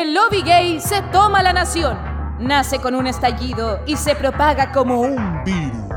El 0.00 0.14
lobby 0.14 0.42
gay 0.42 0.80
se 0.80 1.02
toma 1.10 1.42
la 1.42 1.52
nación. 1.52 1.98
Nace 2.38 2.78
con 2.78 2.94
un 2.94 3.08
estallido 3.08 3.80
y 3.84 3.96
se 3.96 4.14
propaga 4.14 4.70
como 4.70 5.00
un 5.00 5.42
virus. 5.44 5.88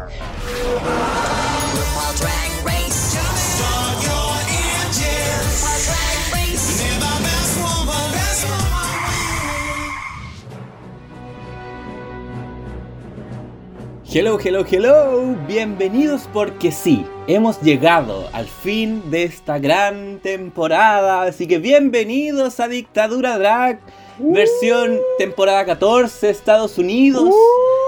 Hello, 14.13 14.40
hello, 14.44 14.65
hello, 14.68 15.36
bienvenidos 15.47 16.27
porque 16.34 16.72
sí, 16.72 17.05
hemos 17.27 17.62
llegado 17.62 18.27
al 18.34 18.48
fin 18.48 19.09
de 19.12 19.23
esta 19.23 19.59
gran 19.59 20.20
temporada, 20.20 21.23
así 21.23 21.48
que 21.48 21.59
bienvenidos 21.59 22.59
a 22.59 22.68
Dictadura 22.68 23.38
Drag, 23.38 23.80
versión 24.20 25.00
temporada 25.18 25.66
14, 25.66 26.30
Estados 26.30 26.77
Unidos. 26.77 27.34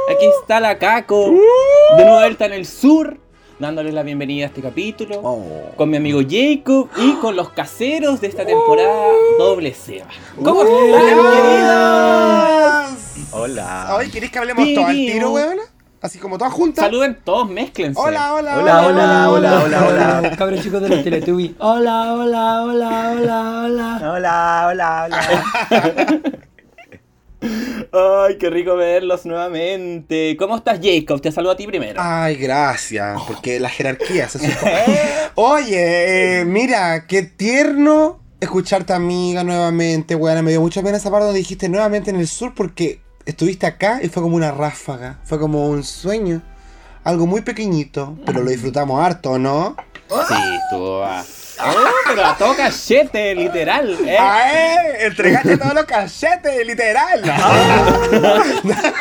Aquí 0.09 0.25
está 0.39 0.59
la 0.59 0.77
Caco, 0.77 1.31
de 1.97 2.03
nuevo 2.03 2.19
vuelta 2.19 2.45
en 2.45 2.53
el 2.53 2.65
sur, 2.65 3.17
dándoles 3.59 3.93
la 3.93 4.03
bienvenida 4.03 4.45
a 4.45 4.47
este 4.47 4.61
capítulo, 4.61 5.21
con 5.75 5.89
mi 5.89 5.97
amigo 5.97 6.21
Jacob 6.21 6.89
y 6.97 7.13
con 7.13 7.35
los 7.35 7.49
caseros 7.49 8.21
de 8.21 8.27
esta 8.27 8.45
temporada, 8.45 9.07
Doble 9.37 9.73
Seba. 9.73 10.07
¿Cómo 10.35 10.63
están, 10.63 11.15
queridos? 11.31 12.93
Hola. 13.31 13.95
Hoy 13.97 14.11
¿queréis 14.11 14.31
que 14.31 14.39
hablemos 14.39 14.73
todo 14.73 14.85
al 14.85 14.95
tiro, 14.95 15.31
weón? 15.31 15.57
Así 16.03 16.19
como 16.19 16.37
todas 16.37 16.51
juntas. 16.51 16.83
Saluden 16.83 17.17
todos, 17.23 17.49
mézclense. 17.49 17.97
Hola, 17.97 18.33
hola, 18.33 18.59
hola, 18.59 18.87
hola, 18.87 19.29
hola, 19.29 19.63
hola, 19.63 19.87
hola. 19.87 20.35
Cabros 20.37 20.61
chicos 20.61 20.81
de 20.81 20.89
los 20.89 21.01
Teletubbies. 21.01 21.53
Hola, 21.59 22.13
hola, 22.13 22.63
hola, 22.63 23.13
hola, 23.13 23.63
hola. 23.63 24.11
Hola, 24.11 24.67
hola, 24.67 25.05
hola. 25.05 26.21
Ay, 28.27 28.37
qué 28.37 28.49
rico 28.49 28.75
verlos 28.75 29.25
nuevamente. 29.25 30.35
¿Cómo 30.37 30.57
estás, 30.57 30.81
Jacob? 30.83 31.21
Te 31.21 31.31
saludo 31.31 31.53
a 31.53 31.55
ti 31.55 31.65
primero. 31.67 32.01
Ay, 32.03 32.35
gracias, 32.35 33.21
porque 33.25 33.61
la 33.61 33.69
jerarquía 33.69 34.27
se 34.27 34.39
Oye, 35.35 36.41
eh, 36.41 36.43
mira, 36.43 37.07
qué 37.07 37.23
tierno 37.23 38.19
escucharte 38.41 38.91
amiga 38.91 39.45
nuevamente, 39.45 40.15
weón. 40.15 40.43
Me 40.43 40.51
dio 40.51 40.59
mucha 40.59 40.83
pena 40.83 40.97
esa 40.97 41.09
parte 41.09 41.27
donde 41.27 41.39
dijiste 41.39 41.69
nuevamente 41.69 42.09
en 42.09 42.17
el 42.17 42.27
sur 42.27 42.53
porque 42.53 43.02
estuviste 43.25 43.65
acá 43.65 43.99
y 44.01 44.09
fue 44.09 44.21
como 44.23 44.35
una 44.35 44.51
ráfaga, 44.51 45.19
fue 45.23 45.39
como 45.39 45.67
un 45.67 45.83
sueño. 45.83 46.41
Algo 47.03 47.27
muy 47.27 47.41
pequeñito, 47.41 48.17
pero 48.25 48.41
lo 48.41 48.49
disfrutamos 48.49 49.03
harto, 49.03 49.37
¿no? 49.37 49.75
Sí, 50.27 50.35
estuvo 50.63 51.03
a... 51.03 51.21
Oh, 51.21 51.87
pero 52.07 52.25
a 52.25 52.37
todo 52.37 52.55
cachete, 52.55 53.35
literal. 53.35 53.97
¿eh? 54.05 54.17
¡Ah, 54.17 54.51
eh! 54.53 55.05
Entregaste 55.05 55.57
todos 55.57 55.73
los 55.73 55.85
cachetes, 55.85 56.65
literal. 56.65 57.21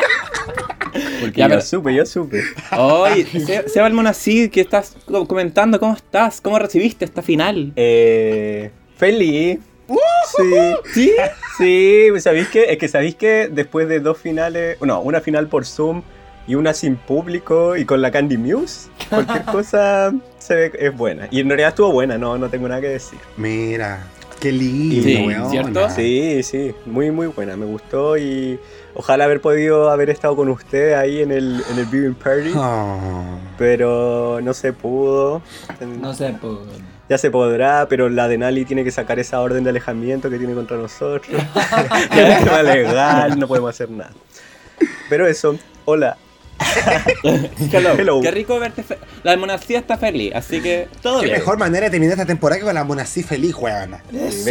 Porque 1.20 1.40
ya, 1.40 1.48
yo 1.48 1.60
supe, 1.60 1.94
yo 1.94 2.04
supe. 2.04 2.42
Oye, 2.76 3.26
Seba 3.66 3.86
Almonacid, 3.86 4.50
¿qué 4.50 4.60
estás 4.60 4.96
comentando? 5.26 5.80
¿Cómo 5.80 5.94
estás? 5.94 6.40
¿Cómo 6.40 6.58
recibiste 6.58 7.04
esta 7.04 7.22
final? 7.22 7.72
Eh, 7.76 8.70
feliz, 8.96 9.58
Sí, 10.36 10.74
sí, 10.92 11.12
sí, 11.58 12.06
pues, 12.10 12.22
¿sabéis 12.22 12.48
que 12.48 12.72
Es 12.72 12.78
que 12.78 12.88
sabéis 12.88 13.14
que 13.16 13.48
después 13.50 13.88
de 13.88 14.00
dos 14.00 14.18
finales, 14.18 14.78
no, 14.80 15.00
una 15.00 15.20
final 15.20 15.48
por 15.48 15.64
Zoom 15.66 16.02
y 16.46 16.54
una 16.54 16.74
sin 16.74 16.96
público 16.96 17.76
y 17.76 17.84
con 17.84 18.02
la 18.02 18.10
Candy 18.10 18.36
Muse, 18.36 18.88
cualquier 19.08 19.44
cosa 19.52 20.12
se 20.38 20.54
ve, 20.54 20.72
es 20.78 20.96
buena. 20.96 21.28
Y 21.30 21.40
en 21.40 21.48
realidad 21.48 21.70
estuvo 21.70 21.92
buena, 21.92 22.18
no, 22.18 22.38
no 22.38 22.48
tengo 22.48 22.68
nada 22.68 22.80
que 22.80 22.88
decir. 22.88 23.18
Mira, 23.36 24.06
qué 24.40 24.50
lindo, 24.50 25.02
sí, 25.02 25.50
¿cierto? 25.50 25.90
Sí, 25.90 26.42
sí, 26.42 26.74
muy, 26.86 27.10
muy 27.10 27.28
buena, 27.28 27.56
me 27.56 27.66
gustó 27.66 28.16
y 28.16 28.58
ojalá 28.94 29.24
haber 29.24 29.40
podido 29.40 29.90
haber 29.90 30.10
estado 30.10 30.34
con 30.34 30.48
usted 30.48 30.94
ahí 30.94 31.22
en 31.22 31.30
el, 31.30 31.62
en 31.70 31.78
el 31.78 31.86
viewing 31.86 32.14
party, 32.14 32.52
oh. 32.56 33.38
pero 33.56 34.40
no 34.42 34.52
se 34.52 34.72
pudo. 34.72 35.42
No 36.00 36.12
se 36.14 36.30
pudo 36.30 36.66
ya 37.12 37.18
se 37.18 37.30
podrá, 37.30 37.88
pero 37.90 38.08
la 38.08 38.26
de 38.26 38.38
Nali 38.38 38.64
tiene 38.64 38.84
que 38.84 38.90
sacar 38.90 39.18
esa 39.18 39.38
orden 39.42 39.64
de 39.64 39.68
alejamiento 39.70 40.30
que 40.30 40.38
tiene 40.38 40.54
contra 40.54 40.78
nosotros. 40.78 41.36
ya 42.16 42.38
es 42.38 42.44
tema 42.44 42.62
legal, 42.62 43.38
no 43.38 43.46
podemos 43.46 43.68
hacer 43.68 43.90
nada. 43.90 44.12
Pero 45.10 45.26
eso, 45.26 45.58
hola. 45.84 46.16
Hello. 47.98 48.22
Qué 48.22 48.30
rico 48.30 48.58
verte. 48.58 48.82
La 49.24 49.36
monarquía 49.36 49.80
está 49.80 49.98
feliz, 49.98 50.32
así 50.34 50.62
que 50.62 50.88
todo 51.02 51.20
Qué 51.20 51.26
bien. 51.26 51.38
mejor 51.38 51.58
manera 51.58 51.84
de 51.84 51.90
terminar 51.90 52.14
esta 52.14 52.24
temporada 52.24 52.60
que 52.60 52.64
con 52.64 52.74
la 52.74 52.84
monarquía 52.84 53.24
feliz, 53.24 53.54
weón. 53.56 53.96
Sí, 54.30 54.50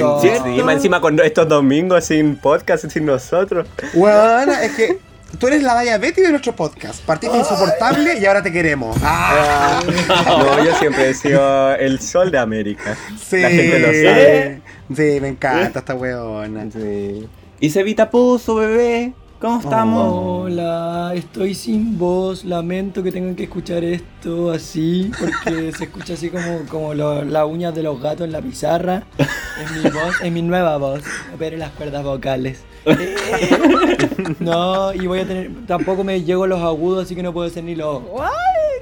encima 0.69 1.01
con 1.01 1.19
estos 1.19 1.47
domingos 1.47 2.05
sin 2.05 2.35
podcast, 2.35 2.88
sin 2.89 3.07
nosotros. 3.07 3.66
Weón, 3.95 4.49
es 4.49 4.72
que 4.75 4.99
Tú 5.39 5.47
eres 5.47 5.63
la 5.63 5.79
diabetes 5.81 6.23
de 6.23 6.29
nuestro 6.29 6.55
podcast. 6.55 7.03
Partiste 7.03 7.37
insoportable 7.37 8.19
y 8.19 8.25
ahora 8.25 8.43
te 8.43 8.51
queremos. 8.51 8.97
Ah. 9.03 9.81
No, 10.27 10.63
yo 10.63 10.75
siempre 10.75 11.09
he 11.09 11.13
sido 11.13 11.73
el 11.75 11.99
sol 11.99 12.31
de 12.31 12.37
América. 12.37 12.95
Sí. 13.19 13.41
La 13.41 13.49
gente 13.49 13.79
lo 13.79 13.87
sabe. 13.87 14.61
Sí, 14.95 15.19
me 15.21 15.29
encanta 15.29 15.79
esta 15.79 15.95
weona. 15.95 16.65
Sí. 16.71 17.27
Y 17.59 17.69
Cevita 17.69 18.09
Puso, 18.09 18.55
bebé. 18.55 19.13
¿Cómo 19.41 19.59
estamos? 19.59 20.46
Hola, 20.46 21.13
estoy 21.16 21.56
sin 21.56 21.97
voz. 21.97 22.46
Lamento 22.46 23.02
que 23.02 23.12
tengan 23.12 23.34
que 23.35 23.46
escuchar 23.46 23.84
esto 23.84 24.52
así, 24.52 25.12
porque 25.19 25.72
se 25.75 25.85
escucha 25.85 26.13
así 26.13 26.29
como, 26.29 26.59
como 26.69 26.94
las 26.94 27.46
uñas 27.47 27.74
de 27.74 27.81
los 27.81 28.00
gatos 28.00 28.25
en 28.25 28.34
la 28.34 28.41
pizarra. 28.44 29.02
Es 29.18 29.72
mi 29.72 29.90
voz, 29.90 30.22
es 30.22 30.31
mi 30.31 30.44
nueva 30.44 30.78
voz. 30.78 31.02
Pero 31.40 31.57
las 31.57 31.72
cuerdas 31.72 32.03
vocales. 32.03 32.63
no, 34.40 34.94
y 34.94 35.07
voy 35.07 35.22
a 35.22 35.28
tener. 35.28 35.50
Tampoco 35.66 36.03
me 36.03 36.22
llego 36.22 36.44
a 36.44 36.47
los 36.47 36.62
agudos, 36.62 37.06
así 37.06 37.16
que 37.16 37.23
no 37.23 37.34
puedo 37.34 37.47
hacer 37.47 37.63
ni 37.63 37.73
los. 37.73 38.03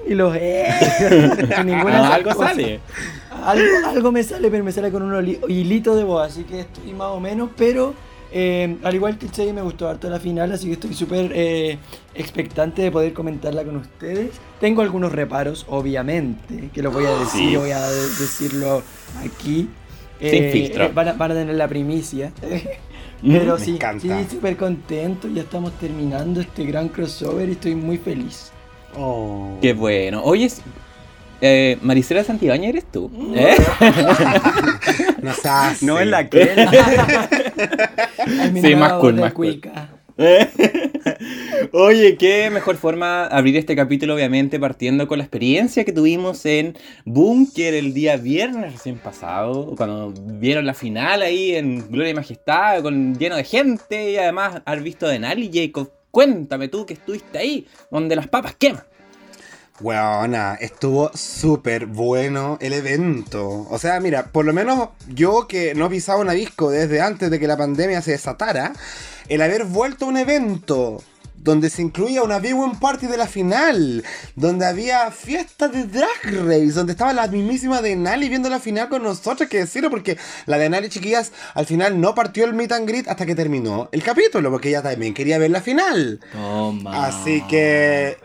Ni 0.09 0.13
los. 0.13 0.35
Eh, 0.35 0.67
ninguna 1.63 2.13
algo 2.13 2.33
sale. 2.33 2.81
Algo, 3.45 4.11
me 4.11 4.23
sale, 4.23 4.51
pero 4.51 4.65
me 4.65 4.73
sale 4.73 4.91
con 4.91 5.03
un 5.03 5.25
hilito 5.47 5.95
de 5.95 6.03
voz, 6.03 6.27
así 6.27 6.43
que 6.43 6.59
estoy 6.59 6.91
más 6.91 7.11
o 7.11 7.21
menos, 7.21 7.49
pero. 7.55 8.08
Eh, 8.31 8.77
al 8.83 8.95
igual 8.95 9.17
que 9.17 9.27
Che, 9.29 9.51
me 9.53 9.61
gustó 9.61 9.87
harto 9.87 10.09
la 10.09 10.19
final, 10.19 10.51
así 10.51 10.67
que 10.67 10.73
estoy 10.73 10.93
súper 10.93 11.31
eh, 11.33 11.77
expectante 12.13 12.81
de 12.81 12.91
poder 12.91 13.13
comentarla 13.13 13.63
con 13.63 13.77
ustedes. 13.77 14.31
Tengo 14.59 14.81
algunos 14.81 15.11
reparos, 15.11 15.65
obviamente, 15.69 16.69
que 16.73 16.81
los 16.83 16.93
voy 16.93 17.05
a 17.05 17.11
decir, 17.11 17.57
voy 17.57 17.71
a 17.71 17.81
decirlo 17.89 18.83
aquí. 19.23 19.69
Sin 20.19 20.51
filtro. 20.51 20.91
Van 20.93 21.07
a, 21.07 21.13
van 21.13 21.31
a 21.31 21.33
tener 21.33 21.55
la 21.55 21.67
primicia. 21.67 22.31
Pero 23.21 23.57
sí, 23.57 23.77
sí, 23.99 24.09
súper 24.29 24.55
contento. 24.55 25.27
Ya 25.27 25.41
estamos 25.41 25.73
terminando 25.73 26.39
este 26.39 26.65
gran 26.65 26.87
crossover 26.89 27.49
y 27.49 27.53
estoy 27.53 27.75
muy 27.75 27.97
feliz. 27.97 28.51
Oh. 28.97 29.57
Qué 29.61 29.73
bueno. 29.73 30.21
Oye, 30.23 30.49
eh, 31.41 31.77
Maricela 31.81 32.23
Santibáñez 32.23 32.69
eres 32.69 32.85
tú. 32.85 33.11
¿Eh? 33.35 33.55
no. 35.21 35.31
No 35.81 35.99
es 35.99 36.07
la 36.07 36.29
que. 36.29 37.48
sí, 38.61 38.75
más 38.75 38.93
cool, 38.93 39.15
más 39.15 39.33
cool. 39.33 39.61
Oye, 41.71 42.17
qué 42.17 42.49
mejor 42.49 42.75
forma 42.75 43.25
abrir 43.25 43.55
este 43.55 43.73
capítulo, 43.75 44.15
obviamente, 44.15 44.59
partiendo 44.59 45.07
con 45.07 45.19
la 45.19 45.23
experiencia 45.23 45.85
que 45.85 45.93
tuvimos 45.93 46.45
en 46.45 46.77
Bunker 47.05 47.73
el 47.73 47.93
día 47.93 48.17
viernes 48.17 48.73
recién 48.73 48.97
pasado, 48.97 49.75
cuando 49.77 50.13
vieron 50.15 50.65
la 50.65 50.73
final 50.73 51.21
ahí 51.21 51.55
en 51.55 51.89
Gloria 51.89 52.11
y 52.11 52.15
Majestad, 52.15 52.81
con 52.81 53.17
lleno 53.17 53.37
de 53.37 53.45
gente, 53.45 54.11
y 54.11 54.17
además 54.17 54.61
haber 54.65 54.83
visto 54.83 55.07
de 55.07 55.19
Nali 55.19 55.49
Jacob. 55.53 55.89
Cuéntame 56.11 56.67
tú 56.67 56.85
que 56.85 56.95
estuviste 56.95 57.37
ahí, 57.37 57.65
donde 57.89 58.15
las 58.15 58.27
papas 58.27 58.55
queman. 58.55 58.83
Bueno, 59.79 60.57
estuvo 60.59 61.09
súper 61.13 61.85
bueno 61.85 62.57
el 62.59 62.73
evento. 62.73 63.65
O 63.69 63.79
sea, 63.79 63.99
mira, 63.99 64.27
por 64.27 64.45
lo 64.45 64.53
menos 64.53 64.89
yo 65.07 65.47
que 65.47 65.73
no 65.73 65.89
pisaba 65.89 66.19
un 66.19 66.29
disco 66.29 66.69
desde 66.69 67.01
antes 67.01 67.31
de 67.31 67.39
que 67.39 67.47
la 67.47 67.55
pandemia 67.55 68.01
se 68.01 68.11
desatara, 68.11 68.73
el 69.29 69.41
haber 69.41 69.63
vuelto 69.63 70.05
a 70.05 70.09
un 70.09 70.17
evento 70.17 71.01
donde 71.41 71.69
se 71.69 71.81
incluía 71.81 72.23
una 72.23 72.39
viewing 72.39 72.77
party 72.79 73.07
de 73.07 73.17
la 73.17 73.27
final, 73.27 74.03
donde 74.35 74.65
había 74.65 75.09
fiesta 75.11 75.67
de 75.69 75.85
Drag 75.85 76.45
Race, 76.45 76.73
donde 76.73 76.91
estaba 76.91 77.13
la 77.13 77.27
mismísima 77.27 77.81
de 77.81 77.95
Nali 77.95 78.27
viendo 78.27 78.49
la 78.49 78.59
final 78.59 78.89
con 78.89 79.03
nosotros, 79.03 79.47
que 79.47 79.59
decirlo, 79.59 79.89
porque 79.89 80.17
la 80.45 80.57
de 80.57 80.69
Nali, 80.69 80.89
chiquillas, 80.89 81.31
al 81.53 81.65
final 81.65 82.01
no 82.01 82.13
partió 82.13 82.43
el 82.45 82.53
meet 82.53 82.73
and 82.73 82.87
greet 82.87 83.07
hasta 83.07 83.25
que 83.25 83.35
terminó 83.35 83.87
el 83.91 84.03
capítulo, 84.03 84.51
porque 84.51 84.69
ella 84.69 84.81
también 84.81 85.13
quería 85.13 85.37
ver 85.37 85.51
la 85.51 85.61
final. 85.61 86.19
Así 86.87 87.41
que 87.47 88.17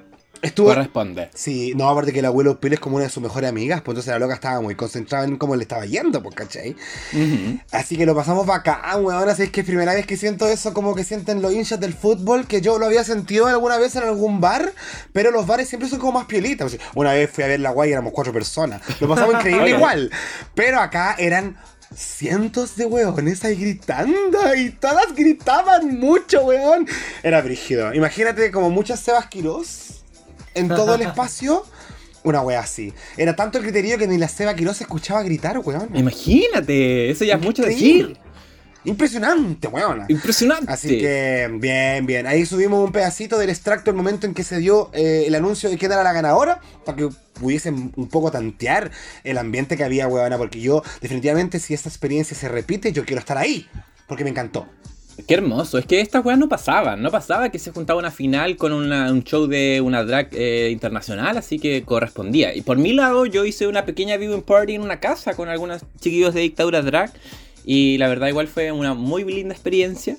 Estuvo, 0.44 0.68
Corresponde. 0.68 1.30
Sí, 1.34 1.72
no, 1.74 1.88
aparte 1.88 2.12
que 2.12 2.18
el 2.18 2.26
abuelo 2.26 2.60
Pil 2.60 2.74
es 2.74 2.80
como 2.80 2.96
una 2.96 3.06
de 3.06 3.10
sus 3.10 3.22
mejores 3.22 3.48
amigas, 3.48 3.80
pues 3.80 3.94
entonces 3.94 4.12
la 4.12 4.18
loca 4.18 4.34
estaba 4.34 4.60
muy 4.60 4.74
concentrada 4.74 5.24
en 5.24 5.38
cómo 5.38 5.56
le 5.56 5.62
estaba 5.62 5.86
yendo, 5.86 6.22
pues, 6.22 6.34
¿cachai? 6.34 6.76
Así 7.70 7.96
que 7.96 8.04
lo 8.04 8.14
pasamos 8.14 8.46
bacán, 8.46 9.02
weón. 9.04 9.26
Así 9.26 9.44
es 9.44 9.50
que 9.50 9.60
es 9.60 9.66
primera 9.66 9.94
vez 9.94 10.06
que 10.06 10.18
siento 10.18 10.46
eso, 10.46 10.74
como 10.74 10.94
que 10.94 11.02
sienten 11.02 11.40
los 11.40 11.54
hinchas 11.54 11.80
del 11.80 11.94
fútbol, 11.94 12.46
que 12.46 12.60
yo 12.60 12.78
lo 12.78 12.84
había 12.84 13.04
sentido 13.04 13.46
alguna 13.46 13.78
vez 13.78 13.96
en 13.96 14.02
algún 14.02 14.42
bar, 14.42 14.70
pero 15.14 15.30
los 15.30 15.46
bares 15.46 15.66
siempre 15.66 15.88
son 15.88 15.98
como 15.98 16.12
más 16.12 16.26
piolitas. 16.26 16.76
una 16.94 17.14
vez 17.14 17.30
fui 17.30 17.44
a 17.44 17.46
ver 17.46 17.60
la 17.60 17.70
guay 17.70 17.88
y 17.88 17.92
éramos 17.92 18.12
cuatro 18.12 18.32
personas. 18.32 18.82
Lo 19.00 19.08
pasamos 19.08 19.34
increíble 19.36 19.70
igual. 19.70 20.10
Pero 20.54 20.78
acá 20.78 21.16
eran 21.18 21.56
cientos 21.96 22.76
de 22.76 22.84
weones 22.84 23.44
ahí 23.44 23.56
gritando 23.56 24.54
y 24.54 24.70
todas 24.70 25.14
gritaban 25.14 25.98
mucho, 25.98 26.42
weón. 26.44 26.86
Era 27.22 27.40
brígido. 27.40 27.94
Imagínate 27.94 28.50
como 28.50 28.68
muchas 28.68 29.00
Sebas 29.00 29.26
Quirós 29.26 29.93
en 30.54 30.68
todo 30.68 30.94
el 30.94 31.02
espacio. 31.02 31.64
Una 32.22 32.40
wea 32.40 32.60
así. 32.60 32.92
Era 33.18 33.36
tanto 33.36 33.58
el 33.58 33.64
criterio 33.64 33.98
que 33.98 34.06
ni 34.06 34.16
la 34.16 34.28
Seba 34.28 34.54
Quirós 34.54 34.78
se 34.78 34.84
escuchaba 34.84 35.22
gritar, 35.22 35.58
weón. 35.58 35.90
Imagínate, 35.94 37.10
eso 37.10 37.24
ya 37.24 37.34
es 37.34 37.42
mucho 37.42 37.62
decir. 37.62 38.16
Impresionante, 38.84 39.68
weón. 39.68 40.04
Impresionante. 40.08 40.72
Así 40.72 40.98
que, 40.98 41.50
bien, 41.54 42.06
bien. 42.06 42.26
Ahí 42.26 42.44
subimos 42.44 42.84
un 42.84 42.92
pedacito 42.92 43.38
del 43.38 43.50
extracto 43.50 43.90
el 43.90 43.96
momento 43.96 44.26
en 44.26 44.34
que 44.34 44.42
se 44.42 44.58
dio 44.58 44.90
eh, 44.92 45.24
el 45.26 45.34
anuncio 45.34 45.70
de 45.70 45.78
quién 45.78 45.92
era 45.92 46.02
la 46.02 46.12
ganadora, 46.12 46.60
para 46.84 46.96
que 46.96 47.08
pudiesen 47.34 47.92
un 47.96 48.08
poco 48.08 48.30
tantear 48.30 48.90
el 49.22 49.38
ambiente 49.38 49.76
que 49.76 49.84
había, 49.84 50.06
weona. 50.06 50.36
Porque 50.36 50.60
yo, 50.60 50.82
definitivamente, 51.00 51.58
si 51.60 51.72
esta 51.74 51.88
experiencia 51.88 52.36
se 52.36 52.48
repite, 52.48 52.92
yo 52.92 53.04
quiero 53.04 53.20
estar 53.20 53.38
ahí. 53.38 53.66
Porque 54.06 54.24
me 54.24 54.30
encantó. 54.30 54.66
Qué 55.28 55.34
hermoso, 55.34 55.78
es 55.78 55.86
que 55.86 56.00
estas 56.00 56.24
weas 56.24 56.38
no 56.38 56.48
pasaban, 56.48 57.00
no 57.00 57.10
pasaba 57.10 57.48
que 57.50 57.58
se 57.60 57.70
juntaba 57.70 57.98
una 58.00 58.10
final 58.10 58.56
con 58.56 58.72
una- 58.72 59.10
un 59.12 59.22
show 59.22 59.46
de 59.46 59.80
una 59.80 60.02
drag 60.04 60.28
eh, 60.32 60.70
internacional, 60.72 61.36
así 61.38 61.58
que 61.60 61.82
correspondía. 61.84 62.54
Y 62.54 62.62
por 62.62 62.78
mi 62.78 62.92
lado, 62.92 63.24
yo 63.24 63.44
hice 63.44 63.68
una 63.68 63.84
pequeña 63.84 64.16
viewing 64.16 64.42
party 64.42 64.74
en 64.74 64.82
una 64.82 64.98
casa 64.98 65.34
con 65.34 65.48
algunos 65.48 65.82
chiquillos 66.00 66.34
de 66.34 66.40
dictadura 66.40 66.82
drag, 66.82 67.12
y 67.64 67.96
la 67.98 68.08
verdad, 68.08 68.28
igual 68.28 68.48
fue 68.48 68.72
una 68.72 68.94
muy 68.94 69.24
linda 69.24 69.54
experiencia. 69.54 70.16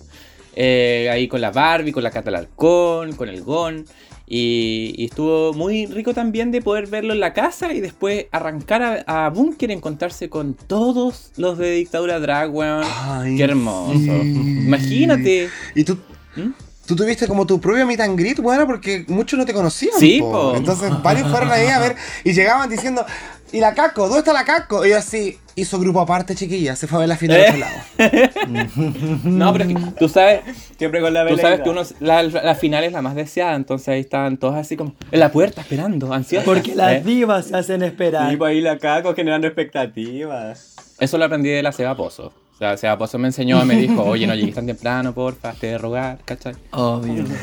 Eh, 0.56 1.10
ahí 1.12 1.28
con 1.28 1.42
la 1.42 1.52
Barbie, 1.52 1.92
con 1.92 2.02
la 2.02 2.10
Cata 2.12 2.30
Alarcón, 2.30 3.14
con 3.14 3.28
el 3.28 3.42
Gon. 3.44 3.86
Y, 4.28 4.96
y 4.98 5.06
estuvo 5.06 5.54
muy 5.54 5.86
rico 5.86 6.14
también 6.14 6.52
de 6.52 6.62
poder 6.62 6.88
verlo 6.88 7.14
en 7.14 7.20
la 7.20 7.34
casa 7.34 7.74
y 7.74 7.80
después 7.80 8.26
arrancar 8.32 9.06
a, 9.06 9.26
a 9.26 9.30
Bunker, 9.30 9.70
encontrarse 9.70 10.30
con 10.30 10.56
todos 10.56 11.32
los 11.38 11.58
de 11.60 11.72
dictadura 11.72 12.20
drag, 12.20 12.54
weón. 12.54 12.84
Ay, 12.86 13.38
Qué 13.38 13.44
hermoso. 13.44 13.94
sí. 13.94 14.60
Imagínate. 14.66 15.50
Y 15.76 15.84
tú. 15.84 15.98
¿Mm? 16.36 16.50
Tú 16.88 16.96
tuviste 16.96 17.28
como 17.28 17.48
tu 17.48 17.60
propio 17.60 17.84
meet 17.88 18.00
and 18.00 18.16
greet, 18.20 18.40
bueno, 18.40 18.68
porque 18.68 19.06
muchos 19.08 19.40
no 19.40 19.46
te 19.46 19.54
conocían. 19.54 20.00
Sí, 20.00 20.20
po. 20.20 20.56
Entonces 20.56 20.92
varios 21.02 21.32
fueron 21.32 21.50
ahí 21.52 21.66
a 21.66 21.80
ver 21.80 21.96
y 22.24 22.32
llegaban 22.32 22.70
diciendo, 22.70 23.04
¿y 23.52 23.60
la 23.60 23.74
Caco? 23.74 24.04
¿Dónde 24.04 24.20
está 24.20 24.34
la 24.34 24.44
Caco? 24.46 24.86
Y 24.86 24.90
yo 24.90 24.98
así, 24.98 25.38
hizo 25.56 25.80
grupo 25.80 26.02
aparte, 26.02 26.36
chiquilla, 26.36 26.76
se 26.76 26.88
fue 26.88 26.98
a 26.98 27.00
ver 27.02 27.10
la 27.10 27.18
final 27.18 27.38
de 27.38 27.44
Eh. 27.44 27.48
otro 27.50 27.60
lado. 27.60 28.70
No, 29.24 29.52
pero 29.54 29.66
es 29.66 29.74
que 29.76 29.82
tú 30.00 30.10
sabes, 30.10 30.42
Siempre 30.78 31.02
con 31.02 31.14
la 31.14 31.26
tú 31.28 31.38
sabes 31.38 31.62
que 31.62 31.70
uno, 31.70 31.82
la, 32.00 32.24
la 32.24 32.56
final 32.56 32.84
es 32.84 32.92
la 32.92 33.02
más 33.02 33.16
deseada, 33.16 33.56
entonces 33.56 33.88
ahí 33.88 34.02
estaban 34.02 34.38
todos 34.38 34.56
así 34.56 34.76
como 34.76 34.94
en 35.12 35.20
la 35.20 35.32
puerta 35.32 35.62
esperando, 35.62 36.14
ansiosos. 36.14 36.46
Porque 36.46 36.76
las 36.76 36.94
¿eh? 36.94 37.02
divas 37.06 37.46
se 37.48 37.56
hacen 37.58 37.82
esperar. 37.84 38.32
Y 38.34 38.38
por 38.38 38.50
ahí 38.50 38.62
la 38.62 38.78
caco 38.78 39.14
generando 39.16 39.48
expectativas. 39.48 40.76
Eso 41.00 41.18
lo 41.18 41.26
aprendí 41.26 41.50
de 41.50 41.64
la 41.64 41.72
Seba 41.72 41.96
Pozo. 41.96 42.34
O 42.56 42.58
sea, 42.58 42.78
Seba 42.78 42.98
Pozo 42.98 43.18
me 43.20 43.28
enseñó 43.28 43.62
y 43.62 43.66
me 43.66 43.76
dijo, 43.76 44.02
oye, 44.06 44.26
no 44.28 44.34
llegues 44.34 44.56
tan 44.56 44.66
temprano, 44.66 45.14
porfa, 45.14 45.52
te 45.54 45.68
de 45.68 45.78
rogar, 45.78 46.20
¿cachai? 46.26 46.56
Obvio. 46.72 47.26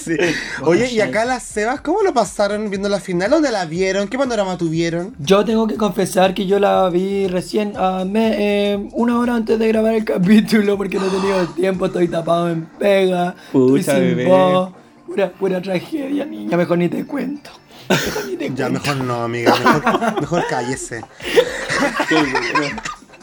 Sí. 0.00 0.14
Oye, 0.62 0.88
¿y 0.92 1.00
acá 1.00 1.24
las 1.24 1.42
Sebas 1.42 1.80
cómo 1.80 2.02
lo 2.02 2.14
pasaron 2.14 2.70
viendo 2.70 2.88
la 2.88 3.00
final? 3.00 3.28
¿Dónde 3.30 3.50
la 3.50 3.64
vieron? 3.64 4.06
¿Qué 4.06 4.16
panorama 4.16 4.56
tuvieron? 4.56 5.16
Yo 5.18 5.44
tengo 5.44 5.66
que 5.66 5.74
confesar 5.74 6.32
que 6.32 6.46
yo 6.46 6.60
la 6.60 6.88
vi 6.90 7.26
recién, 7.26 7.72
me- 8.06 8.36
eh, 8.74 8.88
una 8.92 9.18
hora 9.18 9.34
antes 9.34 9.58
de 9.58 9.66
grabar 9.66 9.94
el 9.94 10.04
capítulo, 10.04 10.76
porque 10.76 10.98
no 11.00 11.06
he 11.06 11.10
tenido 11.10 11.44
tiempo, 11.48 11.86
estoy 11.86 12.06
tapado 12.06 12.48
en 12.50 12.66
pega, 12.66 13.34
Pucha, 13.50 13.80
estoy 13.80 13.96
sin 14.06 14.16
bebé. 14.16 14.26
voz. 14.26 14.70
Pura, 15.06 15.30
pura 15.32 15.60
tragedia, 15.60 16.24
niña, 16.24 16.56
mejor 16.56 16.78
ni 16.78 16.88
te 16.88 17.04
cuento. 17.04 17.50
Mejor 17.88 18.26
ni 18.26 18.36
te 18.36 18.50
Ya, 18.50 18.68
cuento. 18.68 18.70
mejor 18.90 18.96
no, 19.04 19.22
amiga, 19.24 19.56
mejor, 19.56 20.20
mejor 20.20 20.44
cállese. 20.48 21.02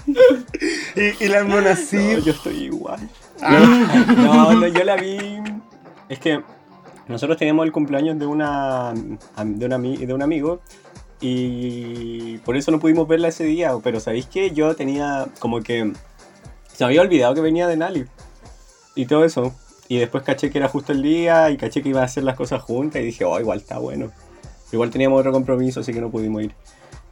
Y, 0.07 1.23
y 1.23 1.27
la 1.27 1.37
hermana 1.39 1.71
No, 1.71 1.75
sí. 1.75 2.17
yo 2.23 2.31
estoy 2.31 2.55
igual. 2.65 3.09
No, 3.41 4.53
no, 4.53 4.67
yo 4.67 4.83
la 4.83 4.95
vi. 4.95 5.17
Es 6.09 6.19
que 6.19 6.41
nosotros 7.07 7.37
teníamos 7.37 7.65
el 7.65 7.71
cumpleaños 7.71 8.17
de 8.19 8.25
una 8.25 8.93
de 8.93 9.65
un, 9.65 9.71
ami- 9.71 9.97
de 10.05 10.13
un 10.13 10.21
amigo 10.21 10.61
y 11.21 12.37
por 12.39 12.55
eso 12.57 12.71
no 12.71 12.79
pudimos 12.79 13.07
verla 13.07 13.27
ese 13.29 13.43
día. 13.43 13.71
Pero 13.83 13.99
sabéis 13.99 14.25
que 14.27 14.51
yo 14.51 14.75
tenía 14.75 15.27
como 15.39 15.61
que 15.61 15.91
se 16.73 16.83
me 16.83 16.85
había 16.87 17.01
olvidado 17.01 17.33
que 17.33 17.41
venía 17.41 17.67
de 17.67 17.77
Nali 17.77 18.05
y 18.95 19.05
todo 19.05 19.25
eso. 19.25 19.53
Y 19.87 19.97
después 19.99 20.23
caché 20.23 20.49
que 20.49 20.57
era 20.57 20.67
justo 20.67 20.93
el 20.93 21.03
día 21.03 21.51
y 21.51 21.57
caché 21.57 21.83
que 21.83 21.89
iba 21.89 22.01
a 22.01 22.05
hacer 22.05 22.23
las 22.23 22.35
cosas 22.35 22.61
juntas 22.63 23.01
y 23.01 23.05
dije, 23.05 23.23
oh, 23.23 23.39
igual 23.39 23.59
está 23.59 23.77
bueno. 23.77 24.11
Igual 24.71 24.89
teníamos 24.89 25.19
otro 25.19 25.31
compromiso, 25.31 25.81
así 25.81 25.93
que 25.93 26.01
no 26.01 26.09
pudimos 26.09 26.41
ir. 26.43 26.53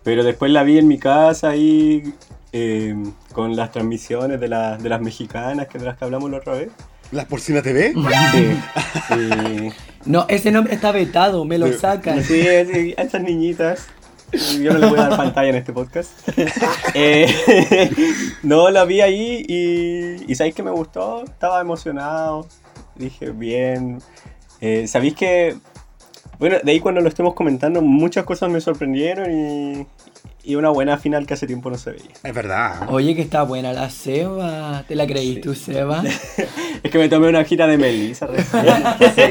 Pero 0.04 0.24
después 0.24 0.52
la 0.52 0.64
vi 0.64 0.80
en 0.80 0.88
mi 0.88 0.98
casa 0.98 1.50
ahí 1.50 2.14
eh, 2.54 2.96
con 3.34 3.56
las 3.56 3.72
transmisiones 3.72 4.40
de, 4.40 4.48
la- 4.48 4.78
de 4.78 4.88
las 4.90 5.02
mexicanas, 5.02 5.68
que 5.68 5.78
de 5.80 5.86
las 5.86 5.98
que 5.98 6.06
hablamos 6.06 6.32
la 6.32 6.38
otra 6.38 6.54
vez. 6.54 6.70
¿Las 7.12 7.26
Porcina 7.26 7.62
TV? 7.62 7.94
Sí. 9.08 9.70
No, 10.06 10.26
ese 10.30 10.52
nombre 10.52 10.74
está 10.74 10.92
vetado, 10.92 11.44
me 11.46 11.58
lo 11.58 11.72
sacan. 11.74 12.24
sí, 12.24 12.44
sí, 12.72 12.94
a 12.98 13.02
esas 13.02 13.22
niñitas. 13.22 13.88
Yo 14.62 14.74
no 14.74 14.80
les 14.80 14.90
voy 14.90 15.00
a 15.00 15.10
dar 15.10 15.18
pantalla 15.18 15.50
en 15.50 15.56
este 15.56 15.74
podcast. 15.74 16.12
Eh, 16.96 17.90
no, 18.44 18.70
la 18.70 18.86
vi 18.86 19.02
ahí 19.02 19.44
y, 19.48 20.32
y 20.32 20.36
¿sabéis 20.36 20.56
que 20.56 20.64
me 20.64 20.72
gustó? 20.72 21.24
Estaba 21.24 21.60
emocionado. 21.62 22.48
Dije, 22.96 23.32
bien. 23.32 24.00
Eh, 24.62 24.88
¿Sabéis 24.88 25.16
que 25.16 25.56
Bueno, 26.40 26.58
de 26.64 26.72
ahí 26.72 26.80
cuando 26.80 27.02
lo 27.02 27.10
estemos 27.10 27.34
comentando, 27.34 27.82
muchas 27.82 28.26
cosas 28.26 28.50
me 28.50 28.62
sorprendieron 28.62 29.32
y, 29.32 29.88
y 30.44 30.56
una 30.56 30.70
buena 30.70 30.98
final 30.98 31.26
que 31.26 31.36
hace 31.36 31.48
tiempo 31.48 31.70
no 31.70 31.78
se 31.78 31.92
veía. 31.92 32.12
Es 32.22 32.34
verdad. 32.34 32.90
Oye, 32.90 33.16
que 33.16 33.22
está 33.22 33.44
buena 33.44 33.72
la 33.72 33.90
Seba. 33.90 34.84
¿Te 34.88 34.96
la 34.96 35.08
creí 35.08 35.40
tú, 35.40 35.56
Seba? 35.56 36.04
Es 36.84 36.92
que 36.92 36.98
me 36.98 37.08
tomé 37.08 37.30
una 37.30 37.46
gira 37.46 37.66
de 37.66 37.78
Melissa 37.78 38.28
recién. 38.28 38.66
Sí, 39.16 39.22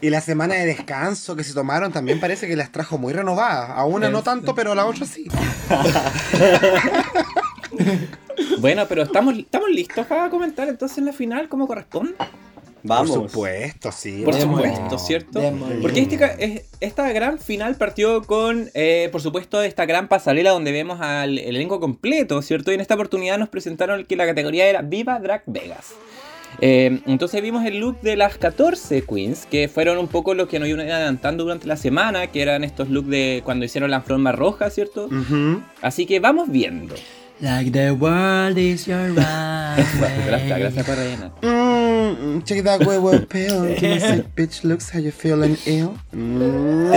y 0.00 0.10
la 0.10 0.20
semana 0.20 0.56
de 0.56 0.66
descanso 0.66 1.36
que 1.36 1.44
se 1.44 1.54
tomaron 1.54 1.92
también 1.92 2.18
parece 2.18 2.48
que 2.48 2.56
las 2.56 2.72
trajo 2.72 2.98
muy 2.98 3.12
renovadas. 3.12 3.70
A 3.70 3.84
una 3.84 4.10
no 4.10 4.22
tanto, 4.22 4.52
pero 4.54 4.72
a 4.72 4.74
la 4.74 4.84
otra 4.84 5.06
sí. 5.06 5.28
Bueno, 8.58 8.86
pero 8.88 9.02
estamos, 9.02 9.36
estamos 9.38 9.70
listos 9.70 10.06
para 10.06 10.28
comentar 10.28 10.68
entonces 10.68 11.04
la 11.04 11.12
final 11.12 11.48
como 11.48 11.68
corresponde. 11.68 12.14
Vamos. 12.82 13.16
Por 13.16 13.30
supuesto, 13.30 13.92
sí. 13.92 14.22
Por 14.24 14.34
supuesto, 14.34 14.98
¿cierto? 14.98 15.40
Porque 15.80 16.00
este 16.00 16.64
esta 16.80 17.12
gran 17.12 17.38
final 17.38 17.76
partió 17.76 18.22
con, 18.22 18.70
eh, 18.74 19.08
por 19.12 19.20
supuesto, 19.20 19.62
esta 19.62 19.86
gran 19.86 20.08
pasarela 20.08 20.50
donde 20.50 20.72
vemos 20.72 21.00
al 21.00 21.38
el 21.38 21.56
elenco 21.56 21.80
completo, 21.80 22.42
¿cierto? 22.42 22.70
Y 22.70 22.74
en 22.74 22.80
esta 22.80 22.94
oportunidad 22.94 23.38
nos 23.38 23.48
presentaron 23.48 24.04
que 24.04 24.16
la 24.16 24.26
categoría 24.26 24.66
era 24.66 24.82
Viva 24.82 25.18
Drag 25.18 25.42
Vegas. 25.46 25.94
Eh, 26.60 27.00
entonces 27.06 27.40
vimos 27.40 27.64
el 27.64 27.78
look 27.78 28.00
de 28.02 28.16
las 28.16 28.36
14 28.36 29.02
queens, 29.02 29.46
que 29.46 29.68
fueron 29.68 29.98
un 29.98 30.08
poco 30.08 30.34
los 30.34 30.48
que 30.48 30.58
nos 30.58 30.68
iban 30.68 30.80
adelantando 30.80 31.44
durante 31.44 31.66
la 31.66 31.76
semana, 31.76 32.26
que 32.26 32.42
eran 32.42 32.62
estos 32.62 32.90
looks 32.90 33.08
de 33.08 33.42
cuando 33.44 33.64
hicieron 33.64 33.90
la 33.90 34.02
forma 34.02 34.32
roja, 34.32 34.70
¿cierto? 34.70 35.08
Así 35.80 36.06
que 36.06 36.20
vamos 36.20 36.50
viendo. 36.50 36.94
Like 37.42 37.72
the 37.72 37.90
world 37.90 38.56
is 38.56 38.86
your 38.86 39.12
Gracias, 39.14 40.58
gracias 40.60 40.86
por 40.86 40.94
rellenar. 40.94 41.32
Mm, 41.42 42.44
check 42.44 42.62
that 42.62 42.86
way, 42.86 42.98
well, 42.98 43.26
pale. 43.26 43.74
Give 43.74 43.82
me 43.82 43.96
a 43.96 44.00
sick 44.00 44.34
bitch 44.36 44.62
looks, 44.62 44.88
how 44.88 45.00
you 45.00 45.10
feeling 45.10 45.56
ill? 45.66 45.98
Mm. 46.12 46.92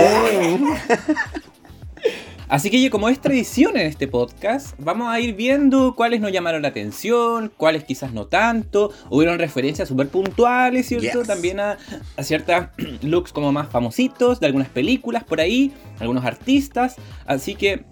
Así 2.48 2.70
que 2.70 2.88
como 2.90 3.08
es 3.08 3.20
tradición 3.20 3.76
en 3.76 3.88
este 3.88 4.06
podcast, 4.06 4.76
vamos 4.78 5.08
a 5.08 5.18
ir 5.18 5.34
viendo 5.34 5.96
cuáles 5.96 6.20
nos 6.20 6.30
llamaron 6.30 6.62
la 6.62 6.68
atención, 6.68 7.52
cuáles 7.56 7.82
quizás 7.82 8.12
no 8.12 8.26
tanto. 8.26 8.92
Hubieron 9.10 9.40
referencias 9.40 9.88
súper 9.88 10.10
puntuales, 10.10 10.86
¿cierto? 10.86 11.18
Yes. 11.18 11.26
También 11.26 11.58
a, 11.58 11.76
a 12.16 12.22
ciertos 12.22 12.66
looks 13.02 13.32
como 13.32 13.50
más 13.50 13.68
famositos 13.68 14.38
de 14.38 14.46
algunas 14.46 14.68
películas 14.68 15.24
por 15.24 15.40
ahí, 15.40 15.72
algunos 15.98 16.24
artistas. 16.24 16.94
Así 17.26 17.56
que 17.56 17.84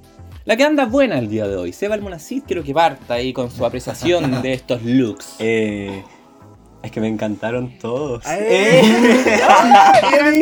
la 0.44 0.56
que 0.56 0.64
anda 0.64 0.84
buena 0.86 1.18
el 1.18 1.28
día 1.28 1.46
de 1.48 1.56
hoy, 1.56 1.72
Seba 1.72 1.94
Almonacid, 1.94 2.42
quiero 2.46 2.62
que 2.62 2.74
parta 2.74 3.14
ahí 3.14 3.32
con 3.32 3.50
su 3.50 3.64
apreciación 3.64 4.42
de 4.42 4.52
estos 4.54 4.82
looks. 4.82 5.36
Eh, 5.38 6.02
es 6.82 6.90
que 6.90 7.00
me 7.00 7.08
encantaron 7.08 7.78
todos. 7.78 8.26
Eran 8.26 8.82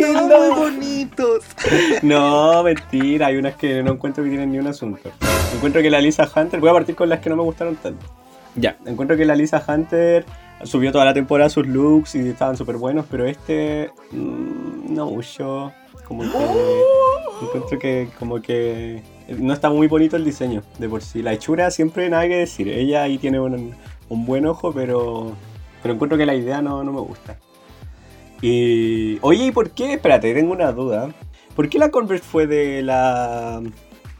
todos 0.00 0.56
muy 0.56 0.56
bonitos. 0.56 1.44
No, 2.02 2.64
mentira, 2.64 3.28
hay 3.28 3.36
unas 3.36 3.54
que 3.54 3.80
no 3.82 3.92
encuentro 3.92 4.24
que 4.24 4.30
tienen 4.30 4.50
ni 4.50 4.58
un 4.58 4.66
asunto. 4.66 5.10
Encuentro 5.54 5.80
que 5.82 5.90
la 5.90 6.00
Lisa 6.00 6.28
Hunter, 6.34 6.58
voy 6.58 6.70
a 6.70 6.72
partir 6.72 6.96
con 6.96 7.08
las 7.08 7.20
que 7.20 7.30
no 7.30 7.36
me 7.36 7.42
gustaron 7.42 7.76
tanto. 7.76 8.04
Ya. 8.56 8.76
Encuentro 8.84 9.16
que 9.16 9.24
la 9.24 9.36
Lisa 9.36 9.64
Hunter 9.66 10.26
subió 10.64 10.90
toda 10.90 11.04
la 11.04 11.14
temporada 11.14 11.48
sus 11.48 11.66
looks 11.66 12.16
y 12.16 12.28
estaban 12.28 12.56
súper 12.56 12.76
buenos, 12.76 13.06
pero 13.08 13.24
este 13.24 13.90
mm, 14.10 14.94
no 14.94 15.06
mucho. 15.10 15.72
Como 16.06 16.22
que 16.22 17.46
encuentro 17.46 17.78
que 17.78 18.08
como 18.18 18.42
que 18.42 19.02
no 19.38 19.52
está 19.52 19.70
muy 19.70 19.88
bonito 19.88 20.16
el 20.16 20.24
diseño 20.24 20.62
de 20.78 20.88
por 20.88 21.02
sí. 21.02 21.22
La 21.22 21.32
hechura 21.32 21.70
siempre 21.70 22.08
nada 22.08 22.26
que 22.28 22.36
decir. 22.36 22.68
Ella 22.68 23.02
ahí 23.02 23.18
tiene 23.18 23.40
un, 23.40 23.74
un 24.08 24.26
buen 24.26 24.46
ojo, 24.46 24.72
pero 24.72 25.36
pero 25.82 25.94
encuentro 25.94 26.16
que 26.16 26.26
la 26.26 26.34
idea 26.34 26.62
no, 26.62 26.84
no 26.84 26.92
me 26.92 27.00
gusta. 27.00 27.38
Y 28.40 29.18
oye, 29.20 29.46
¿y 29.46 29.50
por 29.50 29.70
qué? 29.70 29.94
Espérate, 29.94 30.32
tengo 30.32 30.52
una 30.52 30.72
duda. 30.72 31.12
¿Por 31.54 31.68
qué 31.68 31.78
la 31.78 31.90
Converse 31.90 32.24
fue 32.24 32.46
de 32.46 32.82
la 32.82 33.60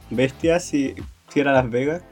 bestia 0.09 0.59
si, 0.59 0.93
si 1.29 1.39
era 1.39 1.51
Las 1.53 1.69
Vegas? 1.69 2.03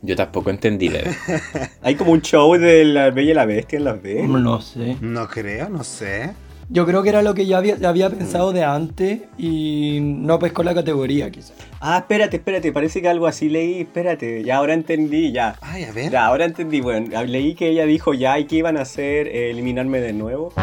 Yo 0.00 0.14
tampoco 0.14 0.50
entendí, 0.50 0.88
bebé. 0.88 1.10
Hay 1.82 1.96
como 1.96 2.12
un 2.12 2.22
show 2.22 2.54
de 2.56 2.84
la 2.84 3.10
Bella 3.10 3.32
y 3.32 3.34
la 3.34 3.46
Bestia 3.46 3.78
en 3.78 3.84
Las 3.84 4.00
Vegas. 4.00 4.28
No 4.28 4.60
sé. 4.60 4.96
No 5.00 5.28
creo, 5.28 5.68
no 5.68 5.82
sé. 5.82 6.34
Yo 6.70 6.84
creo 6.84 7.02
que 7.02 7.08
era 7.08 7.22
lo 7.22 7.32
que 7.32 7.46
ya 7.46 7.56
había, 7.56 7.76
ya 7.76 7.88
había 7.88 8.10
pensado 8.10 8.52
de 8.52 8.62
antes 8.62 9.20
y 9.38 10.00
no 10.02 10.38
pescó 10.38 10.62
la 10.62 10.74
categoría, 10.74 11.30
quizás. 11.30 11.54
Ah, 11.80 11.96
espérate, 11.98 12.36
espérate, 12.36 12.72
parece 12.72 13.00
que 13.00 13.08
algo 13.08 13.26
así 13.26 13.48
leí, 13.48 13.80
espérate, 13.80 14.44
ya 14.44 14.58
ahora 14.58 14.74
entendí, 14.74 15.32
ya. 15.32 15.56
Ay, 15.62 15.84
a 15.84 15.92
ver. 15.92 16.12
Ya, 16.12 16.26
ahora 16.26 16.44
entendí, 16.44 16.82
bueno, 16.82 17.24
leí 17.24 17.54
que 17.54 17.70
ella 17.70 17.86
dijo 17.86 18.12
ya 18.12 18.38
y 18.38 18.44
que 18.44 18.56
iban 18.56 18.76
a 18.76 18.82
hacer 18.82 19.28
eh, 19.28 19.50
eliminarme 19.50 20.00
de 20.00 20.12
nuevo. 20.12 20.52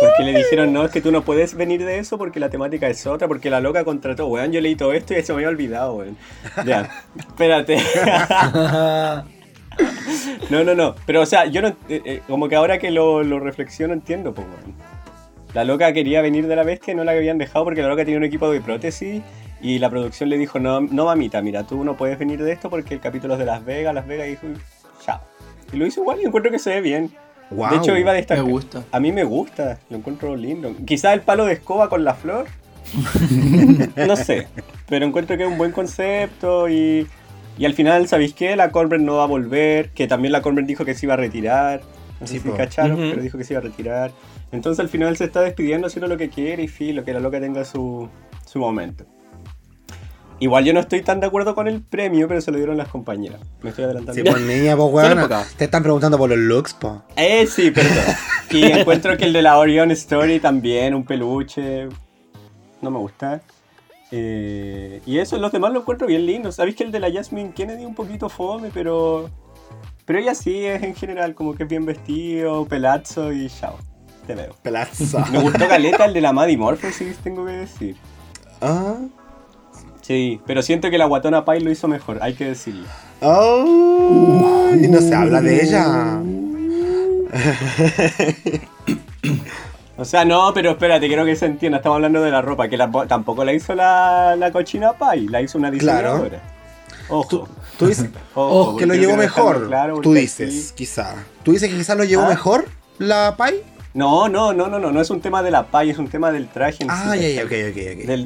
Porque 0.00 0.22
le 0.22 0.38
dijeron, 0.38 0.72
no, 0.72 0.84
es 0.84 0.90
que 0.90 1.02
tú 1.02 1.12
no 1.12 1.22
puedes 1.22 1.54
venir 1.54 1.84
de 1.84 1.98
eso 1.98 2.16
porque 2.18 2.40
la 2.40 2.48
temática 2.48 2.88
es 2.88 3.06
otra, 3.06 3.28
porque 3.28 3.50
la 3.50 3.60
loca 3.60 3.84
contrató, 3.84 4.26
weón, 4.28 4.52
yo 4.52 4.60
leí 4.60 4.74
todo 4.74 4.92
esto 4.92 5.12
y 5.12 5.22
se 5.22 5.32
me 5.32 5.38
había 5.38 5.48
olvidado, 5.48 5.96
weón. 5.96 6.16
Ya, 6.64 6.88
espérate. 7.18 7.78
no, 10.50 10.64
no, 10.64 10.74
no, 10.74 10.94
pero 11.06 11.22
o 11.22 11.26
sea, 11.26 11.46
yo 11.46 11.62
no, 11.62 11.68
eh, 11.68 12.02
eh, 12.04 12.22
como 12.26 12.48
que 12.48 12.56
ahora 12.56 12.78
que 12.78 12.90
lo, 12.90 13.22
lo 13.22 13.40
reflexiono 13.40 13.92
entiendo, 13.94 14.34
pues. 14.34 14.46
La 15.54 15.64
loca 15.64 15.92
quería 15.92 16.20
venir 16.20 16.46
de 16.46 16.56
la 16.56 16.62
bestia 16.62 16.92
y 16.92 16.94
no 16.94 17.04
la 17.04 17.12
habían 17.12 17.38
dejado 17.38 17.64
porque 17.64 17.80
la 17.80 17.88
loca 17.88 18.04
tenía 18.04 18.18
un 18.18 18.24
equipo 18.24 18.50
de 18.50 18.60
prótesis 18.60 19.22
y 19.60 19.78
la 19.78 19.90
producción 19.90 20.28
le 20.28 20.38
dijo, 20.38 20.58
no, 20.58 20.80
no 20.80 21.06
mamita, 21.06 21.40
mira, 21.42 21.64
tú 21.64 21.84
no 21.84 21.96
puedes 21.96 22.18
venir 22.18 22.42
de 22.42 22.52
esto 22.52 22.70
porque 22.70 22.94
el 22.94 23.00
capítulo 23.00 23.34
es 23.34 23.40
de 23.40 23.46
Las 23.46 23.64
Vegas, 23.64 23.94
Las 23.94 24.06
Vegas, 24.06 24.26
y 24.26 24.30
dijo, 24.30 24.46
chao. 25.04 25.20
Y 25.72 25.76
lo 25.76 25.86
hizo 25.86 26.00
igual 26.00 26.20
y 26.20 26.26
encuentro 26.26 26.52
que 26.52 26.58
se 26.58 26.70
ve 26.70 26.80
bien. 26.80 27.10
Wow. 27.50 27.70
De 27.70 27.76
hecho, 27.76 27.96
iba 27.96 28.10
a 28.10 28.14
destacar. 28.14 28.44
Me 28.44 28.50
gusta. 28.50 28.84
A 28.92 29.00
mí 29.00 29.10
me 29.10 29.24
gusta, 29.24 29.78
lo 29.88 29.96
encuentro 29.96 30.36
lindo. 30.36 30.74
Quizás 30.86 31.14
el 31.14 31.22
palo 31.22 31.46
de 31.46 31.54
escoba 31.54 31.88
con 31.88 32.04
la 32.04 32.14
flor. 32.14 32.46
no 33.96 34.16
sé. 34.16 34.48
Pero 34.88 35.06
encuentro 35.06 35.36
que 35.36 35.44
es 35.44 35.48
un 35.48 35.58
buen 35.58 35.72
concepto 35.72 36.68
y, 36.68 37.06
y 37.58 37.64
al 37.66 37.74
final, 37.74 38.06
¿sabéis 38.08 38.34
qué? 38.34 38.56
La 38.56 38.70
Colbert 38.70 39.02
no 39.02 39.16
va 39.16 39.24
a 39.24 39.26
volver. 39.26 39.90
Que 39.90 40.06
también 40.06 40.32
la 40.32 40.42
Colbert 40.42 40.66
dijo 40.66 40.84
que 40.84 40.94
se 40.94 41.06
iba 41.06 41.14
a 41.14 41.18
retirar. 41.18 41.80
No 42.20 42.26
sé 42.26 42.34
Sí, 42.34 42.40
si 42.40 42.50
cacharon, 42.50 42.98
Ujú. 43.00 43.10
pero 43.10 43.22
dijo 43.22 43.38
que 43.38 43.44
se 43.44 43.54
iba 43.54 43.60
a 43.60 43.64
retirar. 43.64 44.10
Entonces 44.50 44.80
al 44.80 44.88
final 44.88 45.16
se 45.16 45.24
está 45.24 45.40
despidiendo 45.42 45.86
haciendo 45.86 46.08
lo 46.08 46.16
que 46.16 46.30
quiere 46.30 46.62
y 46.62 46.68
filo, 46.68 47.04
que 47.04 47.12
la 47.12 47.20
loca 47.20 47.38
tenga 47.40 47.64
su, 47.64 48.08
su 48.46 48.58
momento. 48.58 49.04
Igual 50.40 50.64
yo 50.64 50.72
no 50.72 50.78
estoy 50.80 51.02
tan 51.02 51.18
de 51.18 51.26
acuerdo 51.26 51.54
con 51.56 51.66
el 51.66 51.82
premio, 51.82 52.28
pero 52.28 52.40
se 52.40 52.52
lo 52.52 52.58
dieron 52.58 52.76
las 52.76 52.88
compañeras. 52.88 53.40
Me 53.60 53.70
estoy 53.70 53.84
adelantando. 53.86 54.14
Sí, 54.22 54.28
pues 54.28 54.40
niña, 54.42 54.76
pues 54.76 54.92
weón. 54.92 55.20
poca. 55.20 55.44
Te 55.56 55.64
están 55.64 55.82
preguntando 55.82 56.16
por 56.16 56.30
los 56.30 56.38
looks, 56.38 56.74
po. 56.74 57.02
Eh, 57.16 57.46
sí, 57.48 57.72
perdón. 57.72 58.04
Y 58.50 58.62
encuentro 58.64 59.16
que 59.16 59.24
el 59.24 59.32
de 59.32 59.42
la 59.42 59.58
Orion 59.58 59.90
Story 59.90 60.38
también, 60.38 60.94
un 60.94 61.04
peluche. 61.04 61.88
No 62.80 62.90
me 62.90 62.98
gusta. 62.98 63.42
Eh, 64.10 65.00
y 65.04 65.18
eso, 65.18 65.38
los 65.38 65.52
demás 65.52 65.72
lo 65.72 65.80
encuentro 65.80 66.06
bien 66.06 66.26
lindos. 66.26 66.56
Sabéis 66.56 66.76
que 66.76 66.84
el 66.84 66.92
de 66.92 67.00
la 67.00 67.12
Jasmine 67.12 67.52
Kennedy 67.52 67.84
un 67.84 67.94
poquito 67.94 68.28
fome, 68.28 68.70
pero. 68.72 69.30
Pero 70.04 70.18
ella 70.18 70.34
sí 70.34 70.64
es 70.64 70.82
en 70.82 70.94
general, 70.94 71.34
como 71.34 71.54
que 71.54 71.64
es 71.64 71.68
bien 71.68 71.84
vestido, 71.84 72.64
pelazo 72.66 73.32
y 73.32 73.48
chao. 73.48 73.78
Te 74.26 74.34
veo. 74.34 74.54
Pelaza. 74.62 75.26
Me 75.30 75.38
gustó 75.38 75.68
Caleta 75.68 76.06
el 76.06 76.14
de 76.14 76.22
la 76.22 76.32
Maddie 76.32 76.56
Morphosis, 76.56 77.18
tengo 77.18 77.44
que 77.44 77.52
decir. 77.52 77.96
Ah. 78.60 78.96
Sí, 80.00 80.40
pero 80.46 80.62
siento 80.62 80.90
que 80.90 80.96
la 80.96 81.04
Guatona 81.04 81.44
Pai 81.44 81.60
lo 81.60 81.70
hizo 81.70 81.86
mejor, 81.86 82.18
hay 82.22 82.32
que 82.32 82.46
decirlo. 82.46 82.86
Oh. 83.20 84.70
Y 84.74 84.88
no 84.88 85.00
se 85.00 85.14
habla 85.14 85.42
de 85.42 85.62
ella. 85.62 86.22
O 89.98 90.04
sea, 90.04 90.24
no, 90.24 90.52
pero 90.54 90.70
espérate, 90.70 91.08
quiero 91.08 91.24
que 91.24 91.34
se 91.36 91.46
entienda. 91.46 91.78
Estamos 91.78 91.96
hablando 91.96 92.22
de 92.22 92.30
la 92.30 92.40
ropa, 92.40 92.68
que 92.68 92.76
la- 92.76 92.88
tampoco 93.08 93.44
la 93.44 93.52
hizo 93.52 93.74
la, 93.74 94.36
la 94.36 94.52
cochina 94.52 94.92
Pai, 94.92 95.26
la 95.28 95.42
hizo 95.42 95.58
una 95.58 95.70
Claro. 95.72 96.10
diseñadora. 96.22 96.40
Ojo. 97.08 97.28
Tú, 97.28 97.48
tú 97.78 97.86
dices 97.88 98.08
ojo, 98.34 98.76
que 98.76 98.86
lo 98.86 98.94
llevó 98.94 99.16
mejor. 99.16 99.66
claro, 99.66 100.00
tú 100.00 100.14
dices, 100.14 100.48
así- 100.66 100.74
quizá. 100.74 101.16
¿Tú 101.42 101.52
dices 101.52 101.68
que 101.68 101.76
quizás 101.76 101.96
lo 101.96 102.04
llevó 102.04 102.22
Ah. 102.24 102.28
mejor 102.28 102.66
la 102.98 103.34
Pai? 103.36 103.60
No, 103.94 104.28
no, 104.28 104.52
no, 104.52 104.68
no, 104.68 104.78
no, 104.78 104.92
no 104.92 105.00
es 105.00 105.10
un 105.10 105.20
tema 105.20 105.42
de 105.42 105.50
la 105.50 105.66
Pai, 105.66 105.90
es 105.90 105.98
un 105.98 106.08
tema 106.08 106.30
del 106.30 106.46
traje 106.48 106.84
en 106.84 106.90
Ah, 106.90 107.14
sí. 107.18 107.36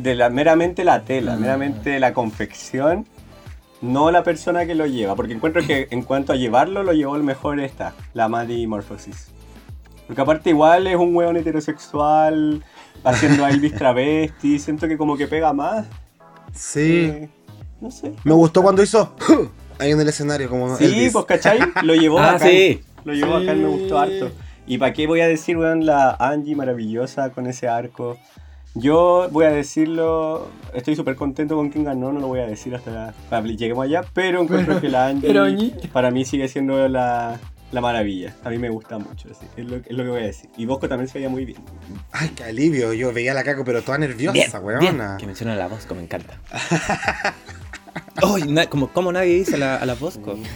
de 0.01 0.15
la, 0.15 0.29
meramente 0.29 0.85
la 0.85 1.03
tela, 1.05 1.35
Ah. 1.35 1.37
meramente 1.37 1.99
la 2.01 2.13
confección, 2.13 3.07
no 3.81 4.11
la 4.11 4.23
persona 4.25 4.67
que 4.67 4.75
lo 4.75 4.85
lleva. 4.87 5.15
Porque 5.17 5.33
encuentro 5.33 5.67
que 5.67 5.89
en 5.91 6.03
cuanto 6.03 6.35
a 6.35 6.37
llevarlo, 6.37 6.83
lo 6.83 6.93
llevó 6.93 7.17
el 7.17 7.23
mejor 7.23 7.61
esta, 7.61 7.95
la 8.13 8.29
Maddie 8.29 8.67
Morphosis. 8.67 9.29
Porque 10.07 10.21
aparte 10.21 10.51
igual 10.51 10.87
es 10.87 10.97
un 10.97 11.15
hueón 11.15 11.37
heterosexual, 11.37 12.63
haciendo 13.05 13.45
a 13.45 13.51
Elvis 13.51 13.75
travesti, 13.75 14.59
siento 14.59 14.89
que 14.89 14.97
como 14.97 15.17
que 15.17 15.27
pega 15.27 15.53
más. 15.53 15.87
Sí. 16.55 17.05
eh, 17.11 17.29
no 17.81 17.91
sé. 17.91 18.13
Me 18.25 18.35
gustó 18.35 18.63
cuando 18.63 18.83
hizo 18.83 19.15
ahí 19.79 19.91
en 19.93 20.01
el 20.01 20.09
escenario 20.09 20.49
como 20.49 20.77
Sí, 20.77 20.85
Elvis. 20.85 21.13
pues 21.13 21.25
¿cachai? 21.25 21.59
Lo 21.83 21.95
llevó 21.95 22.19
Ah, 22.21 22.33
bacán. 22.33 22.49
sí. 22.49 22.83
Lo 23.05 23.13
llevó 23.15 23.39
Sí. 23.39 23.45
acá, 23.49 23.55
me 23.55 23.67
gustó 23.69 23.99
harto. 23.99 24.31
¿Y 24.67 24.79
para 24.79 24.93
qué 24.93 25.07
voy 25.07 25.21
a 25.21 25.27
decir, 25.29 25.57
weón, 25.57 25.85
la 25.87 26.13
Angie 26.21 26.55
maravillosa 26.55 27.31
con 27.31 27.47
ese 27.47 27.67
arco? 27.69 28.17
Yo 28.75 29.29
voy 29.33 29.45
a 29.45 29.51
decirlo, 29.51 30.49
estoy 30.73 30.97
súper 30.97 31.15
contento 31.17 31.57
con 31.57 31.69
quien 31.69 31.85
ganó, 31.85 32.11
no 32.13 32.21
lo 32.21 32.29
voy 32.29 32.41
a 32.41 32.47
decir 32.47 32.75
hasta 32.75 33.13
cuando 33.29 33.53
lleguemos 33.53 33.85
allá, 33.85 34.03
pero 34.15 34.41
encuentro 34.41 34.81
que 34.81 34.89
la 34.89 35.07
Angie 35.09 35.27
pero, 35.29 35.47
para 35.93 36.11
mí 36.11 36.25
sigue 36.25 36.49
siendo 36.49 36.89
la, 36.89 37.39
la 37.73 37.81
maravilla. 37.81 38.35
A 38.45 38.51
mí 38.51 38.59
me 38.59 38.69
gusta 38.71 38.99
mucho, 38.99 39.29
así, 39.31 39.47
es, 39.57 39.65
lo, 39.67 39.77
es 39.77 39.91
lo 39.91 40.05
que 40.05 40.11
voy 40.11 40.21
a 40.21 40.27
decir. 40.27 40.49
Y 40.57 40.67
Bosco 40.67 40.89
también 40.89 41.09
se 41.09 41.15
veía 41.19 41.29
muy 41.29 41.45
bien. 41.45 41.59
Ay, 42.13 42.29
qué 42.37 42.45
alivio. 42.45 42.93
Yo 42.93 43.13
veía 43.13 43.33
a 43.33 43.35
la 43.35 43.43
caco, 43.45 43.65
pero 43.65 43.83
toda 43.83 43.99
nerviosa, 43.99 44.33
Bien, 44.33 44.51
bien. 44.53 44.65
weona. 44.97 45.17
Que 45.19 45.27
menciona 45.27 45.57
la 45.57 45.67
Bosco, 45.69 45.95
me 45.95 46.03
encanta. 46.03 46.39
Como, 48.71 48.89
como 48.89 49.11
nadie 49.13 49.35
dice 49.35 49.57
a 49.57 49.59
la, 49.59 49.77
a 49.77 49.87
la 49.87 49.95
Bosco. 49.95 50.39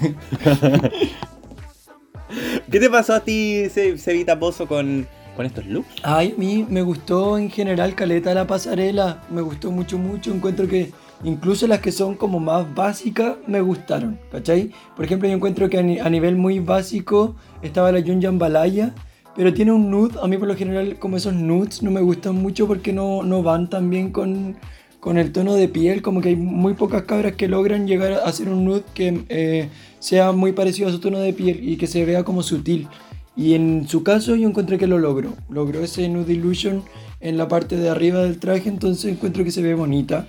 ¿Qué 2.70 2.80
te 2.80 2.90
pasó 2.90 3.14
a 3.14 3.20
ti, 3.20 3.68
Ce- 3.70 3.98
Cevita 3.98 4.38
Pozo, 4.38 4.66
con, 4.66 5.06
con 5.36 5.46
estos 5.46 5.64
looks? 5.66 5.88
Ay, 6.02 6.34
a 6.36 6.40
mí 6.40 6.66
me 6.68 6.82
gustó 6.82 7.38
en 7.38 7.50
general 7.50 7.94
Caleta 7.94 8.34
la 8.34 8.46
pasarela, 8.46 9.22
me 9.30 9.40
gustó 9.42 9.70
mucho, 9.70 9.96
mucho. 9.98 10.32
Encuentro 10.32 10.66
que 10.68 10.92
incluso 11.26 11.66
las 11.66 11.80
que 11.80 11.92
son 11.92 12.14
como 12.14 12.38
más 12.40 12.72
básicas 12.74 13.34
me 13.46 13.60
gustaron, 13.60 14.18
¿cachai? 14.30 14.70
Por 14.94 15.04
ejemplo, 15.04 15.28
yo 15.28 15.34
encuentro 15.34 15.68
que 15.68 15.78
a, 15.78 15.82
ni- 15.82 15.98
a 15.98 16.08
nivel 16.08 16.36
muy 16.36 16.60
básico 16.60 17.34
estaba 17.62 17.90
la 17.92 17.98
Yun 17.98 18.38
Balaya, 18.38 18.94
pero 19.34 19.52
tiene 19.52 19.72
un 19.72 19.90
nude. 19.90 20.18
A 20.22 20.28
mí, 20.28 20.38
por 20.38 20.48
lo 20.48 20.54
general, 20.56 20.98
como 20.98 21.16
esos 21.16 21.34
nudes 21.34 21.82
no 21.82 21.90
me 21.90 22.00
gustan 22.00 22.36
mucho 22.36 22.66
porque 22.66 22.92
no, 22.92 23.22
no 23.22 23.42
van 23.42 23.68
tan 23.68 23.90
bien 23.90 24.10
con, 24.12 24.56
con 25.00 25.18
el 25.18 25.32
tono 25.32 25.54
de 25.54 25.68
piel. 25.68 26.00
Como 26.00 26.20
que 26.22 26.30
hay 26.30 26.36
muy 26.36 26.74
pocas 26.74 27.02
cabras 27.02 27.34
que 27.34 27.48
logran 27.48 27.86
llegar 27.86 28.12
a 28.12 28.24
hacer 28.24 28.48
un 28.48 28.64
nude 28.64 28.84
que 28.94 29.24
eh, 29.28 29.68
sea 29.98 30.32
muy 30.32 30.52
parecido 30.52 30.88
a 30.88 30.92
su 30.92 31.00
tono 31.00 31.18
de 31.18 31.32
piel 31.34 31.68
y 31.68 31.76
que 31.76 31.86
se 31.86 32.04
vea 32.06 32.24
como 32.24 32.42
sutil. 32.42 32.88
Y 33.36 33.52
en 33.52 33.86
su 33.86 34.02
caso 34.02 34.34
yo 34.36 34.48
encontré 34.48 34.78
que 34.78 34.86
lo 34.86 34.98
logró. 34.98 35.34
Logró 35.50 35.80
ese 35.80 36.08
Nude 36.08 36.32
Illusion 36.32 36.82
en 37.20 37.36
la 37.36 37.48
parte 37.48 37.76
de 37.76 37.90
arriba 37.90 38.22
del 38.22 38.38
traje, 38.38 38.70
entonces 38.70 39.12
encuentro 39.12 39.44
que 39.44 39.50
se 39.50 39.60
ve 39.60 39.74
bonita. 39.74 40.28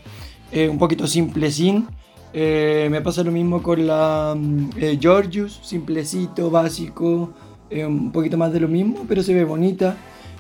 Eh, 0.51 0.68
un 0.70 0.77
poquito 0.77 1.08
simple 1.08 1.51
sin. 1.51 1.88
Eh, 2.34 2.88
me 2.92 3.01
pasa 3.01 3.24
lo 3.24 3.32
mismo 3.32 3.63
con 3.63 3.86
la 3.88 4.36
mm, 4.38 4.70
eh, 4.77 4.98
Georgius, 5.00 5.60
simplecito, 5.63 6.50
básico, 6.51 7.32
eh, 7.70 7.86
un 7.86 8.12
poquito 8.12 8.38
más 8.38 8.51
de 8.54 8.60
lo 8.60 8.68
mismo, 8.68 9.06
pero 9.08 9.24
se 9.24 9.34
ve 9.34 9.44
bonita. 9.44 9.96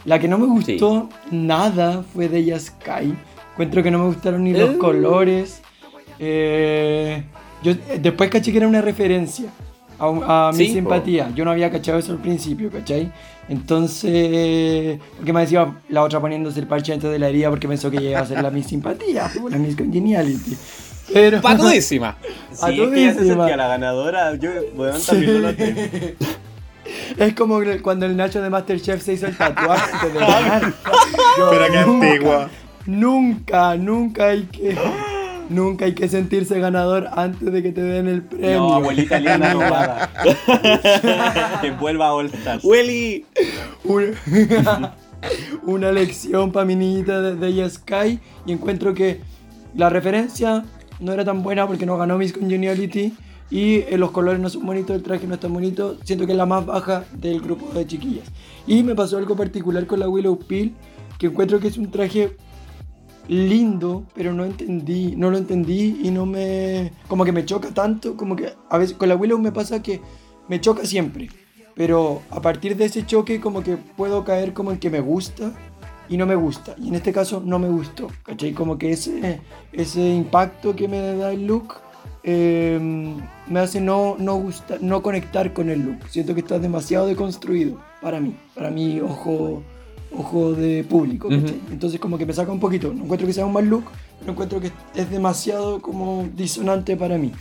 La 0.05 0.19
que 0.19 0.27
no 0.27 0.37
me 0.37 0.45
gustó 0.45 1.09
nada 1.31 2.03
fue 2.13 2.29
de 2.29 2.39
ella 2.39 2.59
Sky. 2.59 3.13
Encuentro 3.53 3.83
que 3.83 3.91
no 3.91 3.99
me 3.99 4.05
gustaron 4.05 4.43
ni 4.43 4.53
los 4.53 4.71
Eh. 4.75 4.77
colores. 4.77 5.61
Yo 7.63 7.73
después 7.99 8.29
caché 8.29 8.51
que 8.51 8.57
era 8.59 8.67
una 8.67 8.81
referencia 8.81 9.49
a, 9.99 10.51
mi 10.53 10.57
Sí, 10.57 10.67
po. 10.67 10.73
simpatía. 10.75 11.31
Yo 11.35 11.45
no 11.45 11.51
había 11.51 11.71
cachado 11.71 11.97
eso 11.97 12.11
al 12.11 12.19
principio, 12.19 12.69
¿cachai? 12.71 13.11
Entonces, 13.49 14.99
porque 15.15 15.33
me 15.33 15.41
decía 15.41 15.73
la 15.89 16.03
otra 16.03 16.19
poniéndose 16.19 16.59
el 16.59 16.67
parche 16.67 16.91
dentro 16.91 17.09
de 17.09 17.19
la 17.19 17.29
herida 17.29 17.49
porque 17.49 17.67
pensó 17.67 17.89
que 17.89 18.03
iba 18.03 18.19
a 18.19 18.25
ser 18.25 18.41
la 18.41 18.49
mi 18.49 18.63
simpatía, 18.63 19.31
la 19.49 19.57
Miss 19.57 19.75
Congeniality. 19.75 20.57
Pero... 21.13 21.41
¡Patudísima! 21.41 22.17
Sí, 22.51 22.81
es 22.81 22.89
que 22.89 23.03
ella 23.03 23.13
se 23.13 23.25
sentía 23.25 23.55
la 23.55 23.67
ganadora. 23.67 24.35
Yo, 24.35 24.49
weón, 24.75 25.01
también 25.01 25.41
lo 25.41 25.47
noté. 25.51 26.15
Es 27.17 27.33
como 27.33 27.59
cuando 27.81 28.05
el 28.05 28.15
Nacho 28.15 28.41
de 28.41 28.49
Masterchef 28.49 29.01
se 29.03 29.13
hizo 29.13 29.27
el 29.27 29.35
tatuaje 29.35 29.91
antes 29.93 30.13
de 30.13 30.19
ganar. 30.25 30.73
Pero 31.49 31.65
qué 31.71 31.81
nunca, 31.85 32.07
antigua. 32.07 32.49
Nunca, 32.85 33.75
nunca 33.75 34.27
hay 34.29 34.43
que. 34.43 34.77
Nunca 35.49 35.85
hay 35.85 35.93
que 35.93 36.07
sentirse 36.07 36.59
ganador 36.59 37.07
antes 37.13 37.51
de 37.51 37.63
que 37.63 37.71
te 37.71 37.81
den 37.81 38.07
el 38.07 38.21
premio. 38.21 38.57
No, 38.57 38.73
abuelita 38.73 39.19
linda 39.19 39.53
no 39.53 39.59
paga. 39.59 40.09
que 41.61 41.71
vuelva 41.79 42.07
a 42.07 42.13
All 42.13 42.27
Stars. 42.27 42.63
¡Willy! 42.63 43.25
Una, 43.85 44.95
una 45.63 45.91
lección 45.91 46.51
para 46.51 46.65
mi 46.65 46.75
niñita 46.75 47.21
de, 47.21 47.35
de 47.35 47.69
Sky. 47.69 48.19
Y 48.45 48.51
encuentro 48.51 48.93
que 48.93 49.21
la 49.75 49.89
referencia 49.89 50.65
no 50.99 51.13
era 51.13 51.23
tan 51.23 51.43
buena 51.43 51.65
porque 51.67 51.85
no 51.85 51.97
ganó 51.97 52.17
Miss 52.17 52.33
Congeniality. 52.33 53.13
Y 53.49 53.75
eh, 53.75 53.97
los 53.97 54.11
colores 54.11 54.41
no 54.41 54.49
son 54.49 54.65
bonitos, 54.65 54.95
el 54.95 55.03
traje 55.03 55.25
no 55.25 55.35
está 55.35 55.47
bonito. 55.47 55.97
Siento 56.03 56.25
que 56.25 56.33
es 56.33 56.37
la 56.37 56.45
más 56.45 56.65
baja 56.65 57.05
del 57.13 57.39
grupo 57.39 57.73
de 57.73 57.87
chiquillas. 57.87 58.25
Y 58.65 58.83
me 58.83 58.95
pasó 58.95 59.17
algo 59.17 59.37
particular 59.37 59.87
con 59.87 60.01
la 60.01 60.09
Willow 60.09 60.37
Peel, 60.37 60.73
que 61.17 61.27
encuentro 61.27 61.59
que 61.59 61.69
es 61.69 61.77
un 61.77 61.89
traje 61.89 62.35
lindo, 63.27 64.05
pero 64.13 64.33
no 64.33 64.45
entendí, 64.45 65.15
no 65.15 65.29
lo 65.29 65.37
entendí 65.37 65.99
y 66.03 66.11
no 66.11 66.25
me, 66.25 66.91
como 67.07 67.25
que 67.25 67.31
me 67.31 67.45
choca 67.45 67.69
tanto, 67.73 68.15
como 68.15 68.35
que 68.35 68.53
a 68.69 68.77
veces 68.77 68.95
con 68.95 69.09
la 69.09 69.15
Willow 69.15 69.39
me 69.39 69.51
pasa 69.51 69.81
que 69.81 70.01
me 70.47 70.61
choca 70.61 70.85
siempre, 70.85 71.29
pero 71.75 72.21
a 72.29 72.41
partir 72.41 72.77
de 72.77 72.85
ese 72.85 73.05
choque 73.05 73.39
como 73.41 73.63
que 73.63 73.77
puedo 73.77 74.23
caer 74.23 74.53
como 74.53 74.71
el 74.71 74.79
que 74.79 74.89
me 74.89 75.01
gusta 75.01 75.51
y 76.09 76.17
no 76.17 76.25
me 76.25 76.35
gusta, 76.35 76.75
y 76.77 76.87
en 76.87 76.95
este 76.95 77.11
caso 77.11 77.41
no 77.43 77.59
me 77.59 77.67
gustó, 77.67 78.07
¿cachai? 78.23 78.53
Como 78.53 78.77
que 78.77 78.91
ese, 78.91 79.41
ese 79.73 80.09
impacto 80.09 80.75
que 80.75 80.87
me 80.87 81.15
da 81.15 81.33
el 81.33 81.45
look 81.45 81.75
eh, 82.23 82.79
me 83.47 83.59
hace 83.59 83.81
no, 83.81 84.15
no, 84.17 84.35
gusta, 84.35 84.77
no 84.79 85.01
conectar 85.01 85.53
con 85.53 85.69
el 85.69 85.81
look, 85.81 85.97
siento 86.09 86.33
que 86.33 86.41
está 86.41 86.59
demasiado 86.59 87.07
deconstruido 87.07 87.77
para 88.01 88.19
mí, 88.19 88.35
para 88.55 88.69
mi 88.71 89.01
ojo 89.01 89.63
ojo 90.17 90.53
de 90.53 90.83
público. 90.83 91.29
¿cachai? 91.29 91.59
Entonces 91.71 91.99
como 91.99 92.17
que 92.17 92.25
me 92.25 92.33
saca 92.33 92.51
un 92.51 92.59
poquito. 92.59 92.93
No 92.93 93.03
encuentro 93.03 93.27
que 93.27 93.33
sea 93.33 93.45
un 93.45 93.53
mal 93.53 93.65
look, 93.65 93.85
pero 94.19 94.31
encuentro 94.31 94.59
que 94.59 94.71
es 94.95 95.09
demasiado 95.09 95.81
como 95.81 96.27
disonante 96.35 96.97
para 96.97 97.17
mí. 97.17 97.31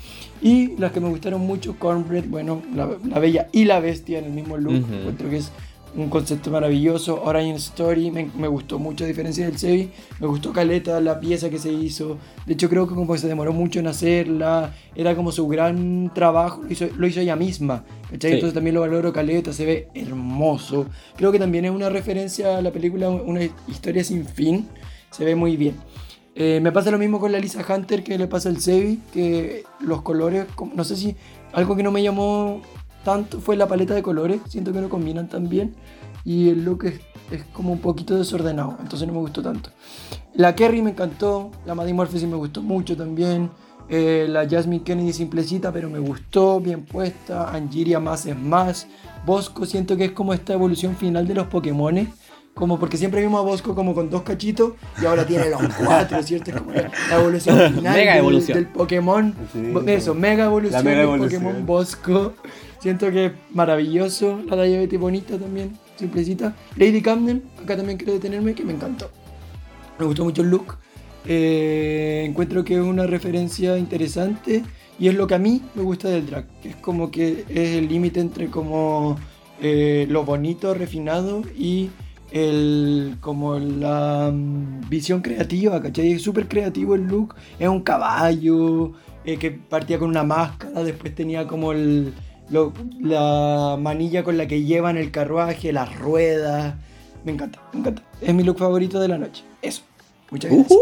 Y 0.42 0.76
las 0.76 0.92
que 0.92 1.00
me 1.00 1.09
gustaron 1.09 1.40
mucho, 1.40 1.76
Cornbread, 1.78 2.25
bueno, 2.28 2.62
la, 2.75 2.88
la 3.09 3.18
Bella 3.18 3.49
y 3.52 3.64
la 3.64 3.80
Bestia 3.80 4.18
en 4.18 4.26
el 4.26 4.33
mismo 4.33 4.56
look. 4.56 4.75
Ujú. 4.75 4.95
Encuentro 4.95 5.30
que 5.30 5.38
es 5.38 5.50
un 5.97 6.09
concepto 6.09 6.50
maravilloso. 6.50 7.23
Origin 7.23 7.57
Story 7.57 8.11
me, 8.11 8.31
me 8.37 8.49
gustó 8.49 8.79
mucho 8.79 9.05
a 9.05 9.07
diferencia 9.07 9.47
del 9.47 9.59
Sevi. 9.59 9.91
Me 10.21 10.26
gustó 10.26 10.53
Caleta, 10.53 11.00
la 11.00 11.19
pieza 11.19 11.50
que 11.50 11.59
se 11.59 11.73
hizo. 11.73 12.19
De 12.45 12.53
hecho 12.53 12.69
creo 12.69 12.87
que 12.87 12.95
como 12.95 13.12
que 13.12 13.19
se 13.19 13.29
demoró 13.29 13.53
mucho 13.53 13.81
en 13.81 13.87
hacerla. 13.87 14.75
Era 14.95 15.17
como 15.17 15.33
su 15.33 15.49
gran 15.49 16.12
trabajo. 16.15 16.62
Lo 16.62 16.73
hizo, 16.73 16.87
lo 16.97 17.07
hizo 17.07 17.21
ella 17.21 17.37
misma. 17.37 17.85
Entonces 18.12 18.53
también 18.53 18.75
lo 18.75 18.83
valoro 18.83 19.12
Caleta. 19.12 19.53
Se 19.53 19.65
ve 19.65 19.88
hermoso. 19.95 20.87
Creo 21.17 21.33
que 21.33 21.38
también 21.38 21.65
es 21.65 21.71
una 21.71 21.88
referencia 21.88 22.59
a 22.59 22.62
la 22.62 22.71
película 22.71 23.09
Una 23.09 23.43
historia 23.69 24.05
sin 24.05 24.26
fin. 24.26 24.69
Se 25.11 25.25
ve 25.25 25.35
muy 25.35 25.57
bien. 25.57 25.75
Eh, 26.38 26.61
me 26.61 26.71
pasa 26.71 26.91
lo 26.91 26.99
mismo 26.99 27.19
con 27.19 27.33
la 27.33 27.38
Lisa 27.38 27.65
Hunter 27.67 28.05
que 28.05 28.19
le 28.19 28.26
pasa 28.26 28.50
al 28.50 28.61
Sevi, 28.61 29.00
que 29.11 29.65
los 29.81 30.03
colores, 30.03 30.45
no 30.75 30.85
sé 30.85 30.95
si 30.95 31.17
algo 31.55 31.75
que 31.75 31.83
no 31.83 31.91
me 31.91 32.03
llamó 32.03 32.61
tanto 33.06 33.40
fue 33.40 33.54
la 33.56 33.68
paleta 33.68 33.94
de 33.94 34.02
colores, 34.02 34.40
siento 34.48 34.72
que 34.72 34.80
no 34.80 34.88
combinan 34.88 35.28
tan 35.28 35.48
bien 35.48 35.76
y 36.25 36.48
el 36.48 36.64
look 36.64 36.86
es, 36.86 37.00
es 37.30 37.44
como 37.52 37.72
un 37.72 37.78
poquito 37.78 38.16
desordenado, 38.16 38.76
entonces 38.80 39.06
no 39.06 39.14
me 39.14 39.20
gustó 39.20 39.42
tanto. 39.42 39.70
La 40.34 40.56
Kerry 40.56 40.82
me 40.82 40.90
encantó, 40.90 41.52
la 41.64 41.76
Maddie 41.76 41.94
Murphy 41.94 42.18
sí 42.18 42.26
me 42.26 42.34
gustó 42.34 42.62
mucho 42.62 42.96
también, 42.96 43.48
eh, 43.88 44.26
la 44.28 44.48
Jasmine 44.48 44.82
Kennedy 44.82 45.12
simplecita 45.12 45.70
pero 45.72 45.88
me 45.88 46.00
gustó, 46.00 46.58
bien 46.58 46.84
puesta, 46.84 47.48
Angiria 47.54 48.00
más 48.00 48.26
es 48.26 48.36
más, 48.36 48.88
Bosco 49.25 49.66
siento 49.66 49.96
que 49.96 50.06
es 50.06 50.10
como 50.10 50.34
esta 50.34 50.54
evolución 50.54 50.96
final 50.96 51.28
de 51.28 51.34
los 51.34 51.46
Pokémones. 51.46 52.08
Como 52.54 52.78
porque 52.78 52.96
siempre 52.96 53.20
vimos 53.20 53.38
a 53.38 53.42
Bosco 53.42 53.75
como 53.75 53.94
con 53.94 54.08
dos 54.08 54.22
cachitos 54.22 54.72
y 55.02 55.04
ahora 55.04 55.26
tiene 55.26 55.50
los 55.50 55.60
cuatro, 55.84 56.22
¿cierto? 56.22 56.52
Es 56.52 56.56
como 56.56 56.72
la, 56.72 56.90
la 57.10 57.20
evolución 57.20 57.54
final 57.75 57.94
Mega 57.94 58.12
del, 58.12 58.20
evolución. 58.20 58.56
del 58.56 58.66
Pokémon. 58.68 59.34
Sí, 59.52 59.75
Eso, 59.88 60.14
mega 60.14 60.46
evolución 60.46 60.82
mega 60.82 61.00
del 61.00 61.06
evolución. 61.06 61.42
Pokémon 61.42 61.66
Bosco. 61.66 62.32
Siento 62.87 63.11
que 63.11 63.26
es 63.26 63.33
maravilloso. 63.50 64.40
La 64.49 64.62
Diabetes 64.62 65.00
bonita 65.00 65.37
también, 65.37 65.76
simplecita. 65.97 66.55
Lady 66.76 67.02
Camden, 67.02 67.43
acá 67.61 67.76
también 67.76 67.99
quiero 67.99 68.12
detenerme, 68.12 68.55
que 68.55 68.62
me 68.62 68.75
encantó. 68.75 69.11
Me 69.99 70.07
gustó 70.07 70.23
mucho 70.23 70.43
el 70.43 70.50
look. 70.50 70.76
Eh, 71.25 72.23
encuentro 72.28 72.64
que 72.64 72.75
es 72.75 72.81
una 72.81 73.05
referencia 73.05 73.76
interesante 73.76 74.62
y 75.00 75.09
es 75.09 75.16
lo 75.16 75.26
que 75.26 75.35
a 75.35 75.38
mí 75.40 75.62
me 75.75 75.83
gusta 75.83 76.09
del 76.09 76.26
drag, 76.26 76.47
es 76.62 76.76
como 76.76 77.11
que 77.11 77.45
es 77.49 77.71
el 77.71 77.88
límite 77.88 78.21
entre 78.21 78.50
como 78.50 79.16
eh, 79.61 80.07
lo 80.09 80.25
bonito, 80.25 80.73
refinado 80.73 81.43
y 81.59 81.90
el, 82.31 83.16
como 83.21 83.59
la 83.59 84.31
mm, 84.33 84.88
visión 84.88 85.23
creativa, 85.23 85.83
¿cachai? 85.83 86.12
Es 86.12 86.23
súper 86.23 86.47
creativo 86.47 86.95
el 86.95 87.02
look, 87.09 87.35
es 87.59 87.66
un 87.66 87.83
caballo 87.83 88.93
eh, 89.25 89.38
que 89.38 89.50
partía 89.50 89.99
con 89.99 90.09
una 90.09 90.23
máscara, 90.23 90.84
después 90.84 91.13
tenía 91.17 91.49
como 91.49 91.73
el, 91.73 92.15
lo- 92.50 92.73
la 93.00 93.76
manilla 93.80 94.23
con 94.25 94.37
la 94.39 94.47
que 94.47 94.63
llevan 94.65 94.97
el 94.97 95.11
carruaje, 95.11 95.73
las 95.73 95.99
ruedas. 95.99 96.75
Me 97.25 97.32
encanta, 97.32 97.61
me 97.73 97.80
encanta. 97.80 98.02
Es 98.21 98.32
mi 98.35 98.43
look 98.45 98.59
favorito 98.59 99.00
de 99.00 99.09
la 99.09 99.19
noche. 99.19 99.45
Eso. 99.63 99.82
Muchas 100.30 100.50
gracias. 100.52 100.78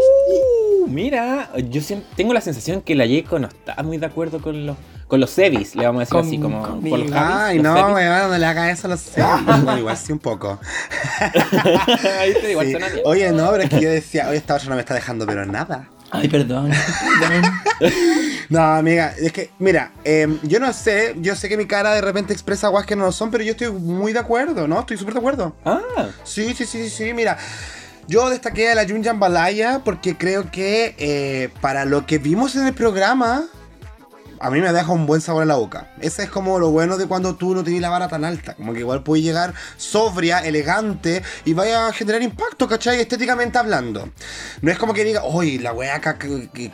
Mira, 0.86 1.50
yo 1.70 1.80
tengo 2.16 2.32
la 2.34 2.40
sensación 2.40 2.80
que 2.82 2.94
la 2.94 3.06
Jaco 3.08 3.38
no 3.38 3.48
está 3.48 3.82
muy 3.82 3.98
de 3.98 4.06
acuerdo 4.06 4.40
con 4.40 4.66
los 4.66 4.76
con 5.08 5.20
los 5.20 5.30
Sevis, 5.30 5.74
le 5.76 5.84
vamos 5.84 6.00
a 6.00 6.04
decir 6.04 6.12
Con- 6.16 6.26
así, 6.26 6.38
como 6.38 6.80
por 6.90 6.98
los 6.98 7.10
Javis, 7.10 7.36
Ay, 7.36 7.56
los 7.58 7.64
no, 7.64 7.92
weón, 7.94 8.30
no 8.30 8.38
le 8.38 8.46
haga 8.46 8.70
eso 8.70 8.86
a 8.86 8.90
los 8.90 9.00
Sevis. 9.00 9.28
Bueno, 9.46 9.78
igual 9.78 9.96
sí 9.98 10.12
un 10.12 10.18
poco. 10.18 10.58
Ahí 12.20 12.32
Sí. 12.32 13.00
Oye, 13.04 13.30
no, 13.32 13.50
pero 13.50 13.62
es 13.64 13.68
que 13.70 13.80
yo 13.80 13.90
decía, 13.90 14.28
oye, 14.28 14.38
esta 14.38 14.54
otra 14.54 14.68
no 14.70 14.74
me 14.76 14.80
está 14.80 14.94
dejando, 14.94 15.26
pero 15.26 15.44
nada. 15.44 15.88
Ay, 16.14 16.28
perdón. 16.28 16.70
No, 18.50 18.60
amiga, 18.62 19.14
es 19.18 19.32
que, 19.32 19.50
mira, 19.58 19.90
eh, 20.04 20.38
yo 20.42 20.60
no 20.60 20.72
sé, 20.72 21.14
yo 21.18 21.34
sé 21.34 21.48
que 21.48 21.56
mi 21.56 21.66
cara 21.66 21.94
de 21.94 22.02
repente 22.02 22.32
expresa 22.32 22.68
guas 22.68 22.84
que 22.84 22.94
no 22.94 23.06
lo 23.06 23.10
son, 23.12 23.30
pero 23.30 23.42
yo 23.42 23.52
estoy 23.52 23.70
muy 23.72 24.12
de 24.12 24.18
acuerdo, 24.18 24.68
¿no? 24.68 24.80
Estoy 24.80 24.98
súper 24.98 25.14
de 25.14 25.20
acuerdo. 25.20 25.56
Ah, 25.64 25.80
Sí, 26.24 26.54
sí, 26.54 26.66
sí, 26.66 26.84
sí, 26.84 26.90
sí, 26.90 27.14
mira. 27.14 27.38
Yo 28.06 28.28
destaqué 28.28 28.70
a 28.70 28.74
la 28.74 28.86
Jun 28.86 29.02
Jambalaya 29.02 29.80
porque 29.82 30.16
creo 30.16 30.50
que 30.50 30.94
eh, 30.98 31.48
para 31.62 31.86
lo 31.86 32.04
que 32.06 32.18
vimos 32.18 32.54
en 32.54 32.66
el 32.66 32.74
programa, 32.74 33.44
a 34.44 34.50
mí 34.50 34.60
me 34.60 34.74
deja 34.74 34.92
un 34.92 35.06
buen 35.06 35.22
sabor 35.22 35.40
en 35.40 35.48
la 35.48 35.54
boca. 35.54 35.88
Ese 36.02 36.24
es 36.24 36.28
como 36.28 36.58
lo 36.58 36.70
bueno 36.70 36.98
de 36.98 37.06
cuando 37.06 37.34
tú 37.34 37.54
no 37.54 37.64
tienes 37.64 37.80
la 37.80 37.88
vara 37.88 38.08
tan 38.08 38.26
alta. 38.26 38.52
Como 38.52 38.74
que 38.74 38.80
igual 38.80 39.02
puedes 39.02 39.24
llegar 39.24 39.54
sobria, 39.78 40.40
elegante 40.40 41.22
y 41.46 41.54
vaya 41.54 41.86
a 41.86 41.92
generar 41.94 42.20
impacto, 42.20 42.68
¿cachai? 42.68 43.00
Estéticamente 43.00 43.56
hablando. 43.56 44.10
No 44.60 44.70
es 44.70 44.76
como 44.76 44.92
que 44.92 45.02
diga, 45.02 45.24
uy, 45.24 45.56
la 45.56 45.72
weá 45.72 45.98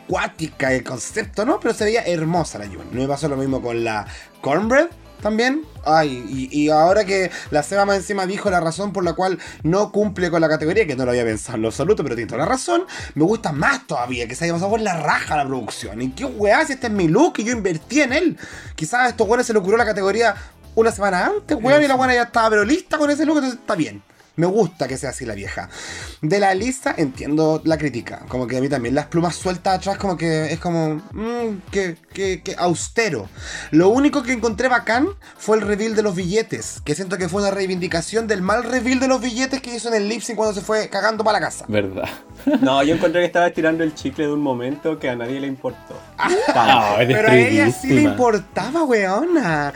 cuática, 0.08 0.72
el 0.72 0.82
concepto, 0.82 1.46
¿no? 1.46 1.60
Pero 1.60 1.72
se 1.72 1.84
veía 1.84 2.02
hermosa 2.02 2.58
la 2.58 2.66
Jun. 2.66 2.88
No 2.90 3.02
me 3.02 3.06
pasó 3.06 3.28
lo 3.28 3.36
mismo 3.36 3.62
con 3.62 3.84
la 3.84 4.04
Cornbread 4.40 4.88
también. 5.20 5.64
Ay, 5.84 6.24
y, 6.28 6.64
y 6.64 6.70
ahora 6.70 7.04
que 7.04 7.30
la 7.50 7.62
Seba 7.62 7.84
más 7.84 7.96
encima 7.96 8.26
dijo 8.26 8.50
la 8.50 8.60
razón 8.60 8.92
por 8.92 9.04
la 9.04 9.14
cual 9.14 9.38
no 9.62 9.92
cumple 9.92 10.30
con 10.30 10.40
la 10.40 10.48
categoría, 10.48 10.86
que 10.86 10.96
no 10.96 11.04
lo 11.04 11.10
había 11.10 11.24
pensado 11.24 11.56
en 11.56 11.62
lo 11.62 11.68
absoluto, 11.68 12.02
pero 12.02 12.14
tiene 12.14 12.28
toda 12.28 12.40
la 12.40 12.46
razón, 12.46 12.84
me 13.14 13.24
gusta 13.24 13.52
más 13.52 13.86
todavía, 13.86 14.26
que 14.28 14.34
se 14.34 14.44
haya 14.44 14.52
pasado 14.52 14.70
por 14.70 14.80
la 14.80 14.96
raja 14.96 15.36
la 15.36 15.46
producción. 15.46 16.02
¿Y 16.02 16.10
qué 16.10 16.24
weá 16.24 16.64
si 16.66 16.74
este 16.74 16.88
es 16.88 16.92
mi 16.92 17.08
look 17.08 17.34
y 17.38 17.44
yo 17.44 17.52
invertí 17.52 18.00
en 18.02 18.12
él? 18.12 18.38
Quizás 18.74 19.00
a 19.00 19.08
estos 19.08 19.26
weones 19.26 19.46
se 19.46 19.52
le 19.52 19.58
ocurrió 19.58 19.78
la 19.78 19.86
categoría 19.86 20.34
una 20.74 20.92
semana 20.92 21.26
antes, 21.26 21.56
weón, 21.60 21.82
y 21.82 21.88
la 21.88 21.94
buena 21.94 22.14
ya 22.14 22.22
estaba 22.22 22.50
pero 22.50 22.64
lista 22.64 22.98
con 22.98 23.10
ese 23.10 23.24
look, 23.24 23.38
entonces 23.38 23.60
está 23.60 23.74
bien. 23.74 24.02
Me 24.40 24.46
gusta 24.46 24.88
que 24.88 24.96
sea 24.96 25.10
así 25.10 25.26
la 25.26 25.34
vieja. 25.34 25.68
De 26.22 26.40
la 26.40 26.54
lista 26.54 26.94
entiendo 26.96 27.60
la 27.64 27.76
crítica. 27.76 28.24
Como 28.26 28.46
que 28.46 28.56
a 28.56 28.60
mí 28.62 28.70
también 28.70 28.94
las 28.94 29.06
plumas 29.06 29.36
sueltas 29.36 29.76
atrás 29.76 29.98
como 29.98 30.16
que 30.16 30.50
es 30.50 30.58
como... 30.58 30.94
Mmm, 31.12 31.58
que, 31.70 31.96
que, 32.14 32.42
que 32.42 32.54
austero. 32.56 33.28
Lo 33.70 33.90
único 33.90 34.22
que 34.22 34.32
encontré 34.32 34.68
bacán 34.68 35.08
fue 35.36 35.58
el 35.58 35.62
reveal 35.62 35.94
de 35.94 36.02
los 36.02 36.14
billetes. 36.16 36.80
Que 36.86 36.94
siento 36.94 37.18
que 37.18 37.28
fue 37.28 37.42
una 37.42 37.50
reivindicación 37.50 38.26
del 38.26 38.40
mal 38.40 38.64
reveal 38.64 38.98
de 38.98 39.08
los 39.08 39.20
billetes 39.20 39.60
que 39.60 39.74
hizo 39.76 39.88
en 39.88 39.94
el 39.94 40.08
lip 40.08 40.22
sync 40.22 40.36
cuando 40.36 40.54
se 40.54 40.62
fue 40.64 40.88
cagando 40.88 41.22
para 41.22 41.38
la 41.38 41.46
casa. 41.46 41.66
verdad. 41.68 42.08
No, 42.62 42.82
yo 42.82 42.94
encontré 42.94 43.20
que 43.20 43.26
estaba 43.26 43.48
estirando 43.48 43.84
el 43.84 43.94
chicle 43.94 44.24
de 44.24 44.32
un 44.32 44.40
momento 44.40 44.98
que 44.98 45.10
a 45.10 45.14
nadie 45.14 45.38
le 45.40 45.46
importó. 45.46 45.94
Ah, 46.16 46.96
Pero 47.06 47.28
a 47.28 47.36
ella 47.36 47.70
sí 47.70 47.88
le 47.88 48.00
importaba, 48.00 48.84
weona. 48.84 49.74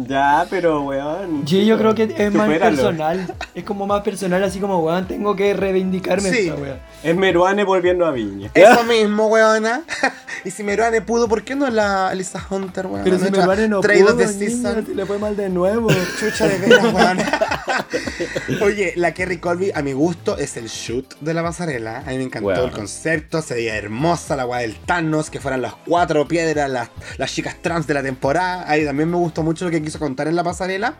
Ya, 0.00 0.46
pero 0.48 0.82
weón. 0.82 1.42
Sí, 1.44 1.66
yo 1.66 1.76
creo 1.76 1.92
que 1.92 2.14
es 2.16 2.32
más 2.32 2.48
personal. 2.56 3.34
Es 3.52 3.64
como 3.64 3.84
más 3.84 4.02
personal, 4.02 4.44
así 4.44 4.60
como, 4.60 4.78
weón, 4.78 5.08
tengo 5.08 5.34
que 5.34 5.52
reivindicarme 5.54 6.30
Sí. 6.30 6.48
esta 6.48 6.54
weón. 6.54 6.78
Es 7.02 7.16
Meruane 7.16 7.64
volviendo 7.64 8.06
a 8.06 8.12
Viña. 8.12 8.48
Eso 8.54 8.84
mismo, 8.84 9.26
weona. 9.26 9.82
y 10.44 10.52
si 10.52 10.62
Meruane 10.62 11.00
pudo, 11.02 11.28
¿por 11.28 11.42
qué 11.42 11.56
no 11.56 11.68
la 11.68 12.14
Lisa 12.14 12.40
Hunter, 12.48 12.86
weona? 12.86 13.02
Pero 13.02 13.18
si 13.18 13.28
Meruane 13.30 13.66
no 13.66 13.80
pudo, 13.80 14.16
the 14.16 14.26
niña, 14.34 14.84
le 14.94 15.04
fue 15.04 15.18
mal 15.18 15.36
de 15.36 15.48
nuevo. 15.48 15.88
Chucha 16.20 16.46
de 16.46 16.58
veras, 16.58 16.94
weón. 16.94 17.18
Oye, 18.62 18.92
la 18.96 19.12
Kerry 19.14 19.38
Colby, 19.38 19.72
a 19.74 19.82
mi 19.82 19.92
gusto, 19.94 20.38
es 20.38 20.56
el 20.56 20.68
shoot 20.68 21.18
de 21.20 21.34
la 21.34 21.42
pasarela. 21.42 22.04
A 22.06 22.10
mí 22.10 22.18
me 22.18 22.24
encantó 22.24 22.48
Weón. 22.48 22.64
el 22.64 22.70
concepto, 22.70 23.42
se 23.42 23.54
veía 23.54 23.76
hermosa 23.76 24.36
la 24.36 24.46
weá 24.46 24.60
del 24.60 24.76
Thanos, 24.76 25.28
que 25.28 25.40
fueran 25.40 25.60
las 25.62 25.74
cuatro 25.86 26.26
piedras, 26.28 26.70
las, 26.70 26.88
las 27.16 27.32
chicas 27.32 27.56
trans 27.60 27.86
de 27.86 27.94
la 27.94 28.02
temporada. 28.02 28.64
Ahí 28.70 28.84
también 28.84 29.10
me 29.10 29.16
gustó 29.16 29.42
mucho 29.42 29.64
lo 29.64 29.70
que 29.70 29.87
quiso 29.88 29.98
contar 29.98 30.28
en 30.28 30.36
la 30.36 30.44
pasarela. 30.44 30.96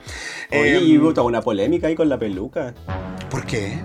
Oye, 0.51 0.79
Em, 0.79 0.85
y 0.87 0.98
hubo 0.98 1.12
toda 1.12 1.27
una 1.27 1.42
polémica 1.42 1.88
ahí 1.88 1.94
con 1.94 2.09
la 2.09 2.18
peluca. 2.18 2.74
¿Por 3.31 3.44
qué? 3.44 3.79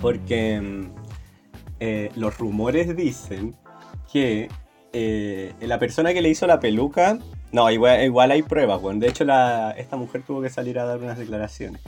Porque 0.00 0.60
mm, 0.60 0.90
eh, 1.80 2.10
los 2.16 2.36
rumores 2.38 2.96
dicen 2.96 3.54
que 4.12 4.48
eh, 4.92 5.52
la 5.60 5.78
persona 5.78 6.12
que 6.12 6.22
le 6.22 6.28
hizo 6.28 6.46
la 6.46 6.58
peluca. 6.58 7.18
No, 7.52 7.70
igual, 7.70 8.02
igual 8.04 8.32
hay 8.32 8.42
pruebas, 8.42 8.82
weón. 8.82 8.98
De 8.98 9.08
hecho, 9.08 9.24
la, 9.24 9.70
esta 9.78 9.96
mujer 9.96 10.22
tuvo 10.26 10.42
que 10.42 10.50
salir 10.50 10.78
a 10.80 10.84
dar 10.84 10.98
unas 10.98 11.16
declaraciones. 11.18 11.80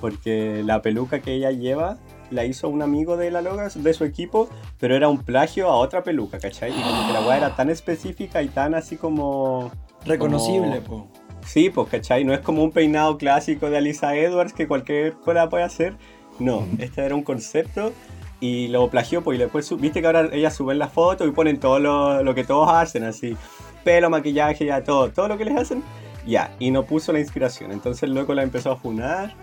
Porque 0.00 0.62
la 0.64 0.82
peluca 0.82 1.20
que 1.20 1.34
ella 1.34 1.50
lleva 1.52 1.96
la 2.30 2.44
hizo 2.44 2.68
un 2.68 2.82
amigo 2.82 3.16
de 3.16 3.30
la 3.30 3.40
Loga, 3.42 3.68
de 3.72 3.94
su 3.94 4.04
equipo, 4.04 4.48
pero 4.80 4.96
era 4.96 5.08
un 5.08 5.18
plagio 5.22 5.68
a 5.68 5.76
otra 5.76 6.02
peluca, 6.02 6.38
¿cachai? 6.40 6.70
Y 6.76 6.82
como 6.82 7.06
que 7.06 7.12
la 7.12 7.20
weá 7.20 7.36
era 7.36 7.54
tan 7.54 7.70
específica 7.70 8.42
y 8.42 8.48
tan 8.48 8.74
así 8.74 8.96
como. 8.96 9.70
Reconocible, 10.04 10.80
como- 10.86 11.06
po. 11.06 11.23
Sí, 11.44 11.70
pues, 11.70 11.88
¿cachai? 11.88 12.24
No 12.24 12.32
es 12.32 12.40
como 12.40 12.64
un 12.64 12.72
peinado 12.72 13.18
clásico 13.18 13.70
de 13.70 13.78
Alisa 13.78 14.16
Edwards 14.16 14.52
que 14.52 14.66
cualquier 14.66 15.14
cola 15.14 15.48
puede 15.48 15.64
hacer. 15.64 15.96
No, 16.38 16.66
este 16.78 17.04
era 17.04 17.14
un 17.14 17.22
concepto 17.22 17.92
y 18.40 18.68
lo 18.68 18.90
plagió, 18.90 19.22
pues 19.22 19.36
y 19.36 19.42
después 19.42 19.80
viste 19.80 20.00
que 20.00 20.06
ahora 20.06 20.28
ellas 20.32 20.54
suben 20.54 20.78
la 20.78 20.88
foto 20.88 21.26
y 21.26 21.30
ponen 21.30 21.60
todo 21.60 21.78
lo, 21.78 22.22
lo 22.22 22.34
que 22.34 22.44
todos 22.44 22.68
hacen, 22.70 23.04
así, 23.04 23.36
pelo, 23.84 24.10
maquillaje, 24.10 24.66
ya 24.66 24.82
todo, 24.82 25.10
todo 25.10 25.28
lo 25.28 25.38
que 25.38 25.44
les 25.44 25.56
hacen, 25.56 25.82
ya, 26.26 26.54
y 26.58 26.70
no 26.70 26.84
puso 26.84 27.12
la 27.12 27.20
inspiración, 27.20 27.70
entonces 27.72 28.02
el 28.02 28.14
loco 28.14 28.34
la 28.34 28.42
empezó 28.42 28.72
a 28.72 28.76
funar 28.76 29.34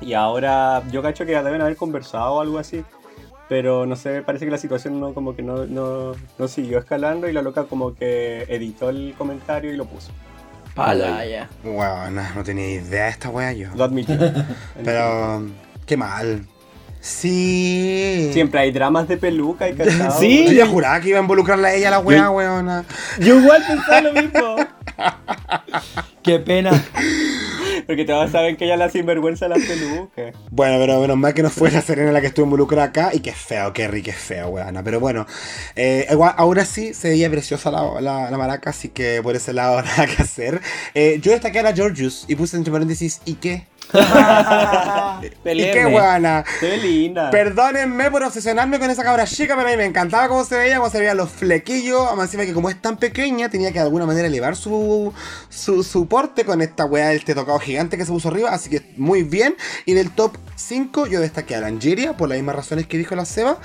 y 0.00 0.12
ahora 0.14 0.82
yo 0.90 1.02
cacho 1.02 1.26
que 1.26 1.32
ya 1.32 1.42
deben 1.42 1.60
haber 1.60 1.76
conversado 1.76 2.34
o 2.34 2.40
algo 2.40 2.58
así. 2.58 2.84
Pero 3.48 3.84
no 3.84 3.94
sé, 3.94 4.22
parece 4.22 4.46
que 4.46 4.50
la 4.50 4.58
situación 4.58 4.98
no 4.98 5.12
como 5.12 5.36
que 5.36 5.42
no, 5.42 5.66
no, 5.66 6.12
no 6.38 6.48
siguió 6.48 6.78
escalando 6.78 7.28
y 7.28 7.32
la 7.32 7.42
loca 7.42 7.64
como 7.64 7.94
que 7.94 8.44
editó 8.48 8.88
el 8.88 9.14
comentario 9.18 9.72
y 9.72 9.76
lo 9.76 9.84
puso. 9.84 10.12
Pala, 10.74 11.24
ya. 11.24 11.48
Weón, 11.62 12.16
no 12.16 12.42
tenía 12.44 12.68
idea 12.68 13.04
de 13.04 13.10
esta 13.10 13.30
wea 13.30 13.52
yo. 13.52 13.68
Lo 13.76 13.84
admitió. 13.84 14.16
Pero, 14.84 15.46
qué 15.86 15.96
mal. 15.96 16.46
Sí. 17.04 18.30
Siempre 18.32 18.60
hay 18.60 18.72
dramas 18.72 19.06
de 19.06 19.18
peluca 19.18 19.68
y 19.68 19.74
cachado. 19.76 20.18
Sí. 20.18 20.46
Yo 20.46 20.52
ya 20.52 20.66
juraba 20.66 21.00
que 21.02 21.10
iba 21.10 21.18
a 21.18 21.20
involucrarla 21.20 21.68
a 21.68 21.74
ella 21.74 21.90
la 21.90 21.98
wea, 21.98 22.30
weona. 22.30 22.86
Yo 23.20 23.38
igual 23.40 23.62
pensaba 23.68 24.00
lo 24.00 24.12
mismo. 24.14 24.56
Qué 26.22 26.38
pena. 26.38 26.70
Porque 27.86 28.06
todos 28.06 28.30
saben 28.30 28.56
que 28.56 28.64
ella 28.64 28.78
la 28.78 28.88
sinvergüenza 28.88 29.44
a 29.44 29.48
las 29.50 29.58
pelucas. 29.58 30.34
Bueno, 30.50 30.78
pero 30.78 30.98
menos 31.02 31.18
mal 31.18 31.34
que 31.34 31.42
no 31.42 31.50
fue 31.50 31.70
la 31.70 31.82
Serena 31.82 32.10
la 32.10 32.22
que 32.22 32.28
estuvo 32.28 32.46
involucrada 32.46 32.84
acá. 32.84 33.10
Y 33.12 33.20
qué 33.20 33.32
feo, 33.32 33.74
qué 33.74 33.86
rico, 33.86 34.06
qué 34.06 34.12
feo, 34.14 34.48
weona. 34.48 34.82
Pero 34.82 34.98
bueno, 34.98 35.26
eh, 35.76 36.06
igual, 36.10 36.32
ahora 36.38 36.64
sí 36.64 36.94
se 36.94 37.10
veía 37.10 37.30
preciosa 37.30 37.70
la, 37.70 38.00
la, 38.00 38.30
la 38.30 38.38
maraca, 38.38 38.70
así 38.70 38.88
que 38.88 39.20
por 39.22 39.36
ese 39.36 39.52
lado 39.52 39.82
nada 39.82 40.06
que 40.06 40.22
hacer. 40.22 40.62
Eh, 40.94 41.18
yo 41.20 41.32
destaqué 41.32 41.58
a 41.58 41.64
la 41.64 41.74
Georgius 41.74 42.24
y 42.28 42.34
puse 42.34 42.56
entre 42.56 42.72
paréntesis, 42.72 43.20
¿y 43.26 43.34
qué? 43.34 43.66
¿Y 45.44 45.70
qué? 45.70 46.44
Se 46.60 46.68
ve 46.68 46.76
linda. 46.78 47.30
Perdónenme 47.30 48.10
por 48.10 48.22
obsesionarme 48.22 48.78
con 48.78 48.90
esa 48.90 49.02
cabra 49.02 49.24
chica, 49.24 49.54
pero 49.56 49.68
a 49.68 49.70
mí 49.70 49.76
me 49.76 49.84
encantaba 49.84 50.28
cómo 50.28 50.44
se 50.44 50.56
veía, 50.56 50.78
cómo 50.78 50.90
se 50.90 50.98
veían 50.98 51.16
los 51.16 51.30
flequillos. 51.30 52.02
Además, 52.06 52.26
encima 52.26 52.44
que 52.44 52.52
como 52.52 52.70
es 52.70 52.80
tan 52.80 52.96
pequeña, 52.96 53.48
tenía 53.48 53.68
que 53.68 53.78
de 53.78 53.84
alguna 53.84 54.06
manera 54.06 54.26
elevar 54.26 54.56
su, 54.56 55.12
su, 55.48 55.82
su 55.82 56.06
porte 56.08 56.44
con 56.44 56.62
esta 56.62 56.84
weá 56.84 57.08
del 57.08 57.24
tocado 57.24 57.58
gigante 57.58 57.96
que 57.96 58.04
se 58.04 58.12
puso 58.12 58.28
arriba. 58.28 58.50
Así 58.50 58.70
que 58.70 58.94
muy 58.96 59.22
bien. 59.22 59.56
Y 59.86 59.94
del 59.94 60.10
top 60.10 60.36
5, 60.56 61.06
yo 61.06 61.20
destaqué 61.20 61.54
a 61.54 61.60
la 61.60 61.68
Angeria 61.68 62.16
por 62.16 62.28
las 62.28 62.36
mismas 62.38 62.56
razones 62.56 62.86
que 62.86 62.98
dijo 62.98 63.14
la 63.14 63.24
Seba. 63.24 63.58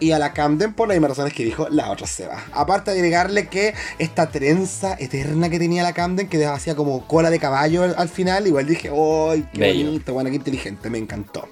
Y 0.00 0.10
a 0.12 0.18
la 0.18 0.32
Camden 0.32 0.74
por 0.74 0.88
las 0.88 0.96
mismas 0.96 1.10
razones 1.10 1.32
que 1.32 1.44
dijo 1.44 1.68
la 1.70 1.90
otra 1.90 2.06
Seba. 2.06 2.42
Aparte 2.52 2.90
de 2.90 2.98
agregarle 2.98 3.46
que 3.48 3.74
esta 3.98 4.28
trenza 4.28 4.96
eterna 4.98 5.48
que 5.48 5.58
tenía 5.58 5.82
la 5.82 5.92
Camden, 5.92 6.28
que 6.28 6.44
hacía 6.44 6.74
como 6.74 7.06
cola 7.06 7.30
de 7.30 7.38
caballo 7.38 7.84
al, 7.84 7.94
al 7.96 8.08
final, 8.08 8.46
igual 8.46 8.66
dije, 8.66 8.90
¡ay, 8.90 9.46
qué 9.52 9.60
Bello. 9.60 9.86
bonito, 9.86 10.12
bueno, 10.12 10.30
qué 10.30 10.36
inteligente! 10.36 10.90
Me 10.90 10.98
encantó. 10.98 11.48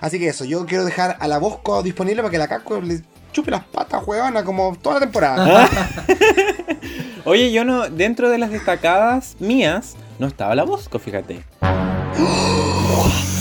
Así 0.00 0.18
que 0.18 0.28
eso, 0.28 0.44
yo 0.44 0.66
quiero 0.66 0.84
dejar 0.84 1.16
a 1.20 1.28
la 1.28 1.38
Bosco 1.38 1.82
disponible 1.82 2.22
para 2.22 2.30
que 2.30 2.38
la 2.38 2.48
Casco 2.48 2.80
le 2.80 3.02
chupe 3.32 3.50
las 3.50 3.64
patas, 3.64 4.02
huevona, 4.06 4.44
como 4.44 4.76
toda 4.80 4.96
la 4.96 5.00
temporada. 5.00 5.68
Oye, 7.24 7.52
yo 7.52 7.64
no, 7.64 7.88
dentro 7.88 8.30
de 8.30 8.38
las 8.38 8.50
destacadas 8.50 9.36
mías, 9.38 9.96
no 10.18 10.26
estaba 10.26 10.54
la 10.54 10.64
Bosco, 10.64 10.98
fíjate. 10.98 11.44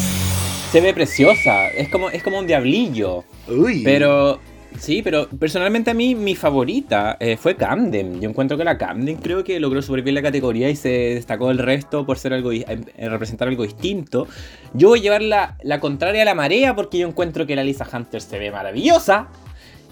Se 0.71 0.82
ve 0.82 0.93
preciosa, 0.93 1.69
es 1.69 1.89
como, 1.89 2.10
es 2.10 2.21
como 2.21 2.39
un 2.39 2.47
diablillo. 2.47 3.23
Uy. 3.47 3.82
Pero, 3.84 4.39
sí, 4.78 5.01
pero 5.01 5.30
personalmente 5.30 5.91
a 5.91 5.93
mí 5.93 6.15
mi 6.15 6.36
favorita 6.36 7.15
eh, 7.19 7.38
fue 7.38 7.56
Camden. 7.56 8.19
Yo 8.19 8.30
encuentro 8.30 8.58
que 8.58 8.65
la 8.65 8.78
Camden 8.78 9.17
creo 9.17 9.43
que 9.43 9.60
logró 9.60 9.82
bien 10.04 10.15
la 10.15 10.21
categoría 10.21 10.69
y 10.69 10.75
se 10.75 10.89
destacó 10.89 11.49
el 11.51 11.60
resto 11.60 12.06
por 12.06 12.17
ser 12.17 12.34
algo, 12.34 12.51
eh, 12.51 12.65
eh, 12.67 13.10
representar 13.10 13.47
algo 13.47 13.63
distinto. 13.63 14.28
Yo 14.73 14.89
voy 14.89 14.99
a 14.99 15.01
llevar 15.04 15.21
la, 15.21 15.58
la 15.63 15.80
contraria 15.80 16.23
a 16.23 16.25
la 16.25 16.36
marea 16.36 16.75
porque 16.75 16.97
yo 16.97 17.08
encuentro 17.08 17.45
que 17.47 17.56
la 17.56 17.63
Lisa 17.63 17.88
Hunter 17.91 18.21
se 18.21 18.38
ve 18.38 18.51
maravillosa. 18.51 19.30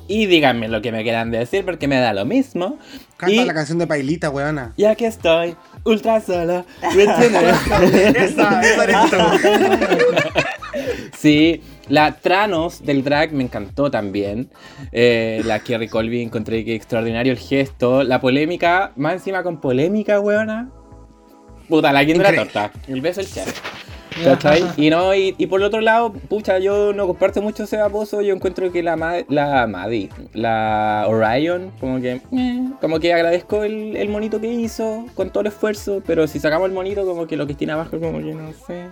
Y 0.07 0.25
díganme 0.25 0.67
lo 0.67 0.81
que 0.81 0.91
me 0.91 1.01
quieran 1.03 1.31
decir 1.31 1.63
porque 1.63 1.87
me 1.87 1.97
da 1.97 2.13
lo 2.13 2.25
mismo. 2.25 2.77
Canta 3.15 3.33
y, 3.33 3.45
la 3.45 3.53
canción 3.53 3.77
de 3.77 3.87
Pailita, 3.87 4.29
huevona. 4.29 4.73
y 4.75 4.83
aquí 4.83 5.05
estoy, 5.05 5.55
ultra 5.85 6.19
sola. 6.19 6.65
esa, 6.81 8.61
esa 8.61 8.83
eres 8.83 8.97
tú. 9.09 9.17
Sí, 11.17 11.61
la 11.89 12.15
Tranos 12.15 12.83
del 12.85 13.03
drag 13.03 13.31
me 13.33 13.43
encantó 13.43 13.91
también. 13.91 14.49
Eh, 14.91 15.41
la 15.45 15.59
Kerry 15.59 15.87
Colby 15.87 16.21
encontré 16.21 16.63
que 16.65 16.75
extraordinario 16.75 17.31
el 17.33 17.39
gesto. 17.39 18.03
La 18.03 18.19
polémica, 18.21 18.91
más 18.95 19.13
encima 19.13 19.43
con 19.43 19.59
polémica, 19.61 20.19
weona. 20.19 20.69
Puta, 21.69 21.91
la 21.93 22.05
quinta 22.05 22.29
de 22.31 22.37
la 22.37 22.43
torta. 22.43 22.71
El 22.87 23.01
beso 23.01 23.21
el 23.21 23.27
chef. 23.27 23.61
¿Cachai? 24.23 24.63
Y 24.77 24.91
no, 24.91 25.15
y, 25.15 25.33
y 25.39 25.47
por 25.47 25.59
el 25.59 25.65
otro 25.65 25.81
lado, 25.81 26.13
pucha, 26.13 26.59
yo 26.59 26.93
no 26.93 27.07
comparto 27.07 27.41
mucho 27.41 27.63
ese 27.63 27.77
baboso. 27.77 28.21
Yo 28.21 28.35
encuentro 28.35 28.71
que 28.71 28.83
la 28.83 28.95
Ma- 28.95 29.23
la 29.27 29.65
Maddie, 29.65 30.09
la 30.33 31.05
Orion, 31.07 31.71
como 31.79 31.99
que, 31.99 32.21
eh, 32.31 32.69
como 32.79 32.99
que 32.99 33.11
agradezco 33.11 33.63
el, 33.63 33.97
el 33.97 34.09
monito 34.09 34.39
que 34.39 34.53
hizo 34.53 35.05
con 35.15 35.31
todo 35.31 35.41
el 35.41 35.47
esfuerzo. 35.47 36.03
Pero 36.05 36.27
si 36.27 36.39
sacamos 36.39 36.67
el 36.67 36.75
monito, 36.75 37.05
como 37.07 37.25
que 37.25 37.35
lo 37.37 37.47
que 37.47 37.55
tiene 37.55 37.73
abajo, 37.73 37.99
como 37.99 38.19
que 38.19 38.35
no 38.35 38.51
sé. 38.67 38.83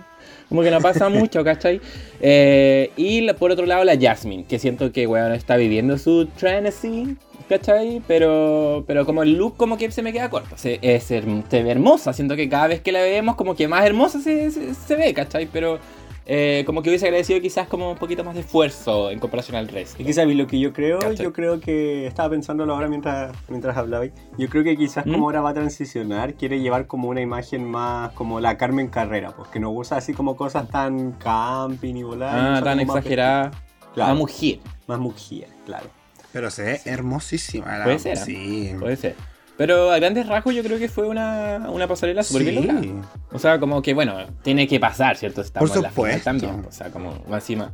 Como 0.52 0.62
que 0.62 0.70
no 0.70 0.82
pasa 0.82 1.08
mucho, 1.08 1.42
¿cachai? 1.42 1.80
Eh, 2.20 2.90
y 2.98 3.22
la- 3.22 3.32
por 3.32 3.50
otro 3.50 3.64
lado, 3.64 3.84
la 3.84 3.96
Jasmine, 3.98 4.44
que 4.44 4.58
siento 4.58 4.92
que, 4.92 5.06
weón, 5.06 5.32
está 5.32 5.56
viviendo 5.56 5.96
su 5.96 6.26
Tennessee, 6.26 7.16
¿cachai? 7.48 8.02
Pero, 8.06 8.84
pero 8.86 9.06
como 9.06 9.22
el 9.22 9.32
look 9.32 9.56
como 9.56 9.78
que 9.78 9.90
se 9.90 10.02
me 10.02 10.12
queda 10.12 10.28
corto. 10.28 10.58
Se, 10.58 10.78
es 10.82 11.04
se 11.04 11.22
ve 11.22 11.70
hermosa, 11.70 12.12
siento 12.12 12.36
que 12.36 12.50
cada 12.50 12.66
vez 12.66 12.82
que 12.82 12.92
la 12.92 13.00
vemos 13.00 13.34
como 13.36 13.56
que 13.56 13.66
más 13.66 13.86
hermosa 13.86 14.20
se, 14.20 14.50
se, 14.50 14.74
se 14.74 14.94
ve, 14.94 15.14
¿cachai? 15.14 15.46
Pero 15.50 15.78
eh, 16.26 16.62
como 16.66 16.82
que 16.82 16.90
hubiese 16.90 17.06
agradecido 17.06 17.40
quizás 17.40 17.66
como 17.68 17.90
un 17.90 17.98
poquito 17.98 18.22
más 18.24 18.34
de 18.34 18.40
esfuerzo 18.42 19.10
en 19.10 19.18
comparación 19.18 19.56
al 19.56 19.68
resto. 19.68 20.00
Y 20.02 20.04
que 20.06 20.12
sabéis 20.12 20.38
lo 20.38 20.46
que 20.46 20.58
yo 20.60 20.72
creo, 20.72 20.98
¿Cachai? 21.00 21.16
yo 21.24 21.32
creo 21.32 21.60
que 21.60 22.06
estaba 22.06 22.30
pensándolo 22.30 22.74
ahora 22.74 22.88
mientras, 22.88 23.32
mientras 23.48 23.76
hablabais. 23.76 24.12
Yo 24.38 24.48
creo 24.48 24.62
que 24.64 24.76
quizás 24.76 25.04
¿Mm? 25.06 25.12
como 25.12 25.24
ahora 25.26 25.40
va 25.40 25.50
a 25.50 25.54
transicionar, 25.54 26.34
quiere 26.34 26.60
llevar 26.60 26.86
como 26.86 27.08
una 27.08 27.20
imagen 27.20 27.64
más 27.64 28.12
como 28.12 28.40
la 28.40 28.56
Carmen 28.56 28.88
Carrera, 28.88 29.32
pues 29.36 29.48
que 29.48 29.58
no 29.60 29.70
usa 29.70 29.96
así 29.98 30.12
como 30.14 30.36
cosas 30.36 30.68
tan 30.68 31.12
camping 31.12 31.94
y 31.96 32.02
volar. 32.02 32.58
Ah, 32.58 32.60
tan 32.62 32.78
más 32.86 32.96
exagerada. 32.96 33.50
Claro. 33.94 34.12
La 34.12 34.18
mujer, 34.18 34.58
Más 34.86 34.98
mujer, 34.98 35.48
claro. 35.66 35.86
Pero 36.32 36.50
se 36.50 36.62
ve 36.62 36.80
hermosísima. 36.86 37.76
la- 37.78 37.84
Puede 37.84 37.98
ser, 37.98 38.16
¿ah? 38.18 38.24
Sí. 38.24 38.74
puede 38.80 38.96
ser. 38.96 39.14
Pero 39.58 39.92
a 39.92 39.98
grandes 39.98 40.26
rasgos 40.26 40.54
yo 40.54 40.62
creo 40.62 40.78
que 40.78 40.88
fue 40.88 41.06
una, 41.06 41.68
una 41.70 41.86
pasarela 41.86 42.22
súper 42.22 42.44
bien 42.44 42.62
Sí. 42.62 42.66
lograda. 42.68 43.08
O 43.32 43.38
sea, 43.38 43.60
como 43.60 43.82
que, 43.82 43.92
bueno, 43.94 44.16
tiene 44.42 44.66
que 44.66 44.80
pasar, 44.80 45.16
¿cierto? 45.16 45.42
Estamos 45.42 45.70
Por 45.70 45.76
en 45.78 45.82
la 45.84 45.88
supuesto. 45.90 46.24
también. 46.24 46.64
O 46.68 46.72
sea, 46.72 46.90
como 46.90 47.14
encima. 47.30 47.70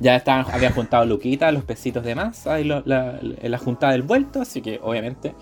Ya 0.00 0.14
estaban, 0.14 0.46
habían 0.52 0.72
juntado 0.74 1.04
Luquita, 1.04 1.50
los 1.50 1.64
pesitos 1.64 2.04
de 2.04 2.14
más, 2.14 2.46
ahí 2.46 2.62
la, 2.62 2.82
la, 2.84 3.18
la 3.20 3.58
juntada 3.58 3.92
del 3.92 4.02
vuelto, 4.02 4.40
así 4.40 4.62
que 4.62 4.78
obviamente 4.80 5.34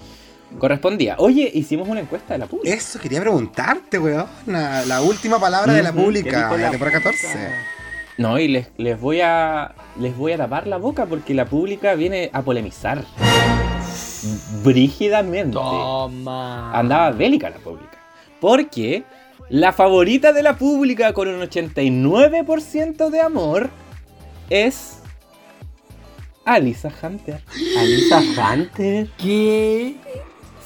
correspondía. 0.59 1.17
Oye, 1.19 1.51
hicimos 1.53 1.87
una 1.89 2.01
encuesta 2.01 2.33
de 2.33 2.39
la 2.39 2.47
pública. 2.47 2.75
Eso 2.75 2.99
quería 2.99 3.21
preguntarte, 3.21 3.99
weona. 3.99 4.83
La 4.87 5.03
última 5.03 5.39
palabra 5.39 5.75
de 5.75 5.83
la 5.83 5.91
Ujú. 5.91 5.99
¿Qué 5.99 6.05
pública, 6.05 6.31
la 6.53 6.57
la 6.57 6.71
temporada 6.71 7.01
pública? 7.01 7.01
14. 7.29 7.49
No, 8.17 8.39
y 8.39 8.49
les, 8.49 8.69
les 8.79 8.99
voy 8.99 9.21
a. 9.21 9.75
Les 10.01 10.17
voy 10.17 10.33
a 10.33 10.39
tapar 10.39 10.67
la 10.67 10.79
boca 10.79 11.05
porque 11.05 11.35
la 11.35 11.45
pública 11.45 11.95
viene 11.95 12.31
a 12.33 12.41
polemizar. 12.41 13.05
Brígidamente. 14.63 15.53
Toma. 15.53 16.79
andaba 16.79 17.11
bélica 17.11 17.51
la 17.51 17.59
pública. 17.59 17.99
Porque 18.41 19.05
la 19.49 19.73
favorita 19.73 20.33
de 20.33 20.43
la 20.43 20.57
pública 20.57 21.13
con 21.13 21.29
un 21.29 21.41
89% 21.41 23.11
de 23.11 23.21
amor 23.21 23.71
es 24.51 25.01
Alisa 26.45 26.93
Hunter. 27.03 27.43
Alisa 27.79 28.19
Hunter. 28.21 29.09
¿Qué? 29.19 29.97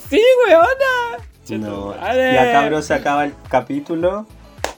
¡Sí, 0.09 0.23
weona! 0.47 1.25
No. 1.59 1.95
Ya 1.95 2.53
cabrón 2.53 2.83
se 2.83 2.95
acaba 2.95 3.25
el 3.25 3.35
capítulo. 3.49 4.27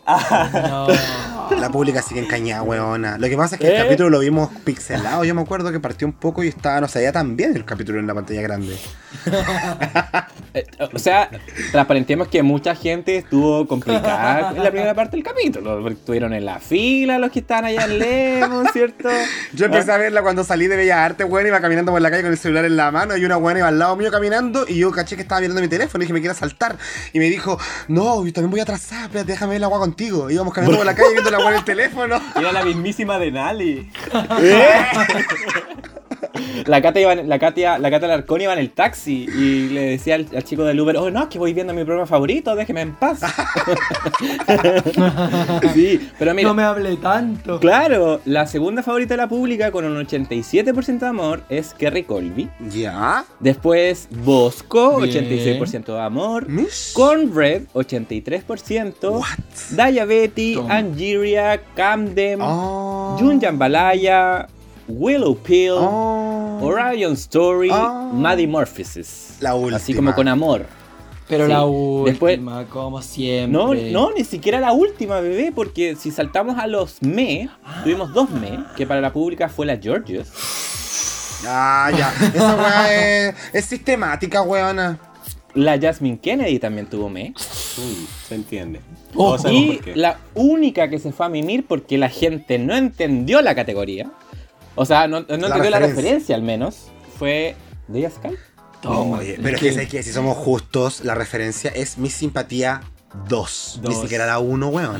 No. 0.06 0.86
La 1.58 1.70
pública 1.70 2.02
sigue 2.02 2.20
encañada, 2.20 2.62
weona. 2.62 3.18
Lo 3.18 3.28
que 3.28 3.36
pasa 3.36 3.56
es 3.56 3.60
que 3.60 3.68
¿Eh? 3.68 3.76
el 3.76 3.82
capítulo 3.84 4.10
lo 4.10 4.18
vimos 4.20 4.50
pixelado. 4.64 5.24
Yo 5.24 5.34
me 5.34 5.42
acuerdo 5.42 5.70
que 5.70 5.80
partió 5.80 6.06
un 6.06 6.12
poco 6.12 6.42
y 6.42 6.48
estaba, 6.48 6.80
no 6.80 6.88
se 6.88 7.00
veía 7.00 7.12
tan 7.12 7.36
bien 7.36 7.54
el 7.54 7.64
capítulo 7.64 7.98
en 7.98 8.06
la 8.06 8.14
pantalla 8.14 8.42
grande. 8.42 8.76
Eh, 10.54 10.66
O 10.92 10.98
sea, 10.98 11.30
transparentemos 11.70 12.28
que 12.28 12.42
mucha 12.42 12.74
gente 12.74 13.16
estuvo 13.16 13.66
complicada 13.66 14.50
en 14.54 14.62
la 14.62 14.70
primera 14.70 14.92
parte 14.92 15.16
del 15.16 15.24
capítulo. 15.24 15.88
Estuvieron 15.88 16.34
en 16.34 16.44
la 16.44 16.58
fila 16.58 17.18
los 17.18 17.30
que 17.30 17.38
estaban 17.38 17.64
allá 17.64 17.86
en 17.86 18.66
¿cierto? 18.70 19.08
Yo 19.54 19.64
empecé 19.64 19.90
a 19.92 19.96
verla 19.96 20.20
cuando 20.20 20.44
salí 20.44 20.66
de 20.66 20.76
Bellas 20.76 20.98
Artes, 20.98 21.26
weón, 21.26 21.46
iba 21.46 21.58
caminando 21.60 21.90
por 21.90 22.02
la 22.02 22.10
calle 22.10 22.24
con 22.24 22.32
el 22.32 22.36
celular 22.38 22.66
en 22.66 22.76
la 22.76 22.90
mano 22.90 23.16
y 23.16 23.24
una 23.24 23.38
weona 23.38 23.60
iba 23.60 23.68
al 23.68 23.78
lado 23.78 23.96
mío 23.96 24.10
caminando 24.10 24.66
y 24.68 24.78
yo 24.78 24.90
caché 24.90 25.16
que 25.16 25.22
estaba 25.22 25.40
viendo 25.40 25.58
mi 25.58 25.68
teléfono 25.68 26.02
y 26.02 26.04
dije 26.04 26.12
me 26.12 26.20
quiere 26.20 26.34
saltar. 26.34 26.76
Y 27.14 27.18
me 27.18 27.30
dijo, 27.30 27.58
no, 27.88 28.26
yo 28.26 28.32
también 28.34 28.50
voy 28.50 28.60
atrasada, 28.60 29.04
espérate, 29.04 29.32
déjame 29.32 29.52
ver 29.52 29.60
la 29.60 29.68
agua 29.68 29.78
contigo. 29.92 30.30
Íbamos 30.30 30.54
caminando 30.54 30.78
por 30.78 30.86
la 30.86 30.94
calle 30.94 31.12
viendo 31.12 31.30
la 31.30 31.38
weá 31.38 31.50
en 31.50 31.56
el 31.56 31.64
teléfono. 31.64 32.20
Era 32.34 32.50
la 32.50 32.64
mismísima 32.64 33.18
de 33.18 33.30
Nali. 33.30 33.90
La 36.66 36.80
Katia, 36.82 37.02
iba 37.02 37.12
en- 37.14 37.28
la 37.28 37.38
Katia, 37.38 37.78
la 37.78 37.90
Katia 37.90 38.08
Larcón 38.08 38.40
iba 38.40 38.52
en 38.52 38.58
el 38.58 38.70
taxi 38.70 39.26
y 39.34 39.68
le 39.70 39.82
decía 39.90 40.14
al, 40.16 40.26
al 40.34 40.44
chico 40.44 40.64
del 40.64 40.78
Uber, 40.80 40.96
oh 40.96 41.10
no, 41.10 41.22
es 41.22 41.28
que 41.28 41.38
voy 41.38 41.52
viendo 41.52 41.72
mi 41.74 41.84
programa 41.84 42.06
favorito, 42.06 42.54
déjeme 42.54 42.82
en 42.82 42.94
paz. 42.94 43.20
sí, 45.74 46.10
pero 46.18 46.34
mira, 46.34 46.48
No 46.48 46.54
me 46.54 46.62
hable 46.62 46.96
tanto. 46.96 47.58
claro, 47.60 48.20
la 48.24 48.46
segunda 48.46 48.82
favorita 48.82 49.14
de 49.14 49.18
la 49.18 49.28
pública 49.28 49.70
con 49.70 49.84
un 49.84 49.96
87% 50.06 50.98
de 50.98 51.06
amor 51.06 51.42
es 51.48 51.74
Kerry 51.74 52.04
Colby. 52.04 52.48
¿Ya? 52.70 53.24
Después 53.40 54.08
Bosco, 54.10 55.00
Bien. 55.00 55.24
86% 55.26 55.84
de 55.94 56.00
amor. 56.00 56.48
Mish. 56.48 56.92
Conred, 56.92 57.66
83%. 57.74 59.10
What? 59.10 59.26
Diabetes, 59.70 60.56
Tom. 60.56 60.70
Angeria, 60.70 61.60
Camden, 61.74 62.40
Oh. 62.42 63.16
Jun 63.18 63.40
Jambalaya, 63.40 64.46
Willow 64.88 65.36
Pill, 65.36 65.72
Oh. 65.78 66.58
Orion 66.62 67.12
Story, 67.14 67.70
Oh. 67.70 68.10
Maddie 68.12 68.46
Morphosis. 68.46 69.36
La 69.40 69.50
Así 69.52 69.62
última. 69.92 69.96
como 69.96 70.14
con 70.14 70.28
amor. 70.28 70.66
Pero 71.28 71.46
Sí. 71.46 71.52
la 71.52 71.64
Después- 72.10 72.38
última, 72.38 72.64
como 72.66 73.00
siempre. 73.00 73.48
No, 73.52 73.72
no, 73.74 74.12
ni 74.14 74.24
siquiera 74.24 74.60
la 74.60 74.72
última, 74.72 75.20
bebé, 75.20 75.50
porque 75.54 75.96
si 75.96 76.10
saltamos 76.10 76.58
a 76.58 76.66
los 76.66 77.00
me, 77.00 77.48
tuvimos 77.84 78.12
dos 78.12 78.28
me, 78.30 78.64
que 78.76 78.86
para 78.86 79.00
la 79.00 79.12
pública 79.12 79.48
fue 79.48 79.64
la 79.64 79.76
Georges. 79.78 80.28
Ah, 81.46 81.90
ya. 81.96 82.12
Esa 82.34 82.54
weá 82.56 83.28
es, 83.28 83.34
es 83.52 83.64
sistemática, 83.64 84.42
weona. 84.42 84.98
La 85.54 85.78
Jasmine 85.78 86.18
Kennedy 86.18 86.58
también 86.58 86.86
tuvo 86.86 87.08
me. 87.10 87.30
Mm, 87.30 88.06
se 88.28 88.34
entiende. 88.34 88.80
Oh, 89.14 89.36
Y 89.50 89.80
la 89.94 90.18
única 90.34 90.88
que 90.88 90.98
se 90.98 91.12
fue 91.12 91.26
a 91.26 91.28
mimir 91.28 91.66
porque 91.66 91.98
la 91.98 92.08
gente 92.08 92.58
no 92.58 92.74
entendió 92.74 93.42
la 93.42 93.54
categoría, 93.54 94.10
o 94.74 94.84
sea, 94.84 95.06
no, 95.08 95.20
no 95.20 95.26
entendió 95.34 95.70
la 95.70 95.78
referencia. 95.78 96.34
al 96.36 96.42
menos, 96.42 96.88
fue 97.18 97.56
Deya 97.88 98.10
Sky. 98.10 98.30
Toma, 98.80 99.18
Oye, 99.18 99.38
pero 99.40 99.56
es 99.56 99.62
que, 99.62 99.72
sé 99.72 99.86
que 99.88 100.02
si 100.02 100.12
somos 100.12 100.36
justos, 100.36 101.04
la 101.04 101.14
referencia 101.14 101.70
es 101.74 101.98
mi 101.98 102.10
simpatía 102.10 102.80
2. 103.28 103.80
Ni 103.86 103.94
siquiera 103.94 104.26
la 104.26 104.38
1, 104.40 104.68
weón. 104.68 104.98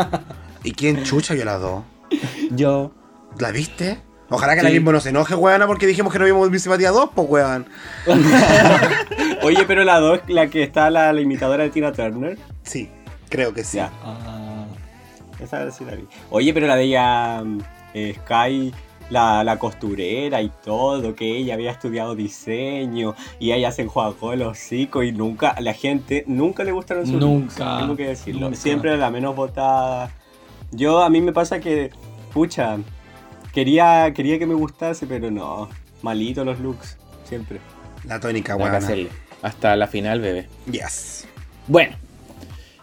¿Y 0.64 0.72
quién 0.72 1.04
chucha 1.04 1.34
vio 1.34 1.44
la 1.44 1.58
2? 1.58 1.82
Yo. 2.50 2.92
¿La 3.38 3.50
viste? 3.52 4.00
Ojalá 4.28 4.56
que 4.56 4.62
la 4.62 4.70
Sí. 4.70 4.74
misma 4.76 4.92
no 4.92 5.00
se 5.00 5.10
enoje, 5.10 5.34
weona, 5.34 5.66
porque 5.66 5.86
dijimos 5.86 6.12
que 6.12 6.18
no 6.18 6.24
vimos 6.24 6.50
mi 6.50 6.58
simpatía 6.58 6.90
2, 6.90 7.10
pues, 7.14 7.28
weón. 7.28 7.66
Oye, 9.42 9.64
pero 9.66 9.84
la 9.84 9.98
2, 9.98 10.20
la 10.28 10.48
que 10.48 10.62
está 10.62 10.90
la, 10.90 11.12
la 11.12 11.20
imitadora 11.20 11.64
de 11.64 11.70
Tina 11.70 11.92
Turner. 11.92 12.38
Sí, 12.62 12.88
creo 13.28 13.52
que 13.52 13.64
sí. 13.64 13.76
Ya. 13.78 13.90
Ah, 14.02 14.64
Esa 15.40 15.70
sí 15.70 15.84
la 15.84 15.94
vi. 15.96 16.06
Oye, 16.30 16.54
pero 16.54 16.66
la 16.66 16.76
de 16.76 16.84
ella, 16.84 17.42
mm, 17.44 17.58
eh, 17.94 18.16
Sky, 18.24 18.72
la, 19.10 19.44
la 19.44 19.58
costurera 19.58 20.40
y 20.42 20.50
todo, 20.64 21.14
que 21.14 21.36
ella 21.36 21.54
había 21.54 21.70
estudiado 21.70 22.14
diseño 22.14 23.14
y 23.38 23.52
ella 23.52 23.72
se 23.72 23.82
enjuagó 23.82 24.32
el 24.32 24.42
hocico 24.42 25.02
y 25.02 25.12
nunca, 25.12 25.54
la 25.60 25.74
gente 25.74 26.24
nunca 26.26 26.64
le 26.64 26.72
gustaron 26.72 27.06
sus 27.06 27.16
Nunca, 27.20 27.64
looks, 27.64 27.80
Tengo 27.80 27.96
que 27.96 28.06
decirlo. 28.08 28.40
nunca. 28.46 28.56
Siempre 28.56 28.96
la 28.96 29.10
menos 29.10 29.36
votada. 29.36 30.10
Yo, 30.70 31.02
a 31.02 31.10
mí 31.10 31.20
me 31.20 31.32
pasa 31.32 31.60
que, 31.60 31.90
pucha, 32.32 32.78
quería, 33.52 34.12
quería 34.14 34.38
que 34.38 34.46
me 34.46 34.54
gustase, 34.54 35.06
pero 35.06 35.30
no. 35.30 35.68
Malito 36.02 36.44
los 36.44 36.58
looks, 36.60 36.96
siempre. 37.24 37.60
La 38.04 38.18
tónica, 38.18 38.54
hacerle. 38.54 39.08
Hasta 39.42 39.76
la 39.76 39.86
final, 39.86 40.20
bebé. 40.20 40.48
Yes. 40.70 41.26
Bueno. 41.66 41.96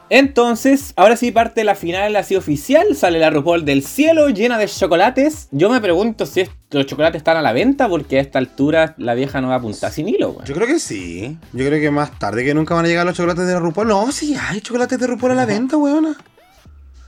Entonces, 0.09 0.93
ahora 0.95 1.15
sí 1.15 1.31
parte 1.31 1.63
la 1.63 1.75
final 1.75 2.15
así 2.15 2.35
oficial. 2.35 2.95
Sale 2.95 3.19
la 3.19 3.29
RuPaul 3.29 3.63
del 3.63 3.83
cielo 3.83 4.29
llena 4.29 4.57
de 4.57 4.67
chocolates. 4.67 5.47
Yo 5.51 5.69
me 5.69 5.79
pregunto 5.81 6.25
si 6.25 6.45
los 6.71 6.85
chocolates 6.87 7.19
están 7.19 7.37
a 7.37 7.41
la 7.41 7.53
venta 7.53 7.87
porque 7.87 8.17
a 8.17 8.21
esta 8.21 8.39
altura 8.39 8.95
la 8.97 9.13
vieja 9.13 9.39
no 9.41 9.49
va 9.49 9.55
a 9.55 9.57
apuntar 9.57 9.91
sin 9.91 10.09
hilo. 10.09 10.31
weón. 10.31 10.45
Yo 10.45 10.55
creo 10.55 10.67
que 10.67 10.79
sí. 10.79 11.37
Yo 11.53 11.65
creo 11.65 11.79
que 11.79 11.91
más 11.91 12.17
tarde 12.17 12.43
que 12.43 12.53
nunca 12.53 12.73
van 12.73 12.85
a 12.85 12.87
llegar 12.87 13.05
los 13.05 13.15
chocolates 13.15 13.45
de 13.45 13.53
la 13.53 13.59
RuPaul. 13.59 13.87
No, 13.87 14.11
sí, 14.11 14.35
hay 14.35 14.61
chocolates 14.61 14.97
de 14.99 15.07
RuPaul 15.07 15.33
a 15.33 15.35
la 15.35 15.45
venta, 15.45 15.77
weona. 15.77 16.15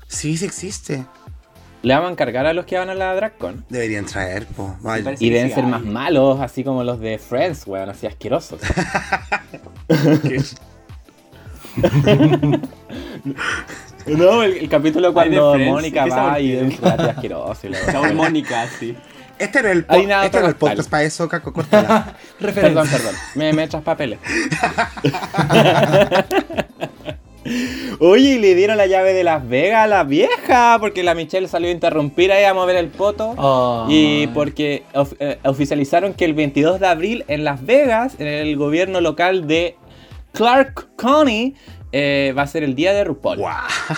Sí, 0.07 0.37
sí 0.37 0.45
existe. 0.45 1.05
Le 1.83 1.95
vamos 1.95 2.09
a 2.09 2.11
encargar 2.11 2.45
a 2.45 2.53
los 2.53 2.65
que 2.65 2.77
van 2.77 2.91
a 2.91 2.93
la 2.93 3.15
DragCon. 3.15 3.65
Deberían 3.69 4.05
traer, 4.05 4.45
po. 4.45 4.75
Vaya. 4.81 5.15
Y 5.17 5.31
deben 5.31 5.51
ser 5.51 5.63
más 5.63 5.83
malos, 5.83 6.39
así 6.39 6.63
como 6.63 6.83
los 6.83 6.99
de 6.99 7.17
Friends, 7.17 7.65
weón, 7.65 7.89
así 7.89 8.05
asquerosos. 8.05 8.59
no, 14.07 14.43
el, 14.43 14.57
el 14.57 14.69
capítulo 14.69 15.13
cuando 15.13 15.57
Mónica 15.57 16.03
¿qué 16.05 16.10
va 16.10 16.39
y 16.39 16.53
es 16.53 16.84
asqueroso. 16.84 17.67
Mónica, 18.13 18.67
sí. 18.79 18.95
Este 19.39 19.62
no 19.63 19.69
es 19.69 19.75
el, 19.77 19.86
po- 19.86 19.97
nada 20.03 20.25
este 20.25 20.39
no 20.39 20.45
es 20.47 20.49
el 20.53 20.55
para 20.57 20.71
podcast 20.75 20.89
para 20.89 21.03
eso, 21.03 21.27
Caco, 21.27 21.51
córtala. 21.53 22.15
referencia. 22.39 22.81
Perdón, 22.84 22.88
perdón. 22.91 23.15
Me, 23.36 23.53
me 23.53 23.63
echas 23.63 23.81
papeles. 23.81 24.19
Oye, 27.99 28.36
y 28.36 28.38
le 28.39 28.53
dieron 28.53 28.77
la 28.77 28.86
llave 28.86 29.13
de 29.13 29.23
Las 29.23 29.47
Vegas 29.47 29.86
a 29.86 29.88
la 29.88 30.03
vieja, 30.03 30.77
porque 30.79 31.01
la 31.01 31.15
Michelle 31.15 31.47
salió 31.47 31.69
a 31.69 31.71
interrumpir 31.71 32.31
ahí 32.31 32.43
a 32.45 32.53
mover 32.53 32.75
el 32.75 32.88
poto. 32.89 33.34
Ah. 33.38 33.88
Y 33.89 34.27
porque 34.27 34.84
of- 34.93 35.13
eh, 35.19 35.39
oficializaron 35.43 36.13
que 36.13 36.25
el 36.25 36.36
22 36.36 36.79
de 36.79 36.88
abril 36.88 37.25
en 37.27 37.43
Las 37.43 37.65
Vegas, 37.65 38.13
en 38.19 38.27
el 38.27 38.55
gobierno 38.57 39.01
local 39.01 39.47
de 39.47 39.75
Clark 40.34 40.96
County, 40.98 41.56
eh, 41.91 42.34
va 42.38 42.44
a 42.44 42.48
ser 42.48 42.63
el 42.63 42.76
día 42.76 42.94
de 42.94 43.04
RuPaul. 43.04 43.38
Guau. 43.38 43.56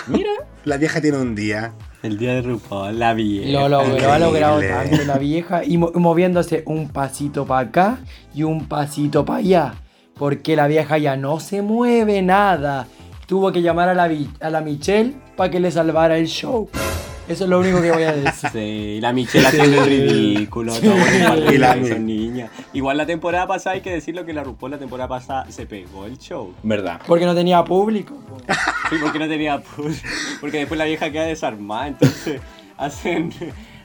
Mira. 0.08 0.30
La 0.64 0.76
vieja 0.78 1.00
tiene 1.00 1.18
un 1.18 1.34
día. 1.34 1.72
El 2.02 2.18
día 2.18 2.34
de 2.34 2.42
RuPaul, 2.42 2.98
la 2.98 3.12
vi. 3.14 3.50
Lo 3.52 3.68
logró, 3.68 4.12
ha 4.12 4.18
logrado 4.18 4.60
tanto 4.60 5.04
la 5.04 5.16
vieja 5.18 5.62
y 5.64 5.76
mo- 5.78 5.90
moviéndose 5.94 6.62
un 6.66 6.88
pasito 6.88 7.46
para 7.46 7.68
acá 7.68 7.98
y 8.34 8.42
un 8.44 8.66
pasito 8.66 9.24
para 9.24 9.38
allá. 9.40 9.74
Porque 10.14 10.54
la 10.56 10.66
vieja 10.66 10.96
ya 10.98 11.16
no 11.16 11.38
se 11.40 11.60
mueve 11.62 12.20
nada. 12.22 12.86
Tuvo 13.26 13.52
que 13.52 13.62
llamar 13.62 13.88
a 13.90 13.94
la, 13.94 14.10
a 14.40 14.50
la 14.50 14.60
Michelle 14.60 15.14
para 15.36 15.50
que 15.50 15.60
le 15.60 15.70
salvara 15.70 16.16
el 16.18 16.26
show. 16.26 16.68
Eso 17.26 17.44
es 17.44 17.50
lo 17.50 17.58
único 17.58 17.80
que 17.80 17.90
voy 17.90 18.02
a 18.02 18.12
decir. 18.12 18.50
Sí, 18.52 18.98
la 19.00 19.12
Michelle 19.12 19.46
haciendo 19.46 19.82
el 19.82 19.86
ridículo, 19.86 20.74
todo 20.74 21.52
Y 21.52 21.56
la- 21.58 21.74
esa 21.76 21.98
niña. 21.98 22.50
Igual 22.74 22.98
la 22.98 23.06
temporada 23.06 23.46
pasada 23.46 23.76
hay 23.76 23.80
que 23.80 23.90
decirlo 23.90 24.26
que 24.26 24.34
la 24.34 24.44
RuPaul 24.44 24.72
la 24.72 24.78
temporada 24.78 25.08
pasada 25.08 25.46
se 25.50 25.64
pegó 25.66 26.04
el 26.04 26.18
show. 26.18 26.52
¿Verdad? 26.62 27.00
Porque 27.06 27.24
no 27.24 27.34
tenía 27.34 27.64
público. 27.64 28.14
po. 28.28 28.36
Sí, 28.90 28.96
porque 29.02 29.18
no 29.18 29.26
tenía 29.28 29.58
push. 29.62 29.96
Porque 30.40 30.58
después 30.58 30.76
la 30.76 30.84
vieja 30.84 31.10
queda 31.10 31.24
desarmada, 31.24 31.88
entonces 31.88 32.40
hacen, 32.76 33.32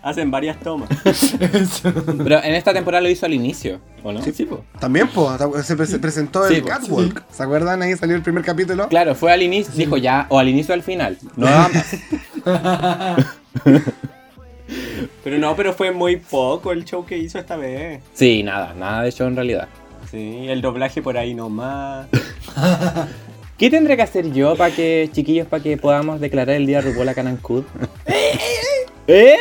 hacen 0.02 0.32
varias 0.32 0.60
tomas. 0.60 0.90
Pero 1.84 2.44
en 2.44 2.56
esta 2.56 2.74
temporada 2.74 3.02
lo 3.02 3.10
hizo 3.10 3.26
al 3.26 3.34
inicio, 3.34 3.80
¿o 4.04 4.12
no? 4.12 4.22
Sí. 4.22 4.46
po. 4.46 4.64
También, 4.80 5.08
po, 5.10 5.32
se, 5.64 5.76
pre- 5.76 5.86
se 5.86 6.00
presentó 6.00 6.48
Sí, 6.48 6.56
el 6.56 6.62
po. 6.62 6.68
Catwalk. 6.70 7.24
¿Se 7.32 7.44
acuerdan? 7.44 7.82
Ahí 7.82 7.96
salió 7.96 8.16
el 8.16 8.22
primer 8.22 8.44
capítulo. 8.44 8.88
Claro, 8.90 9.16
fue 9.16 9.32
al 9.32 9.42
inicio, 9.42 9.74
dijo 9.76 9.98
ya, 9.98 10.26
o 10.30 10.40
al 10.40 10.48
inicio 10.50 10.74
o 10.74 10.76
al 10.76 10.84
final. 10.84 11.18
No. 11.36 11.48
Pero 15.24 15.38
no, 15.40 15.56
pero 15.56 15.74
fue 15.74 15.92
muy 15.92 16.18
poco 16.18 16.72
el 16.72 16.86
show 16.86 17.06
que 17.06 17.18
hizo 17.18 17.40
esta 17.40 17.56
vez. 17.56 18.02
Sí, 18.14 18.44
nada, 18.44 18.74
nada 18.74 19.02
de 19.04 19.12
show 19.12 19.28
en 19.28 19.36
realidad. 19.36 19.68
Sí, 20.12 20.46
el 20.48 20.62
doblaje 20.62 21.02
por 21.02 21.18
ahí 21.18 21.34
nomás. 21.34 22.08
¿Qué 23.58 23.70
tendré 23.70 23.98
que 23.98 24.04
hacer 24.04 24.32
yo 24.32 24.56
para 24.56 24.74
que, 24.74 25.10
chiquillos, 25.12 25.46
para 25.48 25.62
que 25.62 25.76
podamos 25.78 26.22
declarar 26.22 26.56
el 26.56 26.66
día 26.66 26.82
de 26.82 26.90
RuPaul 26.92 27.10
acá 27.10 27.22
en 27.22 27.28
Ancud? 27.28 27.64
¿Eh? 29.10 29.36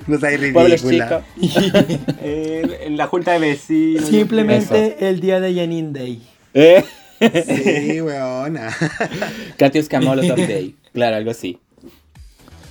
No 0.06 0.18
seas 0.18 0.40
ridícula. 0.40 1.22
en 2.22 2.96
la 2.96 3.06
junta 3.06 3.32
de 3.32 3.38
vecinos. 3.38 4.06
Simplemente 4.06 4.96
el 5.08 5.20
día 5.20 5.40
de 5.40 5.54
Janine 5.54 5.92
Day. 5.92 6.22
¿Eh? 6.54 6.82
Sí, 7.20 8.00
weona. 8.00 8.74
Katius 9.58 9.88
Camolo 9.88 10.26
Top 10.26 10.38
Day. 10.38 10.74
Claro, 10.94 11.16
algo 11.16 11.30
así. 11.30 11.58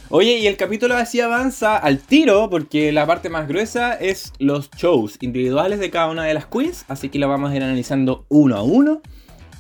Oye, 0.10 0.38
y 0.40 0.48
el 0.48 0.58
capítulo 0.58 0.96
así 0.96 1.20
avanza 1.20 1.78
al 1.78 2.00
tiro 2.00 2.50
porque 2.50 2.92
la 2.92 3.06
parte 3.06 3.30
más 3.30 3.48
gruesa 3.48 3.94
es 3.94 4.32
los 4.40 4.72
shows 4.72 5.18
individuales 5.20 5.80
de 5.80 5.92
cada 5.92 6.08
una 6.08 6.24
de 6.24 6.34
las 6.34 6.46
queens, 6.46 6.86
así 6.88 7.10
que 7.10 7.20
lo 7.20 7.28
vamos 7.28 7.52
a 7.52 7.56
ir 7.56 7.62
analizando 7.62 8.26
uno 8.30 8.56
a 8.56 8.64
uno. 8.64 9.02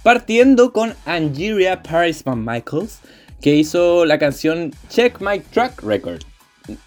Partiendo 0.04 0.72
con 0.72 0.96
Angeria 1.06 1.84
Paris 1.84 2.24
Van 2.24 2.44
Michaels, 2.46 3.00
que 3.42 3.56
hizo 3.56 4.06
la 4.06 4.18
canción 4.18 4.72
Check 4.90 5.20
My 5.20 5.40
Track 5.40 5.84
Record. 5.84 6.22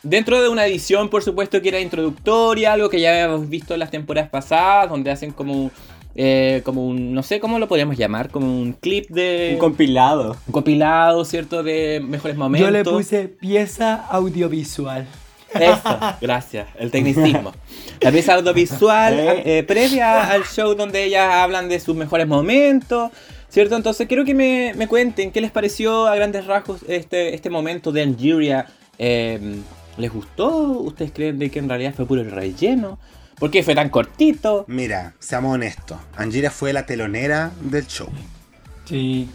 Dentro 0.03 0.41
de 0.43 0.49
una 0.49 0.67
edición, 0.67 1.09
por 1.09 1.23
supuesto, 1.23 1.61
que 1.63 1.69
era 1.69 1.81
introductoria, 1.81 2.73
algo 2.73 2.89
que 2.89 3.01
ya 3.01 3.11
habíamos 3.11 3.49
visto 3.49 3.75
en 3.75 3.81
las 3.81 3.91
temporadas 3.91 4.31
pasadas, 4.31 4.91
donde 4.91 5.11
hacen 5.11 5.33
como, 5.33 5.71
eh, 6.15 6.63
como 6.65 6.87
un, 6.87 7.15
no 7.15 7.23
sé 7.23 7.41
cómo 7.41 7.59
lo 7.59 7.69
podríamos 7.69 7.97
llamar, 7.97 8.31
como 8.31 8.47
un 8.47 8.73
clip 8.73 9.09
de... 9.09 9.53
Un 9.55 9.59
compilado. 9.59 10.37
un 10.47 10.53
compilado, 10.53 11.25
¿cierto? 11.25 11.63
De 11.63 12.01
mejores 12.03 12.37
momentos. 12.37 12.69
Yo 12.69 12.73
le 12.73 12.85
puse 12.85 13.29
pieza 13.29 14.07
audiovisual. 14.07 15.07
Eso, 15.55 15.99
gracias, 16.21 16.69
el 16.79 16.91
tecnicismo. 16.91 17.53
La 18.01 18.13
pieza 18.13 18.35
audiovisual 18.35 19.15
eh, 19.19 19.65
previa 19.67 20.31
al 20.31 20.45
show 20.45 20.75
donde 20.75 21.05
ellas 21.05 21.33
hablan 21.33 21.69
de 21.69 21.81
sus 21.81 21.97
mejores 21.97 22.27
momentos, 22.27 23.11
¿cierto? 23.49 23.77
Entonces 23.77 24.07
quiero 24.07 24.25
que 24.25 24.35
me, 24.35 24.75
me 24.77 24.87
cuenten 24.87 25.33
qué 25.33 25.41
les 25.41 25.51
pareció 25.51 26.07
a 26.07 26.15
grandes 26.15 26.47
rasgos 26.47 26.83
este, 26.87 27.35
este 27.35 27.51
momento 27.51 27.93
de 27.93 28.03
Angeria. 28.03 28.67
Eh, 29.03 29.63
¿Les 29.97 30.13
gustó? 30.13 30.49
¿Ustedes 30.81 31.11
creen 31.11 31.39
de 31.39 31.51
que 31.51 31.59
en 31.59 31.71
realidad 31.71 31.95
fue 31.95 32.07
puro 32.07 32.23
relleno? 32.23 32.99
¿Por 33.39 33.51
qué 33.51 33.63
fue 33.63 33.75
tan 33.75 33.89
cortito? 33.89 34.67
Mira, 34.69 35.15
seamos 35.19 35.55
honestos. 35.55 35.99
Angira 36.17 36.51
fue 36.51 36.75
la 36.75 36.85
telonera 36.85 37.51
del 37.63 37.87
show. 37.87 38.11
Sí. 38.85 39.31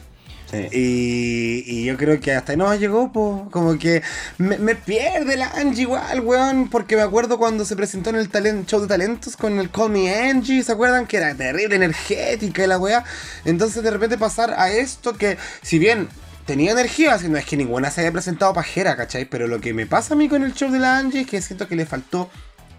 Y, 0.71 1.63
y 1.65 1.85
yo 1.85 1.97
creo 1.97 2.19
que 2.19 2.31
hasta 2.33 2.51
ahí 2.51 2.57
no 2.57 2.73
llegó, 2.75 3.11
pues. 3.11 3.49
Como 3.49 3.79
que 3.79 4.03
me, 4.37 4.59
me 4.59 4.75
pierde 4.75 5.35
la 5.35 5.47
Angie 5.47 5.81
igual, 5.81 6.21
weón. 6.21 6.69
Porque 6.69 6.95
me 6.95 7.01
acuerdo 7.01 7.39
cuando 7.39 7.65
se 7.65 7.75
presentó 7.75 8.11
en 8.11 8.17
el 8.17 8.29
talent, 8.29 8.69
show 8.69 8.79
de 8.79 8.87
talentos 8.87 9.35
con 9.35 9.59
el 9.59 9.71
Call 9.71 9.89
Me 9.89 10.13
Angie. 10.13 10.63
¿Se 10.63 10.71
acuerdan? 10.71 11.07
Que 11.07 11.17
era 11.17 11.33
terrible, 11.33 11.75
energética 11.75 12.63
y 12.63 12.67
la 12.67 12.77
weá. 12.77 13.03
Entonces 13.43 13.81
de 13.81 13.89
repente 13.89 14.19
pasar 14.19 14.53
a 14.55 14.71
esto 14.71 15.17
que, 15.17 15.37
si 15.63 15.79
bien 15.79 16.07
tenía 16.45 16.71
energía, 16.71 17.17
no 17.29 17.37
es 17.37 17.45
que 17.45 17.57
ninguna 17.57 17.89
se 17.89 18.01
haya 18.01 18.11
presentado 18.11 18.53
pajera, 18.53 18.95
¿cachai? 18.95 19.25
Pero 19.25 19.47
lo 19.47 19.59
que 19.59 19.73
me 19.73 19.85
pasa 19.85 20.13
a 20.13 20.17
mí 20.17 20.29
con 20.29 20.43
el 20.43 20.53
show 20.53 20.71
de 20.71 20.79
la 20.79 20.97
Angie 20.97 21.21
es 21.21 21.27
que 21.27 21.41
siento 21.41 21.67
que 21.67 21.75
le 21.75 21.85
faltó 21.85 22.29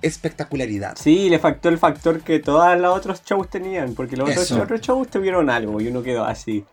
espectacularidad. 0.02 0.96
Sí, 1.00 1.28
le 1.30 1.38
faltó 1.38 1.68
el 1.68 1.78
factor 1.78 2.20
que 2.20 2.38
todos 2.40 2.78
los 2.78 2.96
otros 2.96 3.22
shows 3.24 3.48
tenían, 3.48 3.94
porque 3.94 4.16
los 4.16 4.28
otros, 4.30 4.50
otros 4.52 4.80
shows 4.80 5.08
tuvieron 5.08 5.50
algo 5.50 5.80
y 5.80 5.88
uno 5.88 6.02
quedó 6.02 6.24
así. 6.24 6.64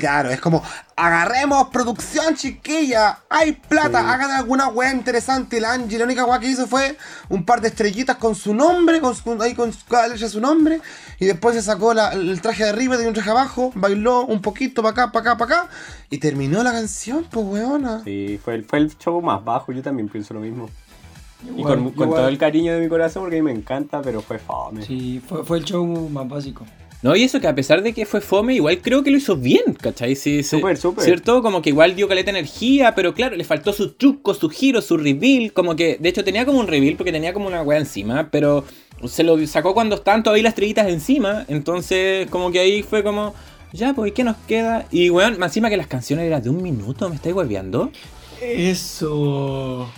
Claro, 0.00 0.30
es 0.30 0.40
como, 0.40 0.62
agarremos 0.96 1.68
producción 1.68 2.34
chiquilla, 2.34 3.20
hay 3.28 3.52
plata, 3.52 4.00
Sí. 4.00 4.06
hagan 4.08 4.30
alguna 4.32 4.68
weá 4.68 4.92
interesante. 4.92 5.60
La 5.60 5.72
Angie, 5.72 5.98
la 5.98 6.04
única 6.04 6.24
weá 6.24 6.38
que 6.40 6.46
hizo 6.48 6.66
fue 6.66 6.96
un 7.28 7.44
par 7.44 7.60
de 7.60 7.68
estrellitas 7.68 8.16
con 8.16 8.34
su 8.34 8.54
nombre, 8.54 9.00
con 9.00 9.14
su, 9.14 9.40
ahí 9.42 9.54
con 9.54 9.70
cada 9.88 10.08
letra 10.08 10.28
su 10.28 10.40
nombre. 10.40 10.80
Y 11.20 11.26
después 11.26 11.54
se 11.54 11.62
sacó 11.62 11.94
la- 11.94 12.12
el 12.12 12.40
traje 12.40 12.64
de 12.64 12.70
arriba 12.70 12.96
y 13.00 13.06
un 13.06 13.14
traje 13.14 13.30
abajo, 13.30 13.70
bailó 13.74 14.24
un 14.24 14.40
poquito 14.42 14.82
para 14.82 14.92
acá, 14.92 15.12
para 15.12 15.32
acá, 15.32 15.38
para 15.46 15.60
acá. 15.62 15.70
Y 16.10 16.18
terminó 16.18 16.62
la 16.62 16.72
canción, 16.72 17.24
pues 17.30 17.46
weona. 17.46 18.02
Sí, 18.04 18.40
fue 18.42 18.54
el, 18.56 18.64
fue 18.64 18.78
el 18.80 18.96
show 18.98 19.20
más 19.22 19.44
bajo, 19.44 19.72
yo 19.72 19.82
también 19.82 20.08
pienso 20.08 20.34
lo 20.34 20.40
mismo. 20.40 20.68
Y 21.44 21.60
Igual, 21.60 21.92
con, 21.94 22.10
todo 22.10 22.28
el 22.28 22.38
cariño 22.38 22.74
de 22.74 22.80
mi 22.80 22.88
corazón, 22.88 23.22
porque 23.22 23.36
a 23.36 23.42
mí 23.42 23.52
me 23.52 23.58
encanta, 23.58 24.02
pero 24.02 24.20
fue 24.20 24.38
fome. 24.38 24.82
Sí, 24.82 25.20
fue, 25.26 25.44
fue 25.44 25.58
el 25.58 25.64
show 25.64 25.86
más 25.86 26.28
básico. 26.28 26.64
No, 27.00 27.14
y 27.14 27.22
eso 27.22 27.40
que 27.40 27.46
a 27.46 27.54
pesar 27.54 27.82
de 27.82 27.92
que 27.92 28.06
fue 28.06 28.20
fome, 28.20 28.54
igual 28.54 28.80
creo 28.82 29.04
que 29.04 29.10
lo 29.12 29.18
hizo 29.18 29.36
bien, 29.36 29.74
¿cachai? 29.80 30.16
Sí, 30.16 30.42
sí. 30.42 30.56
Súper, 30.56 30.76
súper. 30.76 31.04
¿Cierto? 31.04 31.42
Como 31.42 31.62
que 31.62 31.70
igual 31.70 31.94
dio 31.94 32.08
caleta 32.08 32.32
de 32.32 32.40
energía, 32.40 32.92
pero 32.96 33.14
claro, 33.14 33.36
le 33.36 33.44
faltó 33.44 33.72
su 33.72 33.92
truco, 33.92 34.34
su 34.34 34.50
giro, 34.50 34.82
su 34.82 34.96
reveal. 34.96 35.52
Como 35.52 35.76
que, 35.76 35.96
de 36.00 36.08
hecho, 36.08 36.24
tenía 36.24 36.44
como 36.44 36.58
un 36.58 36.66
reveal 36.66 36.96
porque 36.96 37.12
tenía 37.12 37.32
como 37.32 37.46
una 37.46 37.62
weá 37.62 37.78
encima, 37.78 38.30
pero 38.32 38.64
se 39.06 39.22
lo 39.22 39.46
sacó 39.46 39.74
cuando 39.74 39.94
estaban 39.94 40.24
todavía 40.24 40.42
las 40.42 40.50
estrellitas 40.50 40.88
encima. 40.88 41.44
Entonces, 41.46 42.28
como 42.30 42.50
que 42.50 42.58
ahí 42.58 42.82
fue 42.82 43.04
como, 43.04 43.32
ya, 43.72 43.94
pues, 43.94 44.10
¿y 44.10 44.14
qué 44.14 44.24
nos 44.24 44.36
queda? 44.48 44.86
Y 44.90 45.10
weón, 45.10 45.38
más 45.38 45.50
encima 45.50 45.70
que 45.70 45.76
las 45.76 45.86
canciones 45.86 46.26
eran 46.26 46.42
de 46.42 46.50
un 46.50 46.60
minuto, 46.60 47.08
¿me 47.08 47.14
estáis 47.14 47.34
hueveando? 47.34 47.92
Eso. 48.42 49.88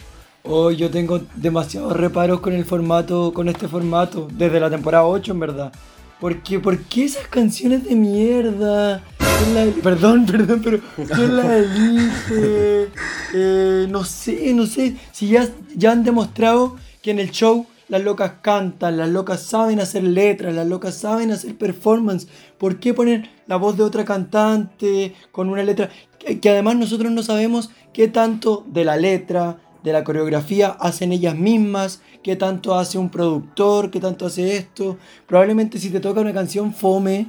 Hoy 0.42 0.76
yo 0.76 0.90
tengo 0.90 1.20
demasiados 1.36 1.92
reparos 1.96 2.40
con 2.40 2.52
el 2.54 2.64
formato, 2.64 3.32
con 3.32 3.48
este 3.48 3.68
formato, 3.68 4.28
desde 4.32 4.58
la 4.58 4.70
temporada 4.70 5.04
8 5.04 5.32
en 5.32 5.40
verdad. 5.40 5.72
Porque, 6.18 6.58
¿por 6.58 6.78
qué 6.78 7.04
esas 7.04 7.26
canciones 7.28 7.84
de 7.84 7.94
mierda? 7.94 9.02
¿Quién 9.18 9.54
la- 9.54 9.82
perdón, 9.82 10.26
perdón, 10.30 10.60
pero 10.62 10.80
¿quién 10.96 11.36
la 11.36 11.56
elige? 11.58 12.88
Eh, 13.34 13.86
no 13.90 14.04
sé, 14.04 14.52
no 14.54 14.66
sé. 14.66 14.96
Si 15.12 15.28
ya, 15.28 15.48
ya 15.76 15.92
han 15.92 16.04
demostrado 16.04 16.76
que 17.02 17.10
en 17.10 17.18
el 17.18 17.30
show 17.30 17.66
las 17.88 18.02
locas 18.02 18.32
cantan, 18.42 18.96
las 18.96 19.08
locas 19.08 19.42
saben 19.42 19.80
hacer 19.80 20.04
letras, 20.04 20.54
las 20.54 20.66
locas 20.66 20.94
saben 20.94 21.32
hacer 21.32 21.54
performance. 21.56 22.28
¿Por 22.58 22.80
qué 22.80 22.94
poner 22.94 23.30
la 23.46 23.56
voz 23.56 23.76
de 23.76 23.82
otra 23.82 24.04
cantante 24.04 25.14
con 25.32 25.48
una 25.50 25.62
letra? 25.62 25.90
Que 26.18 26.50
además 26.50 26.76
nosotros 26.76 27.10
no 27.12 27.22
sabemos 27.22 27.70
qué 27.94 28.08
tanto 28.08 28.64
de 28.68 28.84
la 28.84 28.96
letra, 28.96 29.56
de 29.82 29.92
la 29.92 30.04
coreografía 30.04 30.68
hacen 30.68 31.12
ellas 31.12 31.36
mismas, 31.36 32.02
qué 32.22 32.36
tanto 32.36 32.74
hace 32.74 32.98
un 32.98 33.10
productor, 33.10 33.90
qué 33.90 34.00
tanto 34.00 34.26
hace 34.26 34.56
esto. 34.56 34.98
Probablemente 35.26 35.78
si 35.78 35.90
te 35.90 36.00
toca 36.00 36.20
una 36.20 36.32
canción 36.32 36.74
fome, 36.74 37.26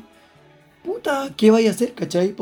puta, 0.84 1.30
¿qué 1.36 1.52
vaya 1.52 1.70
a 1.70 1.74
hacer? 1.74 1.94
¿Cachai? 1.94 2.36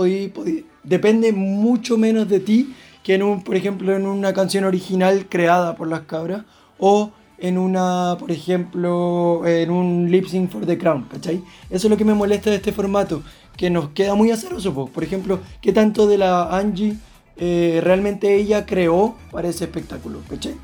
Depende 0.83 1.31
mucho 1.33 1.97
menos 1.97 2.27
de 2.29 2.39
ti 2.39 2.73
que 3.03 3.15
en 3.15 3.23
un, 3.23 3.43
por 3.43 3.55
ejemplo, 3.55 3.95
en 3.95 4.05
una 4.05 4.33
canción 4.33 4.63
original 4.63 5.27
creada 5.29 5.75
por 5.75 5.87
las 5.87 6.01
cabras 6.01 6.43
o 6.77 7.11
en 7.37 7.57
una, 7.57 8.17
por 8.19 8.31
ejemplo, 8.31 9.41
en 9.45 9.69
un 9.71 10.11
lip 10.11 10.27
sync 10.27 10.51
for 10.51 10.65
the 10.65 10.77
crown, 10.77 11.07
¿cachai? 11.09 11.41
Eso 11.69 11.87
es 11.87 11.91
lo 11.91 11.97
que 11.97 12.05
me 12.05 12.13
molesta 12.13 12.49
de 12.49 12.57
este 12.57 12.73
formato, 12.73 13.23
que 13.55 13.69
nos 13.69 13.89
queda 13.89 14.15
muy 14.15 14.31
azaroso, 14.31 14.73
po. 14.73 14.87
por 14.87 15.03
ejemplo, 15.03 15.39
qué 15.61 15.71
tanto 15.71 16.07
de 16.07 16.17
la 16.17 16.55
Angie 16.55 16.97
eh, 17.39 17.79
realmente 17.83 18.35
ella 18.35 18.65
creó 18.65 19.15
para 19.31 19.47
ese 19.47 19.63
espectáculo, 19.63 20.21
¿cachai? 20.29 20.55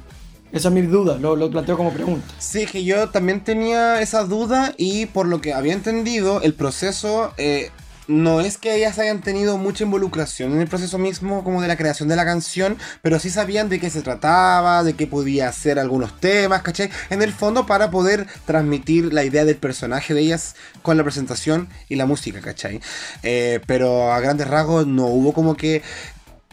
Esa 0.52 0.68
es 0.70 0.74
mi 0.74 0.82
duda, 0.84 1.18
lo, 1.18 1.50
planteo 1.50 1.76
como 1.76 1.92
pregunta. 1.92 2.28
Sí, 2.38 2.66
que 2.66 2.84
yo 2.84 3.10
también 3.10 3.44
tenía 3.44 4.02
esa 4.02 4.24
duda 4.24 4.74
y 4.78 5.06
por 5.08 5.26
lo 5.26 5.42
que 5.42 5.54
había 5.54 5.74
entendido, 5.74 6.42
el 6.42 6.54
proceso 6.54 7.34
eh, 7.38 7.72
no 8.08 8.40
es 8.40 8.58
que 8.58 8.76
ellas 8.76 9.00
hayan 9.00 9.22
tenido 9.22 9.58
mucha 9.58 9.84
involucración 9.84 10.54
en 10.54 10.62
el 10.62 10.68
proceso 10.68 10.98
mismo 10.98 11.44
como 11.44 11.62
de 11.62 11.68
la 11.68 11.76
creación 11.76 12.08
de 12.08 12.16
la 12.16 12.26
canción, 12.26 12.78
pero 13.02 13.20
sí 13.20 13.30
sabían 13.30 13.68
de 13.68 13.80
qué 13.80 13.90
se 13.90 14.02
trataba, 14.02 14.84
de 14.84 14.94
qué 14.94 15.08
podía 15.08 15.50
hacer 15.50 15.80
algunos 15.80 16.20
temas, 16.20 16.62
¿cachai? 16.62 16.90
En 17.10 17.22
el 17.22 17.34
fondo 17.34 17.66
para 17.66 17.90
poder 17.90 18.28
transmitir 18.46 19.12
la 19.14 19.24
idea 19.24 19.46
del 19.46 19.58
personaje 19.58 20.14
de 20.14 20.22
ellas 20.22 20.56
con 20.84 20.98
la 20.98 21.04
presentación 21.04 21.68
y 21.90 21.96
la 21.96 22.06
música, 22.06 22.42
¿cachai? 22.42 22.80
Eh, 23.24 23.60
pero 23.66 24.12
a 24.14 24.20
grandes 24.20 24.48
rasgos 24.48 24.86
no 24.86 25.08
hubo 25.08 25.34
como 25.34 25.56
que 25.56 25.82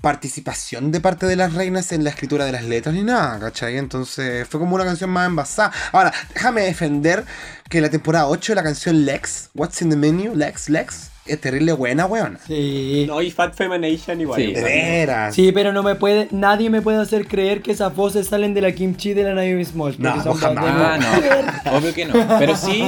participación 0.02 0.90
de 0.90 1.00
parte 1.00 1.26
de 1.26 1.36
las 1.36 1.54
reinas 1.54 1.92
en 1.92 2.04
la 2.04 2.10
escritura 2.10 2.44
de 2.44 2.52
las 2.52 2.64
letras 2.64 2.94
ni 2.94 3.04
nada, 3.04 3.38
¿cachai? 3.38 3.78
Entonces 3.78 4.46
fue 4.48 4.60
como 4.60 4.74
una 4.74 4.84
canción 4.84 5.08
más 5.08 5.28
envasada. 5.28 5.72
Ahora, 5.92 6.12
déjame 6.34 6.62
defender 6.62 7.24
que 7.70 7.80
la 7.80 7.88
temporada 7.88 8.26
8 8.26 8.54
la 8.54 8.64
canción 8.64 9.06
Lex, 9.06 9.50
What's 9.54 9.80
in 9.80 9.90
the 9.90 9.96
Menu, 9.96 10.34
Lex, 10.34 10.68
Lex, 10.68 11.11
es 11.26 11.40
terrible 11.40 11.72
buena, 11.72 12.06
weón. 12.06 12.38
Sí. 12.46 13.04
No, 13.06 13.22
y 13.22 13.30
Fat 13.30 13.54
Femination 13.54 14.20
igual. 14.20 14.40
Sí. 14.40 14.52
De 14.52 14.62
veras. 14.62 15.34
Sí, 15.34 15.52
pero 15.52 15.72
no 15.72 15.82
me 15.82 15.94
puede, 15.94 16.28
nadie 16.30 16.68
me 16.70 16.82
puede 16.82 16.98
hacer 16.98 17.26
creer 17.26 17.62
que 17.62 17.72
esas 17.72 17.94
voces 17.94 18.26
salen 18.28 18.54
de 18.54 18.60
la 18.60 18.72
kimchi 18.72 19.14
de 19.14 19.22
la 19.24 19.34
Naomi 19.34 19.64
Smalls. 19.64 19.98
No, 19.98 20.22
son 20.22 20.34
jamás. 20.34 20.64
voces- 20.64 20.72
Ah, 20.82 21.60
no, 21.66 21.72
obvio 21.78 21.94
que 21.94 22.04
no. 22.06 22.14
Pero 22.38 22.56
sí, 22.56 22.82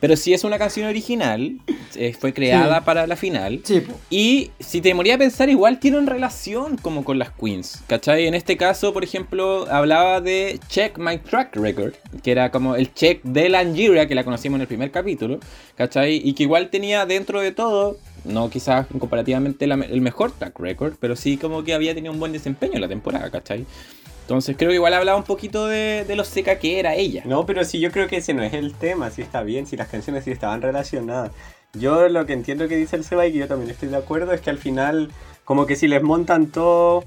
pero 0.00 0.16
sí 0.16 0.34
es 0.34 0.44
una 0.44 0.58
canción 0.58 0.88
original, 0.88 1.58
eh, 1.94 2.14
fue 2.18 2.32
creada 2.32 2.78
Sí. 2.78 2.82
para 2.84 3.06
la 3.06 3.16
final. 3.16 3.60
Sí, 3.64 3.80
po. 3.80 3.94
Y 4.10 4.50
si 4.58 4.80
te 4.80 4.92
moría 4.94 5.14
a 5.14 5.18
pensar, 5.18 5.48
igual 5.48 5.78
tienen 5.78 6.06
relación 6.06 6.76
como 6.78 7.04
con 7.04 7.18
las 7.18 7.30
queens, 7.30 7.82
¿cachai? 7.86 8.26
En 8.26 8.34
este 8.34 8.56
caso, 8.56 8.92
por 8.92 9.04
ejemplo, 9.04 9.66
hablaba 9.70 10.20
de 10.20 10.58
Check 10.68 10.98
My 10.98 11.18
Track 11.18 11.54
Record, 11.56 11.92
que 12.22 12.30
era 12.32 12.50
como 12.50 12.74
el 12.76 12.92
check 12.92 13.22
de 13.22 13.48
la 13.48 13.60
Angira, 13.60 14.06
que 14.08 14.14
la 14.14 14.24
conocimos 14.24 14.56
en 14.56 14.62
el 14.62 14.66
primer 14.66 14.90
capítulo, 14.90 15.38
¿cachai? 15.76 16.20
Y 16.24 16.32
que 16.34 16.42
igual 16.42 16.70
tenía 16.70 17.06
dentro 17.06 17.40
de 17.40 17.52
todo, 17.52 17.67
no 18.24 18.50
quizás 18.50 18.86
comparativamente 18.86 19.64
el 19.64 20.00
mejor 20.00 20.32
track 20.32 20.58
record, 20.58 20.94
pero 21.00 21.16
sí 21.16 21.36
como 21.36 21.64
que 21.64 21.74
había 21.74 21.94
tenido 21.94 22.12
un 22.12 22.20
buen 22.20 22.32
desempeño 22.32 22.74
en 22.74 22.80
la 22.80 22.88
temporada, 22.88 23.30
¿cachai? 23.30 23.66
Entonces 24.22 24.56
creo 24.58 24.68
que 24.68 24.74
igual 24.74 24.92
hablaba 24.92 25.16
un 25.16 25.24
poquito 25.24 25.66
de, 25.66 26.04
lo 26.14 26.24
seca 26.24 26.58
que 26.58 26.78
era 26.78 26.94
ella. 26.94 27.22
No, 27.24 27.46
pero 27.46 27.64
sí, 27.64 27.80
yo 27.80 27.90
creo 27.90 28.08
que 28.08 28.18
ese 28.18 28.34
no 28.34 28.42
es 28.42 28.52
el 28.52 28.74
tema, 28.74 29.10
sí 29.10 29.22
está 29.22 29.42
bien, 29.42 29.66
si 29.66 29.76
las 29.76 29.88
canciones 29.88 30.24
sí 30.24 30.30
estaban 30.30 30.60
relacionadas. 30.60 31.32
Yo 31.72 32.08
lo 32.08 32.26
que 32.26 32.34
entiendo 32.34 32.68
que 32.68 32.76
dice 32.76 32.96
el 32.96 33.04
Seba 33.04 33.26
y 33.26 33.32
que 33.32 33.38
yo 33.38 33.48
también 33.48 33.70
estoy 33.70 33.88
de 33.88 33.96
acuerdo 33.96 34.32
es 34.32 34.42
que 34.42 34.50
al 34.50 34.58
final, 34.58 35.10
como 35.44 35.64
que 35.64 35.76
si 35.76 35.88
les 35.88 36.02
montan 36.02 36.48
todo, 36.48 37.04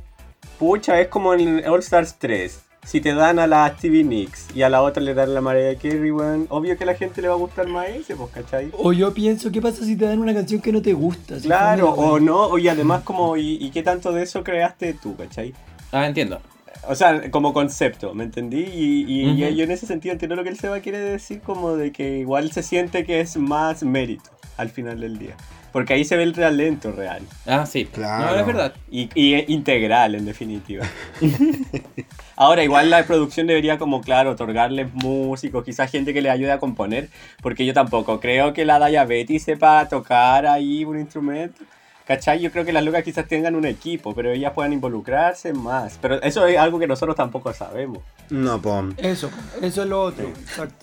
pucha, 0.57 0.99
es 0.99 1.09
como 1.09 1.35
en 1.35 1.63
All 1.67 1.81
Stars 1.81 2.15
3. 2.17 2.70
Si 2.85 2.99
te 2.99 3.13
dan 3.13 3.37
a 3.39 3.45
la 3.47 3.73
Stevie 3.77 4.03
Nicks 4.03 4.47
y 4.55 4.63
a 4.63 4.69
la 4.69 4.81
otra 4.81 5.01
le 5.03 5.13
dan 5.13 5.33
la 5.33 5.39
Mariah 5.41 5.75
Carey, 5.77 6.11
weón, 6.11 6.47
obvio 6.49 6.75
que 6.77 6.83
a 6.83 6.87
la 6.87 6.95
gente 6.95 7.21
le 7.21 7.27
va 7.27 7.35
a 7.35 7.37
gustar 7.37 7.67
más 7.67 7.87
ese, 7.89 8.15
pues, 8.15 8.31
¿cachai? 8.31 8.71
O 8.73 8.91
yo 8.91 9.13
pienso, 9.13 9.51
¿qué 9.51 9.61
pasa 9.61 9.85
si 9.85 9.95
te 9.95 10.05
dan 10.05 10.19
una 10.19 10.33
canción 10.33 10.61
que 10.61 10.71
no 10.71 10.81
te 10.81 10.93
gusta? 10.93 11.39
Si 11.39 11.45
Claro, 11.45 11.91
o 11.91 12.19
no, 12.19 12.57
y 12.57 12.67
además 12.67 13.03
como, 13.03 13.37
¿y, 13.37 13.57
y 13.63 13.69
qué 13.69 13.83
tanto 13.83 14.11
de 14.11 14.23
eso 14.23 14.43
creaste 14.43 14.93
tú, 14.95 15.15
cachai? 15.15 15.53
Ah, 15.91 16.07
entiendo. 16.07 16.39
O 16.87 16.95
sea, 16.95 17.29
como 17.29 17.53
concepto, 17.53 18.15
¿me 18.15 18.23
entendí? 18.23 18.61
Y, 18.63 19.05
y- 19.07 19.29
y 19.29 19.45
Ujú. 19.45 19.55
yo 19.57 19.63
en 19.63 19.71
ese 19.71 19.85
sentido 19.85 20.13
entiendo 20.13 20.35
lo 20.35 20.43
que 20.43 20.49
el 20.49 20.57
Seba 20.57 20.79
quiere 20.79 20.97
decir, 20.99 21.39
como 21.41 21.75
de 21.75 21.91
que 21.91 22.17
igual 22.17 22.51
se 22.51 22.63
siente 22.63 23.05
que 23.05 23.19
es 23.21 23.37
más 23.37 23.83
mérito 23.83 24.31
al 24.57 24.69
final 24.69 24.99
del 24.99 25.19
día. 25.19 25.35
Porque 25.71 25.93
ahí 25.93 26.03
se 26.03 26.17
ve 26.17 26.23
el 26.23 26.33
talento 26.33 26.91
real. 26.91 27.21
Ah, 27.45 27.65
sí. 27.65 27.85
Claro. 27.85 28.31
No, 28.31 28.39
es 28.39 28.45
verdad. 28.45 28.73
Y, 28.89 29.09
y 29.15 29.53
integral, 29.53 30.15
en 30.15 30.25
definitiva. 30.25 30.85
Ahora, 32.35 32.63
igual 32.63 32.89
la 32.89 33.03
producción 33.05 33.47
debería, 33.47 33.77
como 33.77 34.01
claro, 34.01 34.31
otorgarles 34.31 34.93
músicos, 34.93 35.63
quizás 35.63 35.91
gente 35.91 36.13
que 36.13 36.21
le 36.21 36.29
ayude 36.29 36.51
a 36.51 36.59
componer, 36.59 37.09
porque 37.41 37.65
yo 37.65 37.73
tampoco 37.73 38.19
creo 38.19 38.53
que 38.53 38.65
la 38.65 38.85
Diabetes 38.85 39.43
sepa 39.43 39.87
tocar 39.87 40.45
ahí 40.45 40.83
un 40.83 40.99
instrumento. 40.99 41.63
¿Cachai? 42.05 42.39
Yo 42.39 42.51
creo 42.51 42.65
que 42.65 42.73
las 42.73 42.83
locas 42.83 43.03
quizás 43.03 43.27
tengan 43.27 43.55
un 43.55 43.65
equipo, 43.65 44.13
pero 44.13 44.31
ellas 44.31 44.51
puedan 44.53 44.73
involucrarse 44.73 45.53
más. 45.53 45.97
Pero 46.01 46.21
eso 46.21 46.45
es 46.47 46.57
algo 46.57 46.79
que 46.79 46.87
nosotros 46.87 47.15
tampoco 47.15 47.53
sabemos. 47.53 47.99
No, 48.29 48.61
po. 48.61 48.85
Eso, 48.97 49.29
eso 49.61 49.83
es 49.83 49.87
lo 49.87 50.01
otro. 50.03 50.31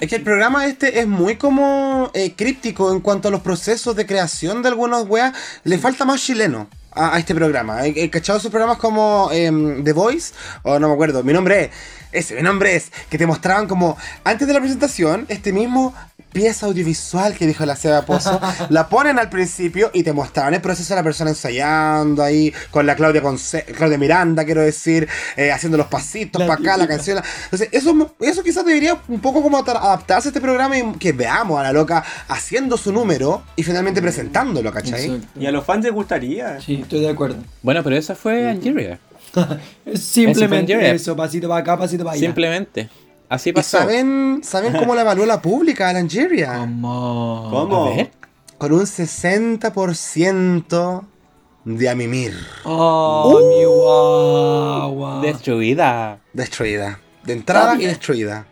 Es 0.01 0.09
que 0.09 0.17
el 0.17 0.23
programa 0.23 0.67
este 0.67 1.01
es 1.01 1.07
muy 1.07 1.37
como 1.37 2.11
eh, 2.15 2.35
críptico 2.35 2.93
en 2.93 3.01
cuanto 3.01 3.29
a 3.29 3.31
los 3.31 3.41
procesos 3.41 3.97
de 3.97 4.07
creación 4.07 4.63
de 4.63 4.69
algunas 4.69 5.07
weas. 5.07 5.35
Le 5.65 5.79
falta 5.79 6.05
más 6.05 6.23
chileno. 6.23 6.69
a, 6.99 7.15
a 7.15 7.19
este 7.19 7.35
programa. 7.35 7.87
He, 7.87 8.05
he 8.05 8.11
cachado 8.11 8.41
sus 8.41 8.51
programas 8.51 8.79
como 8.79 9.31
em, 9.33 9.83
The 9.85 9.93
Voice, 9.93 10.35
o 10.63 10.79
no 10.79 10.89
me 10.89 10.95
acuerdo, 10.95 11.23
mi 11.23 11.33
nombre 11.33 11.65
es, 11.65 11.71
ese, 12.13 12.35
mi 12.35 12.43
nombre 12.43 12.75
es, 12.75 12.91
que 13.09 13.19
te 13.19 13.27
mostraban 13.27 13.67
como, 13.67 13.97
antes 14.25 14.47
de 14.49 14.55
la 14.55 14.61
presentación, 14.61 15.27
este 15.29 15.53
mismo 15.53 15.95
pieza 16.33 16.67
audiovisual 16.67 17.35
que 17.35 17.47
dijo 17.47 17.65
la 17.67 17.77
Seba 17.77 18.03
Pozo, 18.03 18.41
la 18.69 18.89
ponen 18.89 19.19
al 19.19 19.29
principio 19.31 19.91
y 19.95 20.03
te 20.03 20.13
mostraban 20.13 20.55
el 20.55 20.61
proceso 20.61 20.95
de 20.95 21.01
la 21.01 21.03
persona 21.03 21.31
ensayando 21.31 22.23
ahí, 22.23 22.53
con 22.71 22.87
la 22.87 22.95
Claudia, 22.97 23.23
Conce- 23.23 23.65
Claudia 23.65 23.99
Miranda, 23.99 24.45
quiero 24.45 24.61
decir, 24.63 25.09
eh, 25.37 25.51
haciendo 25.53 25.77
los 25.79 25.87
pasitos 25.89 26.43
para 26.43 26.55
acá, 26.55 26.77
la 26.77 26.87
canción. 26.87 27.21
Entonces, 27.45 27.69
eso, 27.73 28.15
eso 28.21 28.43
quizás 28.43 28.65
debería 28.65 28.99
un 29.09 29.21
poco 29.21 29.43
como 29.43 29.59
adaptarse 29.59 30.29
a 30.29 30.31
este 30.31 30.41
programa 30.41 30.79
y 30.79 30.93
que 30.95 31.13
veamos 31.13 31.59
a 31.59 31.63
la 31.63 31.73
loca 31.73 32.05
haciendo 32.29 32.77
su 32.77 32.93
número 32.93 33.43
y 33.57 33.63
finalmente 33.63 34.01
presentándolo, 34.03 34.73
¿cachai? 34.73 35.07
Exacto. 35.07 35.41
Y 35.41 35.47
a 35.47 35.51
los 35.53 35.65
fans 35.65 35.85
les 35.85 35.93
gustaría. 35.93 36.61
Sí, 36.61 36.81
estoy 36.83 37.01
de 37.01 37.11
acuerdo. 37.11 37.37
Bueno, 37.63 37.83
pero 37.83 37.97
esa 37.97 38.15
fue 38.15 38.49
Angeria. 38.49 38.99
Simplemente 39.95 40.91
eso, 40.95 41.17
pasito 41.17 41.49
para 41.49 41.61
acá, 41.61 41.79
pasito 41.79 42.05
para 42.05 42.15
allá. 42.15 42.27
Simplemente. 42.27 42.89
Así 43.29 43.51
¿Y 43.51 43.53
pasó. 43.53 43.79
saben, 43.79 44.41
¿saben 44.43 44.73
cómo 44.75 44.95
la 44.95 45.03
evaluó 45.03 45.27
la 45.27 45.43
pública 45.43 45.91
a 45.91 45.93
la 45.93 45.99
Angeria? 45.99 46.55
¿Cómo? 46.59 47.49
¿Cómo? 47.51 47.87
A 47.87 47.91
ver. 47.97 48.11
Con 48.57 48.73
un 48.73 48.81
60% 48.87 51.05
de 51.65 51.89
amimir. 51.89 52.35
Oh, 52.65 53.41
mi 53.49 53.65
guagua. 53.65 55.21
Destruida. 55.21 56.21
Destruida. 56.33 57.01
De 57.25 57.33
entrada 57.35 57.75
y 57.77 57.85
destruida. 57.87 58.47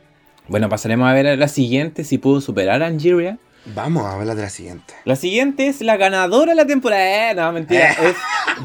Bueno, 0.48 0.68
pasaremos 0.68 1.08
a 1.08 1.12
ver 1.14 1.26
a 1.26 1.34
la 1.36 1.48
siguiente 1.48 2.04
si 2.04 2.18
pudo 2.18 2.40
superar 2.42 2.82
a 2.82 2.86
Angeria. 2.86 3.38
Vamos 3.74 4.04
a 4.04 4.12
hablar 4.12 4.36
de 4.36 4.42
la 4.42 4.50
siguiente. 4.50 4.94
La 5.04 5.16
siguiente 5.16 5.66
es 5.66 5.80
la 5.80 5.96
ganadora 5.96 6.52
de 6.52 6.56
la 6.56 6.66
temporada. 6.66 7.30
Eh, 7.30 7.34
no, 7.34 7.50
mentira. 7.52 7.90
Eh. 7.92 8.10
Es 8.10 8.16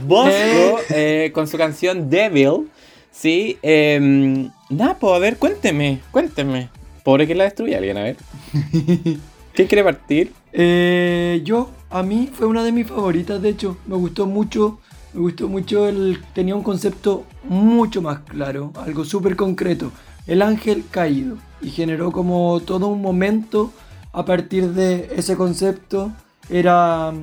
Bosco 0.03 0.80
eh, 0.89 1.32
con 1.34 1.47
su 1.47 1.57
canción 1.57 2.09
Devil. 2.09 2.70
Sí. 3.09 3.57
Eh, 3.64 4.49
nada, 4.72 4.97
pues 4.97 5.13
a 5.13 5.19
ver, 5.19 5.38
cuénteme. 5.38 5.99
Cuénteme. 6.11 6.69
Pobre 7.03 7.28
que 7.28 7.36
la 7.36 7.45
destruye 7.45 7.76
alguien, 7.76 7.97
a 7.97 8.03
ver. 8.03 8.17
¿Quién 9.53 9.67
quiere 9.67 9.84
partir? 9.84 10.32
Eh, 10.53 11.41
yo, 11.43 11.69
a 11.89 12.03
mí 12.03 12.30
fue 12.32 12.47
una 12.47 12.63
de 12.63 12.72
mis 12.72 12.88
favoritas, 12.88 13.41
de 13.41 13.49
hecho, 13.49 13.78
me 13.86 13.95
gustó 13.95 14.26
mucho, 14.26 14.80
me 15.13 15.22
gustó 15.22 15.47
mucho, 15.47 15.88
el, 15.88 16.19
tenía 16.34 16.55
un 16.55 16.63
concepto 16.63 17.26
mucho 17.43 18.01
más 18.01 18.19
claro, 18.19 18.72
algo 18.76 19.03
súper 19.03 19.36
concreto, 19.36 19.91
el 20.28 20.41
ángel 20.41 20.86
caído, 20.89 21.38
y 21.61 21.69
generó 21.69 22.11
como 22.11 22.61
todo 22.61 22.88
un 22.88 23.01
momento 23.01 23.72
a 24.13 24.26
partir 24.26 24.69
de 24.72 25.09
ese 25.15 25.36
concepto, 25.36 26.11
era 26.49 27.13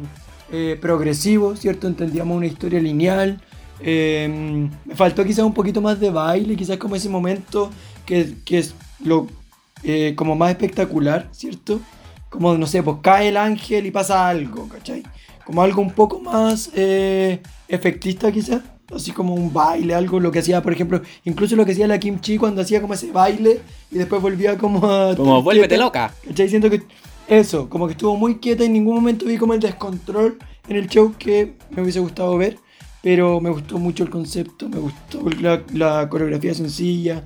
eh, 0.52 0.78
progresivo, 0.80 1.56
¿cierto? 1.56 1.86
Entendíamos 1.86 2.36
una 2.36 2.46
historia 2.46 2.80
lineal, 2.80 3.40
eh, 3.80 4.68
me 4.84 4.94
faltó 4.94 5.24
quizás 5.24 5.44
un 5.44 5.54
poquito 5.54 5.80
más 5.80 6.00
de 6.00 6.10
baile, 6.10 6.56
quizás 6.56 6.76
como 6.78 6.96
ese 6.96 7.08
momento 7.08 7.70
que, 8.04 8.34
que 8.44 8.58
es 8.58 8.74
lo 9.04 9.26
eh, 9.84 10.14
como 10.16 10.34
más 10.34 10.50
espectacular, 10.50 11.28
¿cierto? 11.30 11.80
Como, 12.30 12.56
no 12.56 12.66
sé, 12.66 12.82
pues 12.82 12.98
cae 13.00 13.28
el 13.28 13.36
ángel 13.36 13.86
y 13.86 13.90
pasa 13.90 14.28
algo, 14.28 14.68
¿cachai? 14.68 15.02
Como 15.44 15.62
algo 15.62 15.80
un 15.80 15.92
poco 15.92 16.20
más 16.20 16.70
eh, 16.74 17.40
efectista 17.68 18.32
quizás, 18.32 18.62
así 18.94 19.12
como 19.12 19.34
un 19.34 19.52
baile, 19.52 19.94
algo, 19.94 20.20
lo 20.20 20.30
que 20.30 20.40
hacía, 20.40 20.62
por 20.62 20.72
ejemplo, 20.72 21.00
incluso 21.24 21.56
lo 21.56 21.64
que 21.64 21.72
hacía 21.72 21.86
la 21.86 22.00
Kim 22.00 22.20
Chi 22.20 22.36
cuando 22.38 22.60
hacía 22.60 22.80
como 22.80 22.94
ese 22.94 23.12
baile 23.12 23.60
y 23.90 23.98
después 23.98 24.20
volvía 24.20 24.58
como 24.58 24.86
a... 24.86 25.14
Como 25.14 25.42
vuélvete 25.42 25.68
quieta, 25.68 25.84
loca. 25.84 26.14
¿Cachai? 26.26 26.48
Siento 26.48 26.68
que 26.68 26.82
eso, 27.28 27.68
como 27.68 27.86
que 27.86 27.92
estuvo 27.92 28.16
muy 28.16 28.38
quieta 28.38 28.64
y 28.64 28.66
en 28.66 28.72
ningún 28.72 28.96
momento 28.96 29.26
vi 29.26 29.38
como 29.38 29.54
el 29.54 29.60
descontrol 29.60 30.38
en 30.68 30.76
el 30.76 30.88
show 30.88 31.14
que 31.18 31.54
me 31.70 31.82
hubiese 31.82 32.00
gustado 32.00 32.36
ver, 32.36 32.58
pero 33.02 33.40
me 33.40 33.50
gustó 33.50 33.78
mucho 33.78 34.04
el 34.04 34.10
concepto, 34.10 34.68
me 34.68 34.78
gustó 34.78 35.22
la, 35.40 36.08
coreografía 36.08 36.54
sencilla, 36.54 37.24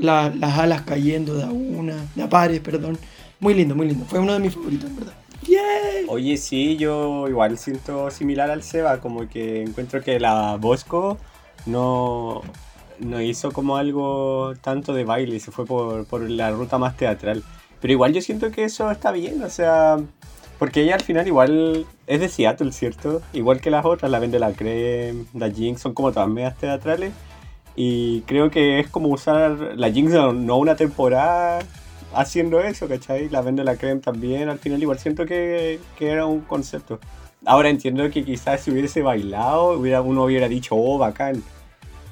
la- 0.00 0.30
las 0.30 0.58
alas 0.58 0.82
cayendo 0.82 1.34
de 1.34 1.44
a 1.44 1.48
una, 1.50 1.96
de 2.14 2.22
a 2.22 2.28
perdón. 2.60 2.98
Muy 3.40 3.54
lindo, 3.54 3.74
muy 3.74 3.86
lindo. 3.88 4.04
Fue 4.06 4.18
uno 4.18 4.32
de 4.32 4.40
mis 4.40 4.54
favoritos, 4.54 4.90
en 4.90 4.96
verdad. 4.96 5.12
¡Yay! 5.46 6.06
Oye, 6.08 6.36
sí, 6.36 6.76
yo 6.76 7.28
igual 7.28 7.56
siento 7.56 8.10
similar 8.10 8.50
al 8.50 8.62
Seba, 8.62 9.00
como 9.00 9.28
que 9.28 9.62
encuentro 9.62 10.02
que 10.02 10.18
la 10.18 10.56
Bosco 10.56 11.18
no, 11.66 12.42
no 12.98 13.22
hizo 13.22 13.52
como 13.52 13.76
algo 13.76 14.54
tanto 14.60 14.92
de 14.92 15.04
baile, 15.04 15.38
se 15.38 15.52
fue 15.52 15.64
por, 15.66 16.04
por 16.06 16.28
la 16.28 16.50
ruta 16.50 16.78
más 16.78 16.96
teatral. 16.96 17.44
Pero 17.80 17.92
igual 17.92 18.12
yo 18.12 18.20
siento 18.20 18.50
que 18.50 18.64
eso 18.64 18.90
está 18.90 19.12
bien, 19.12 19.42
o 19.44 19.50
sea, 19.50 19.98
porque 20.58 20.82
ella 20.82 20.94
al 20.94 21.02
final 21.02 21.26
igual 21.26 21.86
es 22.06 22.20
de 22.20 22.28
Seattle, 22.28 22.72
¿cierto? 22.72 23.22
Igual 23.32 23.60
que 23.60 23.70
las 23.70 23.84
otras, 23.84 24.10
la 24.10 24.18
Vende 24.18 24.38
la 24.38 24.52
Creme, 24.52 25.24
la 25.34 25.50
Jinx, 25.50 25.80
son 25.80 25.94
como 25.94 26.12
todas 26.12 26.28
medias 26.28 26.56
teatrales. 26.56 27.12
Y 27.76 28.22
creo 28.22 28.50
que 28.50 28.80
es 28.80 28.88
como 28.88 29.08
usar 29.08 29.56
la 29.76 29.90
Jinx 29.90 30.12
no 30.12 30.56
una 30.56 30.74
temporada 30.74 31.60
haciendo 32.12 32.60
eso, 32.60 32.88
¿cachai? 32.88 33.28
La 33.28 33.40
Vende 33.40 33.62
la 33.62 33.76
Creme 33.76 34.00
también, 34.00 34.48
al 34.48 34.58
final 34.58 34.82
igual 34.82 34.98
siento 34.98 35.26
que, 35.26 35.78
que 35.96 36.08
era 36.08 36.26
un 36.26 36.40
concepto. 36.40 36.98
Ahora 37.44 37.68
entiendo 37.68 38.10
que 38.10 38.24
quizás 38.24 38.62
si 38.62 38.72
hubiese 38.72 39.02
bailado, 39.02 39.78
hubiera, 39.78 40.02
uno 40.02 40.24
hubiera 40.24 40.48
dicho, 40.48 40.74
oh, 40.74 40.98
bacán. 40.98 41.42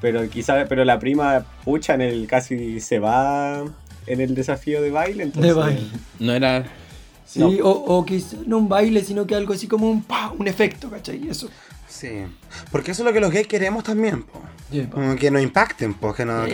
Pero 0.01 0.29
quizás, 0.29 0.67
pero 0.69 0.85
la 0.85 1.01
prima, 1.01 1.45
pucha, 1.65 1.95
en 1.95 2.03
el 2.03 2.27
casi 2.29 2.79
se 2.81 3.01
va 3.01 3.65
en 4.07 4.21
el 4.21 4.35
desafío 4.37 4.81
de 4.81 4.91
baile, 4.91 5.25
entonces... 5.25 5.53
De 5.55 5.61
baile. 5.61 5.81
No 6.21 6.33
era. 6.33 6.65
Sí, 7.27 7.41
No. 7.41 7.49
o, 7.49 7.99
o 7.99 8.05
quizás 8.07 8.47
no 8.47 8.59
un 8.59 8.69
baile, 8.69 9.05
sino 9.05 9.27
que 9.27 9.35
algo 9.35 9.53
así 9.55 9.67
como 9.67 9.91
un 9.91 10.03
pa, 10.03 10.33
un 10.39 10.47
efecto, 10.49 10.89
¿cachai? 10.91 11.29
Eso. 11.29 11.49
Sí. 11.89 12.25
Porque 12.71 12.91
eso 12.93 13.03
es 13.03 13.07
lo 13.07 13.13
que 13.13 13.21
los 13.21 13.33
gays 13.33 13.47
queremos 13.47 13.83
también, 13.85 14.23
po. 14.23 14.41
Yeah. 14.71 14.91
Como 14.91 15.15
que 15.17 15.31
nos 15.31 15.43
impacten, 15.43 15.95
pues, 15.95 16.15
que, 16.17 16.25
nos- 16.25 16.47
que- 16.47 16.53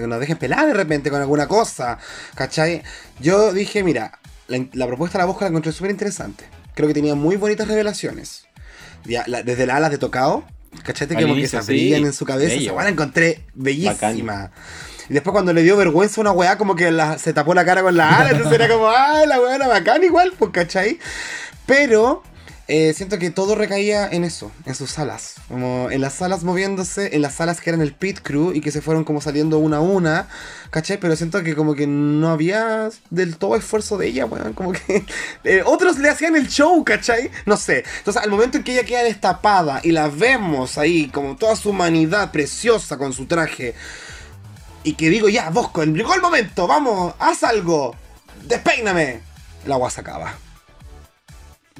que 0.00 0.06
nos 0.06 0.18
dejen 0.20 0.36
pelar 0.38 0.66
de 0.66 0.74
repente 0.74 1.10
con 1.10 1.20
alguna 1.20 1.46
cosa, 1.46 1.98
¿cachai? 2.34 2.82
Yo 3.20 3.52
dije, 3.52 3.82
mira, 3.84 4.18
la, 4.48 4.66
la 4.72 4.86
propuesta 4.86 5.18
de 5.18 5.22
la 5.22 5.26
Bosco 5.26 5.42
la 5.42 5.48
encontré 5.48 5.70
súper 5.72 5.90
interesante. 5.90 6.44
Creo 6.74 6.88
que 6.88 6.94
tenía 6.94 7.14
muy 7.14 7.36
bonitas 7.36 7.68
revelaciones. 7.68 8.46
Ya, 9.04 9.24
la- 9.26 9.42
desde 9.42 9.66
las 9.66 9.76
alas 9.76 9.90
de 9.90 9.98
tocado, 9.98 10.44
¿cachai? 10.82 11.06
Que 11.08 11.14
como 11.14 11.34
que 11.34 11.46
se 11.46 11.56
abrían 11.58 12.00
sí. 12.00 12.06
en 12.06 12.12
su 12.12 12.24
cabeza, 12.24 12.54
esa 12.54 12.72
la 12.74 12.88
encontré 12.88 13.44
bellísima. 13.54 14.50
Y 15.10 15.14
después 15.14 15.32
cuando 15.32 15.52
le 15.52 15.62
dio 15.62 15.76
vergüenza 15.76 16.20
una 16.20 16.30
weá, 16.32 16.56
como 16.56 16.76
que 16.76 16.90
la- 16.92 17.18
se 17.18 17.32
tapó 17.34 17.52
la 17.52 17.64
cara 17.64 17.82
con 17.82 17.96
la 17.96 18.16
ala, 18.20 18.30
entonces 18.30 18.52
era 18.54 18.68
como, 18.68 18.88
ay, 18.88 19.26
la 19.26 19.40
weá 19.40 19.56
era 19.56 19.66
bacán 19.68 20.02
igual, 20.04 20.32
pues, 20.38 20.52
¿cachai? 20.52 20.98
Pero 21.66 22.22
eh, 22.68 22.94
siento 22.94 23.18
que 23.18 23.30
todo 23.30 23.56
recaía 23.56 24.06
en 24.08 24.22
eso, 24.22 24.52
en 24.64 24.76
sus 24.76 24.96
alas. 25.00 25.34
Como 25.48 25.90
en 25.90 26.00
las 26.00 26.14
salas 26.14 26.44
moviéndose, 26.44 27.16
en 27.16 27.22
las 27.22 27.34
salas 27.34 27.60
que 27.60 27.70
eran 27.70 27.80
el 27.80 27.92
pit 27.92 28.20
crew 28.22 28.52
y 28.52 28.60
que 28.60 28.70
se 28.70 28.80
fueron 28.80 29.02
como 29.02 29.20
saliendo 29.20 29.58
una 29.58 29.78
a 29.78 29.80
una, 29.80 30.28
¿cachai? 30.70 30.98
Pero 31.00 31.16
siento 31.16 31.42
que 31.42 31.56
como 31.56 31.74
que 31.74 31.88
no 31.88 32.30
había 32.30 32.88
del 33.10 33.36
todo 33.36 33.56
esfuerzo 33.56 33.98
de 33.98 34.06
ella, 34.06 34.26
weón. 34.26 34.52
Como 34.52 34.70
que 34.70 35.04
eh, 35.44 35.62
otros 35.66 35.98
le 35.98 36.08
hacían 36.10 36.36
el 36.36 36.46
show, 36.48 36.84
¿cachai? 36.84 37.32
No 37.46 37.56
sé. 37.56 37.82
Entonces 37.98 38.22
al 38.22 38.30
momento 38.30 38.58
en 38.58 38.62
que 38.62 38.74
ella 38.74 38.84
queda 38.84 39.02
destapada 39.02 39.80
y 39.82 39.90
la 39.90 40.06
vemos 40.06 40.78
ahí, 40.78 41.08
como 41.08 41.34
toda 41.34 41.56
su 41.56 41.70
humanidad 41.70 42.30
preciosa 42.30 42.96
con 42.96 43.12
su 43.12 43.26
traje, 43.26 43.74
y 44.84 44.94
que 44.94 45.10
digo, 45.10 45.28
ya, 45.28 45.50
Bosco, 45.50 45.84
llegó 45.84 46.14
el 46.14 46.20
momento, 46.22 46.66
vamos, 46.66 47.14
haz 47.18 47.44
algo, 47.44 47.94
despeíname. 48.44 49.20
El 49.64 49.72
agua 49.72 49.90
se 49.90 50.00
acaba. 50.00 50.34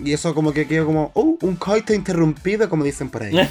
Y 0.02 0.12
eso 0.12 0.34
como 0.34 0.52
que 0.52 0.66
quedó 0.66 0.86
como, 0.86 1.10
oh, 1.14 1.36
un 1.42 1.56
coito 1.56 1.92
interrumpido, 1.94 2.68
como 2.68 2.84
dicen 2.84 3.08
por 3.10 3.22
ahí. 3.22 3.34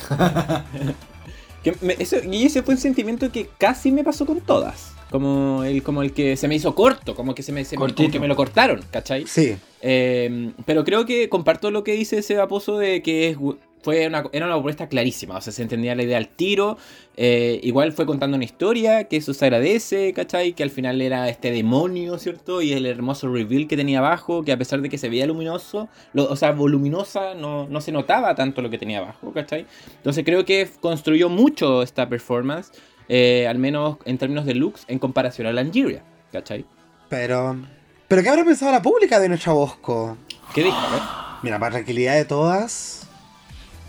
Que 1.64 1.76
me- 1.82 1.96
eso- 2.00 2.24
y 2.24 2.46
ese 2.46 2.64
fue 2.64 2.76
un 2.76 2.80
sentimiento 2.80 3.32
que 3.34 3.50
casi 3.58 3.92
me 3.92 4.02
pasó 4.04 4.26
con 4.26 4.40
todas. 4.40 4.94
Como 5.12 5.64
el, 5.66 5.84
como 5.84 6.04
el 6.04 6.14
que 6.14 6.38
se 6.38 6.48
me 6.48 6.56
hizo 6.56 6.74
corto, 6.74 7.16
como 7.16 7.36
que 7.36 7.44
se 7.44 7.52
me, 7.52 7.66
se 7.66 7.78
me- 7.78 7.94
que 7.94 8.20
me 8.20 8.28
lo 8.30 8.36
cortaron, 8.38 8.82
¿cachai? 8.92 9.28
Sí, 9.28 9.58
Eh, 9.82 10.54
pero 10.66 10.84
creo 10.86 11.06
que 11.06 11.28
comparto 11.28 11.70
lo 11.72 11.84
que 11.84 11.94
dice 11.94 12.22
Seba 12.22 12.48
Pozo 12.48 12.78
de 12.78 13.02
que 13.02 13.30
es, 13.30 13.38
fue 13.82 14.08
una, 14.08 14.26
era 14.34 14.46
una 14.46 14.56
propuesta 14.56 14.88
clarísima, 14.90 15.38
o 15.38 15.42
sea, 15.42 15.54
se 15.54 15.62
entendía 15.62 15.96
la 15.96 16.04
idea 16.04 16.18
al 16.18 16.28
tiro, 16.28 16.78
eh, 17.16 17.60
igual 17.64 17.92
fue 17.94 18.06
contando 18.06 18.36
una 18.36 18.44
historia, 18.46 19.06
que 19.06 19.18
eso 19.18 19.34
se 19.34 19.46
agradece, 19.46 20.14
¿cachai? 20.14 20.54
Que 20.54 20.64
al 20.64 20.70
final 20.70 21.02
era 21.02 21.30
este 21.30 21.52
demonio, 21.52 22.18
¿cierto? 22.20 22.62
Y 22.62 22.74
el 22.74 22.86
hermoso 22.86 23.32
reveal 23.32 23.68
que 23.68 23.78
tenía 23.78 24.00
abajo, 24.00 24.44
que 24.44 24.52
a 24.52 24.58
pesar 24.58 24.82
de 24.82 24.90
que 24.90 24.98
se 24.98 25.08
veía 25.10 25.26
luminoso, 25.26 25.88
lo- 26.14 26.30
o 26.30 26.36
sea, 26.36 26.52
voluminosa, 26.52 27.36
no, 27.36 27.68
no 27.70 27.82
se 27.82 27.92
notaba 27.92 28.36
tanto 28.36 28.62
lo 28.62 28.70
que 28.70 28.78
tenía 28.78 29.00
abajo, 29.00 29.32
¿cachai? 29.34 29.66
Entonces 29.98 30.24
creo 30.26 30.44
que 30.46 30.70
construyó 30.82 31.30
mucho 31.30 31.82
esta 31.84 32.10
performance, 32.10 32.72
eh, 33.08 33.48
al 33.48 33.58
menos 33.60 33.98
en 34.06 34.18
términos 34.18 34.46
de 34.46 34.56
looks, 34.56 34.86
en 34.88 35.00
comparación 35.00 35.48
a 35.48 35.54
la 35.54 35.62
Angeria, 35.62 36.04
¿cachai? 36.32 36.66
pero... 37.08 37.58
¿Pero 38.08 38.24
qué 38.24 38.30
habrá 38.30 38.44
pensado 38.44 38.72
la 38.72 38.82
pública 38.82 39.20
de 39.20 39.30
nuestra 39.30 39.54
Bosco? 39.54 40.18
¿Qué 40.56 40.64
dijo? 40.64 40.76
Mira, 41.44 41.60
para 41.60 41.74
tranquilidad 41.74 42.16
de 42.16 42.26
todas, 42.26 42.99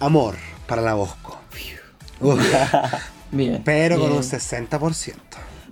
amor 0.00 0.36
para 0.66 0.82
la 0.82 0.94
Bosco. 0.94 1.38
Uf, 2.20 2.40
Bien. 3.30 3.62
pero 3.64 3.96
con 3.98 4.08
bien. 4.08 4.18
un 4.18 4.24
60%. 4.24 5.14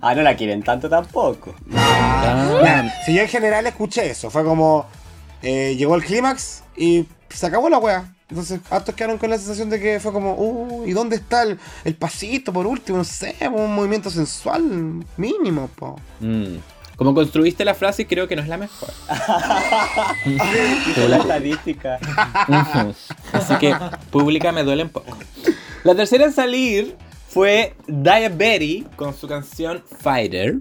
Ah, 0.01 0.15
no 0.15 0.21
la 0.21 0.35
quieren 0.35 0.63
tanto 0.63 0.89
tampoco. 0.89 1.53
Ah. 1.75 2.89
Si 3.05 3.13
yo 3.13 3.21
en 3.21 3.27
general 3.27 3.67
escuché 3.67 4.09
eso, 4.09 4.29
fue 4.29 4.43
como, 4.43 4.85
eh, 5.41 5.75
llegó 5.77 5.95
el 5.95 6.03
clímax 6.03 6.63
y 6.77 7.05
se 7.29 7.45
acabó 7.45 7.69
la 7.69 7.79
wea. 7.79 8.13
Entonces, 8.29 8.61
hartos 8.69 8.93
quedaron 8.95 9.17
con 9.17 9.29
la 9.29 9.37
sensación 9.37 9.69
de 9.69 9.79
que 9.79 9.99
fue 9.99 10.13
como, 10.13 10.35
uh, 10.35 10.85
¿y 10.87 10.93
dónde 10.93 11.15
está 11.15 11.43
el, 11.43 11.59
el 11.83 11.95
pasito 11.95 12.53
por 12.53 12.67
último? 12.67 12.99
No 12.99 13.03
sé, 13.03 13.35
un 13.51 13.73
movimiento 13.73 14.09
sensual 14.09 15.03
mínimo, 15.17 15.67
po. 15.75 15.99
Mm. 16.19 16.57
Como 16.99 17.13
construiste 17.13 17.63
la 17.63 17.73
frase, 17.75 18.05
creo 18.05 18.27
que 18.27 18.35
no 18.35 18.41
es 18.41 18.49
la 18.49 18.57
mejor. 18.57 18.89
La 21.07 21.17
estadística. 21.17 21.97
Así 23.31 23.55
que 23.55 23.73
pública 24.11 24.51
me 24.51 24.65
duele 24.65 24.83
un 24.83 24.89
poco. 24.89 25.17
La 25.85 25.95
tercera 25.95 26.25
en 26.25 26.33
salir 26.33 26.97
fue 27.29 27.73
Diabetes 27.87 28.83
con 28.97 29.15
su 29.15 29.29
canción 29.29 29.81
Fighter. 30.01 30.57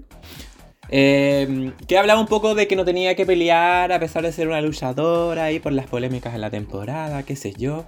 eh, 0.91 1.73
que 1.89 1.99
hablaba 1.99 2.21
un 2.21 2.29
poco 2.29 2.55
de 2.55 2.69
que 2.69 2.77
no 2.77 2.85
tenía 2.85 3.17
que 3.17 3.27
pelear 3.27 3.91
a 3.91 3.99
pesar 3.99 4.23
de 4.23 4.31
ser 4.31 4.47
una 4.47 4.61
luchadora 4.61 5.51
y 5.51 5.59
por 5.59 5.73
las 5.73 5.87
polémicas 5.87 6.35
en 6.37 6.41
la 6.41 6.51
temporada, 6.51 7.25
qué 7.25 7.35
sé 7.35 7.53
yo. 7.59 7.85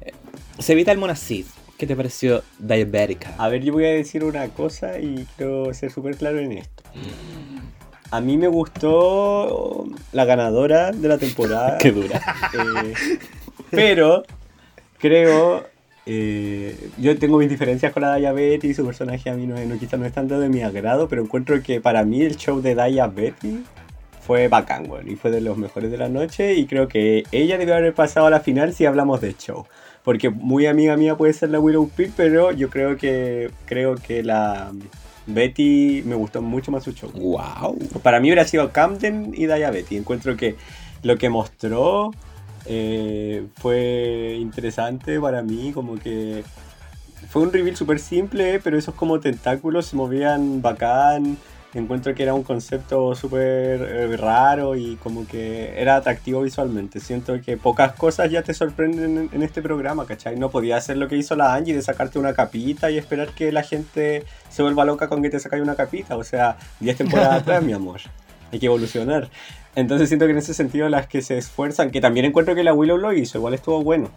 Eh, 0.00 0.12
se 0.58 0.72
evita 0.72 0.92
el 0.92 0.98
Monacid. 0.98 1.44
¿Qué 1.78 1.86
te 1.86 1.94
pareció 1.94 2.42
Diabética? 2.58 3.34
A 3.38 3.48
ver, 3.48 3.62
yo 3.62 3.72
voy 3.72 3.84
a 3.84 3.90
decir 3.90 4.24
una 4.24 4.48
cosa 4.48 4.98
y 4.98 5.26
quiero 5.36 5.72
ser 5.74 5.90
súper 5.90 6.16
claro 6.16 6.38
en 6.38 6.52
esto. 6.52 6.82
A 8.10 8.20
mí 8.20 8.38
me 8.38 8.48
gustó 8.48 9.86
la 10.12 10.24
ganadora 10.24 10.92
de 10.92 11.08
la 11.08 11.18
temporada. 11.18 11.76
Qué 11.80 11.92
dura. 11.92 12.20
Eh, 12.54 12.94
pero 13.70 14.22
creo. 14.98 15.64
eh, 16.06 16.88
yo 16.98 17.18
tengo 17.18 17.36
mis 17.38 17.50
diferencias 17.50 17.92
con 17.92 18.02
la 18.02 18.08
Daya 18.10 18.32
Betty 18.32 18.68
y 18.68 18.74
su 18.74 18.86
personaje 18.86 19.28
a 19.28 19.34
mí 19.34 19.46
no, 19.46 19.56
no, 19.66 19.78
quizás 19.78 19.98
no 20.00 20.06
es 20.06 20.12
tanto 20.12 20.38
de 20.40 20.48
mi 20.48 20.62
agrado, 20.62 21.08
pero 21.08 21.22
encuentro 21.22 21.60
que 21.62 21.80
para 21.80 22.04
mí 22.04 22.22
el 22.22 22.36
show 22.36 22.62
de 22.62 22.74
Daya 22.74 23.06
Betty 23.08 23.64
fue 24.26 24.48
bacán, 24.48 24.90
weón, 24.90 25.08
y 25.08 25.14
fue 25.14 25.30
de 25.30 25.40
los 25.40 25.56
mejores 25.56 25.90
de 25.90 25.98
la 25.98 26.08
noche 26.08 26.54
y 26.54 26.66
creo 26.66 26.88
que 26.88 27.24
ella 27.30 27.58
debió 27.58 27.76
haber 27.76 27.94
pasado 27.94 28.26
a 28.26 28.30
la 28.30 28.40
final 28.40 28.74
si 28.74 28.84
hablamos 28.84 29.20
de 29.20 29.34
show. 29.36 29.66
Porque 30.02 30.30
muy 30.30 30.66
amiga 30.66 30.96
mía 30.96 31.16
puede 31.16 31.32
ser 31.32 31.50
la 31.50 31.60
Willow 31.60 31.88
Pitt, 31.88 32.12
pero 32.16 32.50
yo 32.52 32.68
creo 32.68 32.96
que 32.96 33.50
creo 33.66 33.94
que 33.96 34.22
la 34.22 34.72
Betty 35.26 36.02
me 36.04 36.14
gustó 36.14 36.42
mucho 36.42 36.70
más 36.70 36.84
su 36.84 36.92
show. 36.92 37.10
¡Wow! 37.12 37.78
Para 38.02 38.20
mí 38.20 38.28
hubiera 38.28 38.46
sido 38.46 38.70
Camden 38.72 39.32
y 39.34 39.46
Daya 39.46 39.70
Betty. 39.70 39.96
Encuentro 39.96 40.36
que 40.36 40.56
lo 41.02 41.16
que 41.16 41.28
mostró 41.28 42.12
eh, 42.66 43.46
fue 43.56 44.36
interesante 44.40 45.20
para 45.20 45.42
mí, 45.42 45.72
como 45.72 45.96
que 45.96 46.44
fue 47.28 47.42
un 47.42 47.52
reveal 47.52 47.76
súper 47.76 48.00
simple, 48.00 48.60
pero 48.60 48.76
esos 48.76 48.94
como 48.94 49.20
tentáculos 49.20 49.86
se 49.86 49.96
movían 49.96 50.62
bacán. 50.62 51.36
Encuentro 51.74 52.14
que 52.14 52.22
era 52.22 52.32
un 52.32 52.42
concepto 52.42 53.14
súper 53.14 53.82
eh, 53.82 54.16
raro 54.16 54.76
y 54.76 54.96
como 54.96 55.26
que 55.26 55.78
era 55.78 55.96
atractivo 55.96 56.42
visualmente. 56.42 57.00
Siento 57.00 57.40
que 57.42 57.56
pocas 57.56 57.92
cosas 57.92 58.30
ya 58.30 58.42
te 58.42 58.54
sorprenden 58.54 59.18
en, 59.18 59.30
en 59.32 59.42
este 59.42 59.60
programa, 59.60 60.06
¿cachai? 60.06 60.36
No 60.36 60.50
podía 60.50 60.76
hacer 60.76 60.96
lo 60.96 61.08
que 61.08 61.16
hizo 61.16 61.36
la 61.36 61.54
Angie 61.54 61.74
de 61.74 61.82
sacarte 61.82 62.18
una 62.18 62.32
capita 62.32 62.90
y 62.90 62.96
esperar 62.96 63.28
que 63.30 63.52
la 63.52 63.62
gente 63.62 64.24
se 64.48 64.62
vuelva 64.62 64.84
loca 64.84 65.08
con 65.08 65.22
que 65.22 65.28
te 65.28 65.38
sacáis 65.38 65.62
una 65.62 65.74
capita. 65.74 66.16
O 66.16 66.24
sea, 66.24 66.56
10 66.80 66.96
temporadas 66.96 67.34
atrás, 67.42 67.62
mi 67.62 67.72
amor. 67.72 68.00
Hay 68.52 68.58
que 68.58 68.66
evolucionar. 68.66 69.28
Entonces 69.74 70.08
siento 70.08 70.24
que 70.24 70.32
en 70.32 70.38
ese 70.38 70.54
sentido 70.54 70.88
las 70.88 71.06
que 71.06 71.20
se 71.20 71.36
esfuerzan, 71.36 71.90
que 71.90 72.00
también 72.00 72.24
encuentro 72.24 72.54
que 72.54 72.64
la 72.64 72.72
Willow 72.72 72.96
lo 72.96 73.12
hizo, 73.12 73.36
igual 73.36 73.52
estuvo 73.52 73.82
bueno. 73.82 74.10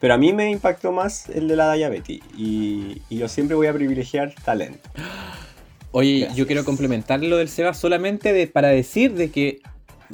Pero 0.00 0.14
a 0.14 0.16
mí 0.18 0.32
me 0.32 0.50
impactó 0.50 0.92
más 0.92 1.28
el 1.28 1.48
de 1.48 1.56
la 1.56 1.66
Daya 1.66 1.88
Betty. 1.90 2.22
Y, 2.36 3.02
y 3.10 3.18
yo 3.18 3.28
siempre 3.28 3.54
voy 3.54 3.66
a 3.66 3.72
privilegiar 3.72 4.34
talento. 4.44 4.88
Oye, 5.96 6.18
Gracias. 6.20 6.36
yo 6.36 6.46
quiero 6.48 6.64
complementar 6.64 7.22
lo 7.22 7.36
del 7.36 7.48
Seba 7.48 7.72
solamente 7.72 8.32
de- 8.32 8.48
para 8.48 8.68
decir 8.68 9.12
de 9.14 9.30
que 9.30 9.60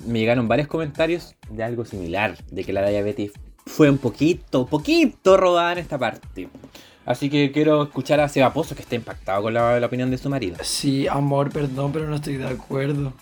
me 0.07 0.19
llegaron 0.19 0.47
varios 0.47 0.69
comentarios 0.69 1.35
de 1.49 1.63
algo 1.63 1.87
similar, 1.87 2.37
de 2.51 2.65
que 2.65 2.73
la 2.75 2.87
diabetes 2.87 3.33
fue 3.65 3.89
un 3.89 3.97
poquito, 3.97 4.67
poquito 4.67 5.39
robada 5.39 5.73
en 5.73 5.79
esta 5.79 5.97
parte. 5.99 6.49
Así 7.07 7.31
que 7.31 7.51
quiero 7.51 7.85
escuchar 7.85 8.21
a 8.21 8.29
Seba 8.29 8.53
Pozo, 8.53 8.75
que 8.75 8.83
está 8.83 8.95
impactado 8.95 9.43
con 9.43 9.55
la, 9.55 9.81
la 9.81 9.87
opinión 9.87 10.11
de 10.11 10.19
su 10.19 10.29
marido. 10.29 10.59
Sí, 10.63 11.09
amor, 11.09 11.51
perdón, 11.51 11.93
pero 11.93 12.07
no 12.09 12.17
estoy 12.17 12.37
de 12.37 12.47
acuerdo. 12.47 13.15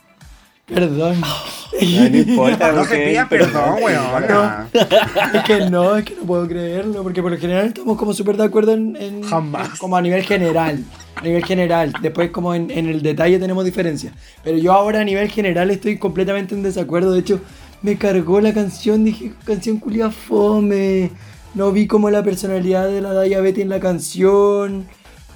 Perdón. 0.68 1.20
No, 1.20 2.08
no 2.10 2.16
importa, 2.16 2.72
No 2.72 2.84
se 2.84 2.96
pida 2.96 3.26
pero- 3.28 3.44
perdón, 3.46 3.74
weón. 3.82 4.68
es 5.34 5.42
que 5.44 5.70
no, 5.70 5.96
es 5.96 6.04
que 6.04 6.14
no 6.16 6.22
puedo 6.22 6.46
creerlo, 6.48 7.02
porque 7.02 7.22
por 7.22 7.30
lo 7.30 7.38
general 7.38 7.66
estamos 7.68 7.96
como 7.96 8.12
súper 8.12 8.36
de 8.36 8.44
acuerdo 8.44 8.72
en, 8.72 8.96
en- 8.96 9.22
Jamás. 9.22 9.78
como 9.78 9.96
a 9.96 10.02
nivel 10.02 10.22
general, 10.24 10.82
a 11.14 11.22
nivel 11.22 11.44
general, 11.44 11.92
después 12.02 12.30
como 12.30 12.54
en, 12.54 12.70
en 12.70 12.88
el 12.88 13.02
detalle 13.02 13.38
tenemos 13.38 13.64
diferencias, 13.64 14.12
pero 14.42 14.58
yo 14.58 14.72
ahora 14.72 15.00
a 15.00 15.04
nivel 15.04 15.30
general 15.30 15.70
estoy 15.70 15.98
completamente 15.98 16.54
en 16.54 16.62
desacuerdo, 16.62 17.12
de 17.12 17.20
hecho 17.20 17.40
me 17.82 17.96
cargó 17.96 18.40
la 18.40 18.52
canción, 18.52 19.04
dije 19.04 19.32
canción 19.44 19.78
culia 19.78 20.10
fome, 20.10 21.12
no 21.54 21.70
vi 21.70 21.86
como 21.86 22.10
la 22.10 22.22
personalidad 22.24 22.88
de 22.88 23.00
la 23.00 23.12
Daya 23.12 23.40
Betty 23.40 23.62
en 23.62 23.68
la 23.68 23.78
canción, 23.80 24.86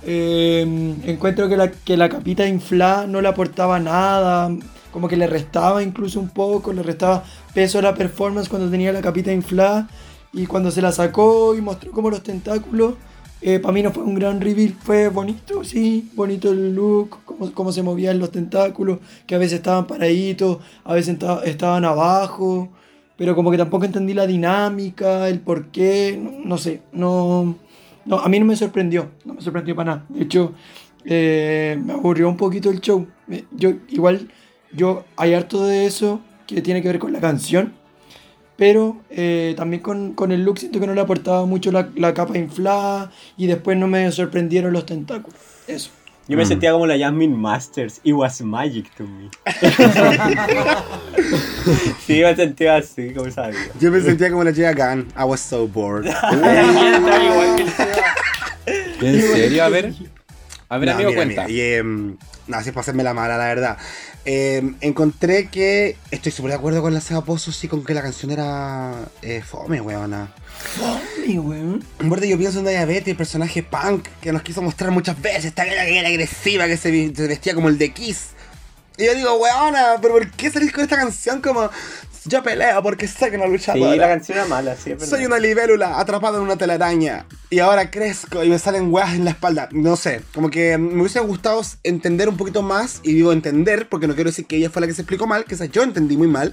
eh, 0.05 0.95
encuentro 1.07 1.49
que 1.49 1.57
la, 1.57 1.71
que 1.71 1.97
la 1.97 2.09
capita 2.09 2.47
inflada 2.49 3.07
no 3.07 3.21
le 3.21 3.29
aportaba 3.29 3.79
nada, 3.79 4.51
como 4.93 5.09
que 5.09 5.17
le 5.17 5.27
restaba 5.27 5.83
incluso 5.83 6.21
un 6.21 6.29
poco, 6.29 6.73
le 6.73 6.83
restaba 6.83 7.25
peso 7.55 7.79
a 7.79 7.83
la 7.83 7.95
performance 7.95 8.49
cuando 8.49 8.71
tenía 8.71 8.93
la 8.93 9.01
capita 9.03 9.33
inflada 9.33 9.89
y 10.33 10.47
cuando 10.47 10.71
se 10.71 10.83
la 10.83 10.93
sacó 10.93 11.55
y 11.57 11.61
mostró 11.61 11.91
como 11.93 12.11
los 12.11 12.23
tentáculos, 12.23 12.95
para 13.61 13.73
mí 13.73 13.83
no 13.83 13.91
fue 13.91 14.05
un 14.05 14.15
gran 14.15 14.41
reveal, 14.41 14.73
fue 14.81 15.09
bonito, 15.09 15.65
sí, 15.65 16.09
bonito 16.15 16.53
el 16.53 16.75
look, 16.77 17.19
cómo, 17.25 17.53
cómo 17.53 17.73
se 17.73 17.83
movían 17.83 18.21
los 18.21 18.31
tentáculos, 18.31 19.01
que 19.27 19.35
a 19.35 19.39
veces 19.39 19.55
estaban 19.59 19.87
paraditos, 19.89 20.59
a 20.85 20.95
veces 20.95 21.17
estaban 21.45 21.85
abajo, 21.85 22.69
pero 23.17 23.35
como 23.35 23.51
que 23.51 23.59
tampoco 23.59 23.85
entendí 23.85 24.15
la 24.15 24.29
dinámica, 24.29 25.29
el 25.29 25.41
por 25.41 25.67
qué, 25.73 26.17
no, 26.45 26.57
sé, 26.57 26.83
no, 26.93 27.57
no, 28.05 28.19
a 28.21 28.29
mí 28.29 28.39
no 28.39 28.47
me 28.47 28.55
sorprendió, 28.57 29.11
no 29.25 29.35
me 29.35 29.41
sorprendió 29.43 29.75
para 29.75 29.91
nada. 29.97 30.07
De 30.09 30.23
hecho, 30.23 30.53
eh, 31.05 31.77
me 31.85 31.95
aburrió 31.95 32.29
un 32.29 32.37
poquito 32.37 32.71
el 32.71 32.81
show. 32.81 33.07
Me- 33.27 33.45
Yo, 33.53 33.71
igual, 33.89 34.29
yo 34.75 35.05
hay 35.17 35.35
harto 35.35 35.67
de 35.67 35.87
eso 35.87 36.21
que 36.47 36.63
tiene 36.63 36.83
que 36.83 36.89
ver 36.89 36.99
con 36.99 37.13
la 37.13 37.21
canción, 37.21 37.73
pero 38.57 38.97
eh, 39.11 39.55
también 39.57 39.83
con, 39.83 40.13
con 40.15 40.33
el 40.33 40.45
look 40.45 40.59
siento 40.59 40.79
que 40.81 40.87
no 40.87 40.95
le 40.95 41.01
aportaba 41.01 41.45
mucho 41.47 41.73
la, 41.73 41.89
la 41.97 42.15
capa 42.15 42.37
inflada 42.39 43.11
y 43.37 43.47
después 43.47 43.77
no 43.77 43.87
me 43.89 44.11
sorprendieron 44.13 44.73
los 44.73 44.87
tentáculos. 44.87 45.39
Eso. 45.67 45.91
Yo 46.29 46.37
me 46.39 46.47
sentía 46.47 46.71
como 46.73 46.87
la 46.87 46.97
Jasmine 46.97 47.37
Masters. 47.37 48.01
It 48.05 48.15
was 48.15 48.41
magic 48.43 48.89
to 48.95 49.03
me. 49.05 49.29
sí, 52.07 52.21
me 52.23 52.35
sentía 52.37 52.77
así, 52.77 53.13
como 53.13 53.31
sabía. 53.31 53.59
Yo 53.81 53.91
me 53.91 54.01
sentía 54.01 54.31
como 54.31 54.45
la 54.45 54.53
chica 54.53 54.73
Gunn. 54.73 55.09
I 55.19 55.25
was 55.25 55.41
so 55.41 55.67
bored. 55.67 56.07
¿En 59.01 59.21
serio? 59.21 59.65
A 59.65 59.69
ver. 59.69 59.93
A 60.69 60.79
ver, 60.79 60.89
No, 60.89 60.95
amigo, 60.95 61.11
mira, 61.11 61.25
cuenta. 61.25 61.45
mira, 61.47 61.51
y, 61.51 61.61
em, 61.75 62.17
no, 62.47 62.57
así 62.57 62.69
es 62.69 62.75
para 62.75 62.83
hacerme 62.83 63.03
la 63.03 63.15
mala, 63.15 63.37
la 63.37 63.47
verdad. 63.47 63.77
Em, 64.25 64.77
encontré 64.81 65.49
que 65.49 65.97
estoy 66.13 66.31
súper 66.31 66.53
de 66.53 66.57
acuerdo 66.57 66.81
con 66.81 66.95
la 66.95 67.01
Seba 67.01 67.25
Pozo, 67.25 67.51
sí, 67.51 67.67
con 67.67 67.85
que 67.85 67.93
la 67.93 68.03
canción 68.03 68.31
era 68.31 69.09
eh, 69.21 69.43
fome, 69.43 69.81
weona. 69.81 70.33
Ay, 71.27 71.39
weón. 71.39 71.85
En 71.99 72.11
verdad 72.11 72.27
yo 72.27 72.39
pienso 72.39 72.61
en 72.61 72.67
Diabetes, 72.67 73.09
el 73.09 73.17
personaje 73.17 73.65
punk 73.65 74.07
que 74.21 74.33
nos 74.33 74.43
quiso 74.43 74.63
mostrar 74.63 74.93
muchas 74.93 75.21
veces, 75.21 75.47
esta 75.47 75.65
que 75.65 75.73
era, 75.73 75.85
que 75.85 75.99
era 75.99 76.09
agresiva, 76.09 76.67
que 76.67 76.77
se 76.77 76.91
vestía 77.27 77.55
como 77.55 77.69
el 77.69 77.79
de 77.79 77.93
Kiss. 77.93 78.29
Y 78.97 79.07
yo 79.07 79.15
digo, 79.15 79.37
weona, 79.39 79.99
pero 80.01 80.15
¿por 80.15 80.31
qué 80.31 80.51
salís 80.51 80.73
con 80.73 80.85
esta 80.85 80.97
canción 80.97 81.41
como 81.41 81.69
yo 82.27 82.43
peleo 82.43 82.83
porque 82.83 83.09
sé 83.09 83.31
que 83.31 83.39
no 83.39 83.47
lucha 83.47 83.73
Sí, 83.73 83.81
la 83.81 84.09
canción 84.09 84.39
era 84.39 84.47
mala, 84.47 84.77
sí. 84.77 84.95
Soy 84.99 85.27
una 85.27 85.39
libélula 85.39 85.99
atrapada 85.99 86.39
en 86.39 86.45
una 86.45 86.57
telaraña 86.57 87.27
y 87.51 87.59
ahora 87.59 87.91
crezco 87.91 88.43
y 88.45 88.49
me 88.49 88.59
salen 88.59 88.93
weas 88.93 89.15
en 89.15 89.25
la 89.25 89.31
espalda. 89.31 89.69
No 89.73 89.97
sé, 89.97 90.23
como 90.35 90.51
que 90.51 90.79
me 90.79 91.01
hubiese 91.01 91.21
gustado 91.21 91.63
entender 91.83 92.29
un 92.29 92.37
poquito 92.37 92.63
más 92.63 93.01
y 93.03 93.13
digo 93.15 93.33
entender 93.33 93.89
porque 93.89 94.07
no 94.07 94.15
quiero 94.15 94.31
decir 94.31 94.47
que 94.47 94.57
ella 94.57 94.71
fue 94.71 94.81
la 94.81 94.87
que 94.87 94.95
se 94.95 95.03
explicó 95.03 95.27
mal, 95.27 95.45
que 95.45 95.55
esa 95.55 95.67
yo 95.67 95.83
entendí 95.83 96.17
muy 96.17 96.29
mal. 96.29 96.53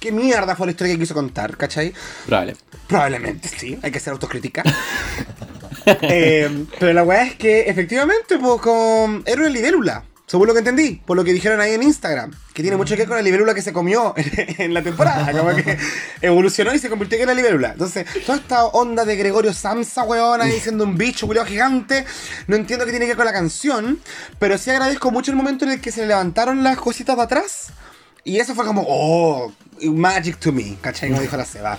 ¿Qué 0.00 0.12
mierda 0.12 0.54
fue 0.54 0.66
la 0.66 0.72
historia 0.72 0.94
que 0.94 1.00
quiso 1.00 1.14
contar, 1.14 1.56
cachai? 1.56 1.92
Probable. 2.26 2.56
Probablemente 2.86 3.48
sí, 3.48 3.78
hay 3.82 3.90
que 3.90 3.98
hacer 3.98 4.12
autocrítica. 4.12 4.62
Eh, 6.02 6.66
pero 6.80 6.92
la 6.92 7.04
weá 7.04 7.22
es 7.22 7.36
que 7.36 7.60
efectivamente, 7.60 8.38
pues, 8.40 8.60
con... 8.60 9.22
era 9.24 9.40
una 9.40 9.48
libélula. 9.48 10.02
Según 10.26 10.48
lo 10.48 10.54
que 10.54 10.58
entendí, 10.58 11.00
por 11.06 11.16
lo 11.16 11.22
que 11.22 11.32
dijeron 11.32 11.60
ahí 11.60 11.72
en 11.72 11.84
Instagram, 11.84 12.32
que 12.52 12.60
tiene 12.62 12.76
mucho 12.76 12.94
que 12.94 13.02
ver 13.02 13.08
con 13.08 13.16
la 13.16 13.22
libélula 13.22 13.54
que 13.54 13.62
se 13.62 13.72
comió 13.72 14.12
en 14.58 14.74
la 14.74 14.82
temporada, 14.82 15.30
como 15.38 15.54
que 15.54 15.78
evolucionó 16.20 16.74
y 16.74 16.80
se 16.80 16.88
convirtió 16.88 17.18
en 17.18 17.28
la 17.28 17.34
libélula. 17.34 17.72
Entonces, 17.72 18.06
toda 18.26 18.38
esta 18.38 18.64
onda 18.64 19.04
de 19.04 19.14
Gregorio 19.14 19.52
Samsa, 19.52 20.02
weón, 20.02 20.40
ahí 20.40 20.58
siendo 20.58 20.82
un 20.82 20.96
bicho, 20.98 21.28
culiao 21.28 21.46
gigante, 21.46 22.04
no 22.48 22.56
entiendo 22.56 22.84
qué 22.84 22.90
tiene 22.90 23.06
que 23.06 23.10
ver 23.10 23.16
con 23.16 23.26
la 23.26 23.32
canción, 23.32 24.00
pero 24.40 24.58
sí 24.58 24.70
agradezco 24.70 25.12
mucho 25.12 25.30
el 25.30 25.36
momento 25.36 25.64
en 25.64 25.72
el 25.72 25.80
que 25.80 25.92
se 25.92 26.00
le 26.00 26.08
levantaron 26.08 26.64
las 26.64 26.76
cositas 26.78 27.16
de 27.16 27.22
atrás 27.22 27.72
y 28.26 28.40
eso 28.40 28.56
fue 28.56 28.66
como, 28.66 28.84
oh, 28.88 29.52
magic 29.84 30.40
to 30.40 30.50
me, 30.50 30.76
¿cachai? 30.80 31.10
Como 31.10 31.22
dijo 31.22 31.36
la 31.36 31.44
Seba. 31.44 31.78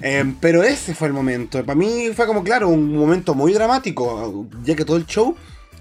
Eh, 0.00 0.32
pero 0.40 0.62
ese 0.62 0.94
fue 0.94 1.08
el 1.08 1.12
momento. 1.12 1.64
Para 1.64 1.76
mí 1.76 2.10
fue 2.14 2.24
como, 2.28 2.44
claro, 2.44 2.68
un 2.68 2.96
momento 2.96 3.34
muy 3.34 3.52
dramático, 3.52 4.46
ya 4.62 4.76
que 4.76 4.84
todo 4.84 4.96
el 4.96 5.06
show, 5.06 5.36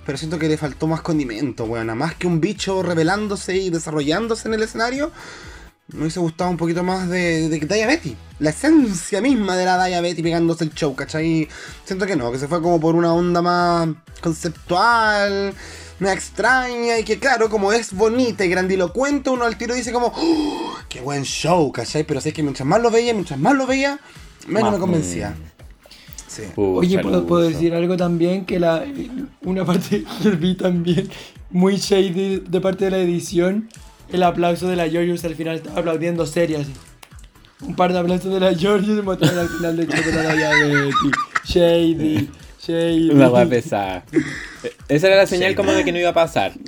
pero 0.07 0.17
siento 0.17 0.39
que 0.39 0.47
le 0.47 0.55
faltó 0.57 0.87
más 0.87 1.01
condimento, 1.01 1.65
weón. 1.65 1.95
Más 1.97 2.15
que 2.15 2.27
un 2.27 2.39
bicho 2.39 2.81
revelándose 2.81 3.57
y 3.57 3.69
desarrollándose 3.69 4.47
en 4.47 4.53
el 4.53 4.63
escenario, 4.63 5.11
Me 5.89 6.01
hubiese 6.01 6.21
gustado 6.21 6.49
un 6.49 6.55
poquito 6.55 6.81
más 6.81 7.09
de, 7.09 7.49
de 7.49 7.59
Daya 7.59 7.87
Betty. 7.87 8.15
La 8.39 8.51
esencia 8.51 9.19
misma 9.21 9.57
de 9.57 9.65
la 9.65 9.75
Daya 9.75 9.99
Betty 9.99 10.23
pegándose 10.23 10.63
el 10.63 10.73
show, 10.73 10.95
¿cachai? 10.95 11.49
Siento 11.83 12.05
que 12.05 12.15
no, 12.15 12.31
que 12.31 12.39
se 12.39 12.47
fue 12.47 12.61
como 12.61 12.79
por 12.79 12.95
una 12.95 13.13
onda 13.13 13.41
más 13.41 13.89
conceptual, 14.21 15.53
más 15.99 16.13
extraña 16.13 16.99
y 16.99 17.03
que 17.03 17.19
claro, 17.19 17.49
como 17.49 17.73
es 17.73 17.91
bonita 17.91 18.45
y 18.45 18.49
grandilocuente, 18.49 19.29
uno 19.29 19.43
al 19.43 19.57
tiro 19.57 19.75
dice 19.75 19.91
como, 19.91 20.13
¡Oh, 20.15 20.77
¡qué 20.87 21.01
buen 21.01 21.23
show! 21.23 21.69
¿cachai? 21.73 22.05
Pero 22.05 22.21
sé 22.21 22.31
que 22.31 22.43
mientras 22.43 22.65
más 22.65 22.81
lo 22.81 22.91
veía, 22.91 23.13
mientras 23.13 23.39
más 23.39 23.55
lo 23.55 23.67
veía, 23.67 23.99
menos 24.47 24.63
Más, 24.63 24.73
me 24.73 24.79
convencía. 24.79 25.35
Sí. 26.38 26.43
Pucha, 26.53 26.79
Oye, 26.79 26.99
¿puedo, 26.99 27.25
puedo 27.25 27.49
decir 27.49 27.73
algo 27.73 27.97
también? 27.97 28.45
Que 28.45 28.59
la, 28.59 28.85
una 29.41 29.65
parte 29.65 30.03
que 30.23 30.29
vi 30.31 30.55
también 30.55 31.09
muy 31.49 31.77
shady 31.77 32.43
de 32.47 32.61
parte 32.61 32.85
de 32.85 32.91
la 32.91 32.99
edición, 32.99 33.69
el 34.09 34.23
aplauso 34.23 34.67
de 34.67 34.75
la 34.75 34.88
Georgios 34.89 35.23
al 35.25 35.35
final 35.35 35.55
estaba 35.55 35.79
aplaudiendo 35.79 36.25
serio 36.25 36.59
así. 36.59 36.73
Un 37.61 37.75
par 37.75 37.91
de 37.91 37.99
aplausos 37.99 38.31
de 38.31 38.39
la 38.39 38.53
Georgios 38.53 38.99
y 38.99 39.01
mostraron 39.01 39.39
al 39.39 39.49
final 39.49 39.77
de 39.77 39.83
hecho 39.83 39.95
de 39.95 40.91
shady. 41.45 42.29
Una 43.13 43.29
hueá 43.29 43.45
pesada. 43.45 44.03
Esa 44.89 45.07
era 45.07 45.15
la 45.15 45.27
señal 45.27 45.53
como 45.55 45.71
de 45.71 45.85
que 45.85 45.91
no 45.91 45.99
iba 45.99 46.09
a 46.09 46.13
pasar. 46.13 46.53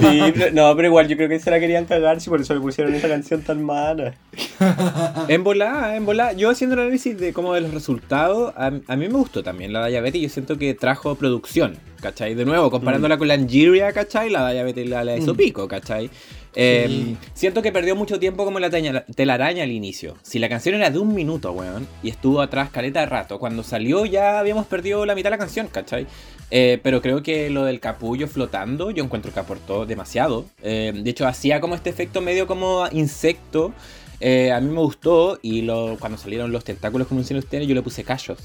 Sí, 0.00 0.32
pero- 0.34 0.50
no, 0.52 0.74
pero 0.76 0.88
igual 0.88 1.08
yo 1.08 1.16
creo 1.16 1.28
que 1.28 1.38
se 1.40 1.50
la 1.50 1.60
querían 1.60 1.84
cagar, 1.84 2.20
sí, 2.20 2.28
por 2.30 2.40
eso 2.40 2.54
le 2.54 2.60
pusieron 2.60 2.94
esa 2.94 3.08
canción 3.08 3.42
tan 3.42 3.62
mala. 3.62 4.14
En 5.28 5.44
volá, 5.44 5.94
en 5.96 6.04
volá. 6.06 6.32
Yo 6.32 6.50
haciendo 6.50 6.74
el 6.74 6.82
análisis 6.82 7.18
de 7.18 7.32
como 7.32 7.54
de 7.54 7.60
los 7.60 7.72
resultados, 7.72 8.52
a, 8.56 8.66
a 8.66 8.96
mí 8.96 9.08
me 9.08 9.14
gustó 9.14 9.42
también 9.42 9.72
la 9.72 9.86
Diabetes. 9.86 10.20
Yo 10.22 10.28
siento 10.28 10.58
que 10.58 10.74
trajo 10.74 11.14
producción, 11.14 11.76
¿cachai? 12.00 12.34
De 12.34 12.44
nuevo, 12.44 12.70
comparándola 12.70 13.18
con 13.18 13.28
la 13.28 13.34
Angeria, 13.34 13.92
¿cachai? 13.92 14.30
La 14.30 14.50
Diabetes 14.52 14.88
la, 14.88 15.04
la 15.04 15.16
hizo 15.16 15.34
pico, 15.34 15.68
¿cachai? 15.68 16.10
Eh, 16.54 17.14
Siento 17.34 17.62
que 17.62 17.72
perdió 17.72 17.94
mucho 17.96 18.18
tiempo 18.18 18.44
como 18.44 18.58
la 18.58 18.70
telaraña 18.70 19.62
al 19.62 19.70
inicio. 19.70 20.16
Si 20.22 20.38
la 20.38 20.48
canción 20.48 20.74
era 20.74 20.90
de 20.90 20.98
un 20.98 21.14
minuto, 21.14 21.52
weón, 21.52 21.86
y 22.02 22.10
estuvo 22.10 22.40
atrás 22.40 22.70
caleta 22.70 23.00
de 23.00 23.06
rato, 23.06 23.38
cuando 23.38 23.62
salió 23.62 24.06
ya 24.06 24.38
habíamos 24.38 24.66
perdido 24.66 25.06
la 25.06 25.14
mitad 25.14 25.28
de 25.28 25.36
la 25.36 25.38
canción, 25.38 25.68
¿cachai? 25.68 26.06
Eh, 26.50 26.80
pero 26.82 27.02
creo 27.02 27.22
que 27.22 27.50
lo 27.50 27.64
del 27.64 27.78
capullo 27.78 28.26
flotando, 28.26 28.90
yo 28.90 29.04
encuentro 29.04 29.32
que 29.32 29.40
aportó 29.40 29.86
demasiado. 29.86 30.46
Eh, 30.62 30.92
de 30.94 31.10
hecho, 31.10 31.26
hacía 31.26 31.60
como 31.60 31.74
este 31.74 31.90
efecto 31.90 32.20
medio 32.20 32.46
como 32.46 32.88
insecto. 32.92 33.72
Eh, 34.20 34.50
a 34.50 34.60
mí 34.60 34.68
me 34.70 34.80
gustó 34.80 35.38
y 35.42 35.66
cuando 35.98 36.18
salieron 36.18 36.50
los 36.50 36.64
tentáculos 36.64 37.06
como 37.06 37.20
dicen 37.20 37.36
ustedes, 37.36 37.66
yo 37.68 37.74
le 37.74 37.82
puse 37.82 38.02
callos. 38.04 38.38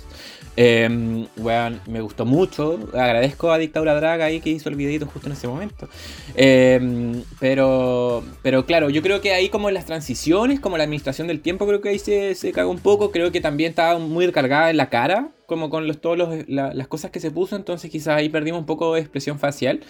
Eh, 0.56 1.26
weón, 1.38 1.82
me 1.88 2.02
gustó 2.02 2.26
mucho. 2.26 2.80
Agradezco 2.94 3.52
a 3.52 3.58
Dictadura 3.58 3.96
Drag 3.96 4.22
ahí 4.22 4.40
que 4.40 4.52
hizo 4.52 4.70
el 4.70 4.76
videito 4.76 5.06
justo 5.08 5.28
en 5.28 5.34
ese 5.34 5.48
momento. 5.48 5.90
Eh, 6.36 7.24
pero, 7.40 8.24
pero 8.42 8.66
claro, 8.66 8.90
yo 8.90 9.02
creo 9.02 9.22
que 9.22 9.34
ahí 9.34 9.50
como 9.50 9.72
las 9.72 9.86
transiciones, 9.86 10.60
como 10.60 10.78
la 10.78 10.84
administración 10.84 11.28
del 11.28 11.42
tiempo, 11.42 11.66
creo 11.66 11.82
que 11.82 11.90
ahí 11.90 12.00
se, 12.00 12.36
se 12.36 12.52
cagó 12.52 12.70
un 12.72 12.80
poco. 12.80 13.12
Creo 13.12 13.32
que 13.32 13.42
también 13.42 13.70
estaba 13.72 13.98
muy 14.00 14.26
recargada 14.26 14.70
en 14.70 14.78
la 14.78 14.90
cara, 14.90 15.30
como 15.48 15.70
con 15.70 15.88
los, 15.88 16.00
todos 16.00 16.18
los- 16.18 16.48
la- 16.48 16.74
las 16.74 16.88
cosas 16.88 17.12
que 17.12 17.20
se 17.20 17.32
puso. 17.32 17.56
Entonces 17.56 17.90
quizás 17.90 18.16
ahí 18.18 18.30
perdimos 18.30 18.60
un 18.60 18.66
poco 18.66 18.94
de 18.94 19.02
expresión 19.02 19.40
facial. 19.40 19.82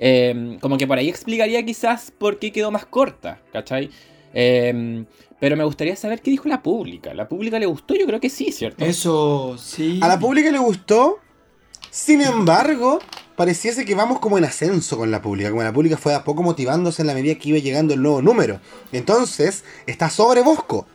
Eh, 0.00 0.58
como 0.60 0.78
que 0.78 0.86
por 0.86 0.96
ahí 0.98 1.08
explicaría 1.08 1.64
quizás 1.64 2.12
por 2.16 2.38
qué 2.38 2.52
quedó 2.52 2.70
más 2.70 2.86
corta, 2.86 3.40
¿cachai? 3.52 3.90
Eh, 4.34 5.04
pero 5.40 5.56
me 5.56 5.64
gustaría 5.64 5.94
saber 5.94 6.20
qué 6.20 6.30
dijo 6.30 6.48
la 6.48 6.62
pública. 6.62 7.14
¿La 7.14 7.28
pública 7.28 7.58
le 7.58 7.66
gustó? 7.66 7.94
Yo 7.94 8.06
creo 8.06 8.20
que 8.20 8.30
sí, 8.30 8.50
¿cierto? 8.50 8.84
Eso, 8.84 9.56
sí. 9.58 10.00
A 10.02 10.08
la 10.08 10.18
pública 10.18 10.50
le 10.50 10.58
gustó. 10.58 11.18
Sin 11.90 12.20
embargo, 12.20 12.98
pareciese 13.36 13.84
que 13.84 13.94
vamos 13.94 14.18
como 14.18 14.36
en 14.36 14.44
ascenso 14.44 14.96
con 14.96 15.10
la 15.10 15.22
pública. 15.22 15.50
Como 15.50 15.62
la 15.62 15.72
pública 15.72 15.96
fue 15.96 16.14
a 16.14 16.24
poco 16.24 16.42
motivándose 16.42 17.02
en 17.02 17.06
la 17.06 17.14
medida 17.14 17.36
que 17.36 17.50
iba 17.50 17.58
llegando 17.58 17.94
el 17.94 18.02
nuevo 18.02 18.20
número. 18.20 18.60
Entonces, 18.90 19.64
está 19.86 20.10
sobre 20.10 20.42
Bosco. 20.42 20.86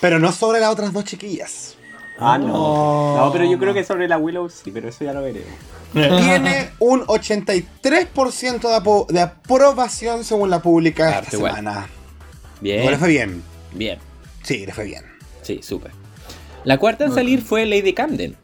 Pero 0.00 0.18
no 0.18 0.30
sobre 0.32 0.60
las 0.60 0.70
otras 0.70 0.92
dos 0.92 1.04
chiquillas. 1.04 1.71
Ah, 2.22 2.38
no. 2.38 2.46
No. 2.48 3.16
No, 3.16 3.32
pero 3.32 3.44
yo 3.44 3.58
creo 3.58 3.74
que 3.74 3.84
sobre 3.84 4.08
la 4.08 4.18
Willow 4.18 4.48
sí, 4.48 4.70
pero 4.70 4.88
eso 4.88 5.04
ya 5.04 5.12
lo 5.12 5.22
veremos. 5.22 5.48
Tiene 5.92 6.70
un 6.78 7.00
83% 7.06 9.06
de, 9.08 9.14
de 9.14 9.20
aprobación 9.20 10.24
según 10.24 10.50
la 10.50 10.62
pública 10.62 11.20
esta 11.20 11.36
igual. 11.36 11.56
semana. 11.56 11.86
Bien. 12.60 12.84
No 12.84 12.90
le 12.90 12.98
fue 12.98 13.08
bien. 13.08 13.42
Bien. 13.72 13.98
Sí, 14.42 14.64
le 14.66 14.72
fue 14.72 14.84
bien. 14.84 15.04
Sí, 15.42 15.60
súper. 15.62 15.90
La 16.64 16.78
cuarta 16.78 17.04
en 17.04 17.12
salir 17.12 17.42
fue 17.42 17.66
Lady 17.66 17.92
Camden. 17.92 18.36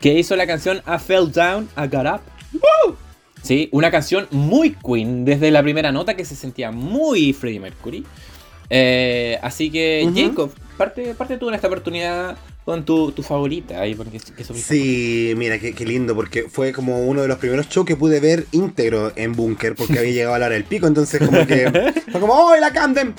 Que 0.00 0.14
hizo 0.18 0.36
la 0.36 0.46
canción 0.46 0.78
I 0.86 0.98
Fell 0.98 1.30
Down, 1.30 1.68
I 1.76 1.88
Got 1.88 2.06
Up. 2.06 2.20
Sí, 3.42 3.68
una 3.72 3.90
canción 3.90 4.28
muy 4.30 4.74
Queen 4.76 5.24
desde 5.24 5.50
la 5.50 5.62
primera 5.62 5.92
nota 5.92 6.14
que 6.14 6.24
se 6.24 6.36
sentía 6.36 6.70
muy 6.70 7.32
Freddie 7.32 7.60
Mercury. 7.60 8.06
Eh, 8.68 9.38
así 9.42 9.70
que, 9.70 10.04
Ujú. 10.06 10.14
Jacob, 10.16 10.50
parte, 10.76 11.14
parte 11.14 11.36
tú 11.38 11.48
en 11.48 11.54
esta 11.54 11.66
oportunidad 11.66 12.36
con 12.64 12.84
tu, 12.84 13.12
tu 13.12 13.22
favorita 13.22 13.80
ahí, 13.80 13.94
porque 13.94 14.18
que 14.18 14.44
Sí, 14.44 15.34
mira, 15.36 15.58
qué, 15.58 15.74
qué 15.74 15.84
lindo, 15.84 16.14
porque 16.14 16.44
fue 16.48 16.72
como 16.72 17.00
uno 17.00 17.22
de 17.22 17.28
los 17.28 17.38
primeros 17.38 17.68
shows 17.68 17.86
que 17.86 17.96
pude 17.96 18.20
ver 18.20 18.46
íntegro 18.52 19.12
en 19.16 19.32
Bunker, 19.32 19.74
porque 19.74 19.98
había 19.98 20.12
llegado 20.12 20.34
a 20.34 20.38
la 20.38 20.46
hora 20.46 20.54
del 20.54 20.64
pico, 20.64 20.86
entonces 20.86 21.20
como 21.24 21.46
que 21.46 21.92
fue 22.10 22.20
como, 22.20 22.34
¡oh, 22.34 22.56
la 22.56 22.72
Camden! 22.72 23.14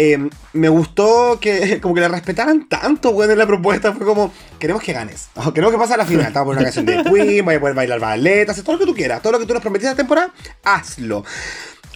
Eh, 0.00 0.30
me 0.52 0.68
gustó 0.68 1.38
que 1.40 1.80
como 1.82 1.92
que 1.92 2.00
la 2.00 2.08
respetaran 2.08 2.68
tanto, 2.68 3.10
güey, 3.10 3.28
en 3.28 3.36
la 3.36 3.48
propuesta. 3.48 3.92
Fue 3.92 4.06
como, 4.06 4.32
queremos 4.60 4.80
que 4.80 4.92
ganes. 4.92 5.28
o 5.34 5.52
queremos 5.52 5.72
que 5.72 5.78
pase 5.78 5.94
a 5.94 5.96
la 5.96 6.06
final. 6.06 6.26
Estamos 6.26 6.46
por 6.46 6.56
una 6.56 6.62
canción 6.62 6.86
de 6.86 7.02
Queen, 7.02 7.44
vaya 7.44 7.58
a 7.58 7.60
poder 7.60 7.74
bailar 7.74 7.98
ballet, 7.98 8.48
hacer 8.48 8.62
todo 8.62 8.74
lo 8.74 8.78
que 8.78 8.86
tú 8.86 8.94
quieras. 8.94 9.20
Todo 9.22 9.32
lo 9.32 9.38
que 9.40 9.46
tú 9.46 9.54
nos 9.54 9.62
prometiste 9.62 9.90
la 9.90 9.96
temporada, 9.96 10.32
hazlo. 10.62 11.24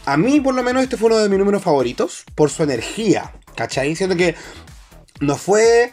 A 0.04 0.16
mí, 0.16 0.40
por 0.40 0.52
lo 0.52 0.64
menos, 0.64 0.82
este 0.82 0.96
fue 0.96 1.10
uno 1.10 1.18
de 1.18 1.28
mis 1.28 1.38
números 1.38 1.62
favoritos 1.62 2.24
por 2.34 2.50
su 2.50 2.64
energía. 2.64 3.30
¿Cachai? 3.54 3.94
Siento 3.94 4.16
que 4.16 4.34
no 5.20 5.36
fue 5.36 5.92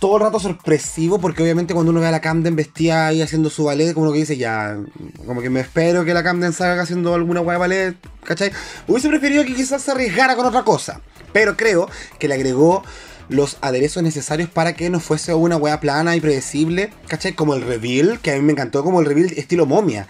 todo 0.00 0.16
el 0.16 0.22
rato 0.22 0.40
sorpresivo, 0.40 1.20
porque 1.20 1.42
obviamente 1.42 1.74
cuando 1.74 1.90
uno 1.90 2.00
ve 2.00 2.06
a 2.06 2.10
la 2.10 2.20
Camden 2.20 2.56
vestida 2.56 3.06
ahí 3.06 3.20
haciendo 3.20 3.50
su 3.50 3.64
ballet, 3.64 3.92
como 3.92 4.06
uno 4.06 4.12
que 4.12 4.20
dice, 4.20 4.36
ya, 4.36 4.78
como 5.26 5.42
que 5.42 5.50
me 5.50 5.60
espero 5.60 6.04
que 6.06 6.14
la 6.14 6.24
Camden 6.24 6.54
salga 6.54 6.82
haciendo 6.82 7.14
alguna 7.14 7.42
hueá 7.42 7.54
de 7.54 7.58
ballet, 7.58 7.96
¿cachai? 8.24 8.50
Hubiese 8.88 9.08
preferido 9.08 9.44
que 9.44 9.54
quizás 9.54 9.82
se 9.82 9.90
arriesgara 9.90 10.36
con 10.36 10.46
otra 10.46 10.64
cosa, 10.64 11.02
pero 11.34 11.56
creo 11.56 11.88
que 12.18 12.28
le 12.28 12.34
agregó 12.34 12.82
los 13.28 13.58
aderezos 13.60 14.02
necesarios 14.02 14.48
para 14.48 14.72
que 14.72 14.88
no 14.88 15.00
fuese 15.00 15.34
una 15.34 15.58
hueá 15.58 15.80
plana 15.80 16.16
y 16.16 16.20
predecible, 16.20 16.92
¿cachai? 17.06 17.34
Como 17.34 17.54
el 17.54 17.62
reveal, 17.62 18.20
que 18.20 18.32
a 18.32 18.36
mí 18.36 18.42
me 18.42 18.52
encantó 18.52 18.82
como 18.82 19.00
el 19.00 19.06
reveal 19.06 19.32
estilo 19.36 19.66
momia. 19.66 20.08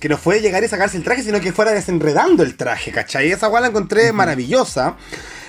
Que 0.00 0.08
no 0.08 0.18
fue 0.18 0.40
llegar 0.40 0.64
y 0.64 0.68
sacarse 0.68 0.96
el 0.96 1.04
traje, 1.04 1.22
sino 1.22 1.40
que 1.40 1.52
fuera 1.52 1.72
desenredando 1.72 2.42
el 2.42 2.56
traje, 2.56 2.90
¿cachai? 2.90 3.30
Esa 3.30 3.48
hueá 3.48 3.60
la 3.60 3.68
encontré 3.68 4.12
maravillosa. 4.12 4.96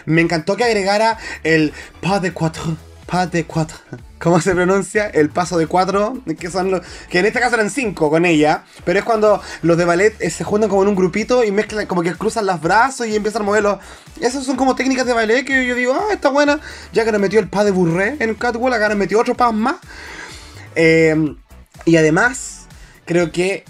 Me 0.05 0.21
encantó 0.21 0.55
que 0.55 0.63
agregara 0.65 1.17
el 1.43 1.73
pas 2.01 2.21
de 2.21 2.31
cuatro. 2.31 2.77
Pas 3.08 3.32
de 3.32 3.45
cuatro. 3.45 3.78
¿Cómo 4.20 4.41
se 4.41 4.53
pronuncia? 4.53 5.08
El 5.08 5.30
paso 5.30 5.58
de 5.58 5.66
cuatro. 5.66 6.22
Que 6.39 6.51
son. 6.51 6.82
Que 7.10 7.20
en 7.20 7.26
este 7.26 7.39
caso 7.39 7.55
eran 7.55 7.70
cinco 7.70 8.10
con 8.10 8.26
ella. 8.26 8.64
Pero 8.84 8.99
es 8.99 9.05
cuando 9.05 9.41
los 9.62 9.78
de 9.78 9.86
ballet 9.86 10.16
eh, 10.20 10.30
se 10.30 10.43
juntan 10.43 10.70
como 10.70 10.84
en 10.84 10.89
un 10.89 10.95
grupito 10.95 11.43
y 11.43 11.51
mezclan, 11.51 11.88
como 11.88 12.03
que 12.03 12.14
cruzan 12.16 12.45
los 12.45 12.62
brazos 12.62 13.08
y 13.08 13.16
empiezan 13.16 13.41
a 13.43 13.45
moverlos. 13.45 13.80
Esas 14.20 14.43
son 14.43 14.55
como 14.58 14.76
técnicas 14.76 15.05
de 15.05 15.14
ballet 15.14 15.45
que 15.45 15.66
yo 15.66 15.74
digo, 15.74 15.93
ah, 15.93 16.14
está 16.14 16.30
buena. 16.30 16.60
Ya 16.93 17.05
que 17.05 17.12
nos 17.12 17.22
metió 17.22 17.39
el 17.39 17.49
pas 17.49 17.66
de 17.66 17.72
burré 17.72 18.18
en 18.20 18.36
Catwalk, 18.36 18.76
acá 18.76 18.89
nos 18.89 18.97
metió 18.97 19.20
otro 19.20 19.36
pas 19.36 19.53
más. 19.53 19.78
Eh, 20.76 21.36
y 21.86 21.95
además, 21.95 22.68
creo 23.05 23.32
que 23.32 23.64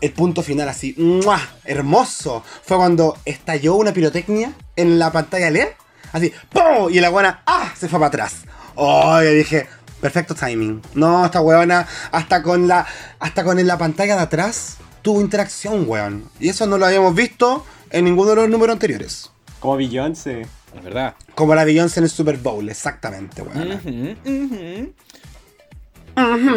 el 0.00 0.12
punto 0.12 0.42
final 0.42 0.68
así, 0.68 0.94
¡mua! 0.98 1.40
hermoso, 1.64 2.42
fue 2.64 2.76
cuando 2.76 3.16
estalló 3.24 3.76
una 3.76 3.92
pirotecnia 3.92 4.52
en 4.74 4.98
la 4.98 5.12
pantalla 5.12 5.50
LED, 5.50 5.68
así, 6.12 6.32
¡pum! 6.50 6.90
Y 6.90 6.98
la 7.00 7.08
guana, 7.08 7.42
¡ah! 7.46 7.72
se 7.78 7.88
fue 7.88 8.00
para 8.00 8.08
atrás. 8.08 8.42
Oh, 8.74 9.22
yo 9.22 9.30
dije, 9.30 9.66
perfecto 10.00 10.34
timing. 10.34 10.82
No, 10.94 11.24
esta 11.24 11.40
huevona, 11.40 11.86
hasta 12.10 12.42
con 12.42 12.68
la, 12.68 12.86
hasta 13.18 13.44
con 13.44 13.58
en 13.58 13.66
la 13.66 13.78
pantalla 13.78 14.16
de 14.16 14.22
atrás, 14.22 14.78
tuvo 15.02 15.20
interacción, 15.20 15.84
weón. 15.88 16.28
Y 16.40 16.48
eso 16.48 16.66
no 16.66 16.78
lo 16.78 16.86
habíamos 16.86 17.14
visto 17.14 17.64
en 17.90 18.04
ninguno 18.04 18.30
de 18.30 18.36
los 18.36 18.48
números 18.48 18.74
anteriores. 18.74 19.30
Como 19.60 19.76
Beyoncé. 19.76 20.42
Es 20.42 20.82
verdad. 20.82 21.14
Como 21.34 21.54
la 21.54 21.64
Beyoncé 21.64 22.00
en 22.00 22.04
el 22.04 22.10
Super 22.10 22.36
Bowl, 22.38 22.68
exactamente, 22.68 23.42
weón. 23.42 24.16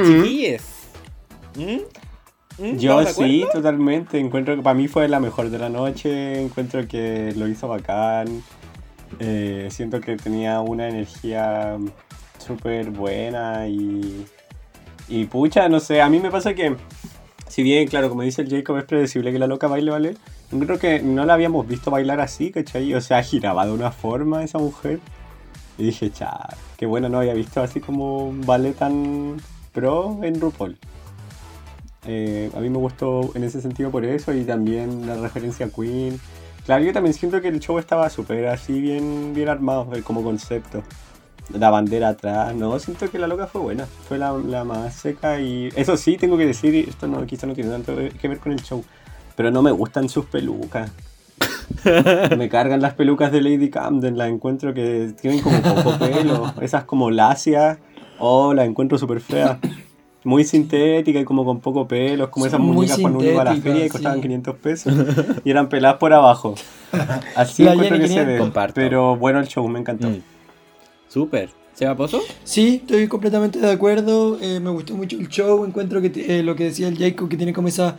Chiquilles. 0.05 0.63
¿Mm? 1.55 1.77
¿Mm? 2.57 2.77
Yo 2.77 3.01
¿Estamos 3.01 3.17
de 3.17 3.25
sí, 3.27 3.45
totalmente. 3.51 4.17
Encuentro 4.17 4.55
que 4.55 4.61
para 4.61 4.73
mí 4.73 4.87
fue 4.87 5.07
la 5.07 5.19
mejor 5.19 5.49
de 5.49 5.59
la 5.59 5.69
noche. 5.69 6.41
Encuentro 6.41 6.87
que 6.87 7.33
lo 7.35 7.47
hizo 7.47 7.67
bacán. 7.67 8.43
Eh, 9.19 9.67
siento 9.71 10.01
que 10.01 10.17
tenía 10.17 10.59
una 10.61 10.87
energía 10.87 11.77
súper 12.45 12.91
buena 12.91 13.67
y. 13.67 14.25
Y 15.07 15.25
pucha, 15.25 15.69
no 15.69 15.79
sé, 15.79 16.01
a 16.01 16.09
mí 16.09 16.19
me 16.19 16.31
pasa 16.31 16.53
que. 16.53 16.75
Si 17.47 17.63
bien, 17.63 17.87
claro, 17.87 18.09
como 18.09 18.23
dice 18.23 18.41
el 18.41 18.49
Jacob, 18.49 18.77
es 18.77 18.85
predecible 18.85 19.31
que 19.31 19.39
la 19.39 19.47
loca 19.47 19.67
baile, 19.67 19.91
¿vale? 19.91 20.17
Yo 20.51 20.59
creo 20.59 20.79
que 20.79 21.01
no 21.01 21.25
la 21.25 21.33
habíamos 21.35 21.67
visto 21.67 21.91
bailar 21.91 22.19
así, 22.19 22.51
¿cachai? 22.51 22.93
O 22.93 23.01
sea, 23.01 23.23
giraba 23.23 23.65
de 23.65 23.71
una 23.71 23.91
forma 23.91 24.43
esa 24.43 24.57
mujer. 24.57 24.99
Y 25.77 25.85
dije, 25.85 26.11
cha, 26.11 26.49
qué 26.77 26.85
bueno 26.85 27.09
no 27.09 27.19
había 27.19 27.33
visto 27.33 27.61
así 27.61 27.79
como 27.79 28.27
un 28.27 28.41
ballet 28.41 28.75
tan 28.75 29.37
pro 29.73 30.19
en 30.23 30.39
RuPaul. 30.39 30.77
Eh, 32.07 32.51
a 32.55 32.59
mí 32.59 32.69
me 32.69 32.77
gustó 32.77 33.31
en 33.35 33.43
ese 33.43 33.61
sentido 33.61 33.89
por 33.89 34.05
eso 34.05 34.33
y 34.33 34.43
también 34.43 35.07
la 35.07 35.15
referencia 35.17 35.65
a 35.65 35.69
Queen. 35.69 36.19
Claro, 36.65 36.83
yo 36.83 36.93
también 36.93 37.13
siento 37.13 37.41
que 37.41 37.47
el 37.47 37.59
show 37.59 37.77
estaba 37.77 38.09
súper 38.09 38.47
así, 38.47 38.81
bien, 38.81 39.33
bien 39.35 39.49
armado, 39.49 39.87
como 40.03 40.23
concepto. 40.23 40.83
La 41.53 41.69
bandera 41.69 42.09
atrás, 42.09 42.55
no, 42.55 42.77
siento 42.79 43.09
que 43.11 43.19
la 43.19 43.27
loca 43.27 43.45
fue 43.45 43.61
buena, 43.61 43.85
fue 44.07 44.17
la, 44.17 44.33
la 44.33 44.63
más 44.63 44.95
seca 44.95 45.39
y 45.39 45.69
eso 45.75 45.95
sí, 45.95 46.17
tengo 46.17 46.37
que 46.37 46.47
decir, 46.47 46.73
esto 46.89 47.07
no, 47.07 47.23
quizá 47.27 47.45
no 47.45 47.53
tiene 47.53 47.69
tanto 47.69 47.95
que 48.19 48.27
ver 48.27 48.39
con 48.39 48.51
el 48.51 48.63
show, 48.63 48.83
pero 49.35 49.51
no 49.51 49.61
me 49.61 49.69
gustan 49.69 50.09
sus 50.09 50.25
pelucas. 50.25 50.91
me 52.37 52.49
cargan 52.49 52.81
las 52.81 52.95
pelucas 52.95 53.31
de 53.31 53.41
Lady 53.41 53.69
Camden, 53.69 54.17
las 54.17 54.29
encuentro 54.29 54.73
que 54.73 55.13
tienen 55.21 55.41
como 55.41 55.61
poco 55.61 55.99
pelo, 55.99 56.51
esas 56.61 56.85
como 56.85 57.11
lacias, 57.11 57.77
oh, 58.17 58.55
las 58.55 58.67
encuentro 58.67 58.97
súper 58.97 59.21
feas. 59.21 59.59
Muy 60.25 60.43
sintética 60.43 61.19
y 61.19 61.23
como 61.23 61.45
con 61.45 61.61
poco 61.61 61.87
pelo, 61.87 62.25
es 62.25 62.29
como 62.31 62.45
esas 62.45 62.59
muñecas 62.59 62.99
cuando 62.99 63.19
uno 63.19 63.29
iba 63.29 63.41
a 63.43 63.45
la 63.45 63.55
feria 63.55 63.85
y 63.85 63.89
costaban 63.89 64.17
sí. 64.17 64.23
500 64.23 64.55
pesos 64.55 64.93
y 65.45 65.49
eran 65.49 65.69
peladas 65.69 65.97
por 65.97 66.11
abajo. 66.11 66.55
Así 67.35 67.63
La 67.63 67.73
encuentro 67.73 67.99
que 67.99 68.07
se 68.07 68.25
ve. 68.25 68.37
Comparto. 68.37 68.73
Pero 68.75 69.15
bueno 69.15 69.39
el 69.39 69.47
show, 69.47 69.65
me 69.69 69.79
encantó. 69.79 70.09
Mm. 70.09 70.21
Súper. 71.07 71.49
¿Seba 71.75 71.95
Pozo? 71.95 72.21
Sí, 72.43 72.81
estoy 72.81 73.07
completamente 73.07 73.59
de 73.59 73.69
acuerdo. 73.69 74.39
eh, 74.41 74.59
me 74.59 74.69
gustó 74.71 74.95
mucho 74.95 75.17
el 75.17 75.27
show. 75.27 75.63
Encuentro 75.65 76.01
que 76.01 76.11
eh, 76.15 76.41
lo 76.41 76.55
que 76.55 76.65
decía 76.65 76.87
el 76.87 76.97
Jacob, 76.97 77.29
que 77.29 77.37
tiene 77.37 77.53
como 77.53 77.67
esa 77.67 77.97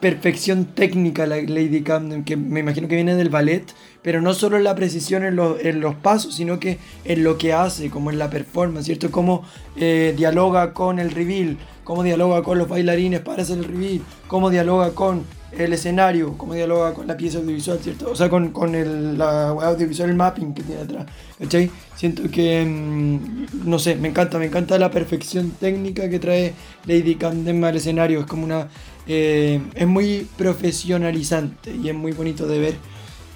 perfección 0.00 0.64
técnica 0.66 1.26
la 1.26 1.36
Lady 1.36 1.82
Camden, 1.82 2.24
que 2.24 2.36
me 2.36 2.60
imagino 2.60 2.88
que 2.88 2.94
viene 2.94 3.16
del 3.16 3.30
ballet, 3.30 3.64
pero 4.02 4.20
no 4.20 4.32
solo 4.34 4.56
en 4.56 4.64
la 4.64 4.74
precisión 4.74 5.24
en, 5.24 5.36
los- 5.36 5.60
en 5.60 5.80
los 5.80 5.94
pasos, 5.96 6.34
sino 6.34 6.60
que 6.60 6.78
en 7.04 7.24
lo 7.24 7.36
que 7.38 7.52
hace, 7.52 7.90
como 7.90 8.10
en 8.10 8.18
la 8.18 8.30
performance, 8.30 8.86
¿cierto? 8.86 9.10
Cómo 9.10 9.44
eh, 9.76 10.14
dialoga 10.16 10.72
con 10.72 10.98
el 10.98 11.10
reveal, 11.10 11.56
cómo 11.84 12.02
dialoga 12.02 12.42
con 12.42 12.58
los 12.58 12.68
bailarines 12.68 13.20
para 13.20 13.42
hacer 13.42 13.58
el 13.58 13.64
reveal, 13.64 14.00
cómo 14.26 14.50
dialoga 14.50 14.92
con 14.94 15.24
el 15.50 15.72
escenario, 15.72 16.36
cómo 16.36 16.52
dialoga 16.54 16.92
con 16.92 17.06
la 17.06 17.16
pieza 17.16 17.38
audiovisual, 17.38 17.78
¿cierto? 17.80 18.10
O 18.10 18.14
sea, 18.14 18.28
con, 18.28 18.50
con 18.50 18.74
el 18.74 19.20
audiovisual, 19.20 20.10
el 20.10 20.16
mapping 20.16 20.52
que 20.54 20.62
tiene 20.62 20.82
atrás, 20.82 21.06
¿cachai? 21.38 21.70
Siento 21.94 22.30
que, 22.30 22.64
mm, 22.64 23.46
no 23.68 23.78
sé, 23.78 23.96
me 23.96 24.08
encanta, 24.08 24.38
me 24.38 24.46
encanta 24.46 24.78
la 24.78 24.90
perfección 24.90 25.52
técnica 25.52 26.08
que 26.10 26.18
trae 26.18 26.54
Lady 26.84 27.14
Camden 27.16 27.64
al 27.64 27.76
escenario, 27.76 28.20
es 28.20 28.26
como 28.26 28.44
una, 28.44 28.68
eh, 29.08 29.60
es 29.74 29.86
muy 29.86 30.28
profesionalizante 30.36 31.74
y 31.74 31.88
es 31.88 31.94
muy 31.94 32.12
bonito 32.12 32.46
de 32.46 32.58
ver. 32.58 32.74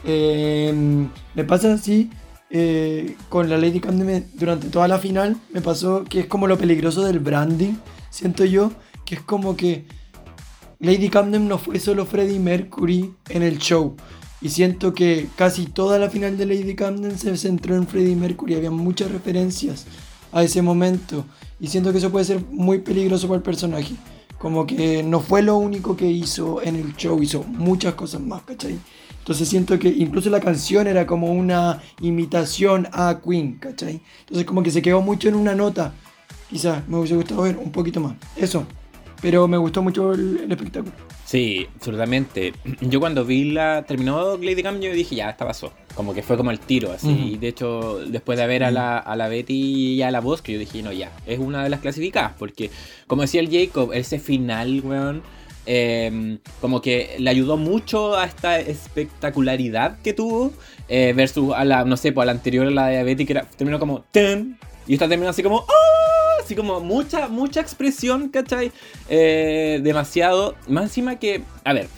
Eh, 0.04 0.72
me 1.34 1.44
pasa 1.44 1.72
así, 1.74 2.10
eh, 2.50 3.16
con 3.28 3.48
la 3.48 3.56
Lady 3.56 3.80
Camden 3.80 4.06
me- 4.06 4.24
durante 4.34 4.68
toda 4.68 4.86
la 4.88 4.98
final, 4.98 5.36
me 5.52 5.60
pasó 5.60 6.04
que 6.04 6.20
es 6.20 6.26
como 6.26 6.46
lo 6.46 6.58
peligroso 6.58 7.02
del 7.02 7.18
branding, 7.18 7.74
siento 8.10 8.44
yo, 8.44 8.72
que 9.04 9.14
es 9.16 9.20
como 9.22 9.56
que 9.56 9.86
Lady 10.80 11.08
Camden 11.08 11.48
no 11.48 11.58
fue 11.58 11.78
solo 11.78 12.06
Freddie 12.06 12.38
Mercury 12.40 13.14
en 13.28 13.42
el 13.42 13.58
show. 13.58 13.96
Y 14.40 14.48
siento 14.48 14.92
que 14.92 15.28
casi 15.36 15.66
toda 15.66 16.00
la 16.00 16.10
final 16.10 16.36
de 16.36 16.46
Lady 16.46 16.74
Camden 16.74 17.16
se 17.16 17.36
centró 17.36 17.76
en 17.76 17.86
Freddie 17.86 18.16
Mercury. 18.16 18.56
Había 18.56 18.72
muchas 18.72 19.12
referencias 19.12 19.86
a 20.32 20.42
ese 20.42 20.62
momento. 20.62 21.24
Y 21.60 21.68
siento 21.68 21.92
que 21.92 21.98
eso 21.98 22.10
puede 22.10 22.24
ser 22.24 22.44
muy 22.50 22.78
peligroso 22.78 23.28
para 23.28 23.36
el 23.36 23.44
personaje. 23.44 23.94
Como 24.43 24.66
que 24.66 25.05
no 25.05 25.20
fue 25.20 25.40
lo 25.40 25.57
único 25.57 25.97
que 25.97 26.11
hizo 26.11 26.61
en 26.62 26.74
el 26.74 26.97
show, 26.97 27.22
hizo 27.22 27.45
muchas 27.45 27.95
cosas 27.95 28.20
más, 28.20 28.43
¿cachai? 28.43 28.76
Entonces 29.20 29.49
siento 29.49 29.78
que 29.78 29.86
incluso 29.86 30.30
la 30.30 30.40
canción 30.40 30.88
era 30.88 31.07
como 31.07 31.32
una 31.32 31.80
imitación 32.01 32.88
a 32.90 33.20
Queen, 33.24 33.59
¿cachai? 33.61 34.01
Entonces 34.22 34.45
como 34.45 34.64
que 34.64 34.72
se 34.72 34.82
quedó 34.82 35.01
mucho 35.01 35.28
en 35.28 35.36
una 35.36 35.55
nota. 35.55 35.95
Quizás 36.51 36.88
me 36.88 36.97
hubiese 36.97 37.14
gustado 37.14 37.43
ver 37.43 37.57
un 37.57 37.70
poquito 37.70 38.01
más. 38.01 38.14
Eso. 38.34 38.66
Pero 39.22 39.46
me 39.48 39.56
gustó 39.56 39.80
mucho 39.82 40.12
el, 40.12 40.40
el 40.44 40.52
espectáculo. 40.52 40.92
Sí, 41.24 41.66
absolutamente. 41.76 42.52
Yo 42.80 42.98
cuando 43.00 43.24
vi 43.24 43.52
la. 43.52 43.84
terminó 43.86 44.36
Lady 44.36 44.62
Camden, 44.62 44.82
yo 44.90 44.92
dije, 44.94 45.14
ya, 45.14 45.30
esta 45.30 45.46
pasó. 45.46 45.72
Como 45.94 46.12
que 46.12 46.22
fue 46.22 46.36
como 46.36 46.50
el 46.50 46.58
tiro, 46.58 46.90
así. 46.92 47.08
Y 47.34 47.36
de 47.38 47.48
hecho, 47.48 48.00
después 48.06 48.38
de 48.38 48.46
ver 48.46 48.64
a 48.64 48.70
la, 48.70 48.98
a 48.98 49.14
la 49.16 49.28
Betty 49.28 49.94
y 49.94 50.02
a 50.02 50.10
la 50.10 50.20
voz, 50.20 50.42
que 50.42 50.52
yo 50.54 50.58
dije, 50.58 50.82
no, 50.82 50.92
ya, 50.92 51.12
es 51.26 51.38
una 51.38 51.62
de 51.62 51.70
las 51.70 51.80
clasificadas. 51.80 52.32
Porque, 52.38 52.70
como 53.06 53.22
decía 53.22 53.40
el 53.40 53.50
Jacob, 53.50 53.92
ese 53.92 54.18
final, 54.18 54.80
weón. 54.84 55.22
eh, 55.66 56.38
como 56.60 56.82
que 56.82 57.14
le 57.18 57.30
ayudó 57.30 57.56
mucho 57.56 58.16
a 58.18 58.24
esta 58.24 58.58
espectacularidad 58.58 59.98
que 60.00 60.12
tuvo 60.12 60.52
eh, 60.88 61.12
versus 61.14 61.52
a 61.54 61.64
la, 61.64 61.84
no 61.84 61.96
sé, 61.96 62.10
pues 62.12 62.24
a 62.24 62.26
la 62.26 62.32
anterior, 62.32 62.70
la 62.72 62.86
de 62.88 63.04
Betty, 63.04 63.24
que 63.26 63.32
era, 63.34 63.42
terminó 63.56 63.78
como 63.78 64.00
"Ten", 64.10 64.58
y 64.86 64.94
esta 64.94 65.08
terminó 65.08 65.30
así 65.30 65.42
como 65.42 65.60
"Ah", 65.68 66.01
así 66.45 66.55
como 66.55 66.80
mucha, 66.80 67.28
mucha 67.28 67.61
expresión, 67.61 68.28
¿cachai? 68.28 68.72
Eh, 69.09 69.80
demasiado, 69.82 70.55
más 70.68 70.84
encima 70.84 71.16
que, 71.16 71.43
a 71.64 71.72
ver, 71.72 71.88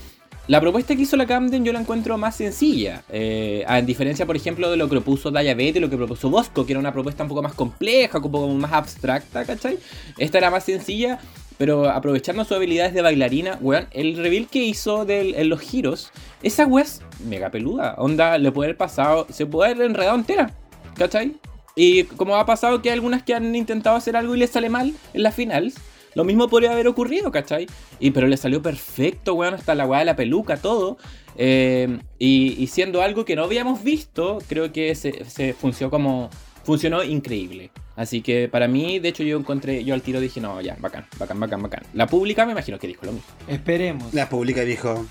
la 0.46 0.60
propuesta 0.60 0.94
que 0.94 1.02
hizo 1.02 1.16
la 1.16 1.26
Camden 1.26 1.64
yo 1.64 1.72
la 1.72 1.80
encuentro 1.80 2.18
más 2.18 2.36
sencilla. 2.36 3.02
eh, 3.08 3.64
a 3.66 3.80
diferencia, 3.80 4.26
por 4.26 4.36
ejemplo, 4.36 4.70
de 4.70 4.76
lo 4.76 4.86
que 4.86 4.90
propuso 4.90 5.30
Daya 5.30 5.54
Betty, 5.54 5.80
lo 5.80 5.88
que 5.88 5.96
propuso 5.96 6.28
Bosco, 6.28 6.66
que 6.66 6.72
era 6.72 6.80
una 6.80 6.92
propuesta 6.92 7.22
un 7.22 7.30
poco 7.30 7.42
más 7.42 7.54
compleja, 7.54 8.18
un 8.18 8.30
poco 8.30 8.48
más 8.48 8.72
abstracta, 8.72 9.44
¿cachai? 9.46 9.78
Esta 10.18 10.36
era 10.38 10.50
más 10.50 10.64
sencilla, 10.64 11.18
pero 11.56 11.88
aprovechando 11.88 12.44
sus 12.44 12.56
habilidades 12.58 12.92
de 12.92 13.00
bailarina, 13.00 13.58
weón, 13.62 13.86
el 13.92 14.16
reveal 14.18 14.46
que 14.48 14.58
hizo 14.64 15.06
del- 15.06 15.34
en 15.34 15.48
los 15.48 15.60
giros, 15.60 16.10
esa 16.42 16.66
weá 16.66 16.84
es 16.84 17.00
mega 17.26 17.48
peluda. 17.50 17.94
Onda, 17.96 18.36
le 18.36 18.52
puede 18.52 18.68
haber 18.68 18.76
pasado, 18.76 19.26
se 19.30 19.46
puede 19.46 19.70
haber 19.72 19.86
enredado 19.86 20.16
entera, 20.16 20.52
¿cachai? 20.96 21.36
Y 21.76 22.04
como 22.04 22.36
ha 22.36 22.46
pasado 22.46 22.80
que 22.82 22.90
hay 22.90 22.94
algunas 22.94 23.22
que 23.22 23.34
han 23.34 23.54
intentado 23.54 23.96
hacer 23.96 24.16
algo 24.16 24.34
y 24.34 24.38
les 24.38 24.50
sale 24.50 24.68
mal 24.68 24.94
en 25.12 25.22
las 25.22 25.34
finales, 25.34 25.74
lo 26.14 26.24
mismo 26.24 26.48
podría 26.48 26.72
haber 26.72 26.86
ocurrido, 26.86 27.32
¿cachai? 27.32 27.66
Y 27.98 28.12
pero 28.12 28.28
le 28.28 28.36
salió 28.36 28.62
perfecto, 28.62 29.34
weón, 29.34 29.54
hasta 29.54 29.74
la 29.74 29.86
weá 29.86 30.00
de 30.00 30.04
la 30.04 30.16
peluca, 30.16 30.56
todo. 30.56 30.96
Eh, 31.36 31.98
y, 32.18 32.54
y 32.62 32.66
siendo 32.68 33.02
algo 33.02 33.24
que 33.24 33.34
no 33.34 33.44
habíamos 33.44 33.82
visto, 33.82 34.38
creo 34.48 34.72
que 34.72 34.94
se, 34.94 35.24
se 35.24 35.52
funcionó 35.52 35.90
como. 35.90 36.30
Funcionó 36.62 37.02
increíble. 37.02 37.70
Así 37.94 38.22
que 38.22 38.48
para 38.48 38.68
mí, 38.68 38.98
de 38.98 39.10
hecho, 39.10 39.22
yo 39.22 39.38
encontré, 39.38 39.84
yo 39.84 39.92
al 39.92 40.00
tiro 40.00 40.18
dije, 40.18 40.40
no, 40.40 40.62
ya, 40.62 40.76
bacán, 40.80 41.04
bacán, 41.18 41.38
bacán, 41.38 41.62
bacán. 41.62 41.82
La 41.92 42.06
pública 42.06 42.46
me 42.46 42.52
imagino 42.52 42.78
que 42.78 42.86
dijo 42.86 43.04
lo 43.04 43.12
mismo. 43.12 43.28
Esperemos. 43.48 44.14
La 44.14 44.30
pública 44.30 44.62
dijo. 44.62 45.04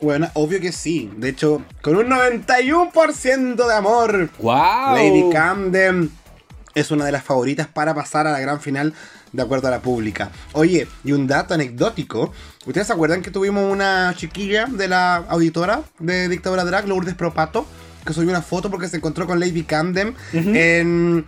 Bueno, 0.00 0.30
obvio 0.34 0.60
que 0.60 0.72
sí. 0.72 1.10
De 1.16 1.30
hecho, 1.30 1.62
con 1.82 1.96
un 1.96 2.08
91% 2.08 3.66
de 3.66 3.74
amor. 3.74 4.30
¡Wow! 4.38 4.94
Lady 4.94 5.30
Camden 5.32 6.10
es 6.74 6.90
una 6.90 7.04
de 7.04 7.12
las 7.12 7.24
favoritas 7.24 7.66
para 7.66 7.94
pasar 7.94 8.26
a 8.26 8.32
la 8.32 8.40
gran 8.40 8.60
final 8.60 8.94
de 9.32 9.42
acuerdo 9.42 9.68
a 9.68 9.70
la 9.70 9.80
pública. 9.80 10.30
Oye, 10.52 10.86
y 11.04 11.12
un 11.12 11.26
dato 11.26 11.54
anecdótico. 11.54 12.32
¿Ustedes 12.66 12.86
se 12.86 12.92
acuerdan 12.92 13.22
que 13.22 13.30
tuvimos 13.30 13.70
una 13.70 14.14
chiquilla 14.16 14.66
de 14.66 14.88
la 14.88 15.16
auditora 15.16 15.82
de 15.98 16.28
Dictadura 16.28 16.64
Drag, 16.64 16.86
Lourdes 16.86 17.14
Propato? 17.14 17.66
Que 18.04 18.12
subió 18.12 18.30
una 18.30 18.42
foto 18.42 18.70
porque 18.70 18.88
se 18.88 18.98
encontró 18.98 19.26
con 19.26 19.40
Lady 19.40 19.64
Camden 19.64 20.14
en, 20.32 21.26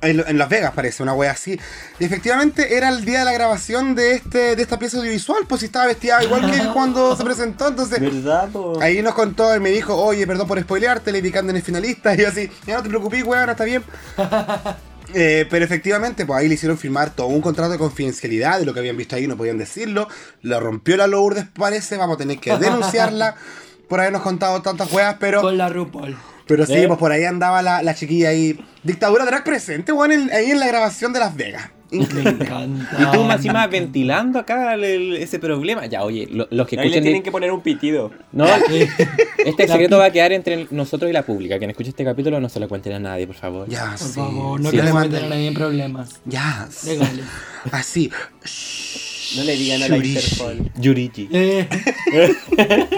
en, 0.00 0.24
en 0.26 0.38
Las 0.38 0.48
Vegas, 0.48 0.72
parece, 0.74 1.02
una 1.02 1.14
wea 1.14 1.32
así. 1.32 1.58
Y 1.98 2.04
efectivamente 2.04 2.76
era 2.76 2.88
el 2.88 3.04
día 3.04 3.20
de 3.20 3.24
la 3.24 3.32
grabación 3.32 3.94
de, 3.94 4.14
este, 4.14 4.56
de 4.56 4.62
esta 4.62 4.78
pieza 4.78 4.98
audiovisual, 4.98 5.44
pues 5.48 5.60
si 5.60 5.66
estaba 5.66 5.86
vestida 5.86 6.22
igual 6.22 6.50
que 6.50 6.58
cuando 6.72 7.16
se 7.16 7.24
presentó, 7.24 7.68
entonces... 7.68 8.00
¿Verdad? 8.00 8.48
po? 8.50 8.80
Ahí 8.80 9.02
nos 9.02 9.14
contó 9.14 9.54
y 9.54 9.60
me 9.60 9.70
dijo, 9.70 9.94
oye, 9.94 10.26
perdón 10.26 10.46
por 10.46 10.60
spoilearte, 10.60 11.12
Lady 11.12 11.30
Camden 11.30 11.56
es 11.56 11.64
finalista. 11.64 12.14
Y 12.18 12.22
yo 12.22 12.28
así, 12.28 12.50
ya 12.66 12.76
no 12.76 12.82
te 12.82 12.88
preocupes, 12.88 13.22
weón, 13.24 13.50
está 13.50 13.64
bien. 13.64 13.82
Eh, 15.14 15.46
pero 15.48 15.64
efectivamente, 15.64 16.26
pues 16.26 16.38
ahí 16.38 16.48
le 16.48 16.54
hicieron 16.54 16.76
firmar 16.76 17.08
todo 17.08 17.28
un 17.28 17.40
contrato 17.40 17.72
de 17.72 17.78
confidencialidad 17.78 18.58
de 18.58 18.66
lo 18.66 18.74
que 18.74 18.80
habían 18.80 18.94
visto 18.94 19.16
ahí, 19.16 19.26
no 19.26 19.38
podían 19.38 19.56
decirlo. 19.56 20.06
Lo 20.42 20.60
rompió 20.60 20.98
la 20.98 21.06
Lourdes, 21.06 21.46
parece, 21.54 21.96
vamos 21.96 22.16
a 22.16 22.18
tener 22.18 22.38
que 22.38 22.54
denunciarla 22.58 23.34
por 23.88 24.00
habernos 24.00 24.20
contado 24.20 24.60
tantas 24.60 24.92
weas, 24.92 25.16
pero, 25.18 25.40
Con 25.40 25.56
la 25.56 25.70
RuPaul. 25.70 26.14
Pero 26.48 26.66
sí, 26.66 26.72
¿Eh? 26.74 26.86
pues 26.88 26.98
por 26.98 27.12
ahí 27.12 27.22
andaba 27.24 27.62
la, 27.62 27.82
la 27.84 27.94
chiquilla 27.94 28.30
ahí. 28.30 28.58
Dictadura 28.82 29.24
drag 29.24 29.44
presente, 29.44 29.92
weón, 29.92 30.10
en- 30.12 30.30
ahí 30.32 30.50
en 30.50 30.58
la 30.58 30.66
grabación 30.66 31.12
de 31.12 31.20
Las 31.20 31.36
Vegas. 31.36 31.70
Me 31.90 31.98
encanta. 32.20 32.96
Y 32.98 33.16
tú 33.16 33.24
más 33.24 33.36
encima 33.36 33.66
ventilando 33.66 34.38
acá 34.38 34.74
el- 34.74 34.84
el- 34.84 35.16
ese 35.16 35.38
problema. 35.38 35.86
Ya, 35.86 36.04
oye, 36.04 36.28
lo- 36.30 36.46
los 36.50 36.66
que 36.68 36.76
Ahí 36.78 36.82
le 36.82 36.86
escuchen... 36.88 37.02
tienen 37.02 37.20
de- 37.20 37.24
que 37.24 37.32
poner 37.32 37.50
un 37.50 37.62
pitido. 37.62 38.10
No, 38.32 38.44
este 39.38 39.66
secreto 39.68 39.96
va 39.96 40.06
a 40.06 40.10
quedar 40.10 40.32
entre 40.32 40.66
nosotros 40.70 41.08
y 41.08 41.14
la 41.14 41.22
pública. 41.22 41.56
Quien 41.58 41.70
escuche 41.70 41.88
este 41.90 42.04
capítulo 42.04 42.40
no 42.40 42.48
se 42.50 42.60
lo 42.60 42.68
cuenten 42.68 42.92
a 42.92 42.98
nadie, 42.98 43.26
por 43.26 43.36
favor. 43.36 43.68
Ya, 43.68 43.90
Por 43.90 43.98
sí. 43.98 44.12
favor, 44.14 44.60
no 44.60 44.70
sí, 44.70 44.76
queremos 44.76 45.02
meter 45.02 45.24
a 45.24 45.28
nadie 45.28 45.46
en 45.48 45.54
problemas. 45.54 46.20
Ya. 46.26 46.68
Así. 47.72 48.10
No 49.36 49.44
le 49.44 49.56
digan 49.56 49.82
a 49.82 49.88
la. 49.88 49.96
Interpol. 49.98 50.70
Yurichi. 50.80 51.28
Eh, 51.32 51.68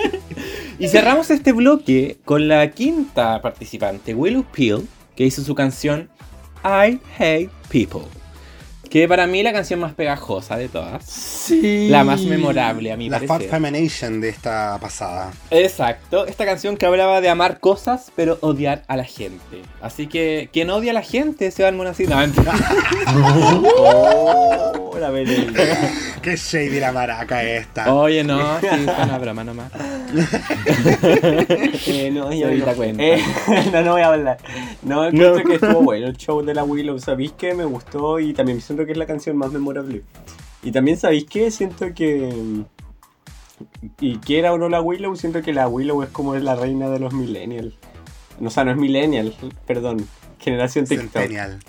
Y 0.80 0.88
cerramos 0.88 1.30
este 1.30 1.52
bloque 1.52 2.16
con 2.24 2.48
la 2.48 2.70
quinta 2.70 3.42
participante, 3.42 4.14
Willow 4.14 4.46
Peel, 4.50 4.88
que 5.14 5.26
hizo 5.26 5.42
su 5.42 5.54
canción 5.54 6.08
I 6.64 6.98
Hate 7.18 7.50
People. 7.68 8.04
Que 8.90 9.06
para 9.06 9.28
mí 9.28 9.44
la 9.44 9.52
canción 9.52 9.78
más 9.78 9.94
pegajosa 9.94 10.56
de 10.56 10.68
todas. 10.68 11.04
Sí. 11.04 11.88
La 11.88 12.02
más 12.02 12.22
memorable, 12.22 12.90
a 12.90 12.96
mi 12.96 13.08
La 13.08 13.20
Fat 13.20 13.28
parecer. 13.28 13.50
Femination 13.50 14.20
de 14.20 14.28
esta 14.30 14.76
pasada. 14.80 15.30
Exacto, 15.50 16.26
esta 16.26 16.44
canción 16.44 16.76
que 16.76 16.86
hablaba 16.86 17.20
de 17.20 17.28
amar 17.28 17.60
cosas, 17.60 18.10
pero 18.16 18.38
odiar 18.40 18.82
a 18.88 18.96
la 18.96 19.04
gente. 19.04 19.62
Así 19.80 20.08
que 20.08 20.48
quien 20.52 20.70
odia 20.70 20.90
a 20.90 20.94
la 20.94 21.02
gente 21.02 21.52
se 21.52 21.62
va 21.62 21.68
al 21.68 21.86
así. 21.86 22.06
No, 22.08 22.16
mentira. 22.16 22.52
Oh, 24.92 24.98
la. 24.98 25.10
Qué 26.22 26.36
shady 26.36 26.80
la 26.80 26.92
maraca 26.92 27.42
esta. 27.42 27.92
Oye, 27.94 28.22
no, 28.22 28.60
sí, 28.60 28.66
fue 28.66 29.04
una 29.04 29.18
broma 29.18 29.44
nomás. 29.44 29.72
Eh, 31.86 32.10
no, 32.12 32.32
yo 32.32 32.50
no. 32.50 32.72
cuenta. 32.74 33.02
Eh, 33.02 33.22
no, 33.72 33.82
no 33.82 33.92
voy 33.92 34.02
a 34.02 34.06
hablar. 34.08 34.38
No, 34.82 35.06
encuentro 35.06 35.44
que 35.44 35.54
estuvo 35.54 35.82
bueno 35.82 36.06
el 36.06 36.16
show 36.16 36.42
de 36.42 36.54
la 36.54 36.64
Willow. 36.64 36.98
¿Sabéis 36.98 37.32
que 37.32 37.54
me 37.54 37.64
gustó? 37.64 38.18
Y 38.18 38.32
también 38.32 38.60
siento 38.80 38.86
que 38.86 38.92
es 38.92 38.98
la 38.98 39.06
canción 39.06 39.36
más 39.36 39.52
memorable. 39.52 40.02
Y 40.62 40.72
también, 40.72 40.96
¿sabéis 40.96 41.24
que 41.24 41.50
Siento 41.50 41.94
que. 41.94 42.64
Y 44.00 44.16
quiera 44.18 44.54
o 44.54 44.58
no 44.58 44.70
la 44.70 44.80
Willow, 44.80 45.14
siento 45.16 45.42
que 45.42 45.52
la 45.52 45.68
Willow 45.68 46.02
es 46.02 46.08
como 46.08 46.34
la 46.34 46.56
reina 46.56 46.88
de 46.88 46.98
los 46.98 47.12
millennials. 47.12 47.74
No, 48.38 48.48
o 48.48 48.50
sea, 48.50 48.64
no 48.64 48.70
es 48.70 48.78
millennial, 48.78 49.34
perdón. 49.66 50.06
Generación 50.38 50.86
TikTok. 50.86 51.12
Centennial. 51.12 51.60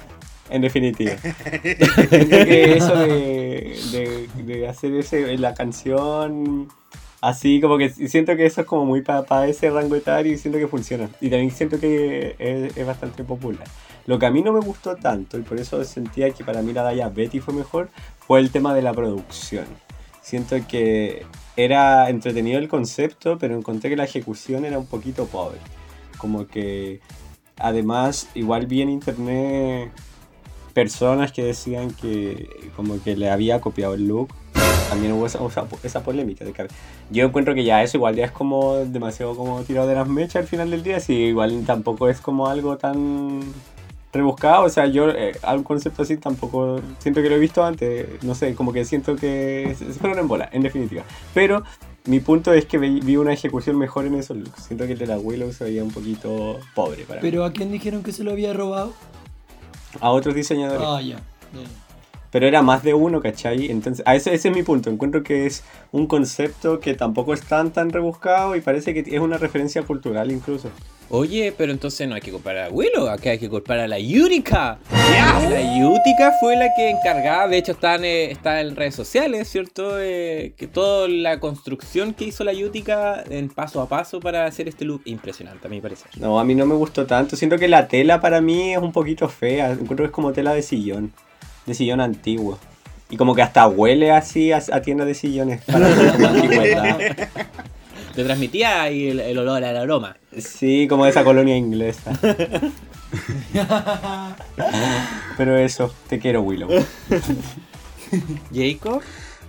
En 0.50 0.62
definitiva. 0.62 1.18
Siento 2.10 2.46
que 2.46 2.78
eso 2.78 2.96
de, 2.96 3.78
de, 3.92 4.44
de 4.44 4.68
hacer 4.70 4.94
ese, 4.96 5.38
la 5.38 5.54
canción 5.54 6.70
así, 7.22 7.62
como 7.62 7.78
que 7.78 7.90
siento 7.90 8.36
que 8.36 8.46
eso 8.46 8.62
es 8.62 8.68
como 8.68 8.86
muy 8.86 9.02
para 9.02 9.48
ese 9.48 9.70
rango 9.70 9.96
etario 9.96 10.34
y 10.34 10.38
siento 10.38 10.60
que 10.60 10.68
funciona. 10.68 11.10
Y 11.22 11.30
también 11.30 11.52
siento 11.52 11.80
que 11.80 12.36
es, 12.38 12.76
es 12.76 12.86
bastante 12.86 13.24
popular. 13.24 13.64
Lo 14.08 14.20
que 14.20 14.26
a 14.26 14.32
mí 14.32 14.42
no 14.42 14.52
me 14.52 14.60
gustó 14.60 14.96
tanto, 14.96 15.38
y 15.38 15.44
por 15.44 15.60
eso 15.60 15.84
sentía 15.84 16.32
que 16.32 16.44
para 16.44 16.62
mí 16.62 16.74
la 16.74 16.82
Daya 16.84 17.10
Betty 17.10 17.40
fue 17.40 17.54
mejor, 17.54 17.90
fue 18.20 18.40
el 18.40 18.52
tema 18.52 18.74
de 18.74 18.82
la 18.82 18.94
producción. 18.94 19.66
Siento 20.22 20.56
que 20.68 21.26
era 21.56 22.10
entretenido 22.10 22.60
el 22.60 22.68
concepto, 22.68 23.38
pero 23.38 23.56
encontré 23.56 23.90
que 23.90 23.96
la 23.96 24.06
ejecución 24.06 24.66
era 24.66 24.80
un 24.80 24.88
poquito 24.88 25.28
pobre. 25.28 25.60
Como 26.18 26.48
que 26.48 27.00
además, 27.58 28.30
igual 28.34 28.66
vi 28.66 28.82
en 28.82 28.90
internet 28.90 29.92
personas 30.74 31.32
que 31.32 31.44
decían 31.44 31.92
que 31.92 32.72
como 32.76 33.02
que 33.04 33.16
le 33.16 33.30
había 33.30 33.60
copiado 33.60 33.94
el 33.94 34.08
look. 34.08 34.30
También 34.92 35.14
hubo 35.14 35.26
esa, 35.26 35.40
esa- 35.46 35.66
esa 35.84 36.04
polémica. 36.04 36.44
De 36.44 36.54
yo 37.12 37.26
encuentro 37.26 37.56
que 37.56 37.64
ya 37.64 37.82
eso 37.82 37.96
igual 37.96 38.16
ya 38.18 38.26
es 38.26 38.32
como 38.32 38.76
demasiado 38.76 39.38
como 39.38 39.62
tirado 39.64 39.88
de 39.88 39.96
las 39.96 40.08
mechas 40.08 40.42
al 40.42 40.48
final 40.48 40.70
del 40.70 40.84
día. 40.84 41.00
Si 41.00 41.14
igual 41.14 41.64
tampoco 41.66 42.10
es 42.10 42.20
como 42.20 42.48
algo 42.48 42.78
tan 42.78 43.40
rebuscado. 44.12 44.66
O 44.66 44.70
sea, 44.70 44.88
yo 44.88 45.10
eh, 45.10 45.32
algún 45.44 45.64
concepto 45.64 46.02
así 46.04 46.18
tampoco 46.18 46.82
siento 47.00 47.22
que 47.22 47.30
lo 47.30 47.36
he 47.36 47.40
visto 47.40 47.64
antes. 47.64 48.22
No 48.24 48.36
sé, 48.36 48.54
como 48.54 48.74
que 48.74 48.84
siento 48.84 49.16
que 49.16 49.74
se 49.80 49.86
fueron 49.94 50.20
en 50.20 50.28
bola, 50.28 50.50
en 50.52 50.62
definitiva. 50.62 51.04
Pero 51.34 51.64
mi 52.06 52.20
punto 52.20 52.52
es 52.52 52.66
que 52.66 52.78
vi, 52.78 53.16
una 53.16 53.32
ejecución 53.32 53.78
mejor 53.78 54.06
en 54.06 54.16
esos 54.16 54.36
looks. 54.36 54.64
Siento 54.64 54.86
que 54.88 54.92
el 54.94 55.00
de 55.00 55.08
la 55.08 55.18
Willow 55.20 55.54
se 55.54 55.64
veía 55.64 55.86
un 55.86 55.92
poquito 55.92 56.60
pobre 56.76 57.06
para 57.06 57.22
mí. 57.22 57.30
Pero 57.30 57.46
¿a 57.46 57.54
quién 57.54 57.72
dijeron 57.72 58.04
que 58.04 58.12
se 58.12 58.26
lo 58.26 58.32
había 58.32 58.52
robado? 58.52 58.92
A 60.02 60.10
otros 60.12 60.36
diseñadores. 60.36 60.86
Ah, 60.86 61.00
ya. 61.02 61.16
ya. 61.16 61.22
Pero 62.32 62.48
era 62.48 62.62
más 62.62 62.84
de 62.84 62.94
uno, 62.94 63.22
¿cachai? 63.22 63.70
Entonces, 63.70 64.04
a 64.08 64.16
ese, 64.16 64.34
ese 64.34 64.50
es 64.50 64.56
mi 64.56 64.64
punto. 64.64 64.90
Encuentro 64.90 65.22
que 65.24 65.46
es 65.46 65.64
un 65.92 66.08
concepto 66.08 66.80
que 66.80 66.94
tampoco 66.94 67.34
es 67.34 67.42
tan 67.42 67.72
tan 67.72 67.90
rebuscado 67.90 68.56
y 68.56 68.62
parece 68.62 68.94
que 68.94 69.16
es 69.16 69.22
una 69.22 69.38
referencia 69.38 69.84
cultural 69.84 70.32
incluso. 70.32 70.70
Oye, 71.14 71.54
pero 71.58 71.74
entonces 71.74 72.08
no 72.08 72.16
hay 72.16 72.22
que 72.22 72.32
culpar 72.32 72.58
a 72.58 72.70
Willow, 72.70 73.10
acá 73.10 73.32
hay 73.32 73.38
que 73.38 73.50
culpar 73.50 73.80
a 73.80 73.88
la 73.88 74.00
Yutica. 74.00 74.80
La 75.50 75.78
Yutica 75.78 76.32
fue 76.40 76.56
la 76.56 76.70
que 76.74 76.90
encargaba, 76.90 77.50
de 77.50 77.58
hecho 77.58 77.74
está 77.74 77.96
en, 77.96 78.06
eh, 78.06 78.32
está 78.32 78.62
en 78.62 78.78
redes 78.78 78.96
sociales, 78.96 79.50
¿cierto? 79.50 80.00
Eh, 80.00 80.54
que 80.56 80.68
toda 80.68 81.10
la 81.10 81.42
construcción 81.42 82.14
que 82.14 82.24
hizo 82.24 82.46
la 82.46 82.54
Yutica 82.54 83.26
en 83.30 83.50
paso 83.50 83.82
a 83.82 83.90
paso 83.90 84.22
para 84.22 84.46
hacer 84.46 84.70
este 84.70 84.86
look 84.86 85.02
impresionante, 85.04 85.68
a 85.68 85.70
mi 85.70 85.82
parecer. 85.82 86.08
No, 86.18 86.40
a 86.40 86.46
mí 86.46 86.56
no 86.56 86.66
me 86.66 86.76
gustó 86.76 87.06
tanto. 87.06 87.36
Siento 87.36 87.58
que 87.58 87.68
la 87.68 87.90
tela 87.90 88.22
para 88.22 88.40
mí 88.40 88.72
es 88.72 88.80
un 88.80 88.94
poquito 88.94 89.28
fea. 89.28 89.72
Encuentro 89.72 89.98
que 89.98 90.06
es 90.06 90.12
como 90.12 90.32
tela 90.32 90.54
de 90.54 90.62
sillón. 90.62 91.12
De 91.66 91.74
sillón 91.74 92.02
antiguo. 92.02 92.60
Y 93.10 93.18
como 93.18 93.36
que 93.36 93.42
hasta 93.42 93.68
huele 93.68 94.12
así 94.12 94.52
a, 94.52 94.62
a 94.72 94.82
tienda 94.82 95.06
de 95.06 95.14
sillones. 95.14 95.64
Para 95.66 95.90
la 95.90 96.30
antigüedad. 96.30 96.98
Te 98.16 98.24
transmitía 98.24 98.82
ahí 98.82 99.10
el, 99.10 99.20
el 99.20 99.38
olor 99.38 99.64
al 99.64 99.78
aroma. 99.78 100.18
Sí, 100.38 100.88
como 100.90 101.06
de 101.06 101.12
esa 101.12 101.24
colonia 101.24 101.56
inglesa. 101.56 102.12
Pero 105.38 105.58
eso, 105.58 105.94
te 106.08 106.20
quiero, 106.20 106.42
Willow. 106.42 106.70
Jacob, 108.54 109.02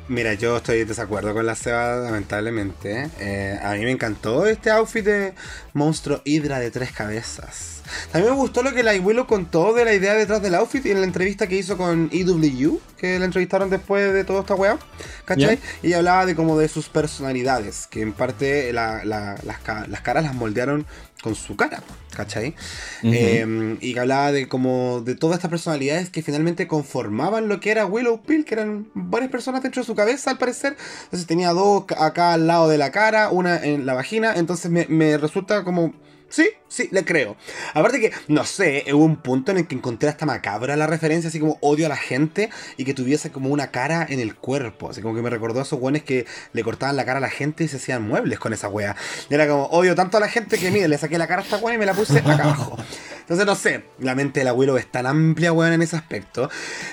Mira, 0.08 0.34
yo 0.34 0.56
estoy 0.56 0.80
en 0.80 0.88
desacuerdo 0.88 1.32
con 1.32 1.46
la 1.46 1.54
Seba, 1.54 1.96
lamentablemente. 1.96 3.08
Eh, 3.20 3.58
a 3.62 3.72
mí 3.72 3.84
me 3.84 3.92
encantó 3.92 4.46
este 4.46 4.70
outfit 4.70 5.04
de 5.04 5.32
monstruo 5.72 6.20
hidra 6.24 6.58
de 6.58 6.70
tres 6.70 6.92
cabezas. 6.92 7.71
También 8.11 8.32
me 8.34 8.38
gustó 8.40 8.62
lo 8.62 8.72
que 8.72 8.82
la 8.82 8.93
Willow 8.95 9.26
contó 9.26 9.72
de 9.72 9.84
la 9.84 9.95
idea 9.95 10.14
detrás 10.14 10.43
del 10.43 10.55
outfit 10.55 10.84
en 10.86 11.01
la 11.01 11.07
entrevista 11.07 11.47
que 11.47 11.57
hizo 11.57 11.76
con 11.76 12.09
EW, 12.12 12.78
que 12.97 13.18
la 13.18 13.24
entrevistaron 13.24 13.70
después 13.70 14.12
de 14.12 14.24
toda 14.24 14.40
esta 14.40 14.55
weá, 14.55 14.78
¿cachai? 15.24 15.59
Y 15.82 15.93
hablaba 15.95 16.26
de 16.26 16.34
como 16.34 16.59
de 16.59 16.68
sus 16.68 16.88
personalidades, 16.88 17.86
que 17.86 18.01
en 18.03 18.12
parte 18.12 18.72
la- 18.72 19.05
la- 19.05 19.36
las, 19.45 19.88
las 19.88 20.01
caras 20.03 20.24
las 20.24 20.34
moldearon 20.34 20.86
con 21.22 21.34
su 21.36 21.55
cara, 21.55 21.82
¿cachai? 22.16 22.55
Eh, 23.14 23.76
y 23.80 23.95
que 23.95 24.01
hablaba 24.01 24.32
de 24.32 24.49
como 24.49 25.03
de 25.05 25.14
todas 25.14 25.36
estas 25.36 25.51
personalidades 25.51 26.11
que 26.11 26.20
finalmente 26.22 26.66
conformaban 26.66 27.47
lo 27.49 27.61
que 27.61 27.70
era 27.70 27.86
Willow 27.86 28.22
Pill, 28.22 28.45
que 28.45 28.55
eran 28.55 28.88
varias 28.95 29.30
personas 29.30 29.62
dentro 29.62 29.82
de 29.82 29.86
su 29.86 29.95
cabeza 29.95 30.30
al 30.32 30.38
parecer. 30.38 30.76
Entonces 31.05 31.26
tenía 31.28 31.51
dos 31.51 31.84
acá 31.97 32.32
al 32.32 32.49
lado 32.49 32.68
de 32.68 32.76
la 32.78 32.90
cara, 32.90 33.30
una 33.30 33.57
en 33.62 33.86
la 33.86 33.95
vagina, 33.95 34.34
entonces 34.36 34.70
me, 34.70 34.86
me 34.88 35.16
resulta 35.16 35.62
como... 35.64 35.95
Sí, 36.32 36.48
sí, 36.66 36.88
le 36.92 37.04
creo. 37.04 37.36
Aparte 37.74 38.00
que, 38.00 38.10
no 38.28 38.46
sé, 38.46 38.86
hubo 38.94 39.04
un 39.04 39.16
punto 39.16 39.52
en 39.52 39.58
el 39.58 39.66
que 39.66 39.74
encontré 39.74 40.08
hasta 40.08 40.24
macabra 40.24 40.76
la 40.76 40.86
referencia, 40.86 41.28
así 41.28 41.38
como 41.38 41.58
odio 41.60 41.84
a 41.84 41.90
la 41.90 41.96
gente 41.98 42.48
y 42.78 42.86
que 42.86 42.94
tuviese 42.94 43.30
como 43.30 43.50
una 43.50 43.70
cara 43.70 44.06
en 44.08 44.18
el 44.18 44.34
cuerpo. 44.34 44.88
Así 44.88 45.02
como 45.02 45.14
que 45.14 45.20
me 45.20 45.28
recordó 45.28 45.60
a 45.60 45.64
esos 45.64 45.78
buenos 45.78 46.04
que 46.04 46.24
le 46.54 46.64
cortaban 46.64 46.96
la 46.96 47.04
cara 47.04 47.18
a 47.18 47.20
la 47.20 47.28
gente 47.28 47.64
y 47.64 47.68
se 47.68 47.76
hacían 47.76 48.08
muebles 48.08 48.38
con 48.38 48.54
esa 48.54 48.70
wea. 48.70 48.96
Y 49.28 49.34
era 49.34 49.46
como, 49.46 49.64
odio 49.66 49.94
tanto 49.94 50.16
a 50.16 50.20
la 50.20 50.28
gente 50.28 50.56
que, 50.56 50.70
mire, 50.70 50.88
le 50.88 50.96
saqué 50.96 51.18
la 51.18 51.26
cara 51.26 51.42
a 51.42 51.44
esta 51.44 51.58
wea 51.58 51.74
y 51.74 51.78
me 51.78 51.84
la 51.84 51.92
puse 51.92 52.18
acá 52.18 52.32
abajo. 52.32 52.78
Entonces, 53.20 53.44
no 53.46 53.54
sé, 53.54 53.84
la 53.98 54.14
mente 54.14 54.40
del 54.40 54.48
abuelo 54.48 54.78
es 54.78 54.90
tan 54.90 55.06
amplia, 55.06 55.52
weón, 55.52 55.74
en 55.74 55.82
ese 55.82 55.96
aspecto. 55.96 56.48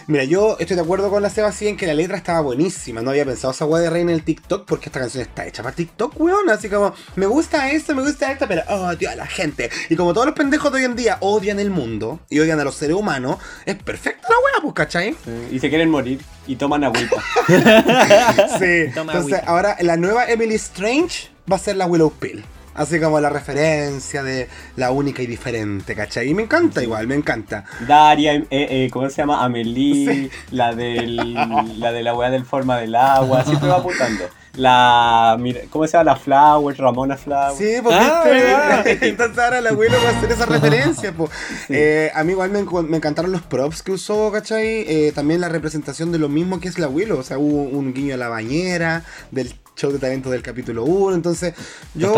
Mira, 0.08 0.26
yo 0.26 0.58
estoy 0.60 0.76
de 0.76 0.82
acuerdo 0.82 1.10
con 1.10 1.24
la 1.24 1.30
Seba 1.30 1.54
sí 1.54 1.68
en 1.68 1.78
que 1.78 1.88
la 1.88 1.94
letra 1.94 2.18
estaba 2.18 2.42
buenísima. 2.42 3.02
No 3.02 3.12
había 3.12 3.26
pensado 3.26 3.54
esa 3.54 3.66
weá 3.66 3.82
de 3.82 3.90
reina 3.90 4.12
en 4.12 4.18
el 4.18 4.24
TikTok 4.26 4.66
porque 4.66 4.88
esta 4.88 5.00
canción 5.00 5.24
está 5.24 5.48
hecha 5.48 5.64
para 5.64 5.76
TikTok, 5.76 6.20
weón. 6.20 6.50
Así 6.50 6.70
como, 6.70 6.94
me 7.16 7.26
gusta 7.26 7.72
esto, 7.72 7.96
me 7.96 8.02
gusta 8.02 8.32
esto, 8.32 8.46
pero 8.48 8.64
odio 8.68 9.10
a 9.10 9.16
la 9.16 9.29
gente. 9.30 9.70
Y 9.90 9.96
como 9.96 10.14
todos 10.14 10.26
los 10.28 10.36
pendejos 10.36 10.72
de 10.72 10.80
hoy 10.80 10.86
en 10.86 10.96
día 10.96 11.18
odian 11.22 11.60
el 11.60 11.70
mundo 11.70 12.20
y 12.30 12.40
odian 12.40 12.60
a 12.60 12.64
los 12.64 12.76
seres 12.76 12.96
humanos, 12.96 13.38
es 13.66 13.76
perfecta 13.76 14.28
la 14.30 14.36
weá, 14.36 14.62
pues, 14.62 14.74
¿cachai? 14.74 15.16
Y 15.52 15.60
se 15.60 15.70
quieren 15.70 15.90
morir 15.90 16.20
y 16.48 16.56
toman 16.56 16.84
agüita. 16.84 17.16
Sí. 18.60 18.92
Toma 18.94 19.14
Entonces, 19.14 19.34
agüita. 19.34 19.44
ahora 19.46 19.78
la 19.82 19.98
nueva 19.98 20.26
Emily 20.26 20.56
Strange 20.56 21.30
va 21.52 21.56
a 21.56 21.60
ser 21.60 21.76
la 21.78 21.86
Willow 21.86 22.12
Pill. 22.12 22.44
Así 22.76 23.00
como 23.00 23.20
la 23.20 23.30
referencia 23.30 24.24
de 24.24 24.48
la 24.76 24.92
única 24.92 25.22
y 25.22 25.28
diferente, 25.28 25.96
¿cachai? 25.96 26.30
Y 26.30 26.34
me 26.34 26.44
encanta 26.44 26.82
igual, 26.82 27.08
me 27.08 27.16
encanta. 27.16 27.66
Daria, 27.88 28.36
eh, 28.36 28.48
eh, 28.52 28.90
¿cómo 28.92 29.10
se 29.10 29.18
llama? 29.18 29.44
Amelie, 29.44 30.30
la 30.52 30.74
del 30.74 31.34
la 31.34 31.92
de 31.92 32.04
la 32.04 32.14
weá 32.14 32.30
del 32.30 32.46
forma 32.46 32.78
del 32.78 32.96
agua, 32.96 33.44
siempre 33.44 33.70
va 33.70 33.78
apuntando. 33.78 34.26
La, 34.56 35.38
mira, 35.40 35.62
¿cómo 35.70 35.86
se 35.86 35.94
llama? 35.94 36.12
La 36.12 36.16
Flower, 36.16 36.78
Ramona 36.78 37.18
Flower. 37.18 37.56
Sí, 37.58 37.82
pues 37.82 37.96
Ah. 37.98 38.84
Entonces 38.86 39.38
ahora 39.38 39.60
el 39.60 39.68
abuelo 39.68 39.96
va 40.04 40.10
a 40.10 40.18
hacer 40.18 40.32
esa 40.32 40.46
referencia, 40.48 41.14
pues. 41.14 41.32
Eh, 41.70 42.12
a 42.14 42.24
mí 42.24 42.32
igual 42.32 42.52
me, 42.52 42.98
encantaron 42.98 43.32
los 43.32 43.42
props 43.42 43.84
que 43.84 43.92
usó, 43.92 44.32
¿cachai? 44.32 44.86
Eh, 44.88 45.12
también 45.14 45.40
la 45.40 45.50
representación 45.50 46.12
de 46.12 46.20
lo 46.20 46.30
mismo 46.30 46.60
que 46.60 46.68
es 46.68 46.80
la 46.80 46.88
abuelo. 46.88 47.20
O 47.20 47.24
sea, 47.24 47.38
hubo 47.38 47.64
un 47.64 47.94
guiño 47.94 48.16
a 48.16 48.18
la 48.18 48.28
bañera, 48.28 49.04
del 49.32 49.54
show 49.80 49.92
de 49.92 50.00
talento 50.00 50.30
del 50.30 50.42
capítulo 50.42 50.84
1. 50.84 51.16
Entonces, 51.16 51.54
yo, 51.96 52.14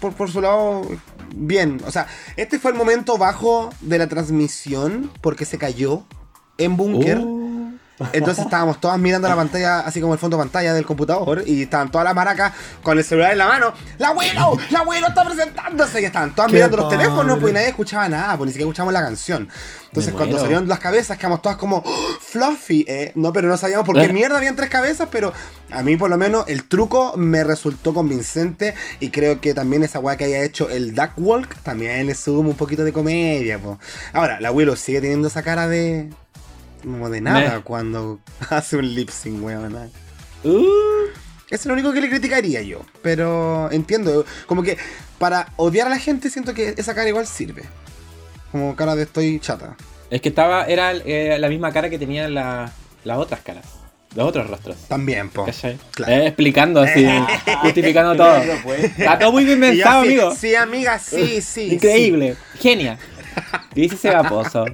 por- 0.00 0.14
por 0.14 0.30
su 0.30 0.40
lado, 0.40 0.82
bien. 1.34 1.80
O 1.86 1.90
sea, 1.90 2.06
este 2.36 2.58
fue 2.58 2.70
el 2.72 2.76
momento 2.76 3.18
bajo 3.18 3.70
de 3.80 3.98
la 3.98 4.08
transmisión 4.08 5.10
porque 5.20 5.44
se 5.44 5.58
cayó 5.58 6.04
en 6.56 6.76
búnker. 6.76 7.18
Uh. 7.18 7.47
Entonces 8.12 8.44
estábamos 8.44 8.80
todas 8.80 8.98
mirando 8.98 9.28
la 9.28 9.36
pantalla, 9.36 9.80
así 9.80 10.00
como 10.00 10.12
el 10.12 10.18
fondo 10.18 10.36
de 10.36 10.42
pantalla 10.44 10.72
del 10.72 10.86
computador, 10.86 11.42
y 11.46 11.62
estaban 11.62 11.90
todas 11.90 12.04
las 12.04 12.14
maracas 12.14 12.52
con 12.82 12.96
el 12.98 13.04
celular 13.04 13.32
en 13.32 13.38
la 13.38 13.46
mano. 13.48 13.72
¡La 13.98 14.08
abuelo! 14.08 14.56
¡La 14.70 14.80
abuelo 14.80 15.08
está 15.08 15.24
presentándose! 15.24 16.00
Y 16.00 16.04
estaban 16.04 16.34
todas 16.34 16.50
Qué 16.50 16.56
mirando 16.56 16.76
los 16.76 16.88
teléfonos, 16.88 17.38
pues 17.38 17.50
y 17.50 17.54
nadie 17.54 17.68
escuchaba 17.68 18.08
nada, 18.08 18.36
pues 18.36 18.46
ni 18.46 18.52
siquiera 18.52 18.68
escuchamos 18.68 18.92
la 18.92 19.02
canción. 19.02 19.48
Entonces 19.88 20.12
cuando 20.12 20.38
salieron 20.38 20.68
las 20.68 20.78
cabezas, 20.80 21.16
quedamos 21.16 21.40
todas 21.42 21.56
como 21.56 21.82
"Oh, 21.84 22.06
Fluffy, 22.20 22.84
eh. 22.86 23.12
No, 23.14 23.32
pero 23.32 23.48
no 23.48 23.56
sabíamos 23.56 23.86
por 23.86 23.96
qué 23.96 24.04
Eh. 24.04 24.12
mierda 24.12 24.36
habían 24.36 24.54
tres 24.54 24.68
cabezas, 24.68 25.08
pero 25.10 25.32
a 25.70 25.82
mí 25.82 25.96
por 25.96 26.10
lo 26.10 26.18
menos 26.18 26.44
el 26.46 26.68
truco 26.68 27.14
me 27.16 27.42
resultó 27.42 27.94
convincente 27.94 28.74
y 29.00 29.08
creo 29.10 29.40
que 29.40 29.54
también 29.54 29.82
esa 29.82 29.98
weá 29.98 30.16
que 30.16 30.24
haya 30.24 30.42
hecho 30.42 30.68
el 30.68 30.94
Duck 30.94 31.12
Walk 31.16 31.56
también 31.62 32.06
le 32.06 32.14
suma 32.14 32.50
un 32.50 32.54
poquito 32.56 32.84
de 32.84 32.92
comedia, 32.92 33.58
po. 33.58 33.78
Ahora, 34.12 34.40
la 34.40 34.48
abuelo 34.48 34.76
sigue 34.76 35.00
teniendo 35.00 35.28
esa 35.28 35.42
cara 35.42 35.66
de 35.68 36.10
como 36.82 37.10
de 37.10 37.20
nada 37.20 37.56
Me- 37.56 37.62
cuando 37.62 38.18
hace 38.50 38.76
un 38.76 38.94
lip 38.94 39.10
sync, 39.10 39.42
weón. 39.44 39.74
Uh, 40.44 40.64
Eso 41.50 41.62
es 41.62 41.66
lo 41.66 41.72
único 41.74 41.92
que 41.92 42.00
le 42.00 42.08
criticaría 42.10 42.62
yo. 42.62 42.80
Pero 43.02 43.70
entiendo, 43.72 44.24
como 44.46 44.62
que 44.62 44.76
para 45.18 45.48
odiar 45.56 45.86
a 45.86 45.90
la 45.90 45.98
gente 45.98 46.30
siento 46.30 46.54
que 46.54 46.74
esa 46.76 46.94
cara 46.94 47.08
igual 47.08 47.26
sirve. 47.26 47.64
Como 48.52 48.74
cara 48.76 48.94
de 48.96 49.02
estoy 49.02 49.40
chata. 49.40 49.76
es 50.10 50.20
que 50.20 50.28
estaba, 50.30 50.64
era 50.64 50.92
eh, 50.92 51.36
la 51.38 51.48
misma 51.48 51.72
cara 51.72 51.90
que 51.90 51.98
tenían 51.98 52.32
la- 52.34 52.72
las 53.04 53.18
otras 53.18 53.40
caras, 53.40 53.64
los 54.14 54.26
otros 54.28 54.48
rostros. 54.48 54.76
También, 54.88 55.28
po. 55.30 55.46
Eh, 55.46 56.26
explicando 56.26 56.80
así, 56.80 57.06
justificando 57.62 58.16
todo. 58.16 58.36
Está 58.74 59.18
todo 59.18 59.32
muy 59.32 59.44
bien 59.44 59.60
pensado, 59.60 60.00
así, 60.00 60.08
amigo. 60.08 60.34
Sí, 60.34 60.54
amiga, 60.54 60.98
sí, 60.98 61.40
sí. 61.42 61.72
Increíble, 61.74 62.36
genia. 62.58 62.98
¿Qué 63.74 63.82
dice 63.82 63.94
ese 63.96 64.10
baposo? 64.10 64.64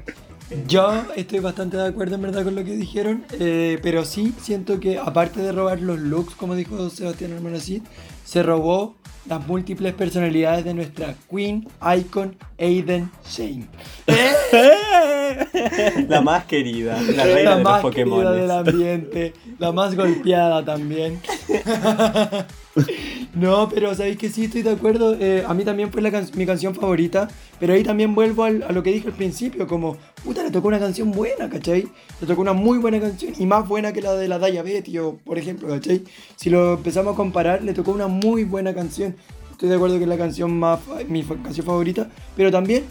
Yo 0.67 1.03
estoy 1.17 1.41
bastante 1.41 1.77
de 1.77 1.87
acuerdo 1.87 2.17
en 2.17 2.23
verdad 2.23 2.45
con 2.45 2.55
lo 2.55 2.65
que 2.65 2.77
dijeron, 2.77 3.25
eh, 3.33 3.79
pero 3.83 4.05
sí 4.05 4.35
siento 4.41 4.79
que 4.79 4.99
aparte 4.99 5.41
de 5.41 5.53
robar 5.53 5.81
los 5.81 5.99
looks, 5.99 6.35
como 6.35 6.55
dijo 6.55 6.91
Sebastián 6.91 7.33
Hermanacid, 7.33 7.83
se 8.25 8.43
robó 8.43 8.95
las 9.27 9.45
múltiples 9.47 9.95
personalidades 9.95 10.65
de 10.65 10.75
nuestra 10.75 11.15
Queen 11.31 11.67
Icon 11.99 12.37
Aiden 12.59 13.11
Shane. 13.27 13.67
La 16.09 16.21
más 16.21 16.45
querida, 16.45 17.01
la 17.01 17.17
La 17.17 17.25
reina 17.25 17.51
de 17.57 17.57
los 17.57 17.63
más 17.65 17.81
querida 17.95 18.05
Pokémon. 18.05 18.37
del 18.37 18.51
ambiente, 18.51 19.33
la 19.59 19.73
más 19.73 19.95
golpeada 19.97 20.65
también. 20.65 21.21
No, 23.35 23.69
pero 23.69 23.93
sabéis 23.97 24.17
que 24.17 24.29
sí 24.31 24.45
estoy 24.45 24.63
de 24.63 24.71
acuerdo. 24.71 25.17
eh, 25.19 25.43
a 25.47 25.53
mí 25.55 25.65
también 25.65 25.91
fue 25.91 26.01
la 26.03 26.13
can- 26.13 26.29
mi 26.35 26.47
canción 26.47 26.73
favorita. 26.75 27.27
Pero 27.59 27.75
ahí 27.75 27.83
también 27.83 28.15
vuelvo 28.15 28.45
al- 28.45 28.63
a 28.63 28.71
lo 28.71 28.83
que 28.85 28.93
dije 28.93 29.09
al 29.09 29.15
principio. 29.15 29.67
Como, 29.67 29.97
puta, 30.23 30.43
le 30.45 30.51
tocó 30.53 30.69
una 30.69 30.79
canción 30.79 31.11
buena, 31.11 31.51
¿cachai? 31.51 31.89
Le 32.21 32.27
tocó 32.29 32.43
una 32.43 32.53
muy 32.53 32.79
buena 32.79 33.01
canción 33.01 33.33
y 33.37 33.45
más 33.47 33.67
buena 33.67 33.93
que 33.93 34.01
la 34.03 34.15
de 34.15 34.29
la 34.29 34.39
Daya 34.39 34.63
Betty, 34.63 34.99
o, 34.99 35.17
por 35.25 35.37
ejemplo, 35.39 35.67
¿cachai? 35.69 36.05
Si 36.37 36.49
lo 36.49 36.75
empezamos 36.75 37.15
a 37.15 37.17
comparar, 37.17 37.63
le 37.65 37.75
tocó 37.75 37.91
una 37.91 38.07
muy 38.07 38.45
buena 38.45 38.73
canción. 38.73 39.17
Estoy 39.51 39.69
de 39.69 39.75
acuerdo 39.77 39.97
que 39.99 40.05
es 40.05 40.09
la 40.09 40.19
canción 40.19 40.57
más, 40.57 40.79
mi 41.09 41.25
canción 41.25 41.67
favorita. 41.67 42.09
Pero 42.37 42.53
también, 42.53 42.85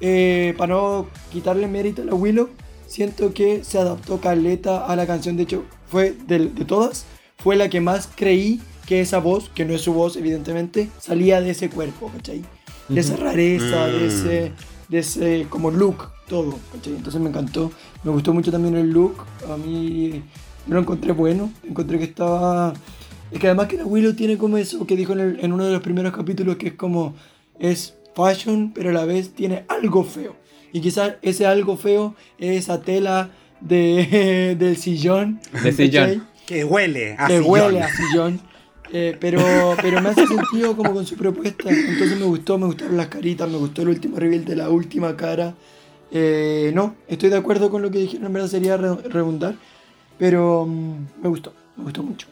eh, 0.00 0.54
para 0.56 0.72
no 0.74 1.06
quitarle 1.30 1.68
mérito 1.68 2.00
a 2.00 2.04
la 2.06 2.14
Willow, 2.14 2.48
siento 2.86 3.34
que 3.34 3.62
se 3.62 3.78
adaptó 3.78 4.20
caleta 4.20 4.86
a 4.86 4.96
la 4.96 5.06
canción. 5.06 5.36
De 5.36 5.42
hecho, 5.44 5.64
fue 5.86 6.14
del- 6.26 6.54
de 6.54 6.64
todas, 6.64 7.04
fue 7.38 7.56
la 7.56 7.68
que 7.68 7.80
más 7.82 8.08
creí 8.14 8.60
que 8.86 9.00
esa 9.00 9.18
voz, 9.18 9.48
que 9.54 9.64
no 9.64 9.74
es 9.74 9.80
su 9.82 9.92
voz 9.92 10.16
evidentemente, 10.16 10.88
salía 10.98 11.40
de 11.40 11.50
ese 11.50 11.70
cuerpo, 11.70 12.10
¿cachai? 12.14 12.42
De 12.88 13.00
esa 13.00 13.16
rareza, 13.16 13.86
de 13.86 13.98
Mm. 14.00 14.04
ese, 14.08 14.52
de 14.88 14.98
ese 14.98 15.46
como 15.48 15.70
look, 15.70 16.08
todo, 16.28 16.58
¿cachai? 16.72 16.94
Entonces 16.94 17.20
me 17.20 17.28
encantó, 17.30 17.70
me 18.04 18.10
gustó 18.10 18.32
mucho 18.34 18.50
también 18.50 18.76
el 18.76 18.90
look, 18.90 19.16
a 19.52 19.56
mí 19.56 20.22
yo 20.66 20.74
lo 20.74 20.80
encontré 20.80 21.12
bueno, 21.12 21.52
encontré 21.68 21.98
que 21.98 22.04
estaba... 22.04 22.72
Es 23.30 23.38
que 23.40 23.46
además 23.46 23.68
que 23.68 23.78
la 23.78 23.86
Willow 23.86 24.12
tiene 24.12 24.36
como 24.36 24.58
eso 24.58 24.86
que 24.86 24.94
dijo 24.94 25.14
en, 25.14 25.20
el- 25.20 25.40
en 25.40 25.52
uno 25.54 25.64
de 25.64 25.72
los 25.72 25.80
primeros 25.80 26.12
capítulos, 26.14 26.56
que 26.56 26.68
es 26.68 26.74
como, 26.74 27.14
es 27.58 27.94
fashion, 28.14 28.72
pero 28.74 28.90
a 28.90 28.92
la 28.92 29.06
vez 29.06 29.30
tiene 29.34 29.64
algo 29.68 30.04
feo. 30.04 30.36
Y 30.72 30.80
quizás 30.82 31.14
ese 31.22 31.46
algo 31.46 31.76
feo 31.78 32.14
es 32.38 32.58
esa 32.64 32.82
tela 32.82 33.30
de, 33.60 34.54
del 34.58 34.76
sillón. 34.76 35.40
De 35.62 35.72
sillón. 35.72 36.04
¿cachai? 36.08 36.22
Que 36.46 36.64
huele 36.64 37.14
a 37.18 37.26
que 37.26 37.38
sillón. 37.38 37.50
huele 37.50 37.82
a 37.82 37.88
sillón. 37.96 38.40
Eh, 38.94 39.16
pero, 39.18 39.78
pero 39.80 40.00
me 40.00 40.10
hace 40.10 40.26
sentido 40.26 40.76
como 40.76 40.92
con 40.92 41.06
su 41.06 41.16
propuesta. 41.16 41.70
Entonces 41.70 42.18
me 42.18 42.26
gustó, 42.26 42.58
me 42.58 42.66
gustaron 42.66 42.96
las 42.96 43.08
caritas, 43.08 43.48
me 43.48 43.56
gustó 43.56 43.82
el 43.82 43.88
último 43.88 44.18
reveal 44.18 44.44
de 44.44 44.56
la 44.56 44.68
última 44.68 45.16
cara. 45.16 45.54
Eh, 46.10 46.70
no, 46.74 46.94
estoy 47.08 47.30
de 47.30 47.36
acuerdo 47.38 47.70
con 47.70 47.80
lo 47.80 47.90
que 47.90 47.98
dijeron, 48.00 48.26
en 48.26 48.32
verdad 48.34 48.48
sería 48.48 48.76
re- 48.76 48.96
redundar. 49.08 49.54
Pero 50.18 50.66
mm, 50.66 51.22
me 51.22 51.28
gustó, 51.28 51.54
me 51.76 51.84
gustó 51.84 52.02
mucho. 52.02 52.26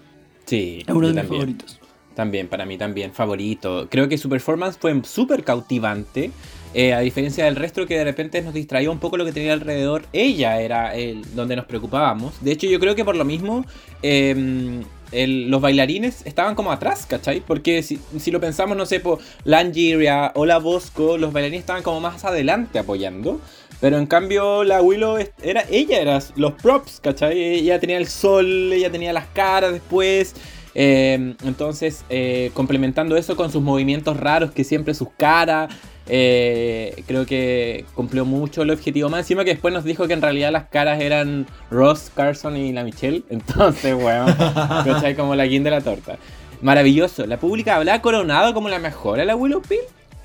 Sí, 0.45 0.85
Es 0.87 0.95
uno 0.95 1.09
de 1.09 1.15
mis 1.15 1.25
favoritos. 1.25 1.81
También, 2.15 2.49
para 2.49 2.67
mí 2.67 2.77
también, 2.77 3.13
favorito. 3.13 3.87
Creo 3.91 4.09
que 4.09 4.19
su 4.19 4.29
performance 4.29 4.77
fue 4.79 5.01
súper 5.05 5.45
cautivante. 5.45 6.31
eh, 6.75 6.93
a 6.93 7.01
diferencia 7.01 7.47
del 7.47 7.57
resto 7.57 7.87
que 7.87 7.97
de 7.97 8.05
repente 8.05 8.43
nos 8.43 8.53
distraía 8.53 8.91
un 8.91 8.99
poco 8.99 9.17
lo 9.17 9.25
que 9.25 9.33
tenía 9.33 9.55
alrededor, 9.55 10.03
ella 10.13 10.61
era 10.61 10.95
el 10.95 11.23
donde 11.35 11.57
nos 11.57 11.65
preocupábamos. 11.65 12.35
De 12.45 12.53
hecho, 12.53 12.67
yo 12.69 12.79
creo 12.79 12.95
que 12.95 13.05
por 13.05 13.17
lo 13.17 13.25
mismo 13.25 13.65
eh, 14.03 14.83
los 15.13 15.61
bailarines 15.61 16.25
estaban 16.25 16.55
como 16.55 16.73
atrás, 16.73 17.07
¿cachai? 17.07 17.41
Porque 17.41 17.83
si, 17.83 18.01
lo 18.31 18.41
pensamos, 18.41 18.77
no 18.77 18.87
sé, 18.87 19.01
por 19.01 19.19
Langiria 19.45 20.33
o 20.35 20.47
la 20.47 20.59
Bosco, 20.59 21.19
los 21.19 21.33
bailarines 21.33 21.61
estaban 21.61 21.83
como 21.83 22.01
más 22.01 22.25
adelante 22.25 22.79
apoyando. 22.79 23.41
Pero 23.81 23.97
en 23.97 24.07
cambio 24.07 24.63
la 24.63 24.83
Willow 24.83 25.17
era 25.43 25.65
ella, 25.71 26.01
era 26.01 26.19
los 26.37 26.53
props, 26.53 27.01
¿cachai? 27.01 27.39
Ella 27.41 27.81
tenía 27.81 27.97
el 27.97 28.09
sol, 28.09 28.73
ella 28.73 28.91
tenía 28.91 29.13
las 29.13 29.27
caras 29.29 29.73
después. 29.73 30.35
eh, 30.75 31.35
entonces, 31.45 32.05
eh, 32.11 32.51
complementando 32.55 33.17
eso 33.17 33.37
con 33.37 33.51
sus 33.51 33.63
movimientos 33.63 34.19
raros, 34.19 34.51
que 34.53 34.65
siempre 34.65 34.95
sus 34.95 35.09
caras, 35.17 35.75
eh, 36.13 37.05
creo 37.07 37.25
que 37.25 37.85
cumplió 37.95 38.25
mucho 38.25 38.63
el 38.63 38.71
objetivo. 38.71 39.09
Más 39.09 39.21
encima 39.21 39.45
que 39.45 39.51
después 39.51 39.73
nos 39.73 39.85
dijo 39.85 40.09
que 40.09 40.13
en 40.13 40.23
realidad 40.23 40.51
las 40.51 40.65
caras 40.65 41.01
eran 41.01 41.47
Ross, 41.71 42.11
Carson 42.15 42.57
y 42.57 42.73
la 42.73 42.83
Michelle. 42.83 43.23
Entonces, 43.31 43.95
bueno, 43.95 44.27
¿cachai? 44.37 45.15
Como 45.15 45.37
la 45.37 45.47
guinda 45.47 45.71
de 45.71 45.77
la 45.77 45.83
torta. 45.83 46.19
Maravilloso. 46.63 47.27
La 47.27 47.39
pública 47.39 47.77
hablaba 47.77 48.03
coronado 48.03 48.53
como 48.53 48.69
la 48.69 48.81
mejor 48.81 49.21
a 49.21 49.25
la 49.25 49.37
Willow 49.37 49.63
Pill. 49.63 49.79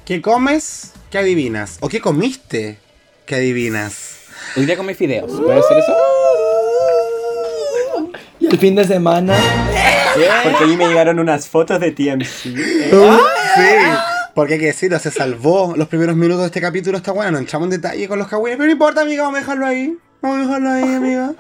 ¿Qué 0.06 0.22
comes? 0.22 0.92
¿Qué 1.12 1.20
adivinas? 1.20 1.78
¿O 1.82 1.88
qué 1.88 2.02
comiste? 2.02 2.80
¿Qué 3.28 3.36
adivinas? 3.36 4.22
Hoy 4.58 4.66
día 4.66 4.76
comí 4.78 4.96
fideos. 4.96 5.32
¿Puede 5.40 5.62
ser 5.62 5.78
eso? 5.78 5.94
Y 8.40 8.48
el 8.48 8.58
fin 8.58 8.76
de 8.76 8.86
semana, 8.86 9.38
Porque 10.44 10.64
ahí 10.64 10.78
me 10.78 10.88
llegaron 10.88 11.20
unas 11.20 11.48
fotos 11.48 11.80
de 11.80 11.92
TMC. 11.92 12.56
Sí, 13.56 13.62
porque 14.36 14.56
hay 14.56 14.60
que 14.60 14.66
decirlo, 14.68 15.00
se 15.00 15.12
salvó 15.12 15.76
los 15.78 15.88
primeros 15.88 16.16
minutos 16.18 16.42
de 16.42 16.48
este 16.48 16.60
capítulo. 16.62 16.98
Está 16.98 17.14
bueno, 17.14 17.32
no 17.32 17.38
entramos 17.38 17.68
en 17.68 17.82
detalle 17.82 18.08
con 18.08 18.20
los 18.20 18.28
kawines, 18.28 18.58
pero 18.58 18.68
no 18.68 18.74
importa, 18.74 19.02
amiga, 19.02 19.24
vamos 19.24 19.38
a 19.38 19.40
dejarlo 19.40 19.66
ahí. 19.66 19.98
Vamos 20.26 20.40
a 20.40 20.42
dejarlo 20.42 20.70
ahí, 20.72 20.96
amiga. 20.96 21.34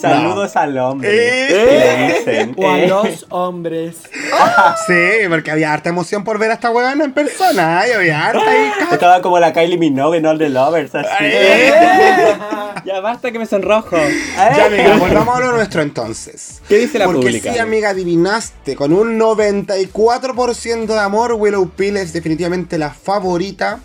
Saludos 0.00 0.56
al 0.56 0.76
hombre. 0.78 1.10
Eh. 1.12 2.18
le 2.26 2.32
dicen. 2.32 2.54
o 2.56 2.70
a 2.70 2.78
Eh. 2.80 2.88
los 2.88 3.26
hombres. 3.28 3.96
Sí, 4.86 5.28
porque 5.28 5.50
había 5.50 5.72
harta 5.72 5.90
emoción 5.90 6.24
por 6.24 6.38
ver 6.38 6.50
a 6.50 6.54
esta 6.54 6.70
huevona 6.70 7.04
en 7.04 7.12
persona. 7.12 7.84
Y 7.88 7.92
había 7.92 8.26
harta 8.26 8.48
ahí. 8.50 8.70
Estaba 8.92 9.20
como 9.20 9.38
la 9.38 9.52
Kylie 9.52 9.76
Minogue 9.78 10.16
en 10.18 10.26
All 10.26 10.38
the 10.38 10.48
Lovers, 10.48 10.94
así. 10.94 11.08
Ya 12.86 13.00
basta 13.00 13.30
que 13.30 13.38
me 13.38 13.46
sonrojo. 13.46 13.96
Ya, 14.36 14.66
amiga, 14.66 14.96
volvamos 14.96 15.36
a 15.36 15.40
lo 15.40 15.52
nuestro 15.52 15.82
entonces. 15.82 16.60
¿Qué 16.68 16.78
dice 16.78 16.98
la 16.98 17.04
Porque 17.04 17.20
pública? 17.20 17.52
sí, 17.52 17.58
amiga, 17.58 17.90
adivinaste. 17.90 18.74
Con 18.76 18.92
un 18.94 19.18
94% 19.20 20.86
de 20.86 20.98
amor, 20.98 21.34
Willow 21.34 21.68
Pill 21.68 21.96
es 21.98 22.12
definitivamente 22.14 22.78
la 22.78 22.90
favorita 22.90 23.78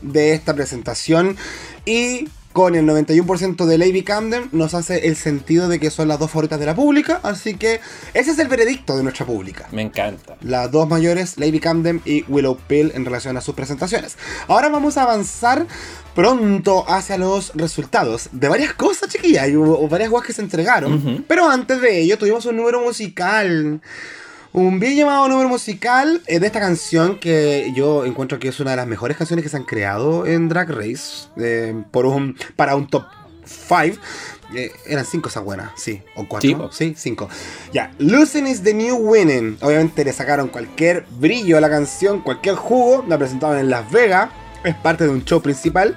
de 0.00 0.32
esta 0.32 0.54
presentación. 0.54 1.36
Y 1.84 2.28
con 2.52 2.74
el 2.74 2.84
91% 2.84 3.64
de 3.64 3.78
Lady 3.78 4.02
Camden 4.02 4.48
nos 4.52 4.74
hace 4.74 5.06
el 5.06 5.16
sentido 5.16 5.68
de 5.68 5.78
que 5.78 5.90
son 5.90 6.08
las 6.08 6.18
dos 6.18 6.30
favoritas 6.30 6.58
de 6.58 6.66
la 6.66 6.74
pública. 6.74 7.20
Así 7.22 7.54
que 7.54 7.80
ese 8.12 8.32
es 8.32 8.38
el 8.38 8.48
veredicto 8.48 8.96
de 8.96 9.02
nuestra 9.04 9.24
pública. 9.24 9.68
Me 9.70 9.82
encanta. 9.82 10.36
Las 10.40 10.70
dos 10.70 10.88
mayores, 10.88 11.38
Lady 11.38 11.60
Camden 11.60 12.02
y 12.04 12.24
Willow 12.28 12.58
Pill, 12.66 12.92
en 12.94 13.04
relación 13.04 13.36
a 13.36 13.40
sus 13.40 13.54
presentaciones. 13.54 14.16
Ahora 14.48 14.68
vamos 14.68 14.96
a 14.96 15.02
avanzar 15.02 15.66
pronto 16.14 16.84
hacia 16.90 17.16
los 17.18 17.52
resultados 17.54 18.28
de 18.32 18.48
varias 18.48 18.74
cosas, 18.74 19.08
chiquillas. 19.08 19.48
y 19.48 19.54
varias 19.88 20.10
guas 20.10 20.26
que 20.26 20.32
se 20.32 20.42
entregaron. 20.42 21.24
Pero 21.28 21.48
antes 21.48 21.80
de 21.80 22.00
ello, 22.00 22.18
tuvimos 22.18 22.44
un 22.46 22.56
número 22.56 22.80
musical. 22.80 23.80
Un 24.52 24.80
bien 24.80 24.96
llamado 24.96 25.28
número 25.28 25.48
musical 25.48 26.22
eh, 26.26 26.40
de 26.40 26.46
esta 26.48 26.58
canción 26.58 27.20
que 27.20 27.72
yo 27.72 28.04
encuentro 28.04 28.40
que 28.40 28.48
es 28.48 28.58
una 28.58 28.72
de 28.72 28.78
las 28.78 28.86
mejores 28.86 29.16
canciones 29.16 29.44
que 29.44 29.48
se 29.48 29.56
han 29.56 29.62
creado 29.62 30.26
en 30.26 30.48
Drag 30.48 30.70
Race. 30.70 31.28
eh, 31.36 31.72
por 31.92 32.04
un, 32.04 32.36
para 32.56 32.74
un 32.74 32.88
top 32.88 33.04
5. 33.44 33.96
eran 34.86 35.04
5 35.04 35.28
esas 35.28 35.44
buenas, 35.44 35.70
sí. 35.76 36.02
O 36.16 36.26
4. 36.26 36.48
Sí, 36.48 36.54
po. 36.56 36.72
Sí, 36.72 36.94
5. 36.96 37.28
Ya, 37.72 37.92
Losing 37.98 38.48
is 38.48 38.62
the 38.64 38.74
New 38.74 38.96
Winning. 38.96 39.56
Obviamente 39.60 40.04
le 40.04 40.12
sacaron 40.12 40.48
cualquier 40.48 41.06
brillo 41.20 41.56
a 41.56 41.60
la 41.60 41.70
canción, 41.70 42.20
cualquier 42.20 42.56
jugo. 42.56 43.04
La 43.08 43.18
presentaron 43.18 43.56
en 43.58 43.70
Las 43.70 43.88
Vegas. 43.92 44.30
Es 44.64 44.74
parte 44.74 45.04
de 45.04 45.10
un 45.10 45.24
show 45.24 45.40
principal. 45.40 45.96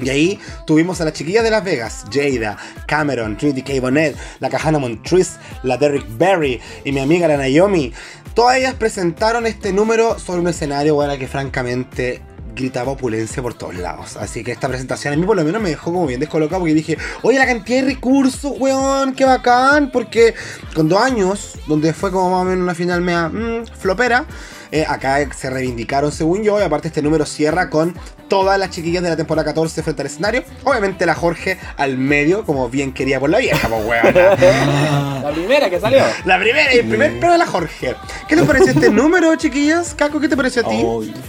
Y 0.00 0.08
ahí 0.10 0.38
tuvimos 0.66 1.00
a 1.00 1.04
las 1.04 1.14
chiquillas 1.14 1.44
de 1.44 1.50
Las 1.50 1.64
Vegas, 1.64 2.04
Jada, 2.12 2.56
Cameron, 2.86 3.36
Trinity 3.36 3.62
K. 3.62 3.80
Bonnet, 3.80 4.16
la 4.40 4.50
Kahana 4.50 4.78
Montrese, 4.78 5.38
la 5.62 5.76
Derrick 5.76 6.06
Barry 6.18 6.60
y 6.84 6.92
mi 6.92 7.00
amiga 7.00 7.28
la 7.28 7.36
Naomi. 7.36 7.92
Todas 8.34 8.58
ellas 8.58 8.74
presentaron 8.74 9.46
este 9.46 9.72
número 9.72 10.18
sobre 10.18 10.40
un 10.40 10.48
escenario, 10.48 10.94
bueno, 10.94 11.16
que 11.18 11.26
francamente 11.26 12.20
gritaba 12.56 12.92
opulencia 12.92 13.42
por 13.42 13.54
todos 13.54 13.76
lados. 13.76 14.16
Así 14.16 14.42
que 14.42 14.52
esta 14.52 14.66
presentación 14.66 15.14
a 15.14 15.16
mí 15.16 15.24
por 15.24 15.36
lo 15.36 15.44
menos 15.44 15.62
me 15.62 15.68
dejó 15.68 15.92
como 15.92 16.06
bien 16.06 16.18
descolocado 16.18 16.60
porque 16.60 16.74
dije, 16.74 16.98
oye, 17.22 17.38
la 17.38 17.46
cantidad 17.46 17.82
de 17.82 17.86
recursos, 17.86 18.52
weón, 18.58 19.14
qué 19.14 19.24
bacán. 19.24 19.90
Porque 19.92 20.34
con 20.74 20.88
dos 20.88 21.00
años, 21.00 21.58
donde 21.66 21.92
fue 21.92 22.10
como 22.10 22.30
más 22.30 22.42
o 22.42 22.44
menos 22.44 22.62
una 22.62 22.74
final 22.74 23.02
mea 23.02 23.28
mm, 23.28 23.66
flopera, 23.78 24.26
eh, 24.72 24.84
acá 24.88 25.18
se 25.34 25.50
reivindicaron 25.50 26.12
según 26.12 26.42
yo. 26.42 26.58
Y 26.60 26.62
aparte 26.62 26.88
este 26.88 27.02
número 27.02 27.26
cierra 27.26 27.70
con 27.70 27.94
todas 28.28 28.58
las 28.58 28.70
chiquillas 28.70 29.02
de 29.02 29.10
la 29.10 29.16
temporada 29.16 29.44
14 29.44 29.82
frente 29.82 30.02
al 30.02 30.06
escenario. 30.06 30.42
Obviamente 30.64 31.06
la 31.06 31.14
Jorge 31.14 31.58
al 31.76 31.98
medio, 31.98 32.44
como 32.44 32.68
bien 32.68 32.92
quería 32.92 33.20
por 33.20 33.30
la 33.30 33.38
vieja, 33.38 33.68
pues 33.68 33.84
weona. 33.86 34.36
La 35.26 35.32
primera 35.32 35.68
que 35.68 35.80
salió. 35.80 36.02
La 36.24 36.38
primera 36.38 36.72
y 36.72 36.78
el 36.78 36.88
primer 36.88 37.18
plano 37.18 37.32
de 37.32 37.38
la 37.38 37.46
Jorge. 37.46 37.94
¿Qué 38.28 38.36
les 38.36 38.44
pareció 38.44 38.72
este 38.72 38.90
número, 38.90 39.34
chiquillas? 39.36 39.94
Caco, 39.94 40.20
¿qué 40.20 40.28
te 40.28 40.36
pareció 40.36 40.62
a 40.64 40.68
ti? 40.68 40.84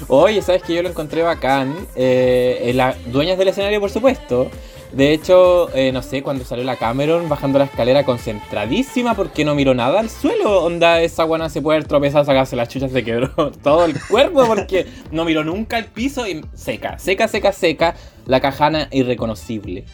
Oye, 0.07 0.41
sabes 0.41 0.61
que 0.61 0.75
yo 0.75 0.83
lo 0.83 0.89
encontré 0.89 1.23
bacán. 1.23 1.73
Eh, 1.95 2.59
eh, 2.61 2.73
las 2.73 2.95
dueñas 3.11 3.37
del 3.37 3.47
escenario, 3.47 3.79
por 3.79 3.89
supuesto. 3.89 4.51
De 4.91 5.11
hecho, 5.13 5.69
eh, 5.75 5.91
no 5.91 6.01
sé, 6.01 6.23
cuando 6.23 6.45
salió 6.45 6.63
la 6.63 6.77
Cameron 6.77 7.27
bajando 7.27 7.59
la 7.59 7.65
escalera 7.65 8.05
concentradísima 8.05 9.15
porque 9.15 9.43
no 9.43 9.53
miró 9.53 9.73
nada 9.73 9.99
al 9.99 10.09
suelo. 10.09 10.63
Onda, 10.63 11.01
esa 11.01 11.23
guana 11.25 11.49
se 11.49 11.61
puede 11.61 11.81
tropezar, 11.83 12.25
sacarse 12.25 12.55
las 12.55 12.69
chuchas, 12.69 12.91
se 12.91 13.03
quebró 13.03 13.29
todo 13.63 13.85
el 13.85 13.95
cuerpo 14.07 14.45
porque 14.47 14.87
no 15.11 15.25
miró 15.25 15.43
nunca 15.43 15.77
al 15.77 15.85
piso 15.85 16.25
y 16.27 16.41
seca, 16.53 16.97
seca, 16.99 17.27
seca, 17.27 17.51
seca. 17.51 17.95
La 18.25 18.39
cajana 18.39 18.87
irreconocible. 18.91 19.85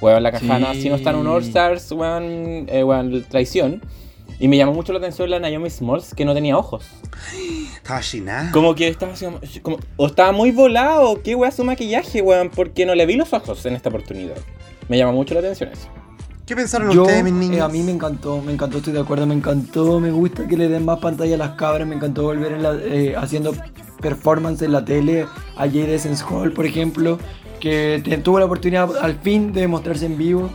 Weón, 0.00 0.22
la 0.22 0.32
cajana, 0.32 0.72
Sí. 0.74 0.82
si 0.82 0.88
no 0.88 0.94
está 0.96 1.10
en 1.10 1.16
un 1.16 1.26
All 1.26 1.42
Stars, 1.42 1.90
weón, 1.92 2.66
eh, 2.68 2.84
weón, 2.84 3.24
traición. 3.28 3.82
Y 4.40 4.46
me 4.48 4.56
llamó 4.56 4.72
mucho 4.72 4.92
la 4.92 4.98
atención 5.00 5.28
la 5.30 5.40
Naomi 5.40 5.68
Smalls, 5.68 6.14
que 6.14 6.24
no 6.24 6.32
tenía 6.32 6.56
ojos. 6.56 6.86
Estaba 7.76 8.00
china. 8.00 8.50
Como 8.52 8.74
que 8.74 8.86
estaba 8.88 9.12
así 9.12 9.60
como, 9.60 9.78
o 9.96 10.06
estaba 10.06 10.30
muy 10.32 10.52
volado, 10.52 11.20
qué 11.22 11.34
weá 11.34 11.50
su 11.50 11.64
maquillaje, 11.64 12.22
weón, 12.22 12.50
porque 12.54 12.86
no 12.86 12.94
le 12.94 13.04
vi 13.06 13.16
los 13.16 13.32
ojos 13.32 13.64
en 13.66 13.74
esta 13.74 13.88
oportunidad. 13.88 14.36
Me 14.88 14.96
llama 14.96 15.12
mucho 15.12 15.34
la 15.34 15.40
atención 15.40 15.70
eso. 15.72 15.88
¿Qué 16.46 16.56
pensaron 16.56 16.90
Yo, 16.92 17.02
ustedes, 17.02 17.24
mis 17.24 17.32
eh, 17.32 17.36
niños? 17.36 17.60
a 17.60 17.68
mí 17.68 17.82
me 17.82 17.92
encantó, 17.92 18.40
me 18.40 18.52
encantó, 18.52 18.78
estoy 18.78 18.94
de 18.94 19.00
acuerdo, 19.00 19.26
me 19.26 19.34
encantó, 19.34 20.00
me 20.00 20.10
gusta 20.10 20.46
que 20.46 20.56
le 20.56 20.68
den 20.68 20.84
más 20.84 20.98
pantalla 20.98 21.34
a 21.34 21.38
las 21.38 21.50
cabras, 21.56 21.86
me 21.86 21.94
encantó 21.96 22.22
volver 22.22 22.52
en 22.52 22.62
la- 22.62 22.74
eh, 22.80 23.14
haciendo 23.16 23.52
performance 24.00 24.62
en 24.62 24.72
la 24.72 24.82
tele, 24.84 25.26
a 25.56 25.66
Jade 25.66 25.94
Essence 25.94 26.24
Hall, 26.24 26.52
por 26.52 26.64
ejemplo, 26.64 27.18
que 27.60 28.00
te- 28.02 28.16
tuvo 28.18 28.38
la 28.38 28.46
oportunidad 28.46 28.88
al 28.98 29.16
fin 29.18 29.52
de 29.52 29.66
mostrarse 29.68 30.06
en 30.06 30.16
vivo, 30.16 30.48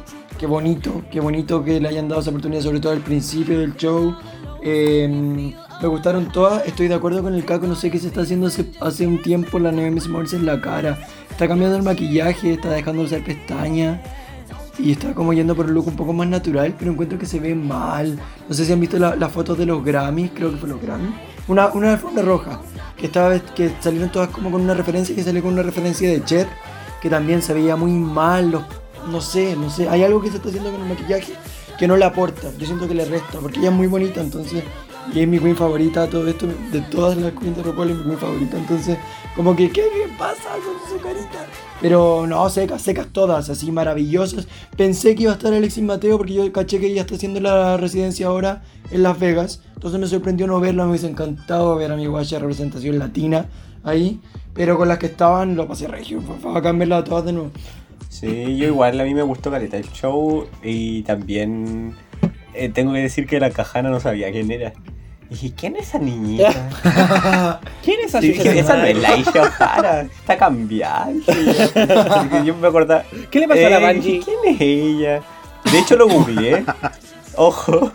qué 0.44 0.48
bonito, 0.48 1.02
qué 1.10 1.22
bonito 1.22 1.64
que 1.64 1.80
le 1.80 1.88
hayan 1.88 2.10
dado 2.10 2.20
esa 2.20 2.30
oportunidad, 2.30 2.62
sobre 2.64 2.82
todo 2.82 2.92
al 2.92 3.00
principio 3.00 3.58
del 3.60 3.78
show. 3.78 4.14
Eh, 4.62 5.08
me 5.82 5.88
gustaron 5.88 6.30
todas, 6.34 6.68
estoy 6.68 6.90
de 6.90 6.96
acuerdo 6.96 7.24
con 7.24 7.34
el 7.34 7.46
Caco, 7.46 7.66
no 7.66 7.76
sé 7.76 7.90
qué 7.90 7.98
se 7.98 8.08
está 8.08 8.24
haciendo 8.24 8.48
hace, 8.82 9.08
un 9.08 9.22
tiempo 9.22 9.58
la 9.58 9.72
Naomi 9.72 10.02
Smalls 10.02 10.34
en 10.34 10.46
la 10.46 10.60
cara, 10.60 11.00
está 11.32 11.48
cambiando 11.48 11.78
el 11.78 11.84
maquillaje, 11.84 12.52
está 12.56 12.72
dejando 12.72 13.04
de 13.04 13.08
usar 13.08 13.24
pestañas. 13.24 14.02
Y 14.78 14.92
está 14.92 15.14
como 15.14 15.32
yendo 15.32 15.56
por 15.56 15.68
un 15.68 15.76
look 15.76 15.88
un 15.88 15.96
poco 15.96 16.12
más 16.12 16.28
natural, 16.28 16.76
pero 16.78 16.92
encuentro 16.92 17.18
que 17.18 17.26
se 17.26 17.40
ve 17.40 17.56
mal. 17.56 18.20
No 18.50 18.54
sé 18.54 18.66
si 18.66 18.74
han 18.74 18.82
visto 18.82 19.00
la- 19.00 19.16
las 19.16 19.32
fotos 19.32 19.58
de 19.58 19.66
los 19.66 19.82
Grammys, 19.82 20.32
creo 20.36 20.52
que 20.52 20.58
fue 20.58 20.68
los 20.68 20.82
Grammys. 20.82 21.12
Una, 21.48 21.68
una 21.68 21.94
alfombra 21.94 22.22
roja, 22.24 22.60
que 22.98 23.06
estaba 23.06 23.40
que 23.40 23.72
salieron 23.80 24.12
todas 24.12 24.28
como 24.28 24.52
con 24.52 24.60
una 24.60 24.74
referencia, 24.74 25.16
que 25.16 25.24
salió 25.24 25.42
con 25.42 25.54
una 25.54 25.64
referencia 25.64 26.10
de 26.10 26.22
Cher, 26.26 26.48
que 27.02 27.10
también 27.10 27.42
se 27.42 27.54
veía 27.54 27.78
muy 27.78 27.94
mal. 27.94 28.52
los- 28.52 28.64
no 29.08 29.22
sé, 29.22 29.56
no 29.56 29.70
sé. 29.70 29.90
Hay 29.90 30.04
algo 30.04 30.22
que 30.22 30.30
se 30.30 30.38
está 30.38 30.50
haciendo 30.50 30.72
con 30.72 30.82
el 30.82 30.88
maquillaje 30.88 31.34
que 31.78 31.88
no 31.88 31.98
le 31.98 32.06
aporta. 32.06 32.52
Yo 32.58 32.66
siento 32.66 32.88
que 32.88 32.94
le 32.94 33.06
resta, 33.06 33.40
porque 33.40 33.60
ella 33.60 33.70
es 33.70 33.76
muy 33.76 33.88
bonita, 33.88 34.22
entonces. 34.22 34.64
Y 35.14 35.20
es 35.20 35.28
mi 35.28 35.38
queen 35.38 35.56
favorita, 35.56 36.08
todo 36.08 36.28
esto, 36.28 36.48
de 36.72 36.80
todas 36.82 37.18
las 37.18 37.34
queens 37.34 37.58
de 37.58 37.64
RuPaul 37.64 37.90
es 37.90 37.98
mi 37.98 38.04
queen 38.04 38.18
favorita. 38.18 38.58
Entonces, 38.58 38.98
como 39.36 39.56
que, 39.56 39.70
¿qué, 39.70 39.82
qué 39.82 40.14
pasa 40.18 40.50
con 40.64 40.90
su 40.90 41.04
carita? 41.04 41.46
Pero 41.82 42.26
no, 42.26 42.50
secas, 42.50 42.82
secas 42.82 43.08
todas, 43.12 43.50
así 43.50 43.70
maravillosas. 43.72 44.48
Pensé 44.78 45.16
que 45.16 45.24
iba 45.24 45.34
a 45.34 45.36
estar 45.36 45.54
Alexis 45.54 45.84
Mateo 45.84 46.18
porque 46.18 46.34
yo 46.34 46.50
caché 46.54 46.80
que 46.80 46.88
ella 46.88 47.02
está 47.02 47.16
haciendo 47.16 47.42
la 47.42 47.76
residencia 47.76 48.28
ahora 48.28 48.64
en 48.92 49.04
Las 49.04 49.20
Vegas. 49.20 49.62
Entonces 49.74 50.00
me 50.00 50.08
sorprendió 50.08 50.48
no 50.48 50.62
verla, 50.62 50.86
me 50.86 50.92
hubiese 50.92 51.10
encantado 51.10 51.76
ver 51.76 51.92
a 51.92 51.98
mi 51.98 52.06
guacha 52.06 52.40
representación 52.40 52.98
latina 52.98 53.48
ahí. 53.84 54.22
Pero 54.54 54.78
con 54.78 54.88
las 54.88 55.00
que 55.00 55.08
estaban 55.08 55.56
lo 55.56 55.68
pasé 55.68 55.88
regio, 55.88 56.22
fue 56.22 56.58
a 56.58 57.04
todas 57.04 57.26
de 57.26 57.34
nuevo. 57.34 57.52
Sí, 58.14 58.58
yo 58.58 58.68
igual 58.68 59.02
a 59.02 59.04
mí 59.06 59.16
me 59.16 59.24
gustó 59.24 59.50
Caleta 59.50 59.76
el 59.76 59.92
show 59.92 60.48
y 60.62 61.02
también 61.02 61.96
eh, 62.54 62.70
tengo 62.70 62.94
que 62.94 63.00
decir 63.00 63.26
que 63.26 63.40
la 63.40 63.50
cajana 63.50 63.90
no 63.90 64.00
sabía 64.00 64.32
quién 64.32 64.52
era. 64.52 64.72
Y 65.32 65.34
dije, 65.34 65.54
¿quién 65.58 65.76
es 65.78 65.88
esa 65.88 65.98
niñita? 65.98 67.60
¿Quién 67.84 68.02
es 68.06 68.14
Y 68.14 68.18
así? 68.18 68.28
dije, 68.34 68.60
esa 68.60 68.78
no 68.78 68.84
es 68.84 68.98
la 68.98 69.18
Isha 69.18 69.42
O'Hara, 69.42 70.02
está 70.02 70.38
cambiada. 70.38 71.10
Yo 72.46 72.56
me 72.56 72.68
acordaba. 72.68 73.04
¿Qué 73.32 73.40
le 73.40 73.48
pasó 73.48 73.66
a 73.66 73.70
la 73.72 73.94
dije, 73.94 74.22
¿Quién 74.24 74.56
es 74.56 74.62
ella? 74.62 75.22
De 75.72 75.80
hecho 75.80 75.96
lo 75.96 76.08
googleé. 76.08 76.64
Ojo. 77.36 77.92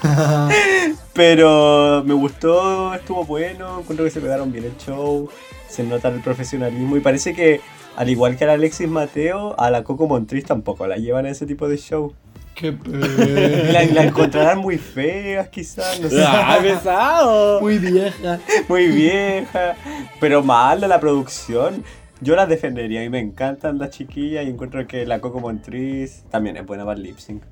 Pero 1.12 2.04
me 2.06 2.14
gustó, 2.14 2.94
estuvo 2.94 3.24
bueno, 3.24 3.80
encuentro 3.80 4.04
que 4.04 4.12
se 4.12 4.20
pegaron 4.20 4.52
bien 4.52 4.64
el 4.66 4.76
show, 4.76 5.28
se 5.68 5.82
nota 5.82 6.06
el 6.08 6.20
profesionalismo 6.20 6.96
y 6.96 7.00
parece 7.00 7.34
que 7.34 7.60
al 8.00 8.08
igual 8.08 8.38
que 8.38 8.44
a 8.44 8.46
la 8.46 8.52
Alexis 8.54 8.88
Mateo, 8.88 9.60
a 9.60 9.70
la 9.70 9.84
Coco 9.84 10.08
Montriz 10.08 10.46
tampoco 10.46 10.86
la 10.86 10.96
llevan 10.96 11.26
a 11.26 11.28
ese 11.28 11.44
tipo 11.44 11.68
de 11.68 11.76
show. 11.76 12.14
Qué 12.54 12.74
La, 13.72 13.84
la 13.84 14.04
encontrarán 14.04 14.56
muy 14.60 14.78
feas 14.78 15.50
quizás, 15.50 16.00
no 16.00 16.08
sé. 16.08 16.24
¡Ah, 16.26 16.58
pesado! 16.62 17.60
Muy 17.60 17.76
vieja. 17.76 18.40
muy 18.70 18.86
vieja, 18.86 19.76
pero 20.18 20.42
mala 20.42 20.88
la 20.88 20.98
producción. 20.98 21.84
Yo 22.22 22.36
las 22.36 22.48
defendería 22.48 23.04
y 23.04 23.10
me 23.10 23.18
encantan 23.18 23.76
las 23.78 23.90
chiquillas 23.90 24.46
y 24.46 24.48
encuentro 24.48 24.86
que 24.86 25.04
la 25.04 25.20
Coco 25.20 25.38
Montriz 25.40 26.24
también 26.30 26.56
es 26.56 26.64
buena 26.64 26.86
para 26.86 26.96
el 26.96 27.02
lip 27.02 27.18
sync. 27.18 27.42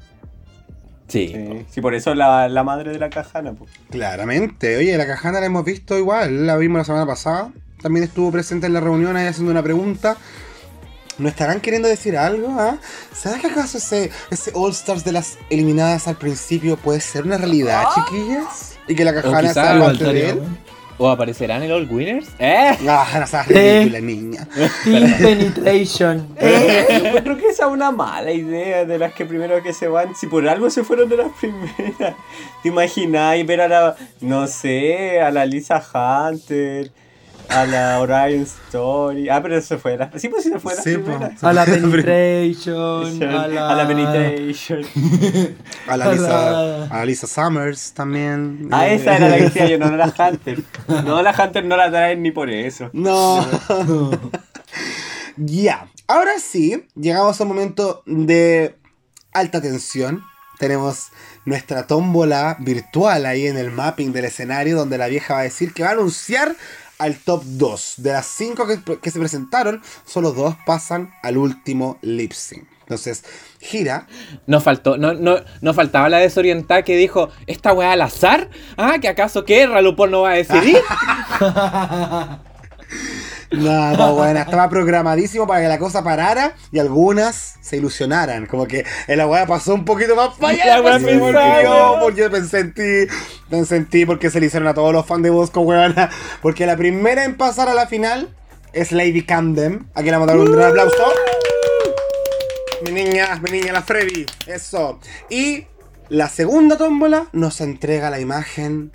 Sí. 1.09 1.29
Sí, 1.29 1.67
sí, 1.69 1.81
por 1.83 1.95
eso 1.95 2.15
la, 2.15 2.49
la 2.49 2.65
madre 2.65 2.91
de 2.91 2.99
la 2.99 3.11
cajana. 3.11 3.53
pues. 3.53 3.71
Claramente. 3.91 4.79
Oye, 4.79 4.97
la 4.97 5.07
cajana 5.07 5.41
la 5.41 5.47
hemos 5.47 5.67
visto 5.67 5.99
igual. 5.99 6.47
La 6.47 6.57
vimos 6.57 6.79
la 6.79 6.85
semana 6.85 7.05
pasada. 7.07 7.53
También 7.83 8.05
estuvo 8.05 8.31
presente 8.33 8.67
en 8.67 8.75
la 8.75 8.81
reunión 8.81 9.17
ahí 9.17 9.27
haciendo 9.27 9.53
una 9.53 9.63
pregunta. 9.63 10.17
¿No 11.19 11.29
estarán 11.29 11.61
queriendo 11.61 11.89
decir 11.89 12.17
algo? 12.17 12.49
ah? 12.59 12.79
¿Será 13.13 13.39
que 13.39 13.49
acaso 13.49 13.79
ese, 13.79 14.11
ese 14.31 14.53
All 14.55 14.71
Stars 14.71 15.05
de 15.05 15.13
las 15.13 15.37
eliminadas 15.51 16.07
al 16.07 16.17
principio 16.17 16.77
puede 16.77 17.01
ser 17.01 17.25
una 17.25 17.39
realidad, 17.39 17.85
chiquillas? 17.95 18.79
Y 18.87 18.95
que 18.95 19.05
la 19.05 19.13
cajana 19.15 19.53
sea 19.53 19.79
parte 19.81 20.05
de 20.05 20.31
él. 20.31 20.43
¿O 21.01 21.09
aparecerán 21.09 21.63
el 21.63 21.71
All 21.71 21.89
Winners? 21.89 22.29
¡Eh! 22.41 22.77
Ah, 22.89 23.07
no 23.21 23.27
seas 23.27 23.47
ridícula, 23.49 24.01
niña. 24.01 24.49
Team 24.83 25.19
Penetration. 25.19 26.29
Yo 26.41 27.07
encuentro 27.07 27.37
que 27.37 27.47
esa 27.49 27.67
es 27.67 27.71
una 27.71 27.93
mala 27.93 28.33
idea 28.33 28.85
de 28.85 28.99
las 28.99 29.13
que 29.13 29.25
primero 29.25 29.63
que 29.63 29.73
se 29.73 29.87
van. 29.87 30.17
Si 30.17 30.27
por 30.27 30.49
algo 30.49 30.71
se 30.71 30.83
fueron 30.83 31.09
de 31.09 31.19
las 31.19 31.31
primeras. 31.39 32.17
¿Te 32.63 32.69
imagináis 32.69 33.47
ver 33.47 33.61
a 33.61 33.69
la, 33.69 33.97
no 34.21 34.49
sé, 34.49 35.21
a 35.21 35.31
la 35.31 35.47
Lisa 35.47 35.81
Hunter, 35.81 36.91
a 37.49 37.67
la 37.67 38.01
Orion 38.01 38.43
Story? 38.43 39.29
Ah, 39.29 39.41
pero 39.43 39.61
se 39.61 39.79
fue. 39.79 39.97
las- 39.97 40.21
Sí, 40.21 40.29
pues 40.29 40.45
sí 40.45 40.51
se 40.51 40.59
fue 40.59 40.75
las 40.75 40.85
Sí, 40.85 40.97
primeras. 40.99 41.43
A 41.43 41.53
la 41.53 41.65
Penetration. 41.65 43.23
A 43.23 43.49
la, 43.49 43.71
A 43.71 43.75
la 43.75 43.87
Penetration. 43.89 44.81
A 45.89 45.97
la 45.97 46.05
A 46.07 46.13
Lisa, 46.13 46.29
la- 46.29 46.85
a 46.85 46.97
la 46.99 47.05
Lisa 47.05 47.27
Summers 47.27 47.93
también. 47.93 48.69
Ah, 48.71 48.87
Eh, 48.89 48.95
esa 48.97 49.17
era 49.17 49.29
la 49.29 49.37
que 49.39 49.45
decía 49.45 49.67
yo, 49.69 49.79
no 49.79 49.91
la 49.97 50.07
Hunter. 50.19 50.63
No, 51.05 51.23
la 51.23 51.31
Hunter 51.33 51.65
no 51.65 51.77
la 51.77 51.91
traen 51.91 52.23
ni 52.23 52.31
por 52.31 52.51
eso. 52.51 52.91
No. 52.93 53.47
Ya. 55.37 55.89
Ahora 56.09 56.33
sí, 56.41 56.85
llegamos 56.97 57.41
a 57.41 57.45
un 57.45 57.49
momento 57.51 58.03
de 58.07 58.75
alta 59.33 59.61
tensión. 59.61 60.23
Tenemos 60.59 61.09
nuestra 61.45 61.87
tómbola 61.87 62.57
virtual 62.61 63.25
ahí 63.27 63.47
en 63.47 63.57
el 63.57 63.71
mapping 63.71 64.13
del 64.13 64.25
escenario 64.25 64.77
donde 64.77 64.99
la 64.99 65.07
vieja 65.07 65.35
va 65.35 65.41
a 65.41 65.45
decir 65.45 65.73
que 65.73 65.85
va 65.85 65.91
a 65.91 65.93
anunciar 65.93 66.57
al 66.99 67.19
top 67.19 67.43
2. 67.45 67.95
De 67.99 68.13
las 68.13 68.27
5 68.27 68.67
que, 68.67 69.01
que 69.01 69.11
se 69.11 69.19
presentaron, 69.19 69.83
solo 70.05 70.33
dos 70.33 70.57
pasan 70.67 71.15
al 71.23 71.39
último 71.39 71.99
lip 72.03 72.33
sync. 72.33 72.67
Entonces, 72.89 73.23
gira. 73.61 74.07
Nos 74.47 74.65
faltó, 74.65 74.97
no, 74.97 75.13
no, 75.13 75.75
faltaba 75.75 76.09
la 76.09 76.19
desorientada 76.19 76.83
que 76.83 76.97
dijo, 76.97 77.29
¿esta 77.47 77.75
weá 77.75 77.93
al 77.93 78.01
azar? 78.01 78.49
¿Ah? 78.79 78.99
¿Que 78.99 79.09
acaso 79.09 79.45
qué? 79.45 79.67
¿Ralupón 79.67 80.11
no 80.11 80.23
va 80.23 80.31
a 80.31 80.35
decidir? 80.35 80.79
No, 83.51 84.15
bueno, 84.15 84.41
estaba 84.41 84.69
programadísimo 84.69 85.47
para 85.47 85.63
que 85.63 85.69
la 85.69 85.79
cosa 85.79 86.05
parara 86.05 86.55
y 86.71 86.79
algunas 86.79 87.55
se 87.61 87.77
ilusionaran. 87.79 88.47
Como 88.47 88.67
que 88.67 88.85
la 89.09 89.27
weá 89.27 89.47
pasó 89.47 89.75
un 89.75 89.85
poquito 89.85 90.15
más 90.15 90.37
para 90.37 90.53
allá. 90.53 90.67
La 90.67 90.83
weá 90.83 90.99
pues, 90.99 91.19
porque 91.19 91.63
yo, 91.65 91.71
weón. 91.71 92.01
porque 92.01 92.31
pensé 92.31 92.59
en 92.61 92.75
ti, 92.75 93.15
pensé 93.49 93.77
en 93.77 93.87
ti, 93.87 94.05
porque 94.05 94.31
se 94.31 94.41
le 94.41 94.47
hicieron 94.47 94.69
a 94.69 94.75
todos 94.75 94.93
los 94.93 95.07
fans 95.07 95.23
de 95.23 95.31
Bosco, 95.31 95.61
weona. 95.61 96.11
Porque 96.43 96.67
la 96.67 96.77
primera 96.77 97.25
en 97.25 97.37
pasar 97.37 97.69
a 97.69 97.75
la 97.75 97.87
final 97.87 98.35
es 98.73 98.93
Lady 98.93 99.23
Camden. 99.23 99.89
Aquí 99.95 100.07
le 100.07 100.13
vamos 100.13 100.29
a 100.29 100.33
dar 100.33 100.41
un 100.41 100.53
gran 100.53 100.71
aplauso. 100.71 101.05
Mi 102.85 102.93
niña, 102.93 103.41
mi 103.43 103.51
niña, 103.51 103.73
la 103.73 103.83
Freddy. 103.83 104.27
Eso. 104.47 105.01
Y 105.31 105.67
la 106.09 106.29
segunda 106.29 106.77
tómbola 106.77 107.27
nos 107.33 107.61
entrega 107.61 108.11
la 108.11 108.21
imagen 108.21 108.93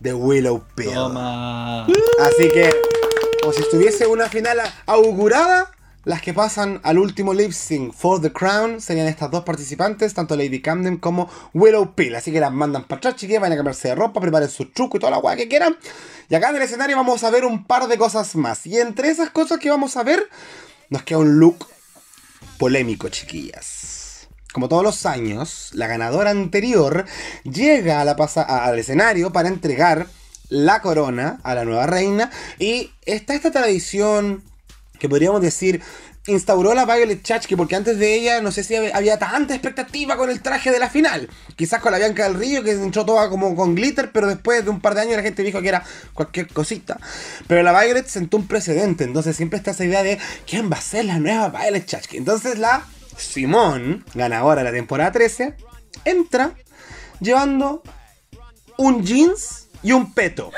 de 0.00 0.14
Willow 0.14 0.64
Pill. 0.74 0.92
Toma. 0.92 1.84
Así 2.20 2.48
que, 2.48 2.70
como 3.46 3.56
si 3.56 3.62
estuviese 3.62 4.08
una 4.08 4.28
final 4.28 4.60
augurada, 4.86 5.70
las 6.02 6.20
que 6.20 6.34
pasan 6.34 6.80
al 6.82 6.98
último 6.98 7.32
lip 7.32 7.52
sync 7.52 7.94
for 7.94 8.20
the 8.20 8.32
crown 8.32 8.80
serían 8.80 9.06
estas 9.06 9.30
dos 9.30 9.44
participantes, 9.44 10.14
tanto 10.14 10.34
Lady 10.34 10.60
Camden 10.60 10.96
como 10.96 11.30
Willow 11.54 11.94
Pill. 11.94 12.16
Así 12.16 12.32
que 12.32 12.40
las 12.40 12.50
mandan 12.50 12.82
para 12.88 12.98
atrás, 12.98 13.14
chiquillas, 13.14 13.40
van 13.40 13.52
a 13.52 13.54
cambiarse 13.54 13.86
de 13.86 13.94
ropa, 13.94 14.20
preparen 14.20 14.48
su 14.48 14.72
truco 14.72 14.96
y 14.96 15.00
toda 15.00 15.12
la 15.12 15.18
guay 15.18 15.36
que 15.36 15.46
quieran. 15.46 15.76
Y 16.28 16.34
acá 16.34 16.50
en 16.50 16.56
el 16.56 16.62
escenario 16.62 16.96
vamos 16.96 17.22
a 17.22 17.30
ver 17.30 17.44
un 17.44 17.64
par 17.66 17.86
de 17.86 17.96
cosas 17.96 18.34
más. 18.34 18.66
Y 18.66 18.80
entre 18.80 19.10
esas 19.10 19.30
cosas 19.30 19.60
que 19.60 19.70
vamos 19.70 19.96
a 19.96 20.02
ver, 20.02 20.28
nos 20.90 21.04
queda 21.04 21.18
un 21.18 21.38
look 21.38 21.68
polémico, 22.58 23.10
chiquillas. 23.10 24.26
Como 24.52 24.68
todos 24.68 24.82
los 24.82 25.06
años, 25.06 25.70
la 25.72 25.86
ganadora 25.86 26.30
anterior 26.30 27.04
llega 27.44 28.00
a 28.00 28.04
la 28.04 28.14
al 28.14 28.76
escenario 28.76 29.32
para 29.32 29.46
entregar 29.46 30.08
la 30.48 30.80
corona 30.80 31.40
a 31.42 31.54
la 31.54 31.64
nueva 31.64 31.86
reina. 31.86 32.30
Y 32.58 32.90
está 33.04 33.34
esta 33.34 33.50
tradición 33.50 34.42
que 34.98 35.08
podríamos 35.08 35.40
decir 35.40 35.82
instauró 36.26 36.74
la 36.74 36.84
Violet 36.84 37.22
Chachki 37.22 37.56
porque 37.56 37.76
antes 37.76 37.98
de 37.98 38.14
ella 38.14 38.40
no 38.40 38.50
sé 38.50 38.64
si 38.64 38.74
había 38.74 39.18
tanta 39.18 39.54
expectativa 39.54 40.16
con 40.16 40.30
el 40.30 40.40
traje 40.40 40.70
de 40.70 40.78
la 40.78 40.90
final. 40.90 41.28
Quizás 41.54 41.80
con 41.80 41.92
la 41.92 41.98
Bianca 41.98 42.24
del 42.24 42.34
Río 42.34 42.62
que 42.62 42.72
entró 42.72 43.04
toda 43.04 43.28
como 43.28 43.54
con 43.54 43.74
glitter, 43.74 44.10
pero 44.12 44.26
después 44.26 44.64
de 44.64 44.70
un 44.70 44.80
par 44.80 44.94
de 44.94 45.02
años 45.02 45.16
la 45.16 45.22
gente 45.22 45.42
dijo 45.42 45.60
que 45.62 45.68
era 45.68 45.84
cualquier 46.14 46.48
cosita. 46.48 46.98
Pero 47.46 47.62
la 47.62 47.78
Violet 47.80 48.06
sentó 48.06 48.36
un 48.36 48.46
precedente, 48.46 49.04
entonces 49.04 49.36
siempre 49.36 49.58
está 49.58 49.70
esa 49.70 49.84
idea 49.84 50.02
de 50.02 50.18
quién 50.46 50.70
va 50.70 50.76
a 50.76 50.80
ser 50.80 51.04
la 51.04 51.18
nueva 51.18 51.48
Violet 51.48 51.86
Chachki. 51.86 52.16
Entonces 52.16 52.58
la 52.58 52.84
Simón, 53.16 54.04
ganadora 54.14 54.62
de 54.62 54.64
la 54.64 54.72
temporada 54.72 55.12
13, 55.12 55.54
entra 56.04 56.54
llevando 57.20 57.82
un 58.76 59.04
jeans 59.04 59.65
y 59.86 59.92
un 59.92 60.12
peto. 60.12 60.50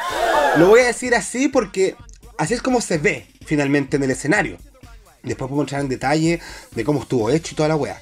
Lo 0.56 0.68
voy 0.68 0.80
a 0.80 0.86
decir 0.86 1.14
así 1.14 1.48
porque 1.48 1.94
así 2.38 2.55
es 2.55 2.62
como 2.62 2.80
se 2.80 2.96
ve 2.96 3.26
finalmente 3.44 3.98
en 3.98 4.02
el 4.05 4.10
escenario. 4.10 4.56
Después 5.22 5.48
podemos 5.48 5.64
entrar 5.64 5.82
en 5.82 5.88
detalle 5.88 6.40
de 6.70 6.84
cómo 6.84 7.02
estuvo 7.02 7.28
hecho 7.28 7.50
y 7.52 7.56
toda 7.56 7.68
la 7.68 7.76
weá. 7.76 8.00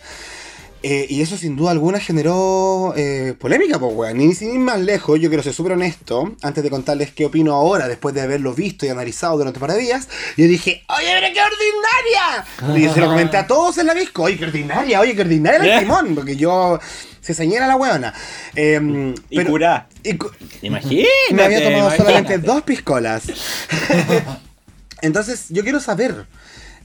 Eh, 0.85 1.07
y 1.09 1.23
eso 1.23 1.37
sin 1.37 1.57
duda 1.57 1.73
alguna 1.73 1.99
generó 1.99 2.95
eh, 2.97 3.35
polémica, 3.41 3.81
pues 3.81 3.93
weón. 3.93 4.19
Ni 4.19 4.35
sin 4.35 4.53
ir 4.53 4.61
más 4.61 4.79
lejos, 4.79 5.19
yo 5.19 5.29
quiero 5.29 5.43
ser 5.43 5.53
súper 5.53 5.73
honesto, 5.73 6.37
antes 6.43 6.63
de 6.63 6.71
contarles 6.71 7.11
qué 7.11 7.27
opino 7.27 7.55
ahora, 7.55 7.89
después 7.89 8.15
de 8.15 8.21
haberlo 8.21 8.55
visto 8.55 8.87
y 8.87 8.91
analizado 8.91 9.37
durante 9.37 9.59
un 9.59 9.67
par 9.67 9.73
de 9.73 9.83
días, 9.83 10.09
yo 10.37 10.47
dije, 10.47 10.85
oye, 10.97 11.09
pero 11.21 11.35
qué 11.35 11.41
ordinaria. 11.41 12.89
Y 12.89 12.95
se 12.95 13.01
lo 13.01 13.09
comenté 13.09 13.37
a 13.37 13.49
todos 13.49 13.79
en 13.79 13.89
la 13.89 13.95
disco, 13.95 14.23
oye, 14.25 14.39
qué 14.39 14.45
ordinaria, 14.45 15.01
oye, 15.01 15.17
qué 15.17 15.23
ordinaria 15.23 15.75
el 15.75 15.81
timón, 15.81 16.15
porque 16.15 16.37
yo 16.37 16.79
se 17.27 17.35
señala 17.35 17.67
la 17.67 17.75
weona. 17.75 18.15
Eh, 18.55 19.13
y 19.31 19.45
curá. 19.45 19.89
Imagínate. 20.63 21.09
Me 21.33 21.43
había 21.43 21.65
tomado 21.65 21.91
solamente 21.97 22.39
dos 22.39 22.63
piscolas. 22.63 23.25
Entonces, 25.03 25.47
yo 25.49 25.65
quiero 25.65 25.81
saber, 25.81 26.27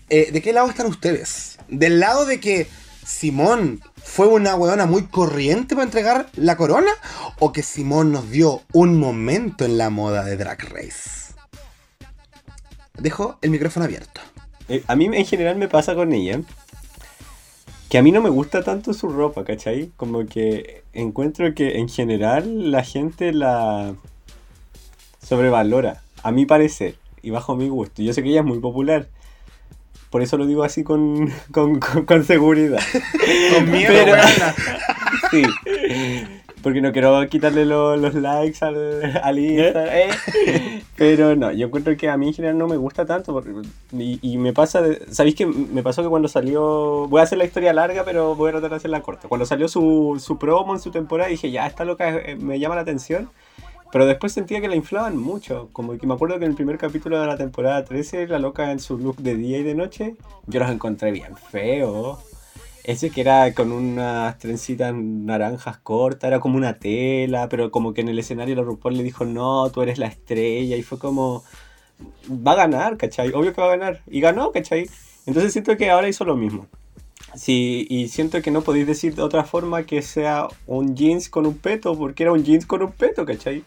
eh, 0.09 0.31
¿de 0.31 0.41
qué 0.41 0.51
lado 0.51 0.67
están 0.67 0.87
ustedes? 0.87 1.59
¿Del 1.69 1.99
lado 1.99 2.25
de 2.25 2.39
que 2.39 2.67
Simón 3.05 3.81
fue 4.03 4.25
una 4.25 4.55
weona 4.55 4.87
muy 4.87 5.03
corriente 5.03 5.75
para 5.75 5.85
entregar 5.85 6.27
la 6.35 6.57
corona? 6.57 6.91
¿O 7.37 7.53
que 7.53 7.61
Simón 7.61 8.11
nos 8.11 8.31
dio 8.31 8.63
un 8.73 8.99
momento 8.99 9.63
en 9.63 9.77
la 9.77 9.91
moda 9.91 10.23
de 10.23 10.37
Drag 10.37 10.59
Race? 10.69 11.35
Dejo 12.97 13.37
el 13.43 13.51
micrófono 13.51 13.85
abierto. 13.85 14.21
Eh, 14.69 14.83
a 14.87 14.95
mí 14.95 15.05
en 15.05 15.25
general 15.25 15.57
me 15.57 15.67
pasa 15.67 15.93
con 15.93 16.11
ella 16.13 16.41
que 17.91 17.97
a 17.97 18.01
mí 18.01 18.13
no 18.13 18.21
me 18.21 18.29
gusta 18.29 18.63
tanto 18.63 18.93
su 18.93 19.09
ropa, 19.09 19.43
¿cachai? 19.43 19.91
Como 19.97 20.25
que 20.25 20.83
encuentro 20.93 21.53
que 21.53 21.77
en 21.77 21.89
general 21.89 22.71
la 22.71 22.85
gente 22.85 23.33
la 23.33 23.95
sobrevalora, 25.21 26.01
a 26.23 26.31
mi 26.31 26.45
parecer 26.45 26.95
y 27.21 27.31
bajo 27.31 27.57
mi 27.57 27.67
gusto. 27.67 28.01
Yo 28.01 28.13
sé 28.13 28.23
que 28.23 28.29
ella 28.29 28.39
es 28.39 28.45
muy 28.45 28.59
popular. 28.59 29.09
Por 30.09 30.21
eso 30.21 30.37
lo 30.37 30.47
digo 30.47 30.63
así 30.63 30.85
con, 30.85 31.33
con, 31.51 31.81
con, 31.81 32.23
seguridad. 32.23 32.79
con 33.53 33.69
miedo, 33.69 33.91
Pero, 33.93 34.15
Sí. 35.29 35.43
Porque 36.61 36.81
no 36.81 36.91
quiero 36.91 37.27
quitarle 37.27 37.65
los 37.65 38.13
likes 38.13 38.63
al, 38.63 39.19
al 39.23 39.39
Insta. 39.39 39.99
¿eh? 39.99 40.09
Pero 40.95 41.35
no, 41.35 41.51
yo 41.51 41.67
encuentro 41.67 41.95
que 41.97 42.09
a 42.09 42.17
mí 42.17 42.27
en 42.27 42.33
general 42.33 42.57
no 42.57 42.67
me 42.67 42.77
gusta 42.77 43.05
tanto. 43.05 43.43
y, 43.91 44.19
y, 44.21 44.37
me 44.37 44.53
pasa. 44.53 44.81
De, 44.81 45.01
¿Sabéis 45.11 45.35
que 45.35 45.45
me 45.45 45.83
pasó 45.83 46.03
que 46.03 46.09
cuando 46.09 46.27
salió. 46.27 47.07
Voy 47.07 47.19
a 47.19 47.23
hacer 47.23 47.37
la 47.37 47.45
historia 47.45 47.73
larga, 47.73 48.03
pero 48.05 48.35
voy 48.35 48.49
a 48.49 48.51
tratar 48.53 48.69
de 48.71 48.75
hacerla 48.77 49.01
corta. 49.01 49.27
Cuando 49.27 49.45
salió 49.45 49.67
su, 49.67 50.21
su 50.23 50.37
promo 50.37 50.73
en 50.73 50.79
su 50.79 50.91
temporada, 50.91 51.29
dije, 51.29 51.51
ya, 51.51 51.65
esta 51.67 51.85
loca 51.85 52.09
eh, 52.09 52.35
me 52.35 52.59
llama 52.59 52.75
la 52.75 52.81
atención. 52.81 53.29
Pero 53.91 54.05
después 54.05 54.31
sentía 54.31 54.61
que 54.61 54.69
la 54.69 54.75
inflaban 54.75 55.17
mucho. 55.17 55.69
Como 55.73 55.97
que 55.97 56.07
me 56.07 56.13
acuerdo 56.13 56.39
que 56.39 56.45
en 56.45 56.51
el 56.51 56.55
primer 56.55 56.77
capítulo 56.77 57.19
de 57.19 57.27
la 57.27 57.37
temporada 57.37 57.83
13, 57.83 58.27
la 58.27 58.39
loca 58.39 58.71
en 58.71 58.79
su 58.79 58.97
look 58.97 59.17
de 59.17 59.35
día 59.35 59.57
y 59.57 59.63
de 59.63 59.75
noche, 59.75 60.15
yo 60.47 60.59
los 60.59 60.69
encontré 60.69 61.11
bien 61.11 61.35
feos. 61.35 62.19
Ese 62.83 63.09
que 63.11 63.21
era 63.21 63.53
con 63.53 63.71
unas 63.71 64.37
trencitas 64.39 64.93
naranjas 64.95 65.77
cortas, 65.77 66.27
era 66.27 66.39
como 66.39 66.57
una 66.57 66.79
tela, 66.79 67.47
pero 67.49 67.71
como 67.71 67.93
que 67.93 68.01
en 68.01 68.09
el 68.09 68.19
escenario 68.19 68.55
la 68.55 68.63
RuPaul 68.63 68.97
le 68.97 69.03
dijo, 69.03 69.25
no, 69.25 69.69
tú 69.69 69.81
eres 69.81 69.97
la 69.97 70.07
estrella, 70.07 70.75
y 70.75 70.83
fue 70.83 70.97
como, 70.97 71.43
va 72.29 72.53
a 72.53 72.55
ganar, 72.55 72.97
¿cachai? 72.97 73.29
Obvio 73.33 73.53
que 73.53 73.61
va 73.61 73.67
a 73.67 73.77
ganar. 73.77 74.01
Y 74.07 74.21
ganó, 74.21 74.51
¿cachai? 74.51 74.89
Entonces 75.25 75.53
siento 75.53 75.77
que 75.77 75.89
ahora 75.89 76.09
hizo 76.09 76.25
lo 76.25 76.35
mismo. 76.35 76.67
Sí, 77.35 77.87
y 77.89 78.09
siento 78.09 78.41
que 78.41 78.51
no 78.51 78.61
podéis 78.61 78.87
decir 78.87 79.15
de 79.15 79.21
otra 79.21 79.43
forma 79.43 79.83
que 79.83 80.01
sea 80.01 80.47
un 80.67 80.95
jeans 80.95 81.29
con 81.29 81.45
un 81.45 81.57
peto, 81.57 81.97
porque 81.97 82.23
era 82.23 82.33
un 82.33 82.43
jeans 82.43 82.65
con 82.65 82.81
un 82.81 82.91
peto, 82.91 83.25
¿cachai? 83.25 83.63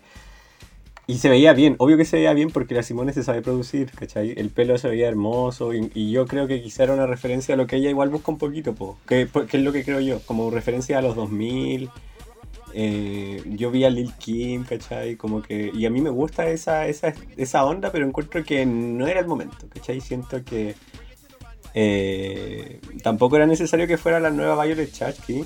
Y 1.07 1.19
se 1.19 1.29
veía 1.29 1.53
bien, 1.53 1.77
obvio 1.79 1.99
que 1.99 2.07
se 2.07 2.17
veía 2.17 2.33
bien 2.33 2.51
porque 2.51 2.75
la 2.75 2.83
Simone 2.83 3.13
se 3.13 3.23
sabe 3.23 3.43
producir, 3.43 3.91
¿cachai? 3.91 4.33
El 4.39 4.49
pelo 4.49 4.79
se 4.79 4.89
veía 4.89 5.07
hermoso 5.07 5.73
y, 5.75 6.11
yo 6.11 6.27
creo 6.27 6.47
que 6.47 6.63
quizá 6.63 6.85
era 6.85 6.95
una 6.95 7.07
referencia 7.07 7.55
a 7.55 7.59
lo 7.59 7.67
que 7.67 7.77
ella 7.77 7.91
igual 7.91 8.09
busca 8.09 8.33
un 8.33 8.39
poquito, 8.39 8.75
po, 8.75 8.97
que, 9.07 9.29
que, 9.51 9.59
es 9.59 9.63
lo 9.63 9.73
que 9.73 9.85
creo 9.85 10.01
yo, 10.01 10.21
como 10.21 10.51
referencia 10.51 10.99
a 10.99 11.03
los 11.03 11.15
2000. 11.15 11.91
Eh, 12.77 13.43
yo 13.47 13.71
vi 13.71 13.85
a 13.85 13.91
Lil 13.91 14.15
Kim, 14.15 14.65
¿cachai? 14.65 15.17
Como 15.17 15.43
que, 15.43 15.71
y 15.75 15.85
a 15.87 15.91
mí 15.91 16.01
me 16.01 16.11
gusta 16.11 16.49
esa, 16.49 16.89
esa, 16.89 17.13
esa 17.37 17.65
onda, 17.65 17.93
pero 17.93 18.07
encuentro 18.07 18.43
que 18.43 18.65
no 18.65 19.07
era 19.07 19.21
el 19.21 19.27
momento, 19.27 19.69
¿cachai? 19.69 20.01
Siento 20.01 20.43
que 20.43 20.75
eh, 21.75 22.81
tampoco 23.03 23.37
era 23.37 23.47
necesario 23.47 23.87
que 23.87 23.99
fuera 23.99 24.21
la 24.21 24.31
nueva 24.31 24.65
Violet 24.65 24.91
Chachki 24.91 25.45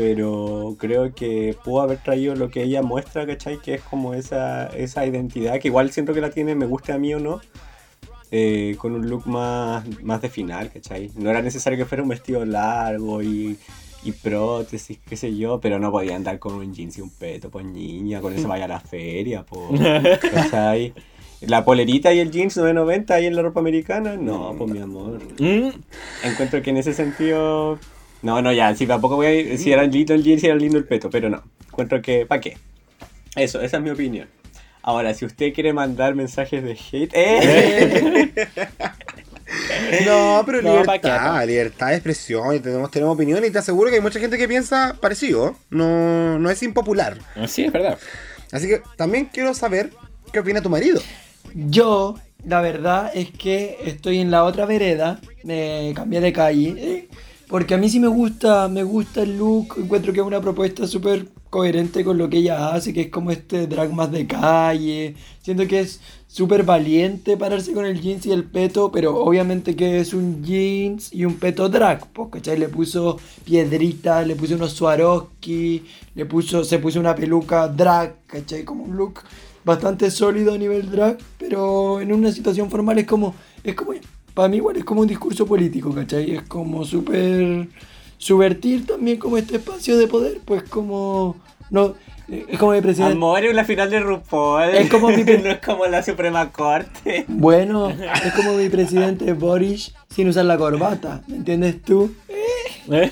pero 0.00 0.76
creo 0.78 1.14
que 1.14 1.54
pudo 1.62 1.82
haber 1.82 1.98
traído 1.98 2.34
lo 2.34 2.48
que 2.48 2.62
ella 2.62 2.80
muestra, 2.80 3.26
¿cachai? 3.26 3.58
Que 3.58 3.74
es 3.74 3.82
como 3.82 4.14
esa, 4.14 4.68
esa 4.68 5.04
identidad, 5.04 5.60
que 5.60 5.68
igual 5.68 5.92
siento 5.92 6.14
que 6.14 6.22
la 6.22 6.30
tiene, 6.30 6.54
me 6.54 6.64
guste 6.64 6.92
a 6.92 6.98
mí 6.98 7.12
o 7.12 7.20
no, 7.20 7.42
eh, 8.30 8.76
con 8.78 8.94
un 8.94 9.10
look 9.10 9.26
más, 9.26 9.84
más 10.02 10.22
de 10.22 10.30
final, 10.30 10.70
¿cachai? 10.72 11.10
No 11.16 11.28
era 11.28 11.42
necesario 11.42 11.78
que 11.78 11.84
fuera 11.84 12.02
un 12.02 12.08
vestido 12.08 12.46
largo 12.46 13.22
y, 13.22 13.58
y 14.02 14.12
prótesis, 14.12 14.98
qué 15.06 15.18
sé 15.18 15.36
yo, 15.36 15.60
pero 15.60 15.78
no 15.78 15.92
podía 15.92 16.16
andar 16.16 16.38
con 16.38 16.54
un 16.54 16.72
jeans 16.72 16.96
y 16.96 17.02
un 17.02 17.10
peto, 17.10 17.50
pues 17.50 17.66
niña, 17.66 18.22
con 18.22 18.32
eso 18.32 18.48
vaya 18.48 18.64
a 18.64 18.68
la 18.68 18.80
feria, 18.80 19.44
pues, 19.44 19.82
¿cachai? 20.32 20.94
La 21.42 21.62
polerita 21.62 22.10
y 22.14 22.20
el 22.20 22.30
jeans 22.30 22.56
990 22.56 23.12
ahí 23.12 23.26
en 23.26 23.36
la 23.36 23.42
ropa 23.42 23.60
americana, 23.60 24.16
no, 24.16 24.54
pues 24.56 24.70
mi 24.70 24.78
amor. 24.78 25.18
Encuentro 26.22 26.62
que 26.62 26.70
en 26.70 26.78
ese 26.78 26.94
sentido 26.94 27.78
no, 28.22 28.42
no, 28.42 28.52
ya, 28.52 28.74
sí, 28.74 28.86
tampoco 28.86 29.16
voy 29.16 29.26
a 29.26 29.34
ir, 29.34 29.58
si 29.58 29.72
era 29.72 29.82
lindo 29.84 30.14
el 30.14 30.22
jeans, 30.22 30.40
si 30.40 30.46
era 30.46 30.56
lindo 30.56 30.78
el 30.78 30.84
peto, 30.84 31.10
pero 31.10 31.30
no. 31.30 31.42
Encuentro 31.66 32.02
que, 32.02 32.26
¿para 32.26 32.40
qué? 32.40 32.56
Eso, 33.36 33.60
esa 33.60 33.76
es 33.78 33.82
mi 33.82 33.90
opinión. 33.90 34.28
Ahora, 34.82 35.14
si 35.14 35.24
usted 35.24 35.52
quiere 35.52 35.72
mandar 35.72 36.14
mensajes 36.14 36.62
de 36.62 36.72
hate, 36.72 37.12
¡eh! 37.14 38.32
No, 40.06 40.42
pero 40.46 40.60
libertad, 40.60 41.46
libertad 41.46 41.88
de 41.88 41.94
expresión 41.94 42.54
y 42.54 42.60
tenemos, 42.60 42.90
tenemos 42.90 43.14
opinión 43.14 43.44
y 43.44 43.50
te 43.50 43.58
aseguro 43.58 43.90
que 43.90 43.96
hay 43.96 44.02
mucha 44.02 44.20
gente 44.20 44.38
que 44.38 44.46
piensa 44.46 44.96
parecido, 45.00 45.56
no, 45.70 46.38
no 46.38 46.50
es 46.50 46.62
impopular. 46.62 47.18
Sí, 47.48 47.64
es 47.64 47.72
verdad. 47.72 47.98
Así 48.52 48.68
que 48.68 48.82
también 48.96 49.28
quiero 49.32 49.54
saber 49.54 49.90
qué 50.32 50.38
opina 50.38 50.62
tu 50.62 50.70
marido. 50.70 51.00
Yo, 51.54 52.16
la 52.44 52.60
verdad 52.60 53.10
es 53.14 53.30
que 53.30 53.78
estoy 53.84 54.20
en 54.20 54.30
la 54.30 54.44
otra 54.44 54.66
vereda, 54.66 55.20
me 55.42 55.92
cambié 55.94 56.20
de 56.20 56.32
calle, 56.32 57.08
porque 57.50 57.74
a 57.74 57.78
mí 57.78 57.90
sí 57.90 57.98
me 57.98 58.06
gusta, 58.06 58.68
me 58.68 58.84
gusta 58.84 59.22
el 59.22 59.36
look, 59.36 59.74
encuentro 59.76 60.12
que 60.12 60.20
es 60.20 60.26
una 60.26 60.40
propuesta 60.40 60.86
súper 60.86 61.26
coherente 61.50 62.04
con 62.04 62.16
lo 62.16 62.30
que 62.30 62.36
ella 62.36 62.72
hace, 62.72 62.92
que 62.92 63.00
es 63.00 63.08
como 63.08 63.32
este 63.32 63.66
drag 63.66 63.92
más 63.92 64.12
de 64.12 64.28
calle. 64.28 65.16
Siento 65.42 65.66
que 65.66 65.80
es 65.80 66.00
súper 66.28 66.62
valiente 66.62 67.36
pararse 67.36 67.72
con 67.72 67.84
el 67.86 68.00
jeans 68.00 68.24
y 68.26 68.30
el 68.30 68.44
peto, 68.44 68.92
pero 68.92 69.16
obviamente 69.16 69.74
que 69.74 69.98
es 69.98 70.14
un 70.14 70.44
jeans 70.44 71.12
y 71.12 71.24
un 71.24 71.34
peto 71.34 71.68
drag, 71.68 72.06
¿cachai? 72.30 72.56
Le 72.56 72.68
puso 72.68 73.18
piedritas, 73.44 74.24
le 74.28 74.36
puso 74.36 74.54
unos 74.54 74.74
Swarovski, 74.74 75.82
le 76.14 76.26
puso, 76.26 76.62
se 76.62 76.78
puso 76.78 77.00
una 77.00 77.16
peluca 77.16 77.66
drag, 77.66 78.14
¿cachai? 78.28 78.62
Como 78.62 78.84
un 78.84 78.96
look 78.96 79.22
bastante 79.64 80.12
sólido 80.12 80.54
a 80.54 80.58
nivel 80.58 80.88
drag, 80.88 81.18
pero 81.36 82.00
en 82.00 82.12
una 82.12 82.30
situación 82.30 82.70
formal 82.70 83.00
es 83.00 83.06
como, 83.06 83.34
es 83.64 83.74
como 83.74 83.92
para 84.34 84.48
mí 84.48 84.56
igual 84.56 84.76
es 84.76 84.84
como 84.84 85.02
un 85.02 85.06
discurso 85.06 85.46
político, 85.46 85.92
¿cachai? 85.94 86.34
Es 86.34 86.42
como 86.42 86.84
súper 86.84 87.68
subvertir 88.18 88.86
también 88.86 89.16
como 89.16 89.38
este 89.38 89.56
espacio 89.56 89.96
de 89.96 90.06
poder, 90.06 90.40
pues 90.44 90.62
como 90.64 91.36
No, 91.70 91.94
es 92.28 92.58
como 92.58 92.72
mi 92.72 92.80
presidente. 92.80 93.14
Amor, 93.14 93.44
es 93.44 93.54
la 93.54 93.64
final 93.64 93.90
de 93.90 94.00
RuPaul. 94.00 94.70
Es 94.74 94.90
como 94.90 95.08
mi 95.08 95.24
no 95.24 95.50
es 95.50 95.58
como 95.58 95.86
la 95.86 96.02
Suprema 96.02 96.52
Corte. 96.52 97.24
Bueno, 97.28 97.90
es 97.90 98.32
como 98.34 98.54
mi 98.54 98.68
presidente 98.68 99.32
Boris 99.32 99.94
sin 100.10 100.28
usar 100.28 100.44
la 100.44 100.58
corbata, 100.58 101.22
¿me 101.26 101.36
entiendes 101.36 101.82
tú? 101.82 102.14
¿Eh? 102.90 103.10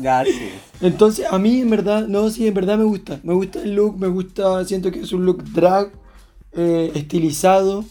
Ya, 0.00 0.24
sí. 0.24 0.50
Entonces, 0.80 1.26
a 1.30 1.38
mí 1.38 1.60
en 1.60 1.70
verdad, 1.70 2.06
no, 2.06 2.30
sí, 2.30 2.46
en 2.46 2.54
verdad 2.54 2.78
me 2.78 2.84
gusta. 2.84 3.20
Me 3.22 3.34
gusta 3.34 3.62
el 3.62 3.74
look, 3.74 3.98
me 3.98 4.08
gusta, 4.08 4.64
siento 4.64 4.90
que 4.90 5.00
es 5.00 5.12
un 5.12 5.24
look 5.24 5.44
drag, 5.52 5.90
eh, 6.52 6.92
estilizado, 6.94 7.84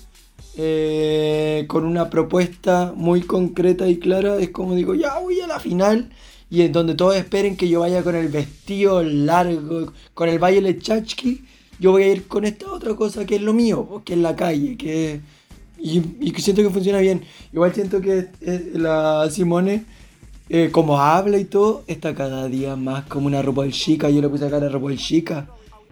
eh, 0.58 1.66
con 1.68 1.86
una 1.86 2.10
propuesta 2.10 2.94
muy 2.96 3.22
concreta 3.22 3.88
y 3.88 3.98
clara. 3.98 4.38
Es 4.38 4.50
como 4.50 4.76
digo, 4.76 4.96
ya 4.96 5.20
voy 5.20 5.40
a 5.42 5.48
la 5.48 5.60
final. 5.60 6.10
Y 6.50 6.62
en 6.62 6.72
donde 6.72 6.96
todos 6.96 7.16
esperen 7.16 7.58
que 7.58 7.68
yo 7.68 7.82
vaya 7.82 8.04
con 8.04 8.16
el 8.16 8.30
vestido 8.30 9.04
largo, 9.04 9.94
con 10.14 10.30
el 10.30 10.40
Violet 10.40 10.82
Chachki, 10.82 11.44
yo 11.80 11.92
voy 11.92 12.04
a 12.04 12.12
ir 12.14 12.28
con 12.28 12.46
esta 12.46 12.72
otra 12.72 12.96
cosa 12.96 13.26
que 13.26 13.36
es 13.36 13.42
lo 13.42 13.54
mío, 13.54 14.02
que 14.06 14.14
es 14.14 14.20
la 14.20 14.36
calle, 14.36 14.78
que 14.78 15.20
y, 15.80 16.02
y 16.22 16.32
siento 16.38 16.64
que 16.64 16.70
funciona 16.70 17.00
bien. 17.00 17.24
Igual 17.54 17.74
siento 17.74 18.02
que 18.02 18.30
eh, 18.42 18.72
la 18.74 19.30
Simone, 19.30 19.86
eh, 20.50 20.70
como 20.72 21.00
habla 21.00 21.38
y 21.38 21.46
todo, 21.46 21.84
está 21.88 22.16
cada 22.16 22.48
día 22.48 22.76
más 22.76 23.06
como 23.06 23.28
una 23.28 23.42
RuPaul 23.42 23.72
chica. 23.72 24.10
Yo 24.10 24.22
le 24.22 24.30
puse 24.30 24.46
acá 24.46 24.58
a 24.58 24.70
RuPaul 24.70 24.98
chica. 24.98 25.48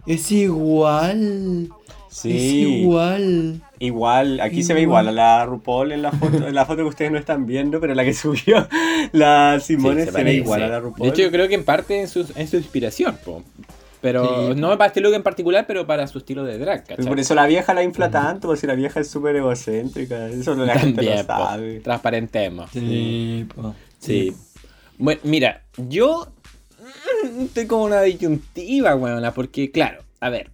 Es 0.06 0.30
igual. 0.32 1.68
Sí. 2.08 2.36
Es 2.36 2.42
igual. 2.80 3.60
Igual, 3.78 4.40
aquí 4.40 4.62
se 4.62 4.72
ve 4.72 4.82
Igual. 4.82 5.08
a 5.08 5.12
la 5.12 5.44
RuPaul 5.44 5.92
en 5.92 6.02
la 6.02 6.12
foto, 6.12 6.46
en 6.46 6.54
la 6.54 6.64
foto 6.64 6.78
que 6.78 6.88
ustedes 6.88 7.12
no 7.12 7.18
están 7.18 7.44
viendo, 7.46 7.78
pero 7.80 7.94
la 7.94 8.04
que 8.04 8.14
subió 8.14 8.66
la 9.12 9.60
Simone 9.60 10.06
Sí, 10.06 10.12
se, 10.12 10.24
ve 10.24 10.34
igual 10.34 10.62
a 10.62 10.68
la 10.68 10.80
RuPaul. 10.80 11.02
De 11.02 11.08
hecho, 11.08 11.22
yo 11.22 11.30
creo 11.30 11.48
que 11.48 11.54
en 11.54 11.64
parte 11.64 12.00
en 12.00 12.08
su, 12.08 12.20
inspiración, 12.36 13.18
po. 13.24 13.42
Pero 14.00 14.54
Sí. 14.54 14.60
no 14.60 14.68
para 14.78 14.88
este 14.88 15.00
look 15.00 15.14
en 15.14 15.22
particular, 15.22 15.66
pero 15.66 15.86
para 15.86 16.06
su 16.06 16.18
estilo 16.18 16.44
de 16.44 16.58
drag, 16.58 16.86
¿cachai? 16.86 17.06
Por 17.06 17.18
eso 17.18 17.34
la 17.34 17.46
vieja 17.46 17.74
la 17.74 17.82
infla 17.82 18.10
tanto, 18.10 18.48
porque 18.48 18.60
si 18.60 18.66
la 18.66 18.74
vieja 18.74 19.00
es 19.00 19.08
súper 19.10 19.36
egocéntrica. 19.36 20.28
Eso 20.28 20.54
no 20.54 20.64
la 20.64 20.78
gente 20.78 20.96
También, 21.02 21.18
lo 21.18 21.26
po. 21.26 21.44
sabe. 21.44 21.80
Transparentemos. 21.80 22.70
Sí, 22.70 23.46
po. 23.54 23.74
Sí. 23.98 24.32
Bueno, 24.98 25.20
mira, 25.24 25.62
yo 25.76 26.28
estoy 27.40 27.66
como 27.66 27.84
una 27.84 28.02
disyuntiva, 28.02 28.94
weona, 28.94 29.32
porque 29.32 29.70
claro, 29.70 30.02
a 30.20 30.30
ver, 30.30 30.50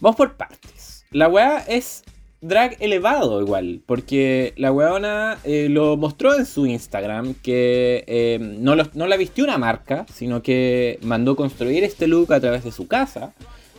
vamos 0.00 0.16
por 0.16 0.34
partes. 0.34 0.75
La 1.10 1.28
weá 1.28 1.58
es 1.66 2.04
drag 2.40 2.76
elevado 2.80 3.40
igual, 3.40 3.80
porque 3.86 4.52
la 4.56 4.72
weona 4.72 5.38
eh, 5.44 5.68
lo 5.70 5.96
mostró 5.96 6.34
en 6.34 6.46
su 6.46 6.66
Instagram 6.66 7.34
que 7.34 8.04
eh, 8.06 8.38
no, 8.40 8.76
no 8.76 9.06
la 9.06 9.16
vistió 9.16 9.44
una 9.44 9.58
marca, 9.58 10.06
sino 10.12 10.42
que 10.42 10.98
mandó 11.02 11.36
construir 11.36 11.84
este 11.84 12.06
look 12.06 12.32
a 12.32 12.40
través 12.40 12.64
de 12.64 12.72
su 12.72 12.86
casa, 12.86 13.32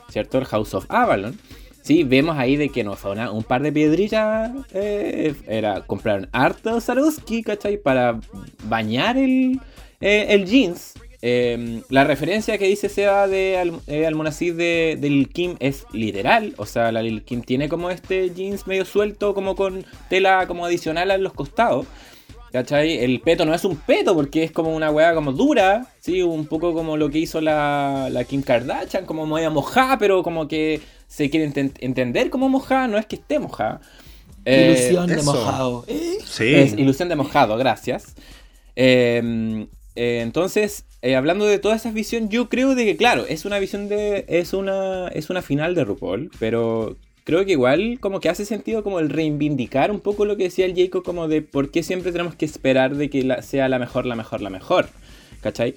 ¿cierto? 0.10 0.38
El 0.38 0.46
House 0.46 0.74
of 0.74 0.86
Avalon. 0.90 1.38
Sí, 1.88 2.04
vemos 2.04 2.38
ahí 2.38 2.58
de 2.58 2.68
que 2.68 2.84
no 2.84 2.98
fue 2.98 3.14
un 3.30 3.44
par 3.44 3.62
de 3.62 3.72
piedrillas, 3.72 4.52
eh, 4.74 5.34
era 5.48 5.82
comprar 5.88 6.28
harto 6.34 6.82
Swarovski, 6.82 7.44
¿cachai? 7.44 7.78
Para 7.78 8.20
bañar 8.66 9.18
el, 9.18 9.62
eh, 10.02 10.26
el 10.30 10.46
jeans. 10.46 10.96
Eh, 11.22 11.82
la 11.90 12.04
referencia 12.04 12.58
que 12.58 12.68
dice 12.68 12.90
Seba 12.90 13.28
de 13.28 13.58
Al, 13.58 13.74
eh, 13.88 14.06
Almonacid 14.06 14.54
de, 14.54 14.98
de 15.00 15.10
Lil 15.10 15.30
Kim 15.30 15.56
es 15.60 15.86
literal. 15.92 16.54
O 16.58 16.66
sea, 16.66 16.92
la 16.92 17.02
Lil 17.02 17.24
Kim 17.24 17.42
tiene 17.42 17.70
como 17.70 17.90
este 17.90 18.30
jeans 18.34 18.68
medio 18.68 18.86
suelto, 18.86 19.34
como 19.34 19.56
con 19.56 19.86
tela 20.10 20.46
como 20.48 20.66
adicional 20.66 21.10
a 21.12 21.18
los 21.18 21.34
costados. 21.34 21.86
¿Cachai? 22.52 23.00
El 23.04 23.20
peto 23.20 23.46
no 23.46 23.54
es 23.54 23.66
un 23.66 23.76
peto 23.76 24.16
porque 24.16 24.44
es 24.44 24.52
como 24.52 24.74
una 24.74 24.90
weá 24.90 25.14
como 25.14 25.34
dura, 25.34 25.88
¿sí? 26.00 26.22
Un 26.22 26.46
poco 26.46 26.74
como 26.74 26.96
lo 26.96 27.10
que 27.10 27.18
hizo 27.20 27.42
la, 27.42 28.08
la 28.10 28.24
Kim 28.24 28.42
Kardashian, 28.42 29.06
como 29.06 29.26
media 29.28 29.50
mojada, 29.50 29.98
pero 29.98 30.24
como 30.24 30.48
que 30.48 30.80
se 31.08 31.30
quiere 31.30 31.50
enten- 31.52 31.74
entender 31.82 32.30
como 32.30 32.48
mojada, 32.48 32.88
no 32.88 32.98
es 32.98 33.06
que 33.06 33.18
esté 33.18 33.38
mojada. 33.40 33.82
Eh, 34.46 34.76
Ilusión 34.78 35.08
de 35.08 35.16
eso. 35.16 35.34
mojado. 35.34 35.84
¿eh? 35.88 36.18
Sí. 36.24 36.56
es 36.56 36.74
ilusión 36.74 37.10
de 37.10 37.18
mojado, 37.18 37.58
gracias. 37.58 38.16
Eh, 38.78 39.68
eh, 39.98 40.22
entonces, 40.22 40.86
eh, 41.02 41.16
hablando 41.16 41.46
de 41.46 41.58
toda 41.58 41.76
esa 41.76 41.92
visión, 41.92 42.30
yo 42.30 42.50
creo 42.50 42.76
de 42.76 42.86
que, 42.86 42.96
claro, 42.96 43.26
es 43.28 43.46
una 43.46 43.58
visión 43.58 43.90
de. 43.90 44.26
Es 44.28 44.54
una, 44.54 45.08
es 45.08 45.32
una 45.32 45.42
final 45.42 45.74
de 45.74 45.86
RuPaul, 45.86 46.30
pero 46.40 46.96
creo 47.24 47.44
que 47.46 47.54
igual 47.54 47.98
como 48.00 48.20
que 48.20 48.30
hace 48.30 48.46
sentido 48.46 48.84
como 48.84 49.00
el 49.00 49.10
reivindicar 49.10 49.90
un 49.90 50.00
poco 50.00 50.26
lo 50.26 50.38
que 50.38 50.44
decía 50.44 50.68
el 50.68 50.76
Jacob, 50.76 51.04
como 51.04 51.28
de 51.28 51.42
por 51.42 51.72
qué 51.72 51.82
siempre 51.82 52.12
tenemos 52.12 52.36
que 52.36 52.46
esperar 52.46 52.96
de 52.96 53.10
que 53.10 53.42
sea 53.42 53.68
la 53.70 53.80
mejor, 53.80 54.06
la 54.06 54.16
mejor, 54.16 54.42
la 54.42 54.52
mejor. 54.52 54.90
¿Cachai? 55.42 55.74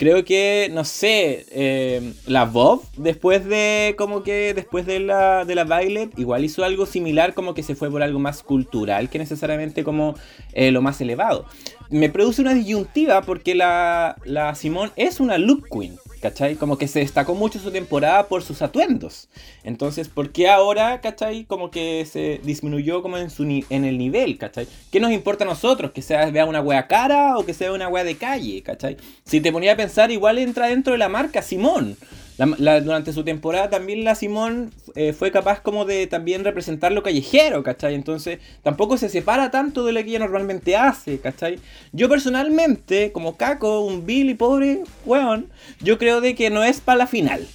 Creo 0.00 0.24
que, 0.24 0.70
no 0.72 0.84
sé, 0.84 1.44
eh, 1.50 2.14
la 2.26 2.46
Bob, 2.46 2.82
después 2.96 3.44
de 3.44 3.94
como 3.98 4.22
que, 4.22 4.54
después 4.54 4.86
de 4.86 4.98
la, 4.98 5.44
de 5.44 5.54
la 5.54 5.64
Violet, 5.64 6.18
igual 6.18 6.42
hizo 6.42 6.64
algo 6.64 6.86
similar, 6.86 7.34
como 7.34 7.52
que 7.52 7.62
se 7.62 7.74
fue 7.74 7.90
por 7.90 8.02
algo 8.02 8.18
más 8.18 8.42
cultural 8.42 9.10
que 9.10 9.18
necesariamente 9.18 9.84
como 9.84 10.14
eh, 10.54 10.70
lo 10.70 10.80
más 10.80 11.02
elevado. 11.02 11.44
Me 11.90 12.08
produce 12.08 12.40
una 12.40 12.54
disyuntiva 12.54 13.20
porque 13.20 13.54
la, 13.54 14.16
la 14.24 14.54
Simone 14.54 14.90
es 14.96 15.20
una 15.20 15.36
look 15.36 15.68
queen, 15.70 15.98
¿cachai? 16.20 16.56
Como 16.56 16.78
que 16.78 16.88
se 16.88 17.00
destacó 17.00 17.34
mucho 17.34 17.58
su 17.58 17.70
temporada 17.70 18.28
por 18.28 18.42
sus 18.42 18.62
atuendos. 18.62 19.28
Entonces, 19.64 20.08
¿por 20.08 20.30
qué 20.30 20.48
ahora, 20.48 21.00
¿cachai? 21.00 21.44
Como 21.44 21.70
que 21.70 22.06
se 22.06 22.40
disminuyó 22.44 23.02
como 23.02 23.18
en, 23.18 23.30
su 23.30 23.44
en 23.44 23.84
el 23.84 23.98
nivel, 23.98 24.38
¿cachai? 24.38 24.66
¿Qué 24.90 25.00
nos 25.00 25.12
importa 25.12 25.44
a 25.44 25.46
nosotros? 25.46 25.92
¿Que 25.92 26.02
sea 26.02 26.30
vea 26.30 26.44
una 26.44 26.60
wea 26.60 26.86
cara 26.86 27.38
o 27.38 27.44
que 27.44 27.54
sea 27.54 27.72
una 27.72 27.88
wea 27.88 28.04
de 28.04 28.16
calle, 28.16 28.62
¿cachai? 28.62 28.96
Si 29.24 29.40
te 29.40 29.52
ponía 29.52 29.72
a 29.72 29.76
pensar, 29.76 30.10
igual 30.10 30.38
entra 30.38 30.66
dentro 30.66 30.92
de 30.92 30.98
la 30.98 31.08
marca 31.08 31.42
Simón. 31.42 31.96
Durante 32.46 33.12
su 33.12 33.22
temporada 33.22 33.68
también 33.68 34.02
la 34.02 34.14
Simón 34.14 34.72
eh, 34.94 35.12
fue 35.12 35.30
capaz 35.30 35.60
como 35.60 35.84
de 35.84 36.06
también 36.06 36.42
representar 36.42 36.90
lo 36.90 37.02
callejero, 37.02 37.62
¿cachai? 37.62 37.94
Entonces 37.94 38.38
tampoco 38.62 38.96
se 38.96 39.10
separa 39.10 39.50
tanto 39.50 39.84
de 39.84 39.92
lo 39.92 40.02
que 40.02 40.08
ella 40.08 40.20
normalmente 40.20 40.74
hace, 40.74 41.20
¿cachai? 41.20 41.58
Yo 41.92 42.08
personalmente, 42.08 43.12
como 43.12 43.36
Caco, 43.36 43.80
un 43.80 44.06
Billy 44.06 44.32
pobre, 44.32 44.84
weón, 45.04 45.50
yo 45.80 45.98
creo 45.98 46.22
de 46.22 46.34
que 46.34 46.48
no 46.48 46.64
es 46.64 46.80
para 46.80 46.98
la 46.98 47.06
final, 47.06 47.46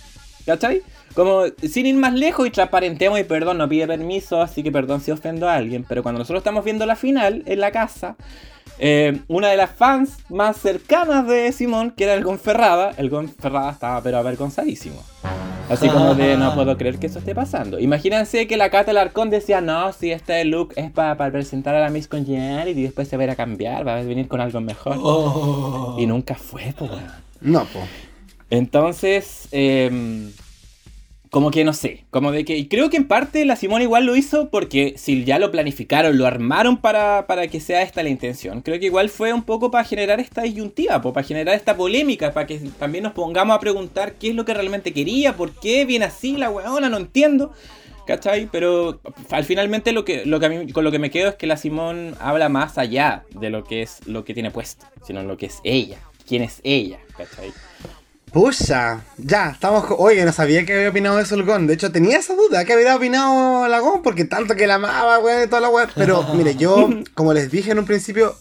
¿cachai? 0.45 0.83
Como 1.15 1.45
sin 1.67 1.87
ir 1.87 1.95
más 1.95 2.13
lejos 2.13 2.45
y 2.45 2.51
transparentemos 2.51 3.19
y 3.19 3.23
perdón, 3.23 3.57
no 3.57 3.67
pide 3.67 3.87
permiso, 3.87 4.39
así 4.39 4.61
que 4.61 4.71
perdón 4.71 5.01
si 5.01 5.09
ofendo 5.09 5.49
a 5.49 5.55
alguien, 5.55 5.83
pero 5.83 6.03
cuando 6.03 6.19
nosotros 6.19 6.41
estamos 6.41 6.63
viendo 6.63 6.85
la 6.85 6.95
final 6.95 7.41
en 7.47 7.59
la 7.59 7.71
casa, 7.71 8.17
eh, 8.79 9.21
una 9.27 9.49
de 9.49 9.57
las 9.57 9.71
fans 9.71 10.17
más 10.29 10.57
cercanas 10.57 11.27
de 11.27 11.51
Simón, 11.51 11.91
que 11.91 12.03
era 12.05 12.13
el 12.13 12.23
Gonferrada, 12.23 12.93
el 12.97 13.09
Gonferrada 13.09 13.71
estaba 13.71 14.01
pero 14.01 14.17
avergonzadísimo. 14.17 15.01
Así 15.69 15.89
como 15.89 16.13
de 16.13 16.37
no 16.37 16.53
puedo 16.53 16.77
creer 16.77 16.99
que 16.99 17.07
eso 17.07 17.19
esté 17.19 17.33
pasando. 17.33 17.79
Imagínense 17.79 18.45
que 18.45 18.55
la 18.55 18.69
Cata 18.69 18.93
Larcón 18.93 19.31
decía, 19.31 19.61
no, 19.61 19.91
si 19.93 20.11
este 20.11 20.45
look 20.45 20.73
es 20.75 20.91
para, 20.91 21.15
presentar 21.31 21.73
a 21.73 21.79
la 21.79 21.89
Miss 21.89 22.07
Congeniality 22.07 22.79
y 22.79 22.83
después 22.83 23.07
se 23.07 23.17
va 23.17 23.23
a 23.23 23.25
ir 23.25 23.29
a 23.31 23.35
cambiar, 23.35 23.87
va 23.87 23.97
a 23.97 24.03
venir 24.03 24.27
con 24.27 24.41
algo 24.41 24.61
mejor. 24.61 24.97
Oh. 25.01 25.95
Y 25.97 26.05
nunca 26.05 26.35
fue, 26.35 26.73
pues 26.77 26.91
weón. 26.91 27.25
No, 27.41 27.65
po. 27.65 27.79
Entonces, 28.51 29.47
em, 29.51 30.31
como 31.35 31.51
que 31.51 31.65
no 31.65 31.73
sé, 31.73 32.05
como 32.11 32.31
de 32.31 32.45
que, 32.45 32.69
creo 32.69 32.89
que 32.89 32.95
en 32.95 33.09
parte 33.09 33.43
la 33.43 33.57
Simón 33.57 33.81
igual 33.81 34.05
lo 34.05 34.15
hizo 34.15 34.49
porque 34.49 34.93
si 34.95 35.25
ya 35.25 35.37
lo 35.37 35.51
planificaron, 35.51 36.17
lo 36.17 36.25
armaron 36.25 36.77
para, 36.77 37.27
para 37.27 37.49
que 37.49 37.59
sea 37.59 37.81
esta 37.81 38.03
la 38.03 38.07
intención, 38.07 38.61
creo 38.61 38.79
que 38.79 38.85
igual 38.85 39.09
fue 39.09 39.33
un 39.33 39.43
poco 39.43 39.69
para 39.69 39.83
generar 39.83 40.21
esta 40.21 40.43
disyuntiva, 40.43 41.01
para 41.01 41.27
generar 41.27 41.53
esta 41.53 41.75
polémica, 41.75 42.33
para 42.33 42.47
que 42.47 42.59
también 42.79 43.03
nos 43.03 43.11
pongamos 43.11 43.53
a 43.53 43.59
preguntar 43.59 44.13
qué 44.13 44.29
es 44.29 44.35
lo 44.35 44.45
que 44.45 44.53
realmente 44.53 44.93
quería, 44.93 45.35
por 45.35 45.51
qué 45.51 45.83
viene 45.83 46.05
así 46.05 46.37
la 46.37 46.49
weona, 46.49 46.87
no 46.87 46.95
entiendo. 46.95 47.51
¿Cachai? 48.07 48.47
Pero 48.49 49.01
al 49.29 49.43
finalmente 49.43 49.91
lo 49.91 50.05
que, 50.05 50.25
lo 50.25 50.39
que 50.39 50.45
a 50.45 50.49
mí, 50.49 50.71
con 50.71 50.85
lo 50.85 50.91
que 50.91 50.99
me 50.99 51.11
quedo 51.11 51.27
es 51.27 51.35
que 51.35 51.47
la 51.47 51.57
Simón 51.57 52.15
habla 52.21 52.47
más 52.47 52.77
allá 52.77 53.25
de 53.31 53.49
lo 53.49 53.65
que 53.65 53.81
es 53.81 54.07
lo 54.07 54.23
que 54.23 54.33
tiene 54.33 54.51
puesto, 54.51 54.85
sino 55.05 55.21
lo 55.23 55.35
que 55.35 55.47
es 55.47 55.59
ella, 55.65 55.97
quién 56.25 56.43
es 56.43 56.61
ella, 56.63 56.99
¿cachai? 57.17 57.51
Pucha, 58.35 59.05
ya, 59.17 59.51
estamos. 59.51 59.85
Oye, 59.97 60.25
no 60.25 60.33
sabía 60.33 60.65
que 60.65 60.73
había 60.73 60.89
opinado 60.89 61.21
eso 61.21 61.35
el 61.35 61.45
Gon. 61.45 61.67
De 61.67 61.73
hecho, 61.75 61.93
tenía 61.93 62.17
esa 62.17 62.35
duda 62.35 62.65
que 62.65 62.73
había 62.73 62.93
opinado 62.93 63.65
la 63.69 63.79
Gon, 63.79 64.01
porque 64.01 64.25
tanto 64.25 64.57
que 64.57 64.67
la 64.67 64.75
amaba, 64.75 65.19
weón, 65.19 65.45
y 65.45 65.47
toda 65.47 65.61
la 65.61 65.69
weón. 65.69 65.87
Pero, 65.95 66.21
mire, 66.35 66.53
yo, 66.55 66.89
como 67.13 67.31
les 67.31 67.49
dije 67.49 67.71
en 67.71 67.79
un 67.79 67.85
principio, 67.85 68.35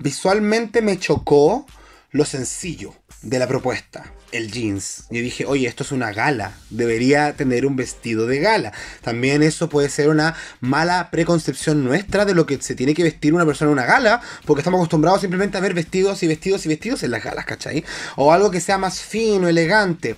visualmente 0.00 0.82
me 0.82 0.98
chocó 0.98 1.64
lo 2.10 2.26
sencillo 2.26 2.92
de 3.22 3.38
la 3.38 3.46
propuesta. 3.46 4.12
El 4.30 4.52
jeans. 4.52 5.04
Yo 5.10 5.22
dije, 5.22 5.46
oye, 5.46 5.66
esto 5.66 5.82
es 5.82 5.92
una 5.92 6.12
gala. 6.12 6.52
Debería 6.68 7.32
tener 7.32 7.64
un 7.64 7.76
vestido 7.76 8.26
de 8.26 8.40
gala. 8.40 8.72
También 9.00 9.42
eso 9.42 9.70
puede 9.70 9.88
ser 9.88 10.10
una 10.10 10.34
mala 10.60 11.10
preconcepción 11.10 11.82
nuestra 11.82 12.26
de 12.26 12.34
lo 12.34 12.44
que 12.44 12.60
se 12.60 12.74
tiene 12.74 12.92
que 12.92 13.02
vestir 13.02 13.32
una 13.32 13.46
persona 13.46 13.70
en 13.70 13.78
una 13.78 13.86
gala. 13.86 14.20
Porque 14.44 14.60
estamos 14.60 14.78
acostumbrados 14.78 15.22
simplemente 15.22 15.56
a 15.56 15.60
ver 15.60 15.72
vestidos 15.72 16.22
y 16.22 16.26
vestidos 16.26 16.66
y 16.66 16.68
vestidos 16.68 17.02
en 17.02 17.10
las 17.10 17.24
galas, 17.24 17.46
¿cachai? 17.46 17.84
O 18.16 18.30
algo 18.32 18.50
que 18.50 18.60
sea 18.60 18.76
más 18.76 19.00
fino, 19.00 19.48
elegante. 19.48 20.16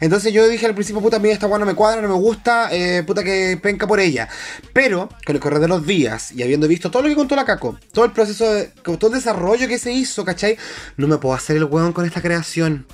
Entonces 0.00 0.32
yo 0.32 0.48
dije 0.48 0.64
al 0.64 0.74
principio, 0.74 1.02
puta, 1.02 1.16
a 1.16 1.20
mí 1.20 1.28
esta 1.28 1.46
weá 1.46 1.58
no 1.58 1.66
me 1.66 1.74
cuadra, 1.74 2.00
no 2.00 2.08
me 2.08 2.14
gusta, 2.14 2.70
eh, 2.72 3.02
puta 3.06 3.22
que 3.22 3.58
penca 3.62 3.86
por 3.86 4.00
ella. 4.00 4.28
Pero, 4.72 5.10
con 5.26 5.36
el 5.36 5.40
correr 5.40 5.60
de 5.60 5.68
los 5.68 5.86
días 5.86 6.32
y 6.32 6.42
habiendo 6.42 6.66
visto 6.66 6.90
todo 6.90 7.02
lo 7.02 7.08
que 7.08 7.14
contó 7.14 7.36
la 7.36 7.44
Caco, 7.44 7.78
todo 7.92 8.06
el 8.06 8.12
proceso, 8.12 8.50
de, 8.54 8.66
todo 8.82 9.08
el 9.08 9.14
desarrollo 9.14 9.68
que 9.68 9.78
se 9.78 9.92
hizo, 9.92 10.24
¿cachai? 10.24 10.56
No 10.96 11.06
me 11.06 11.18
puedo 11.18 11.34
hacer 11.34 11.56
el 11.56 11.64
weón 11.64 11.92
con 11.92 12.06
esta 12.06 12.22
creación. 12.22 12.86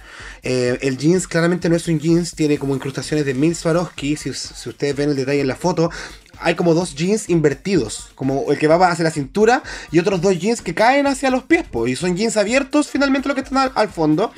Eh, 0.43 0.55
Eh, 0.56 0.78
el 0.80 0.96
jeans 0.96 1.28
claramente 1.28 1.68
no 1.68 1.76
es 1.76 1.86
un 1.86 2.00
jeans, 2.00 2.34
tiene 2.34 2.56
como 2.56 2.74
incrustaciones 2.74 3.26
de 3.26 3.34
Mills 3.34 3.58
Swarovski. 3.58 4.16
Si, 4.16 4.30
ustedes 4.30 4.96
ven 4.96 5.10
el 5.10 5.16
detalle 5.16 5.42
en 5.42 5.48
la 5.48 5.54
foto, 5.54 5.90
hay 6.40 6.54
como 6.54 6.72
dos 6.72 6.94
jeans 6.94 7.28
invertidos, 7.28 8.08
como 8.14 8.50
el 8.50 8.58
que 8.58 8.66
va 8.66 8.76
hacia 8.90 9.04
la 9.04 9.10
cintura 9.10 9.62
y 9.92 9.98
otros 9.98 10.22
dos 10.22 10.38
jeans 10.38 10.62
que 10.62 10.74
caen 10.74 11.06
hacia 11.06 11.28
los 11.28 11.42
pies, 11.42 11.66
po, 11.66 11.86
y 11.86 11.94
son 11.94 12.16
jeans 12.16 12.38
abiertos 12.38 12.88
finalmente 12.88 13.28
lo 13.28 13.34
que 13.34 13.42
están 13.42 13.70
al 13.74 13.88
fondo. 13.90 14.32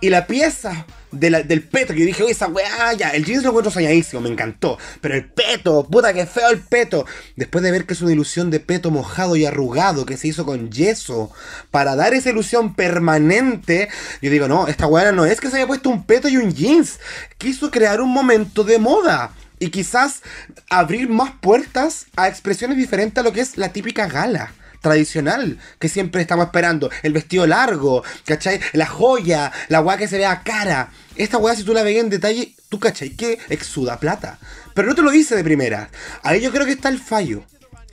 Y 0.00 0.10
la 0.10 0.28
pieza 0.28 0.86
de 1.12 1.30
la- 1.30 1.42
del 1.42 1.62
peto, 1.62 1.94
que 1.94 2.00
yo 2.00 2.06
dije, 2.06 2.22
oye, 2.22 2.32
esa 2.32 2.48
weá, 2.48 2.92
ya, 2.94 3.10
el 3.10 3.24
jeans 3.24 3.42
lo 3.42 3.50
encuentro 3.50 3.70
soñadísimo, 3.70 4.20
me 4.20 4.28
encantó. 4.28 4.78
Pero 5.00 5.14
el 5.14 5.24
peto, 5.24 5.86
puta 5.88 6.12
que 6.12 6.26
feo 6.26 6.50
el 6.50 6.60
peto. 6.60 7.06
Después 7.36 7.62
de 7.64 7.70
ver 7.70 7.86
que 7.86 7.94
es 7.94 8.02
una 8.02 8.12
ilusión 8.12 8.50
de 8.50 8.60
peto 8.60 8.90
mojado 8.90 9.36
y 9.36 9.44
arrugado 9.46 10.04
que 10.06 10.16
se 10.16 10.28
hizo 10.28 10.44
con 10.44 10.70
yeso 10.70 11.30
para 11.70 11.96
dar 11.96 12.14
esa 12.14 12.30
ilusión 12.30 12.74
permanente, 12.74 13.88
yo 14.20 14.30
digo, 14.30 14.48
no, 14.48 14.68
esta 14.68 14.86
weá 14.86 15.12
no 15.12 15.24
es 15.24 15.40
que 15.40 15.48
se 15.50 15.56
haya 15.56 15.66
puesto 15.66 15.90
un 15.90 16.04
peto 16.04 16.28
y 16.28 16.36
un 16.36 16.52
jeans, 16.54 16.98
quiso 17.38 17.70
crear 17.70 18.00
un 18.00 18.10
momento 18.10 18.64
de 18.64 18.78
moda. 18.78 19.32
Y 19.58 19.70
quizás 19.70 20.20
abrir 20.68 21.08
más 21.08 21.30
puertas 21.40 22.06
a 22.14 22.28
expresiones 22.28 22.76
diferentes 22.76 23.18
a 23.18 23.22
lo 23.24 23.32
que 23.32 23.40
es 23.40 23.56
la 23.56 23.72
típica 23.72 24.06
gala 24.06 24.52
tradicional 24.86 25.58
que 25.80 25.88
siempre 25.88 26.22
estamos 26.22 26.46
esperando. 26.46 26.90
El 27.02 27.12
vestido 27.12 27.44
largo, 27.44 28.04
¿cachai? 28.24 28.60
La 28.72 28.86
joya, 28.86 29.50
la 29.68 29.80
weá 29.80 29.96
que 29.96 30.06
se 30.06 30.16
vea 30.16 30.42
cara. 30.44 30.92
Esta 31.16 31.38
weá, 31.38 31.56
si 31.56 31.64
tú 31.64 31.74
la 31.74 31.82
veías 31.82 32.04
en 32.04 32.10
detalle, 32.10 32.54
tú 32.68 32.78
cachai 32.78 33.10
que 33.10 33.38
exuda 33.48 33.98
plata. 33.98 34.38
Pero 34.74 34.86
no 34.86 34.94
te 34.94 35.02
lo 35.02 35.10
dice 35.10 35.34
de 35.34 35.42
primera. 35.42 35.90
Ahí 36.22 36.40
yo 36.40 36.52
creo 36.52 36.64
que 36.64 36.72
está 36.72 36.88
el 36.88 37.00
fallo. 37.00 37.42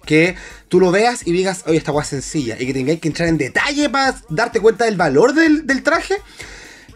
Que 0.06 0.36
tú 0.68 0.80
lo 0.80 0.92
veas 0.92 1.26
y 1.26 1.32
digas, 1.32 1.64
oye, 1.66 1.78
esta 1.78 1.92
weá 1.92 2.06
sencilla. 2.06 2.58
Y 2.60 2.68
que 2.68 2.74
tengáis 2.74 3.00
que 3.00 3.08
entrar 3.08 3.28
en 3.28 3.40
detalle 3.40 3.90
para 3.90 4.16
darte 4.30 4.60
cuenta 4.60 4.86
del 4.86 4.96
valor 4.96 5.34
del, 5.34 5.66
del 5.66 5.82
traje. 5.82 6.18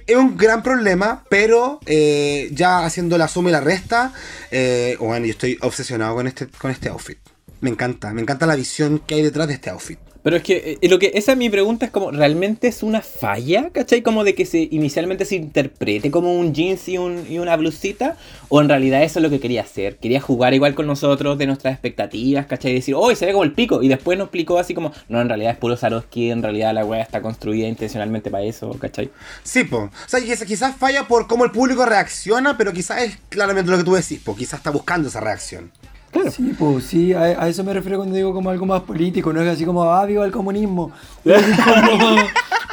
Es 0.05 0.15
un 0.15 0.37
gran 0.37 0.61
problema, 0.61 1.23
pero 1.27 1.79
eh, 1.87 2.49
ya 2.51 2.85
haciendo 2.85 3.17
la 3.17 3.27
suma 3.27 3.49
y 3.49 3.51
la 3.53 3.61
resta, 3.61 4.13
eh, 4.51 4.95
bueno, 4.99 5.25
yo 5.25 5.31
estoy 5.31 5.57
obsesionado 5.61 6.13
con 6.15 6.27
este, 6.27 6.47
con 6.47 6.69
este 6.69 6.89
outfit. 6.89 7.17
Me 7.61 7.69
encanta, 7.69 8.13
me 8.13 8.21
encanta 8.21 8.45
la 8.45 8.55
visión 8.55 8.99
que 8.99 9.15
hay 9.15 9.21
detrás 9.21 9.47
de 9.47 9.55
este 9.55 9.69
outfit. 9.69 9.99
Pero 10.27 10.35
es 10.35 10.43
que, 10.43 10.77
eh, 10.81 10.89
lo 10.89 10.99
que 10.99 11.11
esa 11.13 11.31
es 11.31 11.38
mi 11.38 11.49
pregunta 11.49 11.85
es 11.85 11.91
como, 11.93 12.11
¿realmente 12.11 12.67
es 12.67 12.84
una 12.84 13.01
falla? 13.01 13.69
¿Cachai? 13.71 14.01
Como 14.01 14.25
de 14.25 14.35
que 14.35 14.45
se 14.45 14.67
inicialmente 14.71 15.23
se 15.23 15.38
interprete 15.38 16.11
como 16.11 16.38
un 16.38 16.53
jeans 16.53 16.89
y, 16.89 16.97
un, 16.97 17.25
y 17.29 17.39
una 17.39 17.55
blusita. 17.55 18.17
¿O 18.49 18.59
en 18.59 18.67
realidad 18.67 19.03
eso 19.03 19.19
es 19.19 19.23
lo 19.23 19.29
que 19.29 19.39
quería 19.39 19.61
hacer? 19.61 19.95
Quería 19.95 20.19
jugar 20.19 20.53
igual 20.53 20.75
con 20.75 20.85
nosotros 20.85 21.38
de 21.38 21.47
nuestras 21.47 21.73
expectativas, 21.73 22.45
¿cachai? 22.45 22.71
Y 22.71 22.75
decir, 22.75 22.93
oh, 22.97 23.15
se 23.15 23.25
ve 23.25 23.31
como 23.31 23.45
el 23.45 23.53
pico. 23.53 23.81
Y 23.81 23.88
después 23.88 24.17
nos 24.17 24.25
explicó 24.25 24.59
así 24.59 24.73
como, 24.73 24.91
no, 25.07 25.21
en 25.21 25.29
realidad 25.29 25.53
es 25.53 25.57
puro 25.59 25.77
Swarovski, 25.77 26.29
en 26.29 26.43
realidad 26.43 26.73
la 26.73 26.84
wea 26.84 27.01
está 27.01 27.21
construida 27.21 27.69
intencionalmente 27.69 28.29
para 28.29 28.43
eso, 28.43 28.71
¿cachai? 28.79 29.09
Sí, 29.43 29.63
po. 29.63 29.77
O 29.77 29.91
sea, 30.07 30.19
quizás, 30.19 30.45
quizás 30.45 30.75
falla 30.75 31.07
por 31.07 31.27
cómo 31.27 31.45
el 31.45 31.51
público 31.51 31.85
reacciona, 31.85 32.57
pero 32.57 32.73
quizás 32.73 33.03
es 33.03 33.17
claramente 33.29 33.71
lo 33.71 33.77
que 33.77 33.85
tú 33.85 33.93
decís, 33.93 34.19
po. 34.19 34.35
Quizás 34.35 34.59
está 34.59 34.71
buscando 34.71 35.07
esa 35.07 35.21
reacción. 35.21 35.71
Claro. 36.11 36.31
Sí, 36.31 36.53
pues 36.57 36.85
sí, 36.85 37.13
a, 37.13 37.21
a 37.21 37.49
eso 37.49 37.63
me 37.63 37.73
refiero 37.73 37.97
cuando 37.97 38.15
digo 38.15 38.34
como 38.34 38.49
algo 38.49 38.65
más 38.65 38.81
político, 38.84 39.34
no 39.34 39.41
es 39.41 39.49
así 39.49 39.65
como, 39.65 39.84
ah, 39.84 40.05
viva 40.05 40.25
el 40.25 40.31
comunismo. 40.31 40.91
Es 41.25 41.43
como, 41.59 42.17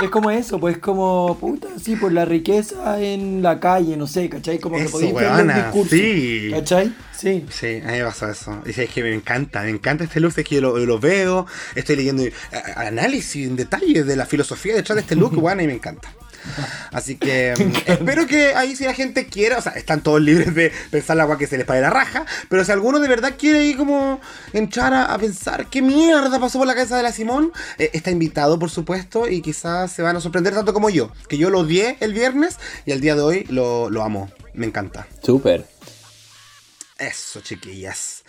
es 0.02 0.10
como 0.10 0.30
eso, 0.30 0.58
pues 0.58 0.78
como, 0.78 1.36
puta, 1.40 1.68
sí, 1.82 1.94
por 1.96 2.12
la 2.12 2.24
riqueza 2.24 3.00
en 3.00 3.42
la 3.42 3.60
calle, 3.60 3.96
no 3.96 4.06
sé, 4.08 4.28
¿cachai? 4.28 4.58
Como 4.58 4.76
que 4.76 4.82
Eso, 4.82 4.92
podéis 4.92 5.14
ver 5.14 5.22
los 5.24 5.36
weona, 5.36 5.54
discursos. 5.66 5.90
sí. 5.90 6.48
¿Cachai? 6.50 6.92
Sí. 7.16 7.44
Sí, 7.48 7.80
a 7.84 7.92
mí 7.92 7.98
me 7.98 8.04
pasó 8.04 8.28
eso. 8.28 8.60
Y 8.66 8.70
es 8.80 8.90
que 8.90 9.02
me 9.02 9.14
encanta, 9.14 9.62
me 9.62 9.70
encanta 9.70 10.04
este 10.04 10.18
look, 10.20 10.34
es 10.36 10.44
que 10.44 10.56
yo 10.56 10.60
lo, 10.60 10.78
yo 10.78 10.84
lo 10.86 10.98
veo, 10.98 11.46
estoy 11.76 11.96
leyendo 11.96 12.24
eh, 12.24 12.32
análisis 12.76 13.46
en 13.46 13.56
detalle 13.56 14.02
de 14.04 14.16
la 14.16 14.26
filosofía 14.26 14.74
detrás 14.74 14.96
de 14.96 15.02
este 15.02 15.14
look, 15.16 15.34
bueno, 15.40 15.62
y 15.62 15.66
me 15.68 15.74
encanta. 15.74 16.08
Así 16.92 17.16
que 17.16 17.54
mm, 17.58 17.90
espero 17.90 18.26
que 18.26 18.54
ahí 18.54 18.76
si 18.76 18.84
la 18.84 18.94
gente 18.94 19.26
quiera, 19.26 19.58
o 19.58 19.62
sea, 19.62 19.72
están 19.72 20.02
todos 20.02 20.20
libres 20.20 20.54
de 20.54 20.72
pensar 20.90 21.16
la 21.16 21.24
agua 21.24 21.38
que 21.38 21.46
se 21.46 21.56
les 21.56 21.66
pague 21.66 21.80
la 21.80 21.90
raja, 21.90 22.24
pero 22.48 22.64
si 22.64 22.72
alguno 22.72 23.00
de 23.00 23.08
verdad 23.08 23.34
quiere 23.38 23.60
ahí 23.60 23.74
como 23.74 24.20
entrar 24.52 24.92
a, 24.94 25.16
pensar 25.18 25.66
qué 25.66 25.82
mierda 25.82 26.38
pasó 26.38 26.58
por 26.58 26.66
la 26.66 26.74
cabeza 26.74 26.96
de 26.96 27.02
la 27.02 27.12
Simón, 27.12 27.52
eh, 27.78 27.90
está 27.92 28.10
invitado 28.10 28.58
por 28.58 28.70
supuesto 28.70 29.28
y 29.28 29.40
quizás 29.40 29.92
se 29.92 30.02
van 30.02 30.16
a 30.16 30.20
sorprender 30.20 30.54
tanto 30.54 30.74
como 30.74 30.90
yo, 30.90 31.10
que 31.28 31.38
yo 31.38 31.50
lo 31.50 31.60
odié 31.60 31.96
el 32.00 32.12
viernes 32.12 32.58
y 32.86 32.92
al 32.92 33.00
día 33.00 33.14
de 33.14 33.22
hoy 33.22 33.44
lo, 33.48 33.90
lo 33.90 34.02
amo, 34.02 34.30
me 34.54 34.66
encanta. 34.66 35.06
Súper. 35.22 35.73
Eso, 36.98 37.40
chiquillas. 37.40 38.22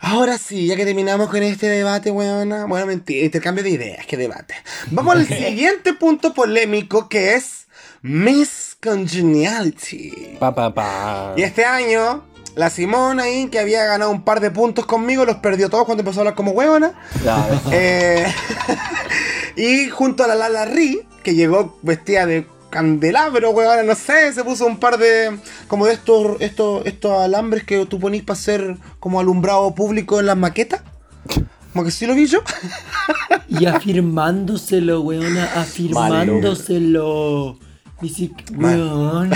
Ahora 0.00 0.36
sí, 0.36 0.66
ya 0.66 0.74
que 0.74 0.84
terminamos 0.84 1.30
con 1.30 1.42
este 1.44 1.68
debate, 1.68 2.10
weona. 2.10 2.64
Bueno, 2.64 2.86
mentira, 2.86 3.24
intercambio 3.24 3.62
de 3.62 3.70
ideas, 3.70 4.04
que 4.06 4.16
debate. 4.16 4.54
Vamos 4.90 5.14
al 5.14 5.26
siguiente 5.28 5.94
punto 5.94 6.34
polémico 6.34 7.08
que 7.08 7.34
es 7.34 7.68
Miss 8.02 8.76
Congeniality. 8.82 10.38
Pa, 10.40 10.52
pa, 10.52 10.74
pa. 10.74 11.34
Y 11.36 11.42
este 11.42 11.64
año, 11.64 12.24
la 12.56 12.68
Simón 12.68 13.20
ahí, 13.20 13.46
que 13.46 13.60
había 13.60 13.84
ganado 13.84 14.10
un 14.10 14.24
par 14.24 14.40
de 14.40 14.50
puntos 14.50 14.86
conmigo, 14.86 15.24
los 15.24 15.36
perdió 15.36 15.70
todos 15.70 15.84
cuando 15.84 16.00
empezó 16.00 16.18
a 16.18 16.22
hablar 16.22 16.34
como 16.34 16.50
huevona. 16.50 16.94
Eh, 17.70 18.26
y 19.56 19.88
junto 19.88 20.24
a 20.24 20.26
la 20.26 20.34
Lala 20.34 20.64
Ri, 20.64 21.06
que 21.22 21.36
llegó 21.36 21.78
vestida 21.82 22.26
de 22.26 22.44
candelabro, 22.70 23.50
weón, 23.50 23.86
no 23.86 23.94
sé, 23.94 24.32
se 24.32 24.44
puso 24.44 24.66
un 24.66 24.78
par 24.78 24.98
de. 24.98 25.38
como 25.68 25.86
de 25.86 25.94
estos, 25.94 26.40
estos, 26.40 26.86
estos 26.86 27.12
alambres 27.12 27.64
que 27.64 27.84
tú 27.86 28.00
ponís 28.00 28.22
para 28.22 28.38
hacer 28.38 28.76
como 28.98 29.20
alumbrado 29.20 29.74
público 29.74 30.20
en 30.20 30.26
las 30.26 30.36
maquetas. 30.36 30.82
Como 31.72 31.84
que 31.84 31.90
sí 31.90 32.06
lo 32.06 32.14
vi 32.14 32.26
yo. 32.26 32.42
Y 33.48 33.66
afirmándoselo, 33.66 35.00
weona, 35.00 35.44
afirmándoselo. 35.56 37.58
Dice, 38.00 38.30
weón. 38.56 39.30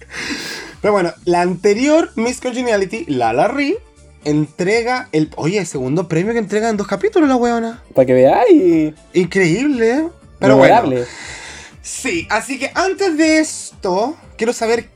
Pero 0.80 0.92
bueno, 0.92 1.12
la 1.26 1.42
anterior 1.42 2.10
Miss 2.16 2.40
Congeniality, 2.40 3.04
Lala 3.08 3.48
Ri, 3.48 3.76
entrega 4.24 5.10
el. 5.12 5.30
Oye, 5.36 5.58
el 5.58 5.66
segundo 5.66 6.08
premio 6.08 6.32
que 6.32 6.38
entrega 6.38 6.70
en 6.70 6.78
dos 6.78 6.86
capítulos 6.86 7.28
la 7.28 7.36
weona. 7.36 7.82
Para 7.94 8.06
que 8.06 8.14
veáis. 8.14 8.94
Increíble, 9.12 9.90
¿eh? 9.90 10.08
Pero 10.38 10.56
bueno. 10.56 11.04
Sí, 11.86 12.26
así 12.30 12.58
que 12.58 12.72
antes 12.74 13.16
de 13.16 13.38
esto, 13.38 14.16
quiero 14.36 14.52
saber 14.52 14.88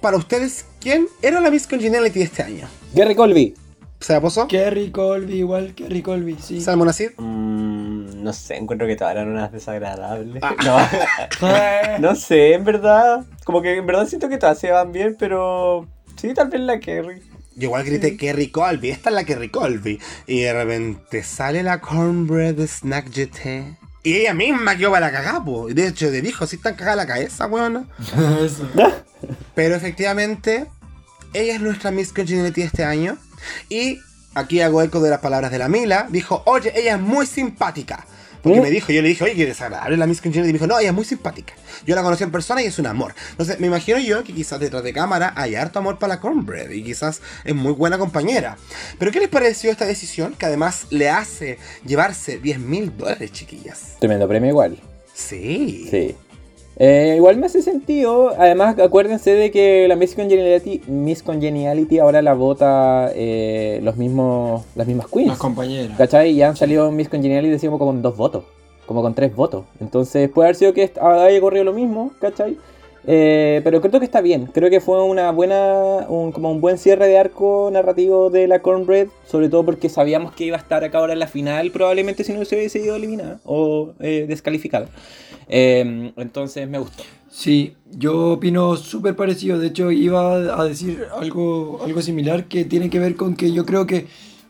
para 0.00 0.16
ustedes 0.16 0.64
quién 0.80 1.08
era 1.20 1.40
la 1.40 1.50
Miss 1.50 1.66
Congeniality 1.66 2.20
de 2.20 2.24
este 2.24 2.44
año. 2.44 2.68
Gary 2.94 3.16
Colby. 3.16 3.52
¿Se 3.98 4.12
la 4.12 4.20
posó? 4.20 4.46
Kerry 4.46 4.92
Colby, 4.92 5.38
igual, 5.38 5.74
Kerry 5.74 6.02
Colby, 6.02 6.36
sí. 6.40 6.60
Salmon 6.60 6.88
Acid. 6.88 7.10
Mm, 7.16 8.22
no 8.22 8.32
sé, 8.32 8.58
encuentro 8.58 8.86
que 8.86 8.94
todas 8.94 9.16
eran 9.16 9.28
unas 9.28 9.50
desagradables. 9.50 10.40
Ah. 10.40 11.98
No, 11.98 11.98
no 12.10 12.14
sé, 12.14 12.52
en 12.52 12.64
verdad. 12.64 13.24
Como 13.42 13.60
que 13.60 13.78
en 13.78 13.86
verdad 13.86 14.06
siento 14.06 14.28
que 14.28 14.38
todas 14.38 14.56
se 14.56 14.70
van 14.70 14.92
bien, 14.92 15.16
pero. 15.18 15.88
Sí, 16.14 16.32
tal 16.32 16.48
vez 16.48 16.60
la 16.60 16.78
Kerry. 16.78 17.22
Yo 17.56 17.64
igual 17.64 17.82
grité 17.82 18.16
Kerry 18.16 18.52
Colby, 18.52 18.90
esta 18.90 19.10
es 19.10 19.16
la 19.16 19.24
Kerry 19.24 19.48
Colby. 19.48 19.98
Y 20.28 20.42
de 20.42 20.52
repente 20.52 21.24
sale 21.24 21.64
la 21.64 21.80
Cornbread 21.80 22.54
de 22.54 22.68
Snack 22.68 23.10
GT. 23.10 23.85
Y 24.06 24.18
ella 24.18 24.34
misma 24.34 24.76
quedó 24.76 24.92
para 24.92 25.06
la 25.06 25.12
cagada, 25.12 25.44
po. 25.44 25.66
De 25.66 25.88
hecho, 25.88 26.08
le 26.08 26.22
dijo, 26.22 26.44
así 26.44 26.58
tan 26.58 26.76
cagada 26.76 26.94
la 26.94 27.06
cabeza, 27.08 27.48
weón. 27.48 27.88
Pero 29.56 29.74
efectivamente, 29.74 30.68
ella 31.32 31.56
es 31.56 31.60
nuestra 31.60 31.90
Miss 31.90 32.12
Congeniality 32.12 32.62
este 32.62 32.84
año. 32.84 33.18
Y 33.68 33.98
aquí 34.36 34.60
hago 34.60 34.80
eco 34.80 35.00
de 35.00 35.10
las 35.10 35.18
palabras 35.18 35.50
de 35.50 35.58
la 35.58 35.66
Mila. 35.66 36.06
Dijo, 36.08 36.44
oye, 36.46 36.72
ella 36.76 36.94
es 36.94 37.00
muy 37.00 37.26
simpática. 37.26 38.06
Porque 38.46 38.60
¿Mm? 38.60 38.62
me 38.62 38.70
dijo, 38.70 38.92
yo 38.92 39.02
le 39.02 39.08
dije, 39.08 39.24
oye, 39.24 39.34
qué 39.34 39.44
desagradable 39.44 39.96
la 39.96 40.06
Miss 40.06 40.20
Congeniality. 40.20 40.50
Y 40.50 40.52
me 40.52 40.58
dijo, 40.60 40.68
no, 40.68 40.78
ella 40.78 40.90
es 40.90 40.94
muy 40.94 41.04
simpática. 41.04 41.54
Yo 41.84 41.96
la 41.96 42.02
conocí 42.04 42.22
en 42.22 42.30
persona 42.30 42.62
y 42.62 42.66
es 42.66 42.78
un 42.78 42.86
amor. 42.86 43.12
Entonces, 43.32 43.58
me 43.58 43.66
imagino 43.66 43.98
yo 43.98 44.22
que 44.22 44.32
quizás 44.32 44.60
detrás 44.60 44.84
de 44.84 44.92
cámara 44.92 45.32
hay 45.34 45.56
harto 45.56 45.80
amor 45.80 45.98
para 45.98 46.14
la 46.14 46.20
Cornbread. 46.20 46.70
Y 46.70 46.84
quizás 46.84 47.22
es 47.42 47.56
muy 47.56 47.72
buena 47.72 47.98
compañera. 47.98 48.56
Pero, 49.00 49.10
¿qué 49.10 49.18
les 49.18 49.28
pareció 49.28 49.72
esta 49.72 49.84
decisión? 49.84 50.36
Que 50.38 50.46
además 50.46 50.86
le 50.90 51.10
hace 51.10 51.58
llevarse 51.84 52.38
10 52.38 52.60
mil 52.60 52.96
dólares, 52.96 53.32
chiquillas. 53.32 53.96
Tremendo 53.98 54.28
premio 54.28 54.50
igual. 54.50 54.78
Sí. 55.12 55.88
Sí. 55.90 56.14
Eh, 56.78 57.14
igual 57.16 57.36
me 57.38 57.46
hace 57.46 57.62
sentido. 57.62 58.32
Además, 58.38 58.78
acuérdense 58.78 59.32
de 59.32 59.50
que 59.50 59.88
la 59.88 59.96
Miss 59.96 60.14
Congeniality, 60.14 60.82
Miss 60.86 61.22
Congeniality 61.22 61.98
ahora 61.98 62.20
la 62.22 62.34
vota 62.34 63.10
eh, 63.14 63.80
los 63.82 63.96
mismos, 63.96 64.64
las 64.74 64.86
mismas 64.86 65.06
queens. 65.08 65.28
Las 65.28 65.38
compañeras. 65.38 65.96
¿Cachai? 65.96 66.30
Y 66.32 66.42
han 66.42 66.56
salido 66.56 66.90
Miss 66.90 67.08
Congeniality 67.08 67.50
decimos 67.50 67.78
como 67.78 67.92
con 67.92 68.02
dos 68.02 68.16
votos. 68.16 68.44
Como 68.86 69.02
con 69.02 69.14
tres 69.14 69.34
votos. 69.34 69.64
Entonces 69.80 70.28
puede 70.28 70.48
haber 70.48 70.56
sido 70.56 70.72
que 70.72 70.92
haya 71.00 71.40
corrido 71.40 71.64
lo 71.64 71.72
mismo, 71.72 72.12
¿cachai? 72.20 72.56
Eh, 73.06 73.60
pero 73.62 73.80
creo 73.80 74.00
que 74.00 74.04
está 74.04 74.20
bien. 74.20 74.46
Creo 74.46 74.68
que 74.68 74.80
fue 74.80 75.02
una 75.02 75.30
buena. 75.30 76.06
Un, 76.08 76.32
como 76.32 76.50
un 76.50 76.60
buen 76.60 76.78
cierre 76.78 77.06
de 77.06 77.18
arco 77.18 77.70
narrativo 77.72 78.30
de 78.30 78.48
la 78.48 78.60
Cornbread. 78.60 79.08
Sobre 79.26 79.48
todo 79.48 79.64
porque 79.64 79.88
sabíamos 79.88 80.34
que 80.34 80.44
iba 80.44 80.56
a 80.56 80.60
estar 80.60 80.82
acá 80.84 80.98
ahora 80.98 81.12
en 81.12 81.20
la 81.20 81.26
final. 81.26 81.70
Probablemente 81.70 82.24
si 82.24 82.32
no 82.32 82.44
se 82.44 82.56
hubiese 82.56 82.80
ido 82.80 82.96
eliminada 82.96 83.40
o 83.44 83.92
eh, 84.00 84.26
descalificada. 84.28 84.88
Eh, 85.48 86.12
entonces 86.16 86.68
me 86.68 86.78
gustó. 86.78 87.04
Sí, 87.30 87.74
yo 87.90 88.32
opino 88.32 88.76
súper 88.76 89.14
parecido. 89.14 89.58
De 89.58 89.68
hecho, 89.68 89.90
iba 89.92 90.60
a 90.60 90.64
decir 90.64 91.04
algo, 91.16 91.80
algo 91.84 92.02
similar 92.02 92.46
que 92.46 92.64
tiene 92.64 92.90
que 92.90 92.98
ver 92.98 93.14
con 93.14 93.36
que 93.36 93.52
yo 93.52 93.66
creo 93.66 93.86
que 93.86 94.06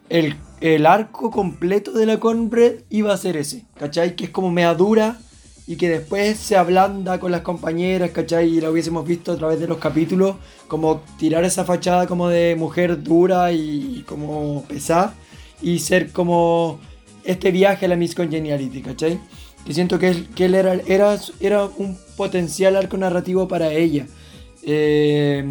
el, 0.08 0.36
el 0.60 0.86
arco 0.86 1.30
completo 1.30 1.92
de 1.92 2.06
la 2.06 2.20
Cornbread 2.20 2.84
iba 2.88 3.12
a 3.12 3.16
ser 3.16 3.36
ese. 3.36 3.64
¿Cachai? 3.78 4.16
Que 4.16 4.24
es 4.24 4.30
como 4.30 4.50
mea 4.50 4.74
dura 4.74 5.18
y 5.66 5.76
que 5.76 5.88
después 5.88 6.36
se 6.38 6.56
ablanda 6.56 7.18
con 7.18 7.32
las 7.32 7.40
compañeras, 7.40 8.10
¿cachai? 8.10 8.56
Y 8.56 8.60
la 8.60 8.70
hubiésemos 8.70 9.06
visto 9.06 9.32
a 9.32 9.36
través 9.36 9.58
de 9.58 9.66
los 9.66 9.78
capítulos, 9.78 10.36
como 10.68 11.02
tirar 11.18 11.44
esa 11.44 11.64
fachada 11.64 12.06
como 12.06 12.28
de 12.28 12.54
mujer 12.56 13.02
dura 13.02 13.52
y, 13.52 14.04
como 14.06 14.64
pesada, 14.68 15.14
y 15.60 15.80
ser 15.80 16.12
como 16.12 16.78
este 17.24 17.50
viaje 17.50 17.86
a 17.86 17.88
la 17.88 17.96
Miss 17.96 18.14
Congeniality, 18.14 18.80
¿cachai? 18.82 19.18
Que 19.64 19.74
siento 19.74 19.98
que 19.98 20.08
él, 20.08 20.28
que 20.34 20.44
él 20.44 20.54
era, 20.54 20.74
era, 20.86 21.18
era 21.40 21.64
un 21.64 21.98
potencial 22.16 22.76
arco 22.76 22.96
narrativo 22.96 23.48
para 23.48 23.72
ella. 23.72 24.06
Eh, 24.62 25.44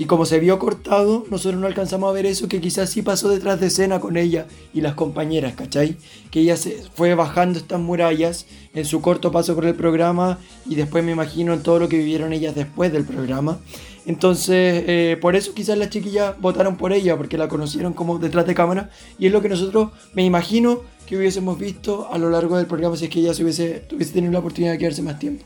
y 0.00 0.04
como 0.04 0.26
se 0.26 0.38
vio 0.38 0.60
cortado, 0.60 1.24
nosotros 1.28 1.60
no 1.60 1.66
alcanzamos 1.66 2.08
a 2.08 2.12
ver 2.12 2.24
eso 2.24 2.46
que 2.46 2.60
quizás 2.60 2.88
sí 2.88 3.02
pasó 3.02 3.30
detrás 3.30 3.58
de 3.58 3.66
escena 3.66 3.98
con 3.98 4.16
ella 4.16 4.46
y 4.72 4.80
las 4.80 4.94
compañeras, 4.94 5.54
¿cachai? 5.54 5.96
Que 6.30 6.38
ella 6.38 6.56
se 6.56 6.84
fue 6.94 7.16
bajando 7.16 7.58
estas 7.58 7.80
murallas 7.80 8.46
en 8.74 8.84
su 8.84 9.00
corto 9.00 9.32
paso 9.32 9.56
por 9.56 9.64
el 9.64 9.74
programa 9.74 10.38
y 10.66 10.76
después 10.76 11.02
me 11.02 11.10
imagino 11.10 11.52
en 11.52 11.64
todo 11.64 11.80
lo 11.80 11.88
que 11.88 11.98
vivieron 11.98 12.32
ellas 12.32 12.54
después 12.54 12.92
del 12.92 13.02
programa. 13.02 13.58
Entonces, 14.06 14.84
eh, 14.86 15.18
por 15.20 15.34
eso 15.34 15.52
quizás 15.52 15.76
las 15.76 15.90
chiquillas 15.90 16.40
votaron 16.40 16.76
por 16.76 16.92
ella, 16.92 17.16
porque 17.16 17.36
la 17.36 17.48
conocieron 17.48 17.92
como 17.92 18.20
detrás 18.20 18.46
de 18.46 18.54
cámara 18.54 18.90
y 19.18 19.26
es 19.26 19.32
lo 19.32 19.42
que 19.42 19.48
nosotros, 19.48 19.90
me 20.14 20.22
imagino, 20.24 20.82
que 21.06 21.16
hubiésemos 21.16 21.58
visto 21.58 22.06
a 22.12 22.18
lo 22.18 22.30
largo 22.30 22.56
del 22.56 22.66
programa 22.66 22.96
si 22.96 23.06
es 23.06 23.10
que 23.10 23.18
ella 23.18 23.34
se 23.34 23.42
hubiese, 23.42 23.80
tuviese 23.80 24.12
tenido 24.12 24.32
la 24.32 24.38
oportunidad 24.38 24.74
de 24.74 24.78
quedarse 24.78 25.02
más 25.02 25.18
tiempo. 25.18 25.44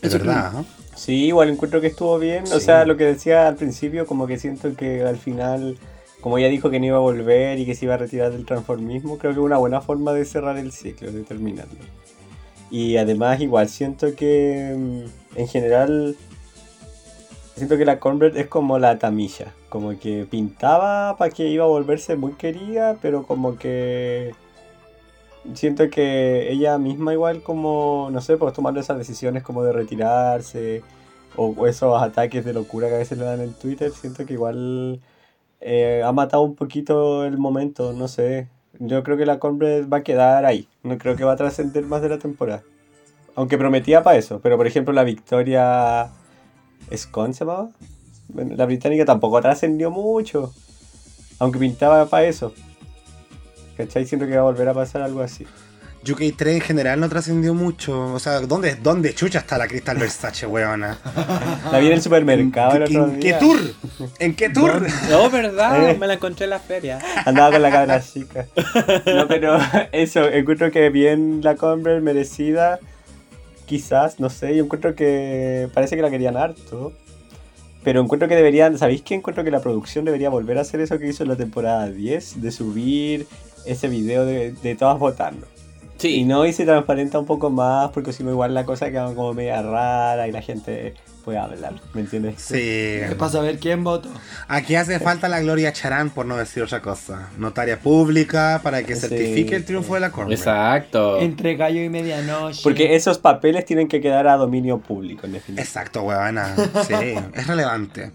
Es 0.00 0.12
verdad. 0.12 0.54
¿no? 0.54 0.81
Sí, 0.94 1.26
igual 1.26 1.48
encuentro 1.50 1.80
que 1.80 1.88
estuvo 1.88 2.18
bien. 2.18 2.44
O 2.52 2.60
sea, 2.60 2.84
lo 2.84 2.96
que 2.96 3.04
decía 3.04 3.48
al 3.48 3.56
principio, 3.56 4.06
como 4.06 4.26
que 4.26 4.38
siento 4.38 4.74
que 4.76 5.02
al 5.02 5.16
final, 5.16 5.78
como 6.20 6.38
ella 6.38 6.48
dijo 6.48 6.70
que 6.70 6.78
no 6.80 6.86
iba 6.86 6.96
a 6.96 7.00
volver 7.00 7.58
y 7.58 7.66
que 7.66 7.74
se 7.74 7.86
iba 7.86 7.94
a 7.94 7.98
retirar 7.98 8.32
del 8.32 8.44
transformismo, 8.44 9.18
creo 9.18 9.32
que 9.32 9.40
es 9.40 9.44
una 9.44 9.58
buena 9.58 9.80
forma 9.80 10.12
de 10.12 10.24
cerrar 10.24 10.58
el 10.58 10.72
ciclo, 10.72 11.10
de 11.10 11.22
terminarlo. 11.22 11.78
Y 12.70 12.96
además, 12.96 13.40
igual 13.40 13.68
siento 13.68 14.14
que 14.14 14.74
mm, 14.76 15.38
en 15.38 15.48
general, 15.48 16.16
siento 17.56 17.76
que 17.76 17.84
la 17.84 17.98
Cornbread 17.98 18.36
es 18.36 18.46
como 18.46 18.78
la 18.78 18.98
Tamilla. 18.98 19.52
Como 19.68 19.98
que 19.98 20.26
pintaba 20.30 21.16
para 21.16 21.30
que 21.30 21.48
iba 21.48 21.64
a 21.64 21.68
volverse 21.68 22.16
muy 22.16 22.32
querida, 22.32 22.98
pero 23.00 23.24
como 23.24 23.56
que 23.56 24.34
siento 25.54 25.90
que 25.90 26.50
ella 26.50 26.78
misma 26.78 27.12
igual 27.12 27.42
como, 27.42 28.08
no 28.12 28.20
sé, 28.20 28.36
pues 28.36 28.52
tomando 28.54 28.80
esas 28.80 28.98
decisiones 28.98 29.42
como 29.42 29.62
de 29.64 29.72
retirarse 29.72 30.82
o, 31.36 31.66
esos 31.66 32.00
ataques 32.02 32.44
de 32.44 32.52
locura 32.52 32.88
que 32.88 32.94
a 32.94 32.98
veces 32.98 33.18
le 33.18 33.24
dan 33.24 33.40
en 33.40 33.52
Twitter, 33.54 33.90
siento 33.90 34.26
que 34.26 34.34
igual 34.34 35.00
eh, 35.60 36.02
ha 36.04 36.12
matado 36.12 36.42
un 36.42 36.54
poquito 36.54 37.24
el 37.24 37.38
momento, 37.38 37.92
no 37.92 38.08
sé. 38.08 38.48
Yo 38.78 39.02
creo 39.02 39.16
que 39.16 39.26
la 39.26 39.38
Cornbread 39.38 39.88
va 39.88 39.98
a 39.98 40.02
quedar 40.02 40.44
ahí, 40.46 40.68
no 40.82 40.98
creo 40.98 41.16
que 41.16 41.24
va 41.24 41.32
a 41.32 41.36
trascender 41.36 41.84
más 41.84 42.02
de 42.02 42.08
la 42.08 42.18
temporada. 42.18 42.62
Aunque 43.34 43.58
prometía 43.58 44.02
para 44.02 44.18
eso, 44.18 44.40
pero 44.42 44.56
por 44.56 44.66
ejemplo 44.66 44.92
la 44.92 45.04
victoria 45.04 46.10
Scone 46.94 47.34
se 47.34 47.44
llamaba. 47.44 47.70
La 48.34 48.66
británica 48.66 49.04
tampoco 49.04 49.40
trascendió 49.40 49.90
mucho, 49.90 50.52
aunque 51.38 51.58
pintaba 51.58 52.06
para 52.06 52.26
eso. 52.26 52.54
¿Cachai? 53.76 54.06
Siento 54.06 54.26
que 54.26 54.34
va 54.36 54.40
a 54.40 54.44
volver 54.44 54.68
a 54.68 54.74
pasar 54.74 55.02
algo 55.02 55.20
así. 55.20 55.46
UK3 56.04 56.54
en 56.54 56.60
general 56.60 57.00
no 57.00 57.08
trascendió 57.08 57.54
mucho. 57.54 58.12
O 58.12 58.18
sea, 58.18 58.40
¿dónde, 58.40 58.74
¿dónde 58.74 59.14
chucha 59.14 59.38
está 59.38 59.56
la 59.56 59.68
Crystal 59.68 59.96
Versace, 59.96 60.46
weona? 60.46 60.98
La 61.70 61.78
vi 61.78 61.86
en 61.86 61.92
el 61.92 62.02
supermercado 62.02 62.76
el 62.76 62.82
¿En, 62.90 63.00
otro 63.00 63.12
en 63.12 63.20
qué 63.20 63.32
tour? 63.34 63.58
¿En 64.18 64.34
qué 64.34 64.50
tour? 64.50 64.86
No, 65.08 65.30
¿verdad? 65.30 65.90
Eh. 65.90 65.96
Me 65.98 66.06
la 66.06 66.14
encontré 66.14 66.44
en 66.44 66.50
la 66.50 66.58
feria. 66.58 66.98
Andaba 67.24 67.52
con 67.52 67.62
la 67.62 67.70
cabra 67.70 68.02
chica. 68.12 68.46
No, 69.06 69.28
pero 69.28 69.58
eso, 69.92 70.28
encuentro 70.28 70.70
que 70.72 70.90
bien 70.90 71.40
la 71.42 71.54
Converse 71.54 72.00
merecida. 72.00 72.80
Quizás, 73.66 74.18
no 74.18 74.28
sé, 74.28 74.56
yo 74.56 74.64
encuentro 74.64 74.94
que 74.94 75.68
parece 75.72 75.94
que 75.96 76.02
la 76.02 76.10
querían 76.10 76.36
harto. 76.36 76.92
Pero 77.84 78.00
encuentro 78.00 78.28
que 78.28 78.36
deberían, 78.36 78.76
¿sabéis 78.78 79.02
qué? 79.02 79.14
Encuentro 79.14 79.44
que 79.44 79.50
la 79.50 79.60
producción 79.60 80.04
debería 80.04 80.30
volver 80.30 80.58
a 80.58 80.60
hacer 80.60 80.80
eso 80.80 80.98
que 80.98 81.08
hizo 81.08 81.22
en 81.22 81.28
la 81.28 81.36
temporada 81.36 81.88
10, 81.88 82.40
de 82.40 82.52
subir 82.52 83.26
ese 83.66 83.88
video 83.88 84.24
de, 84.24 84.52
de 84.52 84.74
todas 84.74 84.98
votando. 84.98 85.46
Y 85.46 86.02
Sí, 86.02 86.24
no, 86.24 86.44
y 86.46 86.52
se 86.52 86.64
transparenta 86.64 87.18
un 87.20 87.26
poco 87.26 87.48
más, 87.48 87.90
porque 87.90 88.12
si 88.12 88.24
no, 88.24 88.30
igual 88.30 88.54
la 88.54 88.64
cosa 88.64 88.90
queda 88.90 89.14
como 89.14 89.34
media 89.34 89.62
rara 89.62 90.26
y 90.26 90.32
la 90.32 90.42
gente 90.42 90.94
puede 91.24 91.38
hablar, 91.38 91.74
¿me 91.94 92.00
entiendes? 92.00 92.42
Sí. 92.42 92.58
Es 92.58 93.14
para 93.14 93.30
saber 93.30 93.60
quién 93.60 93.84
votó. 93.84 94.08
Aquí 94.48 94.74
hace 94.74 94.98
falta 94.98 95.28
la 95.28 95.38
Gloria 95.40 95.72
Charán, 95.72 96.10
por 96.10 96.26
no 96.26 96.36
decir 96.36 96.64
otra 96.64 96.82
cosa. 96.82 97.28
Notaria 97.38 97.78
pública 97.78 98.58
para 98.64 98.82
que 98.82 98.96
Sí, 98.96 99.02
certifique 99.02 99.54
el 99.54 99.64
triunfo 99.64 99.90
sí. 99.90 99.94
de 99.94 100.00
la 100.00 100.10
Cornbread. 100.10 100.40
exacto. 100.40 101.20
Entre 101.20 101.54
gallo 101.54 101.80
y 101.80 101.88
medianoche. 101.88 102.60
Porque 102.64 102.96
esos 102.96 103.18
papeles 103.18 103.64
tienen 103.64 103.86
que 103.86 104.00
quedar 104.00 104.26
a 104.26 104.36
dominio 104.36 104.78
público, 104.78 105.26
en 105.26 105.34
definitiva. 105.34 105.62
Exacto, 105.62 106.02
huevona. 106.02 106.56
Sí, 106.88 106.94
es 107.34 107.46
relevante. 107.46 108.10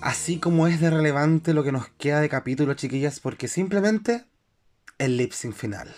Así 0.00 0.38
como 0.38 0.68
es 0.68 0.80
de 0.80 0.90
relevante 0.90 1.54
lo 1.54 1.64
que 1.64 1.72
nos 1.72 1.88
queda 1.98 2.20
de 2.20 2.28
capítulo, 2.28 2.74
chiquillas, 2.74 3.18
porque 3.18 3.48
simplemente 3.48 4.22
el 4.98 5.16
lip 5.16 5.32
sync 5.32 5.54
final. 5.54 5.94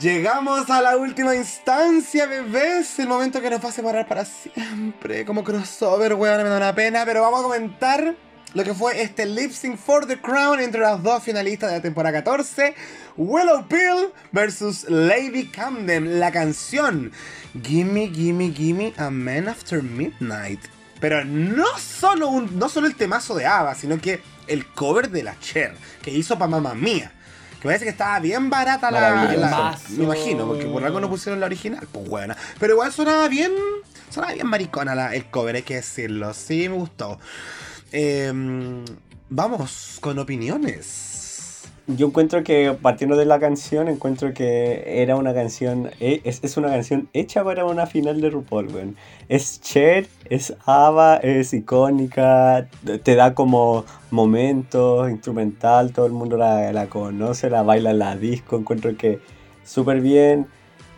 Llegamos 0.00 0.70
a 0.70 0.80
la 0.80 0.96
última 0.96 1.34
instancia, 1.36 2.24
bebés. 2.24 2.98
El 2.98 3.08
momento 3.08 3.42
que 3.42 3.50
nos 3.50 3.62
va 3.62 3.68
a 3.68 3.72
separar 3.72 4.08
para 4.08 4.24
siempre. 4.24 5.26
Como 5.26 5.44
crossover, 5.44 6.14
weón, 6.14 6.42
me 6.42 6.48
da 6.48 6.56
una 6.56 6.74
pena. 6.74 7.04
Pero 7.04 7.20
vamos 7.20 7.40
a 7.40 7.42
comentar 7.42 8.14
lo 8.54 8.64
que 8.64 8.72
fue 8.72 9.02
este 9.02 9.26
lip 9.26 9.50
sync 9.50 9.76
for 9.76 10.06
the 10.06 10.18
crown 10.18 10.60
entre 10.60 10.80
las 10.80 11.02
dos 11.02 11.22
finalistas 11.22 11.70
de 11.70 11.76
la 11.76 11.82
temporada 11.82 12.22
14. 12.22 12.74
Willow 13.18 13.68
Pill 13.68 14.12
versus 14.32 14.88
Lady 14.88 15.48
Camden. 15.48 16.18
La 16.18 16.32
canción 16.32 17.12
Gimme, 17.62 18.08
Gimme, 18.08 18.50
Gimme 18.50 18.94
a 18.96 19.10
Man 19.10 19.46
After 19.46 19.82
Midnight. 19.82 20.60
Pero 21.00 21.22
no 21.24 21.66
solo, 21.78 22.28
un, 22.28 22.58
no 22.58 22.70
solo 22.70 22.86
el 22.86 22.94
temazo 22.94 23.34
de 23.34 23.44
Ava, 23.44 23.74
sino 23.74 24.00
que 24.00 24.22
el 24.46 24.66
cover 24.68 25.10
de 25.10 25.22
la 25.22 25.38
Cher 25.38 25.74
que 26.00 26.10
hizo 26.10 26.38
para 26.38 26.48
Mamma 26.48 26.74
Mía. 26.74 27.12
Que 27.62 27.68
parece 27.68 27.84
que 27.84 27.90
estaba 27.92 28.18
bien 28.18 28.50
barata 28.50 28.90
la, 28.90 28.98
Me 29.96 30.04
imagino, 30.04 30.46
porque 30.48 30.66
por 30.66 30.82
algo 30.84 30.98
no 31.00 31.08
pusieron 31.08 31.38
la 31.38 31.46
original. 31.46 31.86
Pues 31.92 32.08
buena. 32.08 32.36
Pero 32.58 32.72
igual 32.72 32.92
sonaba 32.92 33.28
bien. 33.28 33.52
Sonaba 34.10 34.34
bien 34.34 34.48
maricona 34.48 34.94
la- 34.96 35.14
el 35.14 35.26
cover, 35.30 35.54
hay 35.54 35.62
que 35.62 35.76
decirlo. 35.76 36.34
Sí, 36.34 36.68
me 36.68 36.74
gustó. 36.74 37.20
Em, 37.92 38.84
vamos 39.30 39.98
con 40.00 40.18
opiniones. 40.18 41.11
Yo 41.88 42.06
encuentro 42.06 42.44
que, 42.44 42.76
partiendo 42.80 43.16
de 43.16 43.24
la 43.24 43.40
canción, 43.40 43.88
encuentro 43.88 44.32
que 44.32 45.02
era 45.02 45.16
una 45.16 45.34
canción, 45.34 45.90
e- 45.98 46.20
es, 46.22 46.38
es 46.44 46.56
una 46.56 46.68
canción 46.68 47.08
hecha 47.12 47.42
para 47.42 47.64
una 47.64 47.86
final 47.86 48.20
de 48.20 48.30
RuPaul, 48.30 48.68
weón. 48.72 48.96
Es 49.28 49.60
Cher, 49.60 50.06
es 50.30 50.54
Ava, 50.64 51.16
es 51.16 51.52
icónica, 51.52 52.68
te- 53.02 53.16
da 53.16 53.34
como 53.34 53.84
momentos, 54.12 55.10
instrumental, 55.10 55.92
todo 55.92 56.06
el 56.06 56.12
mundo 56.12 56.36
la, 56.36 56.72
la 56.72 56.86
conoce, 56.86 57.50
la 57.50 57.62
baila 57.62 57.90
en 57.90 57.98
la 57.98 58.16
disco, 58.16 58.56
encuentro 58.56 58.96
que 58.96 59.18
súper 59.64 60.00
bien. 60.00 60.46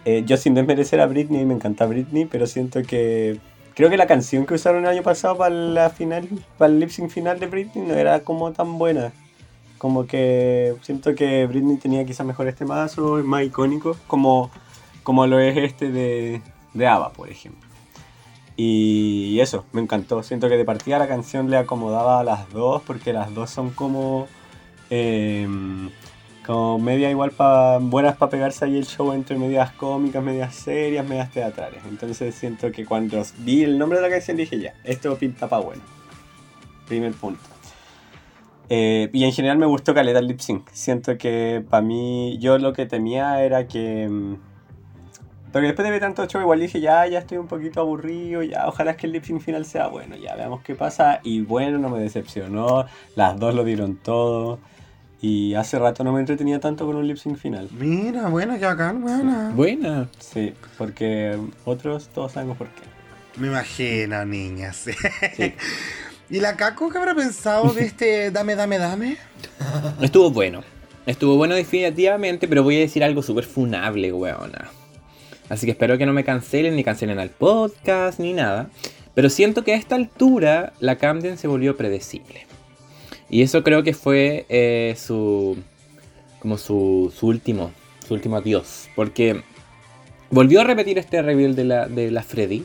Eh, 0.05 0.23
yo 0.27 0.37
sin 0.37 0.55
desmerecer 0.55 1.01
a 1.01 1.07
Britney, 1.07 1.47
me 1.47 1.55
encanta 1.55 1.87
Britney, 1.87 2.27
pero 2.27 2.47
siento 2.47 2.83
que... 2.83 3.41
Creo 3.75 3.89
que 3.91 3.97
la 3.97 4.07
canción 4.07 4.45
que 4.47 4.55
usaron 4.55 4.85
el 4.85 4.91
año 4.91 5.03
pasado 5.03 5.39
para 5.39 5.55
la 5.55 5.91
final, 5.91 6.29
para 6.59 6.71
el 6.73 6.79
lip 6.79 6.91
sync 6.91 7.11
final 7.11 7.41
de 7.41 7.47
Britney 7.47 7.85
no 7.87 7.95
era 7.95 8.21
como 8.21 8.53
tan 8.53 8.79
buena. 8.79 9.13
Como 9.85 10.07
que 10.07 10.75
siento 10.81 11.15
que 11.15 11.47
Britney 11.47 11.77
tenía 11.77 12.07
quizás 12.07 12.27
mejores 12.27 12.57
temazos, 12.57 13.23
más 13.23 13.45
icónicos, 13.45 13.99
como, 14.07 14.51
como 15.03 15.27
lo 15.27 15.39
es 15.39 15.59
este 15.59 15.91
de, 15.91 16.41
de 16.73 16.87
ABBA, 16.87 17.13
por 17.13 17.29
ejemplo. 17.29 17.69
Y 18.57 19.39
eso, 19.41 19.67
me 19.73 19.83
encantó. 19.83 20.23
Siento 20.23 20.49
que 20.49 20.57
de 20.57 20.65
partida 20.65 20.99
la 20.99 21.07
canción 21.07 21.51
le 21.51 21.59
acomodaba 21.59 22.21
a 22.21 22.25
las 22.25 22.49
dos, 22.49 22.81
porque 22.81 23.13
las 23.13 23.35
dos 23.35 23.51
son 23.51 23.73
como, 23.73 24.27
em, 24.89 25.91
como 26.47 26.79
media 26.79 27.11
igual 27.11 27.33
pa, 27.33 27.77
buenas 27.77 28.17
para 28.17 28.31
pegarse 28.31 28.65
ahí 28.65 28.79
el 28.79 28.87
show 28.87 29.13
entre 29.13 29.37
medias 29.37 29.71
cómicas, 29.73 30.25
medias 30.25 30.55
serias, 30.55 31.07
medias 31.07 31.31
teatrales. 31.31 31.83
Entonces 31.87 32.35
siento 32.35 32.73
que 32.73 32.87
cuando 32.87 33.23
vi 33.41 33.65
el 33.65 33.77
nombre 33.77 33.99
de 33.99 34.09
la 34.09 34.15
canción 34.15 34.39
dije 34.39 34.59
ya, 34.59 34.73
esto 34.83 35.15
pinta 35.19 35.47
pa' 35.47 35.61
bueno. 35.61 35.83
Primer 36.89 37.13
punto. 37.13 37.54
Eh, 38.71 39.11
y 39.13 39.25
en 39.25 39.33
general 39.33 39.59
me 39.59 39.67
gustó 39.67 39.93
caleta 39.95 40.19
el 40.19 40.27
lip 40.27 40.41
sync. 40.41 40.69
Siento 40.73 41.19
que 41.19 41.63
para 41.69 41.83
mí, 41.83 42.39
yo 42.39 42.59
lo 42.59 42.73
que 42.73 42.87
temía 42.87 43.43
era 43.43 43.67
que. 43.69 44.09
mm, 44.09 44.35
Pero 45.53 45.67
después 45.67 45.85
de 45.85 45.91
ver 45.93 46.01
tanto 46.01 46.27
show, 46.27 46.41
igual 46.41 46.61
dije, 46.61 46.81
ya, 46.81 47.07
ya 47.07 47.19
estoy 47.21 47.39
un 47.39 47.47
poquito 47.47 47.81
aburrido, 47.81 48.43
ya, 48.43 48.67
ojalá 48.67 48.93
es 48.93 48.97
que 48.97 49.07
el 49.07 49.13
lip 49.13 49.25
sync 49.25 49.41
final 49.41 49.65
sea 49.67 49.87
bueno, 49.89 50.17
ya 50.17 50.35
veamos 50.35 50.63
qué 50.63 50.75
pasa. 50.75 51.21
Y 51.23 51.43
bueno, 51.43 51.79
no 51.79 51.91
me 51.91 52.01
decepcionó, 52.01 52.87
las 53.17 53.39
dos 53.39 53.55
lo 53.55 53.65
dieron 53.65 53.97
todo. 53.97 54.59
Y 55.21 55.55
hace 55.55 55.79
rato 55.79 56.05
no 56.05 56.13
me 56.13 56.21
entretenía 56.21 56.61
tanto 56.61 56.85
con 56.87 56.97
un 56.97 57.07
lip 57.07 57.17
sync 57.17 57.37
final. 57.39 57.69
Mira, 57.73 58.29
buena, 58.29 58.59
qué 58.59 58.65
bacán, 58.67 59.01
buena. 59.01 59.53
Buena. 59.55 60.09
Sí, 60.19 60.53
porque 60.77 61.39
otros 61.65 62.09
todos 62.09 62.33
sabemos 62.33 62.59
por 62.59 62.69
qué. 62.69 62.83
Me 63.41 63.47
imagino, 63.49 64.25
niña, 64.27 64.73
sí. 64.75 64.93
¿Y 66.31 66.41
la 66.41 66.57
Caco 66.57 66.91
qué 66.91 66.99
habrá 66.99 67.15
pensado 67.15 67.73
de 67.73 67.85
este 67.85 68.31
dame, 68.31 68.57
dame, 68.57 68.79
dame? 68.79 69.17
Estuvo 70.01 70.31
bueno. 70.31 70.63
Estuvo 71.07 71.37
bueno 71.37 71.55
definitivamente, 71.55 72.49
pero 72.49 72.63
voy 72.63 72.77
a 72.77 72.81
decir 72.81 73.05
algo 73.05 73.23
súper 73.23 73.45
funable, 73.45 74.11
weona. 74.13 74.71
Así 75.51 75.67
que 75.67 75.73
espero 75.73 75.99
que 75.99 76.07
no 76.07 76.15
me 76.15 76.25
cancelen, 76.25 76.75
ni 76.75 76.83
cancelen 76.83 77.19
al 77.19 77.29
podcast, 77.29 78.19
ni 78.19 78.33
nada. 78.33 78.71
Pero 79.15 79.29
siento 79.29 79.65
que 79.65 79.75
a 79.75 79.77
esta 79.77 79.97
altura 79.97 80.73
la 80.81 80.97
Camden 80.97 81.37
se 81.37 81.47
volvió 81.47 81.77
predecible. 81.77 82.47
Y 83.29 83.43
eso 83.43 83.63
creo 83.63 83.83
que 83.83 83.93
fue 83.93 84.47
eh, 84.49 84.95
su. 84.97 85.59
como 86.41 86.57
su, 86.57 87.13
su 87.15 87.27
último. 87.27 87.73
Su 88.07 88.15
último 88.15 88.37
adiós. 88.37 88.89
Porque 88.97 89.43
volvió 90.31 90.63
a 90.63 90.65
repetir 90.65 90.99
este 90.99 91.21
reveal 91.21 91.55
de 91.55 91.65
la, 91.65 91.87
de 91.87 92.11
la 92.11 92.23
Freddy. 92.23 92.65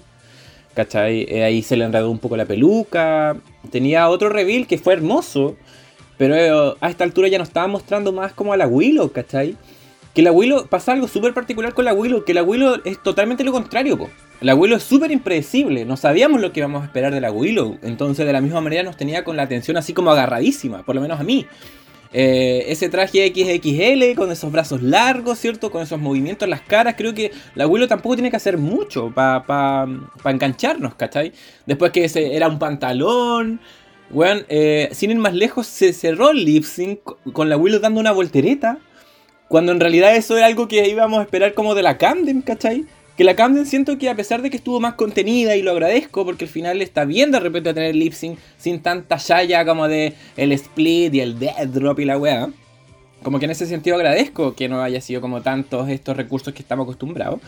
¿Cachai? 0.74 1.26
Eh, 1.30 1.44
ahí 1.44 1.62
se 1.62 1.76
le 1.76 1.86
enredó 1.86 2.10
un 2.10 2.20
poco 2.20 2.38
la 2.38 2.46
peluca. 2.46 3.36
Tenía 3.72 4.10
otro 4.10 4.30
reveal 4.30 4.68
que 4.68 4.78
fue 4.78 4.94
hermoso. 4.94 5.56
Pero 6.18 6.36
eh, 6.36 6.76
a 6.82 6.90
esta 6.90 7.04
altura 7.04 7.28
ya 7.28 7.38
nos 7.38 7.48
estaba 7.48 7.68
mostrando 7.68 8.12
más 8.12 8.34
como 8.34 8.54
a 8.54 8.58
la 8.58 8.68
Willow, 8.68 9.12
¿cachai? 9.12 9.56
Que 10.14 10.22
la 10.22 10.32
Willow 10.32 10.68
pasa 10.68 10.92
algo 10.92 11.08
súper 11.08 11.34
particular 11.34 11.74
con 11.74 11.86
la 11.86 11.94
Willow. 11.94 12.26
Que 12.26 12.34
la 12.34 12.44
Willow 12.44 12.82
es 12.84 13.02
totalmente 13.02 13.44
lo 13.44 13.52
contrario, 13.52 13.98
po. 13.98 14.10
La 14.42 14.56
Willow 14.56 14.78
es 14.78 14.84
súper 14.84 15.12
impredecible. 15.12 15.86
No 15.86 15.98
sabíamos 15.98 16.42
lo 16.42 16.52
que 16.52 16.60
íbamos 16.60 16.82
a 16.82 16.86
esperar 16.86 17.14
de 17.14 17.22
la 17.22 17.32
Willow. 17.32 17.78
Entonces, 17.82 18.26
de 18.26 18.34
la 18.34 18.42
misma 18.42 18.62
manera, 18.62 18.84
nos 18.84 18.98
tenía 18.98 19.24
con 19.24 19.38
la 19.38 19.44
atención 19.44 19.78
así 19.78 19.94
como 19.94 20.12
agarradísima. 20.12 20.84
Por 20.84 20.96
lo 20.96 21.02
menos 21.02 21.20
a 21.20 21.24
mí. 21.24 21.46
Eh, 22.12 22.66
ese 22.68 22.90
traje 22.90 23.28
XXL 23.28 24.16
con 24.16 24.32
esos 24.32 24.52
brazos 24.52 24.82
largos, 24.82 25.38
¿cierto? 25.38 25.70
Con 25.72 25.84
esos 25.84 26.00
movimientos 26.00 26.46
en 26.46 26.52
las 26.52 26.62
caras. 26.62 26.96
Creo 26.98 27.14
que 27.14 27.32
la 27.56 27.68
Willow 27.68 27.88
tampoco 27.88 28.16
tiene 28.16 28.32
que 28.32 28.38
hacer 28.38 28.58
mucho 28.58 29.12
para 29.14 29.46
pa, 29.46 29.88
pa 30.24 30.32
engancharnos, 30.32 30.96
¿cachai? 30.96 31.34
Después 31.66 31.92
que 31.92 32.06
ese 32.06 32.36
era 32.36 32.48
un 32.48 32.58
pantalón. 32.58 33.60
Bueno, 34.10 34.42
eh, 34.50 34.90
sin 34.92 35.12
ir 35.12 35.18
más 35.18 35.36
lejos, 35.36 35.68
se 35.68 35.94
cerró 35.94 36.32
el 36.32 36.44
lip 36.44 36.64
sync 36.64 37.00
con 37.32 37.48
la 37.48 37.58
Willow 37.58 37.80
dando 37.80 38.00
una 38.00 38.12
voltereta. 38.12 38.80
Cuando 39.48 39.72
en 39.72 39.80
realidad 39.80 40.16
eso 40.16 40.38
era 40.38 40.48
algo 40.48 40.68
que 40.68 40.88
íbamos 40.88 41.20
a 41.20 41.24
esperar 41.24 41.54
como 41.54 41.76
de 41.76 41.84
la 41.84 41.98
Camden, 41.98 42.42
¿cachai? 42.42 42.86
Que 43.20 43.26
la 43.26 43.36
Camden 43.36 43.66
siento 43.66 43.98
que 43.98 44.10
a 44.10 44.16
pesar 44.16 44.42
de 44.42 44.50
que 44.50 44.56
estuvo 44.56 44.80
más 44.80 44.94
contenida 44.94 45.58
y 45.58 45.62
lo 45.62 45.72
agradezco 45.72 46.24
porque 46.24 46.46
al 46.46 46.50
final 46.50 46.82
está 46.82 47.04
bien 47.04 47.32
de 47.32 47.42
repente 47.42 47.74
tener 47.74 47.94
lip 47.94 48.14
sync 48.14 48.40
sin 48.58 48.80
tanta 48.80 49.18
yaya 49.18 49.66
como 49.66 49.90
de 49.90 50.14
el 50.38 50.54
split 50.54 51.14
y 51.14 51.20
el 51.20 51.38
dead 51.38 51.68
drop 51.68 52.00
y 52.00 52.06
la 52.06 52.18
weá. 52.18 52.48
Como 53.22 53.38
que 53.40 53.44
en 53.44 53.52
ese 53.52 53.66
sentido 53.66 53.98
agradezco 53.98 54.56
que 54.56 54.70
no 54.70 54.82
haya 54.82 55.02
sido 55.02 55.20
como 55.20 55.42
tantos 55.42 55.90
estos 55.90 56.16
recursos 56.16 56.54
que 56.54 56.62
estamos 56.62 56.86
acostumbrados. 56.86 57.42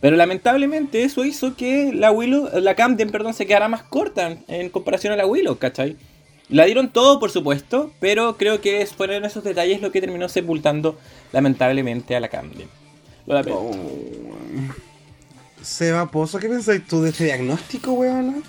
Pero 0.00 0.16
lamentablemente 0.16 1.04
eso 1.04 1.24
hizo 1.24 1.54
que 1.54 1.92
la 1.94 2.10
Willow, 2.10 2.48
la 2.58 2.74
Camden, 2.74 3.12
perdón, 3.12 3.32
se 3.32 3.46
quedara 3.46 3.68
más 3.68 3.84
corta 3.84 4.38
en 4.48 4.70
comparación 4.70 5.12
a 5.12 5.16
la 5.16 5.24
Willow, 5.24 5.56
¿cachai? 5.56 5.96
La 6.48 6.64
dieron 6.64 6.92
todo, 6.92 7.20
por 7.20 7.30
supuesto, 7.30 7.92
pero 8.00 8.36
creo 8.36 8.60
que 8.60 8.84
fueron 8.86 9.24
esos 9.24 9.44
detalles 9.44 9.82
lo 9.82 9.92
que 9.92 10.00
terminó 10.00 10.28
sepultando 10.28 10.98
lamentablemente 11.30 12.16
a 12.16 12.18
la 12.18 12.26
Camden. 12.26 12.66
Lo. 13.24 13.40
Seba 15.62 16.10
Pozo, 16.10 16.38
¿qué 16.38 16.48
pensáis 16.48 16.86
tú 16.86 17.02
de 17.02 17.10
este 17.10 17.24
diagnóstico, 17.24 17.92
weón? 17.92 18.42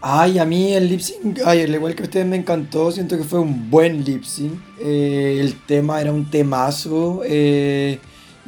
Ay, 0.00 0.38
a 0.38 0.44
mí 0.44 0.72
el 0.74 0.88
lip 0.88 1.00
sync, 1.00 1.40
ay, 1.44 1.62
al 1.62 1.74
igual 1.74 1.94
que 1.94 2.02
a 2.02 2.06
ustedes 2.06 2.26
me 2.26 2.36
encantó, 2.36 2.92
siento 2.92 3.16
que 3.16 3.24
fue 3.24 3.40
un 3.40 3.70
buen 3.70 4.04
lip 4.04 4.22
sync. 4.24 4.52
Eh, 4.80 5.38
el 5.40 5.54
tema 5.66 6.00
era 6.00 6.12
un 6.12 6.30
temazo. 6.30 7.22
eh, 7.24 7.98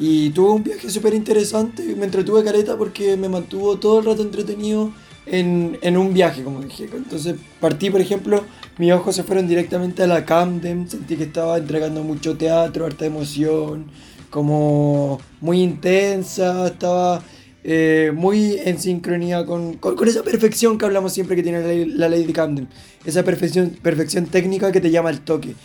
y 0.01 0.29
tuvo 0.29 0.53
un 0.53 0.63
viaje 0.63 0.89
súper 0.89 1.13
interesante. 1.13 1.83
Me 1.97 2.05
entretuve 2.05 2.43
careta 2.43 2.77
porque 2.77 3.17
me 3.17 3.27
mantuvo 3.27 3.77
todo 3.77 3.99
el 3.99 4.05
rato 4.05 4.21
entretenido 4.21 4.91
en, 5.25 5.77
en 5.81 5.97
un 5.97 6.13
viaje, 6.13 6.41
como 6.43 6.61
dije. 6.61 6.89
Entonces 6.93 7.35
partí, 7.59 7.89
por 7.89 7.99
ejemplo, 7.99 8.45
mis 8.77 8.93
ojos 8.93 9.15
se 9.15 9.23
fueron 9.23 9.47
directamente 9.47 10.03
a 10.03 10.07
la 10.07 10.25
Camden. 10.25 10.89
Sentí 10.89 11.17
que 11.17 11.23
estaba 11.23 11.57
entregando 11.57 12.01
mucho 12.03 12.37
teatro, 12.37 12.85
harta 12.85 13.05
emoción, 13.05 13.91
como 14.29 15.19
muy 15.41 15.61
intensa. 15.61 16.67
Estaba 16.67 17.21
eh, 17.63 18.11
muy 18.13 18.57
en 18.63 18.79
sincronía 18.79 19.45
con, 19.45 19.73
con, 19.73 20.07
esa 20.07 20.23
perfección 20.23 20.77
que 20.77 20.85
hablamos 20.85 21.13
siempre 21.13 21.35
que 21.35 21.43
tiene 21.43 21.61
la, 21.61 22.07
la 22.07 22.09
Lady 22.09 22.33
Camden. 22.33 22.67
Esa 23.05 23.23
perfección, 23.23 23.71
perfección 23.81 24.25
técnica 24.25 24.71
que 24.71 24.81
te 24.81 24.91
llama 24.91 25.09
al 25.09 25.21
toque. 25.21 25.55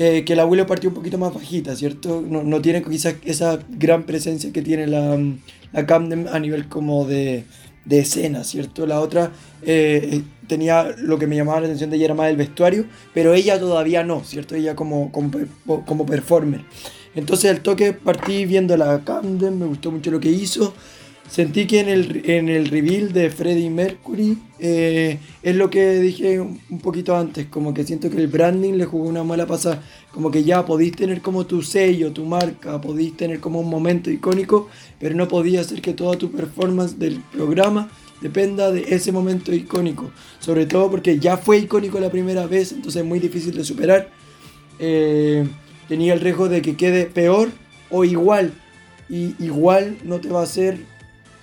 Eh, 0.00 0.22
que 0.24 0.36
la 0.36 0.46
Willow 0.46 0.66
partió 0.66 0.90
un 0.90 0.94
poquito 0.94 1.18
más 1.18 1.34
bajita, 1.34 1.74
¿cierto? 1.74 2.22
No, 2.24 2.44
no 2.44 2.60
tiene 2.62 2.82
quizás 2.82 3.16
esa 3.24 3.58
gran 3.68 4.04
presencia 4.04 4.52
que 4.52 4.62
tiene 4.62 4.86
la, 4.86 5.18
la 5.72 5.86
Camden 5.86 6.28
a 6.28 6.38
nivel 6.38 6.68
como 6.68 7.04
de, 7.04 7.44
de 7.84 7.98
escena, 7.98 8.44
¿cierto? 8.44 8.86
La 8.86 9.00
otra 9.00 9.32
eh, 9.62 10.22
tenía 10.46 10.94
lo 10.98 11.18
que 11.18 11.26
me 11.26 11.34
llamaba 11.34 11.60
la 11.60 11.66
atención 11.66 11.90
de 11.90 11.96
ella 11.96 12.04
era 12.06 12.14
más 12.14 12.30
el 12.30 12.36
vestuario, 12.36 12.84
pero 13.14 13.34
ella 13.34 13.58
todavía 13.58 14.04
no, 14.04 14.22
¿cierto? 14.22 14.54
Ella 14.54 14.76
como, 14.76 15.10
como, 15.10 15.30
como 15.84 16.06
performer. 16.06 16.60
Entonces 17.14 17.50
al 17.50 17.60
toque 17.60 17.92
partí 17.92 18.46
viendo 18.46 18.76
la 18.76 19.02
Camden, 19.04 19.58
me 19.58 19.66
gustó 19.66 19.90
mucho 19.90 20.10
lo 20.10 20.20
que 20.20 20.30
hizo. 20.30 20.74
Sentí 21.28 21.66
que 21.66 21.80
en 21.80 21.88
el, 21.88 22.22
en 22.30 22.48
el 22.48 22.68
reveal 22.68 23.12
de 23.12 23.30
Freddie 23.30 23.68
Mercury 23.68 24.38
eh, 24.58 25.18
es 25.42 25.56
lo 25.56 25.68
que 25.68 25.98
dije 26.00 26.40
un, 26.40 26.80
poquito 26.82 27.14
antes, 27.14 27.46
como 27.46 27.74
que 27.74 27.84
siento 27.84 28.08
que 28.08 28.16
el 28.16 28.28
branding 28.28 28.74
le 28.74 28.86
jugó 28.86 29.06
una 29.06 29.22
mala 29.22 29.46
pasada, 29.46 29.82
como 30.10 30.30
que 30.30 30.42
ya 30.42 30.64
podéis 30.64 30.96
tener 30.96 31.20
como 31.20 31.44
tu 31.44 31.60
sello, 31.62 32.12
tu 32.12 32.24
marca, 32.24 32.80
podéis 32.80 33.14
tener 33.14 33.40
como 33.40 33.60
un 33.60 33.68
momento 33.68 34.10
icónico, 34.10 34.68
pero 34.98 35.14
no 35.14 35.28
podía 35.28 35.60
hacer 35.60 35.82
que 35.82 35.92
toda 35.92 36.16
tu 36.16 36.32
performance 36.32 36.98
del 36.98 37.20
programa 37.20 37.90
dependa 38.22 38.72
de 38.72 38.86
ese 38.88 39.12
momento 39.12 39.54
icónico, 39.54 40.10
sobre 40.40 40.64
todo 40.64 40.90
porque 40.90 41.18
ya 41.18 41.36
fue 41.36 41.58
icónico 41.58 42.00
la 42.00 42.10
primera 42.10 42.46
vez, 42.46 42.72
entonces 42.72 43.02
es 43.02 43.06
muy 43.06 43.18
difícil 43.18 43.54
de 43.54 43.64
superar. 43.64 44.08
Eh, 44.78 45.46
tenía 45.88 46.14
el 46.14 46.20
riesgo 46.20 46.48
de 46.48 46.62
que 46.62 46.74
quede 46.74 47.04
peor 47.04 47.50
o 47.90 48.04
igual, 48.04 48.54
y 49.10 49.34
igual 49.44 49.98
no 50.04 50.20
te 50.20 50.30
va 50.30 50.40
a 50.40 50.44
hacer 50.44 50.97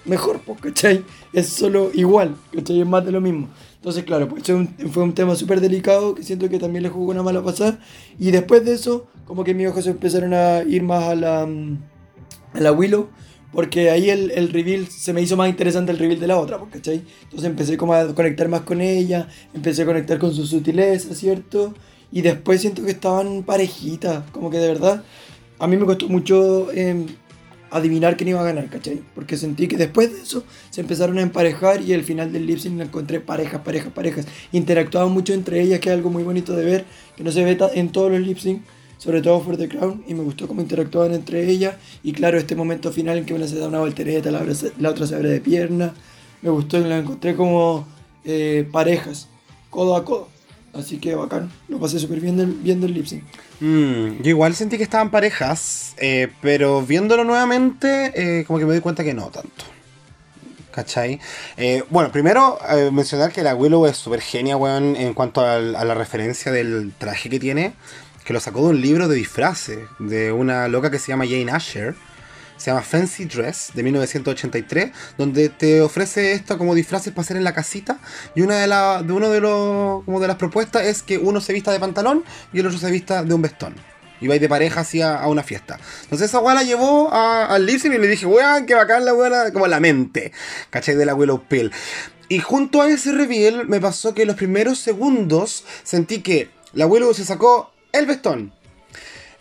mejor, 0.06 0.41
pues, 0.45 0.60
¿cachai? 0.61 1.03
Es 1.34 1.48
solo 1.48 1.91
igual, 1.94 2.36
¿cachai? 2.53 2.82
Es 2.82 2.88
más 2.88 3.06
de 3.06 3.11
lo 3.11 3.22
mismo. 3.22 3.49
Entonces, 3.76 4.03
claro, 4.03 4.27
pues 4.27 4.44
fue 4.44 5.03
un, 5.03 5.14
tema 5.14 5.36
súper 5.36 5.61
delicado 5.61 6.15
que 6.15 6.23
siento 6.23 6.49
que 6.49 6.57
también 6.57 6.84
le 6.84 6.90
jugó 6.90 7.11
una 7.11 7.23
mala 7.23 7.44
pasada. 7.44 7.80
Y 8.18 8.32
después 8.32 8.65
de 8.65 8.73
eso, 8.73 9.07
como 9.26 9.44
que 9.44 9.53
mis 9.53 9.68
ojos 9.68 9.86
empezaron 9.88 10.34
a 10.34 10.64
ir 10.64 10.82
más 10.84 11.03
a 11.03 11.15
la, 11.15 11.41
a 11.44 12.60
la 12.60 12.72
Willow. 12.72 13.10
Porque 13.52 13.90
ahí 13.90 14.10
el, 14.10 14.32
el 14.32 14.52
reveal 14.52 14.88
se 14.88 15.14
me 15.14 15.22
hizo 15.22 15.38
más 15.38 15.48
interesante 15.48 15.91
el 15.91 15.98
reveal 15.98 16.19
de 16.19 16.27
la 16.27 16.38
otra, 16.38 16.57
pues, 16.60 16.72
¿cachai? 16.73 17.03
Entonces 17.23 17.49
empecé 17.49 17.77
como 17.77 17.94
a 17.94 18.14
conectar 18.14 18.49
más 18.49 18.61
con 18.61 18.82
ella, 18.82 19.30
empecé 19.53 19.84
a 19.84 19.86
conectar 19.86 20.19
con 20.19 20.34
su 20.34 20.45
sutileza, 20.45 21.15
¿cierto? 21.15 21.73
Y 22.11 22.22
después 22.22 22.61
siento 22.61 22.84
que 22.84 22.91
estaban 22.91 23.44
parejitas, 23.44 24.30
como 24.32 24.49
que 24.49 24.57
de 24.57 24.68
verdad, 24.68 25.03
a 25.60 25.68
mí 25.68 25.77
me 25.77 25.86
costó 25.86 26.10
mucho 26.10 26.68
eh, 26.73 27.06
adivinar 27.71 28.17
quién 28.17 28.29
iba 28.29 28.41
a 28.41 28.43
ganar, 28.43 28.69
¿cachai? 28.69 29.01
Porque 29.13 29.37
sentí 29.37 29.67
que 29.67 29.77
después 29.77 30.11
de 30.11 30.21
eso 30.21 30.43
se 30.69 30.81
empezaron 30.81 31.17
a 31.17 31.21
emparejar 31.21 31.81
y 31.81 31.93
al 31.93 32.03
final 32.03 32.31
del 32.31 32.45
lip 32.45 32.59
sync 32.59 32.79
encontré 32.79 33.19
parejas, 33.19 33.61
parejas, 33.61 33.91
parejas. 33.91 34.25
Interactuaban 34.51 35.11
mucho 35.11 35.33
entre 35.33 35.61
ellas, 35.61 35.79
que 35.79 35.89
es 35.89 35.95
algo 35.95 36.09
muy 36.09 36.23
bonito 36.23 36.55
de 36.55 36.63
ver, 36.63 36.85
que 37.15 37.23
no 37.23 37.31
se 37.31 37.43
ve 37.43 37.57
en 37.73 37.89
todos 37.89 38.11
los 38.11 38.21
lip 38.21 38.37
sync, 38.37 38.61
sobre 38.97 39.21
todo 39.21 39.41
For 39.41 39.57
the 39.57 39.67
Crown, 39.67 40.03
y 40.07 40.13
me 40.13 40.23
gustó 40.23 40.47
cómo 40.47 40.61
interactuaban 40.61 41.13
entre 41.13 41.49
ellas. 41.49 41.75
Y 42.03 42.13
claro, 42.13 42.37
este 42.37 42.55
momento 42.55 42.91
final 42.91 43.17
en 43.17 43.25
que 43.25 43.33
una 43.33 43.47
se 43.47 43.57
da 43.57 43.67
una 43.67 43.79
voltereta, 43.79 44.31
la, 44.31 44.43
la 44.79 44.89
otra 44.89 45.07
se 45.07 45.15
abre 45.15 45.29
de 45.29 45.41
pierna, 45.41 45.93
me 46.41 46.49
gustó 46.49 46.77
y 46.77 46.83
la 46.83 46.97
encontré 46.97 47.35
como 47.35 47.87
eh, 48.23 48.67
parejas, 48.71 49.27
codo 49.69 49.95
a 49.95 50.05
codo. 50.05 50.34
Así 50.76 50.97
que 50.97 51.15
bacán, 51.15 51.49
lo 51.69 51.80
pasé 51.80 51.99
súper 51.99 52.19
bien 52.19 52.35
del, 52.35 52.47
viendo 52.47 52.85
el 52.85 52.93
lip 52.93 53.06
sync. 53.06 53.23
Mm, 53.61 54.22
yo 54.22 54.30
igual 54.30 54.56
sentí 54.56 54.77
que 54.77 54.84
estaban 54.84 55.10
parejas, 55.10 55.93
eh, 55.97 56.27
pero 56.41 56.81
viéndolo 56.81 57.23
nuevamente, 57.23 58.11
eh, 58.14 58.43
como 58.45 58.60
que 58.60 58.65
me 58.65 58.72
doy 58.72 58.81
cuenta 58.81 59.03
que 59.03 59.14
no 59.14 59.27
tanto. 59.30 59.64
¿Cachai? 60.72 61.22
Eh, 61.56 61.84
bueno, 61.89 62.11
primero 62.11 62.60
eh, 62.69 62.91
mencionar 62.91 63.31
que 63.31 63.41
la 63.41 63.56
Willow 63.56 63.85
es 63.85 63.95
súper 63.95 64.19
genia, 64.19 64.57
weón, 64.57 64.97
en 64.97 65.14
cuanto 65.14 65.39
a, 65.39 65.56
a, 65.56 65.60
la 65.85 65.93
referencia 65.93 66.52
del 66.52 66.91
traje 66.97 67.30
que 67.30 67.39
tiene, 67.39 67.73
que 68.26 68.34
lo 68.34 68.41
sacó 68.41 68.60
de 68.64 68.68
un 68.72 68.81
libro 68.81 69.07
de 69.07 69.15
disfraces, 69.15 69.80
de 69.99 70.34
una 70.34 70.68
loca 70.68 70.91
que 70.91 70.99
se 70.99 71.07
llama 71.07 71.26
Jane 71.26 71.49
Asher. 71.52 71.95
Se 72.57 72.72
llama 72.72 72.82
Fancy 72.82 73.26
Dress 73.26 73.72
de 73.73 73.84
1983, 73.84 74.91
donde 75.18 75.49
te 75.49 75.82
ofrece 75.82 76.32
esto 76.32 76.57
como 76.57 76.73
disfraces 76.73 77.11
para 77.14 77.23
hacer 77.23 77.38
en 77.38 77.44
la 77.44 77.53
casita. 77.53 77.99
Y 78.34 78.41
una 78.41 78.57
de, 78.60 78.68
la, 78.68 79.03
de 79.03 79.14
uno 79.14 79.30
de 79.30 79.41
los 79.41 80.03
como 80.06 80.19
de 80.19 80.27
las 80.27 80.38
propuestas 80.38 80.86
es 80.86 81.03
que 81.03 81.18
uno 81.18 81.41
se 81.41 81.53
vista 81.53 81.72
de 81.72 81.80
pantalón 81.80 82.23
y 82.53 82.60
el 82.60 82.68
otro 82.68 82.80
se 82.80 82.90
vista 82.91 83.23
de 83.23 83.34
un 83.34 83.41
vestón. 83.41 83.76
Y 84.22 84.27
vais 84.27 84.40
de 84.40 84.48
pareja 84.48 84.82
hacia 84.82 85.15
a 85.15 85.27
una 85.27 85.44
fiesta. 85.44 85.77
Entonces 86.03 86.30
esa 86.30 86.40
weá 86.40 86.56
la 86.56 86.64
llevó 86.64 87.14
al 87.14 87.65
lip 87.65 87.84
y 87.84 87.90
le 87.90 88.07
dije, 88.07 88.26
weón, 88.26 88.65
qué 88.65 88.73
bacán 88.73 89.03
la 89.03 89.14
weá, 89.14 89.52
como 89.52 89.68
la 89.68 89.82
mente, 89.82 90.32
¿cachai? 90.69 90.95
De 90.95 91.06
la 91.06 91.14
Willow 91.14 91.44
Pill. 91.48 91.72
Y 92.30 92.40
junto 92.40 92.82
a 92.82 92.90
ese 92.90 93.11
reveal 93.11 93.68
me 93.68 93.82
pasó 93.82 94.14
que 94.14 94.26
los 94.26 94.36
primeros 94.36 94.80
segundos 94.80 95.65
sentí 95.84 96.22
que 96.22 96.49
la 96.73 96.88
Willow 96.88 97.14
se 97.14 97.26
sacó 97.26 97.73
el 97.91 98.06
vestón. 98.06 98.53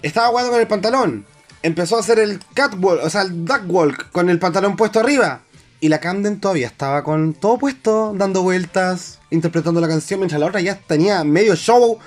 Estaba 0.03 0.29
jugando 0.29 0.51
con 0.51 0.61
el 0.61 0.67
pantalón 0.67 1.27
empezó 1.65 1.97
a 1.97 2.01
hacer 2.01 2.19
el 2.19 2.41
catwalk, 2.53 3.03
o 3.03 3.11
sea, 3.11 3.23
el 3.23 3.45
duckwalk 3.45 4.11
con 4.13 4.29
el 4.29 4.39
pantalón 4.39 4.77
puesto 4.77 5.01
arriba. 5.01 5.41
Y 5.81 5.89
la 5.89 5.99
Camden 5.99 6.39
todavía 6.39 6.67
estaba 6.67 7.03
con 7.03 7.35
todo 7.35 7.59
puesto, 7.59 8.13
dando 8.15 8.43
vueltas, 8.43 9.19
interpretando 9.31 9.81
la 9.81 9.89
canción, 9.89 10.21
mientras 10.21 10.41
la 10.41 10.47
otra 10.47 10.61
ya 10.61 10.79
tenía 10.79 11.25
medio 11.25 11.57
show 11.57 11.99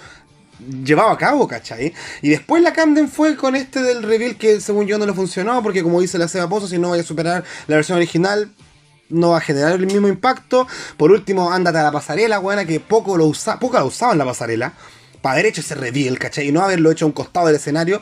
llevado 0.84 1.10
a 1.10 1.18
cabo, 1.18 1.48
¿cachai? 1.48 1.94
Y 2.22 2.30
después 2.30 2.62
la 2.62 2.74
Camden 2.74 3.10
fue 3.10 3.36
con 3.36 3.56
este 3.56 3.82
del 3.82 4.04
reveal 4.04 4.38
que 4.38 4.62
según 4.62 4.86
yo 4.86 4.98
no 5.00 5.06
le 5.06 5.14
funcionó, 5.14 5.62
porque 5.64 5.84
como 5.84 6.02
dice 6.02 6.18
la 6.18 6.28
Seba 6.28 6.48
Pozo, 6.48 6.68
si 6.68 6.78
no 6.78 6.92
vaya 6.92 7.02
a 7.02 7.06
superar 7.06 7.44
la 7.68 7.76
versión 7.76 7.98
original, 7.98 8.52
no 9.10 9.32
va 9.32 9.38
a 9.38 9.42
generar 9.42 9.74
el 9.74 9.88
mismo 9.88 10.08
impacto. 10.08 10.68
Por 10.98 11.12
último, 11.12 11.52
ándate 11.52 11.80
a 11.80 11.84
la 11.84 11.92
pasarela, 11.92 12.40
weona, 12.40 12.66
que 12.66 12.80
poco 12.80 13.18
lo 13.18 13.26
usa, 13.26 13.60
poco 13.60 13.78
la 13.78 13.86
usaban 13.86 14.20
la 14.20 14.26
pasarela. 14.26 14.74
Para 15.22 15.34
haber 15.34 15.48
hecho 15.48 15.62
ese 15.62 15.74
reveal, 15.74 16.20
¿cachai? 16.20 16.48
Y 16.48 16.52
no 16.52 16.62
haberlo 16.62 16.92
hecho 16.92 17.06
a 17.06 17.08
un 17.08 17.12
costado 17.12 17.48
del 17.48 17.56
escenario. 17.56 18.02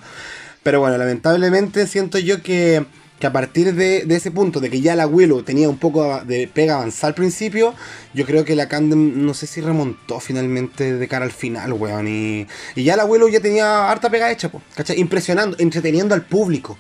Pero 0.65 0.79
bueno, 0.79 0.97
lamentablemente 0.97 1.85
siento 1.85 2.17
yo 2.17 2.41
que, 2.41 2.83
que 3.19 3.27
a 3.27 3.31
partir 3.31 3.75
de, 3.75 4.03
de 4.03 4.15
ese 4.15 4.31
punto, 4.31 4.59
de 4.59 4.71
que 4.71 4.81
ya 4.81 4.95
la 4.95 5.05
Willow 5.05 5.43
tenía 5.43 5.69
un 5.69 5.77
poco 5.77 6.21
de 6.21 6.47
pega 6.47 6.77
avanzada 6.77 7.09
al 7.09 7.13
principio, 7.13 7.75
yo 8.15 8.25
creo 8.25 8.45
que 8.45 8.55
la 8.55 8.67
Camden 8.67 9.27
no 9.27 9.35
sé 9.35 9.45
si 9.45 9.61
remontó 9.61 10.19
finalmente 10.19 10.97
de 10.97 11.07
cara 11.07 11.23
al 11.23 11.31
final, 11.31 11.73
weón. 11.73 12.07
Y, 12.07 12.47
ya 12.75 12.97
la 12.97 13.05
Willow 13.05 13.29
ya 13.29 13.41
tenía 13.41 13.91
harta 13.91 14.09
pega 14.09 14.31
hecha, 14.31 14.49
po, 14.49 14.59
¿cachai? 14.73 14.99
Impresionando, 14.99 15.55
entreteniendo 15.59 16.15
al 16.15 16.25
público. 16.25 16.75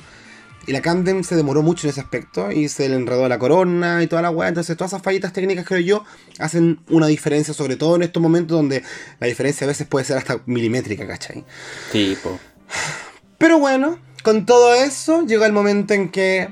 Y 0.65 0.71
la 0.71 0.81
Camden 0.81 1.23
se 1.23 1.35
demoró 1.35 1.61
mucho 1.61 1.85
en 1.85 1.91
ese 1.91 2.01
aspecto 2.01 2.51
y 2.51 2.69
se 2.69 2.89
le 2.89 2.95
enredó 2.95 3.29
la 3.29 3.37
corona 3.37 4.01
y 4.01 4.07
toda 4.07 4.23
la 4.23 4.31
weá. 4.31 4.49
Entonces, 4.49 4.75
todas 4.75 4.93
esas 4.93 5.03
fallitas 5.03 5.31
técnicas, 5.31 5.63
creo 5.63 5.81
yo, 5.81 6.03
hacen 6.39 6.79
una 6.89 7.05
diferencia, 7.05 7.53
sobre 7.53 7.75
todo 7.75 7.97
en 7.97 8.01
estos 8.01 8.23
momentos 8.23 8.57
donde 8.57 8.81
la 9.19 9.27
diferencia 9.27 9.65
a 9.65 9.67
veces 9.67 9.85
puede 9.85 10.05
ser 10.05 10.17
hasta 10.17 10.41
milimétrica, 10.47 11.05
¿cachai? 11.05 11.45
Tipo. 11.91 12.39
Pero 13.37 13.59
bueno, 13.59 13.99
con 14.23 14.45
todo 14.45 14.73
eso, 14.73 15.23
llegó 15.23 15.45
el 15.45 15.53
momento 15.53 15.93
en 15.93 16.09
que 16.09 16.49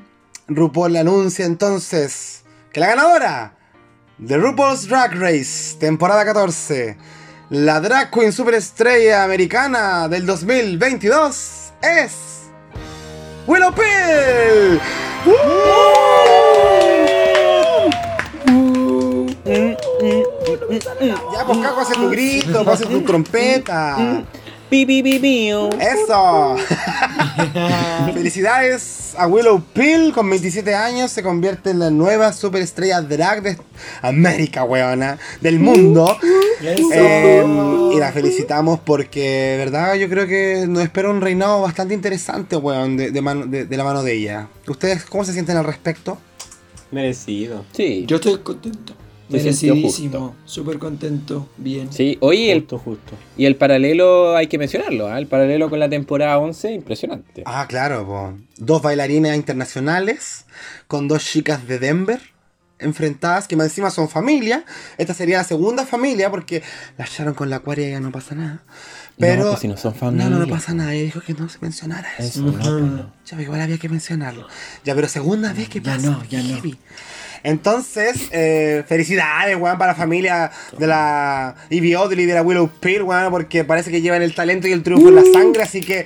RuPaul 0.48 0.96
anuncia 0.98 1.46
entonces 1.46 2.44
que 2.72 2.80
la 2.80 2.88
ganadora 2.88 3.56
de 4.18 4.38
RuPaul's 4.38 4.88
Drag 4.88 5.14
Race, 5.16 5.78
temporada 5.80 6.26
14, 6.26 6.98
la 7.50 7.80
drag 7.80 8.12
queen 8.12 8.34
superestrella 8.34 9.24
americana 9.24 10.08
del 10.08 10.26
2022, 10.26 11.74
es. 11.82 12.12
¡Willow 13.48 13.74
Pill! 13.74 14.80
Ya, 21.34 21.46
pues 21.46 21.58
cago, 21.60 21.82
hace 21.82 21.94
tu 21.94 22.10
grito, 22.10 22.70
hace 22.70 22.86
tu 22.86 23.02
trompeta. 23.02 24.24
Pi, 24.74 24.88
pi, 24.88 25.04
pi, 25.04 25.20
piu. 25.20 25.70
¡Eso! 25.80 26.56
Felicidades 28.16 29.14
a 29.16 29.28
Willow 29.28 29.62
Pill, 29.72 30.12
con 30.14 30.28
27 30.28 30.74
años, 30.74 31.12
se 31.12 31.22
convierte 31.22 31.70
en 31.70 31.78
la 31.78 31.92
nueva 31.92 32.34
superestrella 32.34 33.00
drag 33.02 33.44
de 33.44 33.58
América, 34.02 34.64
weona, 34.64 35.20
del 35.42 35.60
mundo. 35.60 36.18
Eh, 36.64 37.46
y 37.94 38.00
la 38.00 38.12
felicitamos 38.12 38.80
porque, 38.80 39.56
verdad, 39.60 39.94
yo 39.94 40.10
creo 40.10 40.26
que 40.26 40.66
nos 40.68 40.82
espera 40.82 41.12
un 41.12 41.22
reinado 41.22 41.62
bastante 41.62 41.94
interesante, 41.94 42.56
weón, 42.56 42.98
de, 42.98 43.12
de 43.12 43.22
mano- 43.22 43.46
de- 43.46 43.66
de 43.66 43.78
la 43.78 43.84
mano 43.84 44.02
de 44.02 44.14
ella. 44.14 44.48
¿Ustedes 44.68 45.06
cómo 45.06 45.24
se 45.24 45.34
sienten 45.34 45.56
al 45.58 45.66
respecto? 45.66 46.18
Merecido. 46.90 47.64
Sí. 47.74 48.06
Yo 48.08 48.16
estoy 48.16 48.40
contento. 48.40 48.96
Merecidísimo. 49.38 50.36
Súper 50.46 50.78
contento. 50.80 51.50
Bien. 51.58 51.92
Sí, 51.92 52.18
oye, 52.22 52.52
el, 52.52 52.60
Justo, 52.62 52.78
justo. 52.80 53.14
y 53.38 53.46
el 53.46 53.56
paralelo 53.56 54.36
hay 54.36 54.48
que 54.48 54.58
mencionarlo, 54.58 55.08
¿ah? 55.08 55.18
el 55.20 55.28
paralelo 55.28 55.70
con 55.70 55.80
la 55.80 55.90
temporada 55.90 56.38
11, 56.40 56.72
impresionante. 56.74 57.44
Ah, 57.46 57.66
claro, 57.68 58.06
po. 58.06 58.34
dos 58.58 58.82
bailarinas 58.82 59.36
internacionales 59.36 60.46
con 60.88 61.08
dos 61.08 61.24
chicas 61.26 61.68
de 61.68 61.80
Denver 61.80 62.22
enfrentadas, 62.80 63.48
que 63.48 63.56
más 63.56 63.68
encima 63.68 63.90
son 63.92 64.10
familia. 64.10 64.66
Esta 64.98 65.14
sería 65.14 65.38
la 65.38 65.44
segunda 65.46 65.86
familia 65.86 66.30
porque 66.30 66.62
la 66.98 67.06
echaron 67.06 67.34
con 67.34 67.50
la 67.50 67.58
acuaria 67.58 67.88
y 67.88 67.92
ya 67.92 68.02
no 68.02 68.12
pasa 68.12 68.36
nada. 68.36 68.64
Pero 69.18 69.44
No, 69.44 69.50
pues 69.52 69.62
si 69.62 69.68
no 69.70 69.78
son 69.78 69.94
No, 70.02 70.12
no, 70.12 70.30
no 70.32 70.36
familia. 70.38 70.54
pasa 70.56 70.74
nada. 70.74 70.94
Ella 70.94 71.06
dijo 71.06 71.22
que 71.22 71.34
no 71.34 71.48
se 71.48 71.60
mencionara 71.62 72.10
eso. 72.18 72.28
Eso, 72.28 72.42
no, 72.42 72.52
pues 72.52 72.66
no. 72.66 72.98
Ya, 72.98 73.12
pero 73.30 73.42
igual 73.44 73.62
había 73.62 73.78
que 73.78 73.88
mencionarlo. 73.88 74.48
Ya, 74.84 74.96
pero 74.96 75.08
segunda 75.08 75.54
vez 75.54 75.70
que 75.70 75.80
Ya 75.80 75.94
pasa. 75.96 76.10
no, 76.10 76.24
ya 76.26 76.42
no. 76.44 76.60
Entonces, 77.44 78.30
eh, 78.32 78.84
felicidades, 78.88 79.58
weón, 79.58 79.78
para 79.78 79.92
la 79.92 79.98
familia 79.98 80.52
de 80.78 80.88
la 80.88 81.56
Ivy 81.70 81.96
Oddly 81.96 82.24
y 82.24 82.26
de 82.26 82.34
la 82.34 82.42
Willow 82.42 82.70
Pill, 82.80 83.04
weón, 83.04 83.32
porque 83.32 83.64
parece 83.64 83.92
que 83.92 84.02
llevan 84.02 84.22
el 84.22 84.34
talento 84.34 84.68
y 84.68 84.72
el 84.72 84.82
triunfo 84.82 85.10
en 85.10 85.16
la 85.16 85.24
sangre, 85.24 85.64
así 85.64 85.82
que 85.82 86.06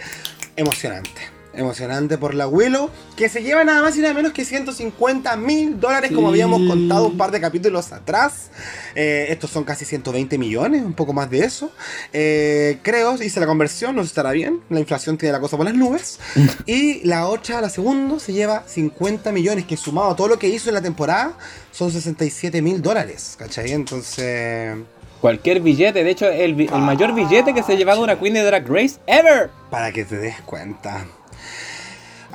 emocionante. 0.55 1.36
Emocionante 1.57 2.17
por 2.17 2.33
la 2.33 2.47
Willow, 2.47 2.89
que 3.15 3.29
se 3.29 3.41
lleva 3.41 3.63
nada 3.63 3.81
más 3.81 3.97
y 3.97 3.99
nada 3.99 4.13
menos 4.13 4.31
que 4.31 4.45
150 4.45 5.35
mil 5.37 5.79
dólares, 5.79 6.11
como 6.13 6.29
habíamos 6.29 6.61
contado 6.67 7.07
un 7.07 7.17
par 7.17 7.31
de 7.31 7.41
capítulos 7.41 7.91
atrás. 7.91 8.51
Eh, 8.95 9.25
estos 9.29 9.49
son 9.49 9.63
casi 9.63 9.83
120 9.83 10.37
millones, 10.37 10.83
un 10.83 10.93
poco 10.93 11.13
más 11.13 11.29
de 11.29 11.39
eso. 11.39 11.71
Eh, 12.13 12.77
creo, 12.83 13.15
hice 13.21 13.39
la 13.39 13.47
conversión, 13.47 13.95
no 13.95 14.03
estará 14.03 14.31
bien. 14.31 14.61
La 14.69 14.79
inflación 14.79 15.17
tiene 15.17 15.33
la 15.33 15.39
cosa 15.39 15.57
por 15.57 15.65
las 15.65 15.75
nubes. 15.75 16.19
y 16.65 17.05
la 17.05 17.27
otra, 17.27 17.59
la 17.59 17.69
segunda, 17.69 18.19
se 18.19 18.33
lleva 18.33 18.63
50 18.67 19.31
millones, 19.31 19.65
que 19.65 19.77
sumado 19.77 20.11
a 20.11 20.15
todo 20.15 20.27
lo 20.27 20.39
que 20.39 20.47
hizo 20.47 20.69
en 20.69 20.75
la 20.75 20.81
temporada, 20.81 21.37
son 21.71 21.91
67 21.91 22.61
mil 22.61 22.81
dólares. 22.81 23.35
¿Cachai? 23.37 23.71
Entonces, 23.71 24.77
Cualquier 25.21 25.61
billete, 25.61 26.03
de 26.03 26.11
hecho, 26.11 26.29
el, 26.29 26.61
el 26.61 26.81
mayor 26.81 27.13
billete 27.15 27.53
que 27.53 27.63
se 27.63 27.73
ha 27.73 27.75
llevado 27.75 28.03
una 28.03 28.19
Queen 28.19 28.35
de 28.35 28.43
Drag 28.43 28.67
Race 28.67 28.99
ever. 29.07 29.49
para 29.71 29.91
que 29.91 30.05
te 30.05 30.17
des 30.17 30.39
cuenta. 30.41 31.07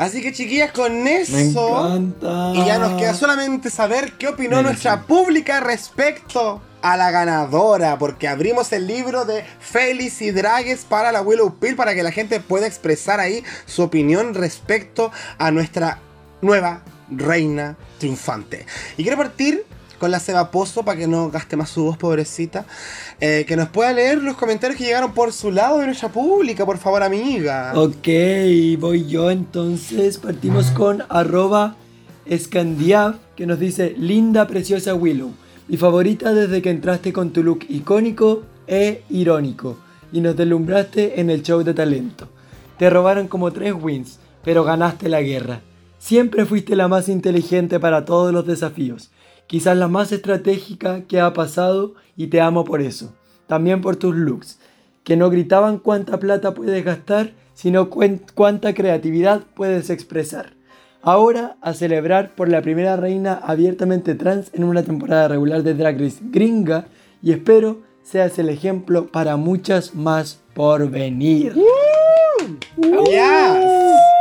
Así 0.03 0.20
que 0.20 0.33
chiquillas, 0.33 0.73
con 0.73 1.05
Me 1.05 1.20
eso... 1.20 1.95
encanta. 1.95 2.53
Y 2.55 2.66
ya 2.66 2.79
nos 2.79 2.99
queda 2.99 3.15
solamente 3.15 3.70
saber 3.70 4.15
qué 4.19 4.27
opinó 4.27 4.61
nuestra 4.61 5.03
pública 5.03 5.61
respecto 5.61 6.61
a 6.83 6.97
la 6.97 7.12
ganadora, 7.12 7.97
porque 7.99 8.27
abrimos 8.27 8.73
el 8.73 8.89
libro 8.89 9.24
de 9.24 9.45
Félix 9.61 10.20
y 10.20 10.33
Dragues 10.33 10.85
para 10.87 11.12
la 11.12 11.23
Willow 11.23 11.55
Pill 11.55 11.77
para 11.77 11.95
que 11.95 12.03
la 12.03 12.11
gente 12.11 12.41
pueda 12.41 12.66
expresar 12.66 13.20
ahí 13.20 13.45
su 13.65 13.85
opinión 13.85 14.35
respecto 14.35 15.12
a 15.39 15.53
nuestra 15.53 16.01
nueva 16.41 16.83
reina 17.09 17.77
triunfante. 17.99 18.66
Y 18.97 19.05
quiero 19.05 19.19
partir 19.19 19.65
con 20.03 20.11
la 20.11 20.19
Seba 20.19 20.51
Pozo 20.51 20.83
para 20.83 20.99
que 20.99 21.07
no 21.07 21.31
gaste 21.31 21.57
más 21.57 21.70
su 21.70 21.85
voz, 21.85 21.97
pobrecita. 21.97 22.66
eh, 23.20 23.45
que 23.47 23.55
nos 23.55 23.69
pueda 23.69 23.93
leer 23.93 24.20
los 24.20 24.37
comentarios 24.37 24.77
que 24.77 24.85
llegaron 24.85 25.12
por 25.12 25.33
su 25.33 25.53
lado 25.53 25.79
de 25.79 25.87
nuestra 25.87 26.09
pública, 26.09 26.66
por 26.66 26.77
favor, 26.79 27.05
amiga. 27.05 27.73
Ok, 27.77 28.09
voy 28.81 29.07
yo 29.07 29.31
entonces. 29.31 30.19
Partimos 30.19 30.73
con 30.73 31.05
arroba 31.09 31.77
Scandiav 32.29 33.20
que 33.37 33.47
nos 33.47 33.61
dice 33.61 33.95
Linda, 33.97 34.49
preciosa 34.49 34.93
Willow. 34.93 35.31
Mi 35.69 35.77
favorita 35.77 36.35
desde 36.35 36.61
que 36.62 36.70
entraste 36.70 37.12
con 37.12 37.31
tu 37.31 37.45
look 37.45 37.61
icónico 37.69 38.43
e 38.66 39.05
irónico 39.09 39.77
y 40.12 40.20
nos 40.20 40.37
deslumbraste 40.37 41.20
en 41.20 41.31
el 41.31 41.45
show 41.45 41.62
de 41.62 41.74
talento. 41.74 42.27
Te 42.77 42.91
robaron 42.91 43.29
como 43.29 43.53
tres 43.53 43.73
wins, 43.81 44.19
pero 44.43 44.65
ganaste 44.65 45.09
la 45.09 45.23
guerra. 45.23 45.61
Siempre 46.01 46.45
fuiste 46.45 46.74
la 46.74 46.89
más 46.89 47.09
inteligente 47.09 47.79
para 47.79 48.05
todos 48.05 48.33
los 48.33 48.45
desafíos. 48.45 49.11
Quizás 49.53 49.77
la 49.77 49.87
más 49.87 50.12
estratégica 50.12 51.03
que 51.03 51.20
ha 51.20 51.35
pasado 51.35 51.93
y 52.16 52.29
te 52.29 52.41
amo 52.41 52.65
por 52.65 52.81
eso. 52.81 53.12
También 53.47 53.83
por 53.83 53.97
tus 53.97 54.16
looks 54.16 54.59
que 55.05 55.15
no 55.15 55.29
gritaban 55.29 55.77
cuánta 55.77 56.19
plata 56.19 56.55
puedes 56.55 56.83
gastar, 56.83 57.35
sino 57.53 57.91
cuánta 57.91 58.73
creatividad 58.73 59.43
puedes 59.53 59.91
expresar. 59.91 60.55
Ahora 61.03 61.59
a 61.61 61.74
celebrar 61.74 62.35
por 62.35 62.49
la 62.49 62.62
primera 62.62 62.97
reina 62.97 63.35
abiertamente 63.35 64.15
trans 64.15 64.49
en 64.55 64.65
una 64.65 64.85
temporada 64.85 65.29
regular 65.29 65.62
de 65.62 65.74
Drag 65.74 66.01
Race 66.01 66.20
gringa 66.23 66.87
y 67.23 67.33
espero 67.33 67.83
seas 68.03 68.39
el 68.39 68.49
ejemplo 68.49 69.09
para 69.09 69.37
muchas 69.37 69.95
más 69.95 70.41
por 70.55 70.89
venir. 70.89 71.53
Yes. 73.05 74.11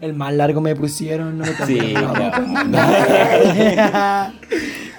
El 0.00 0.14
más 0.14 0.32
largo 0.32 0.60
me 0.60 0.76
pusieron, 0.76 1.38
no 1.38 1.44
Sí, 1.66 1.94
tomaron. 1.94 2.72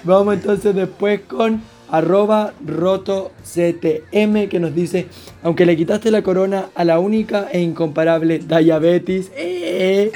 Vamos 0.04 0.34
entonces 0.34 0.74
después 0.74 1.20
con 1.22 1.62
arroba 1.90 2.52
rotoctm 2.64 4.48
que 4.48 4.60
nos 4.60 4.74
dice, 4.74 5.06
aunque 5.42 5.64
le 5.66 5.76
quitaste 5.76 6.10
la 6.10 6.22
corona 6.22 6.66
a 6.74 6.84
la 6.84 6.98
única 6.98 7.48
e 7.50 7.60
incomparable 7.60 8.38
Diabetes, 8.38 9.32
eh, 9.36 10.12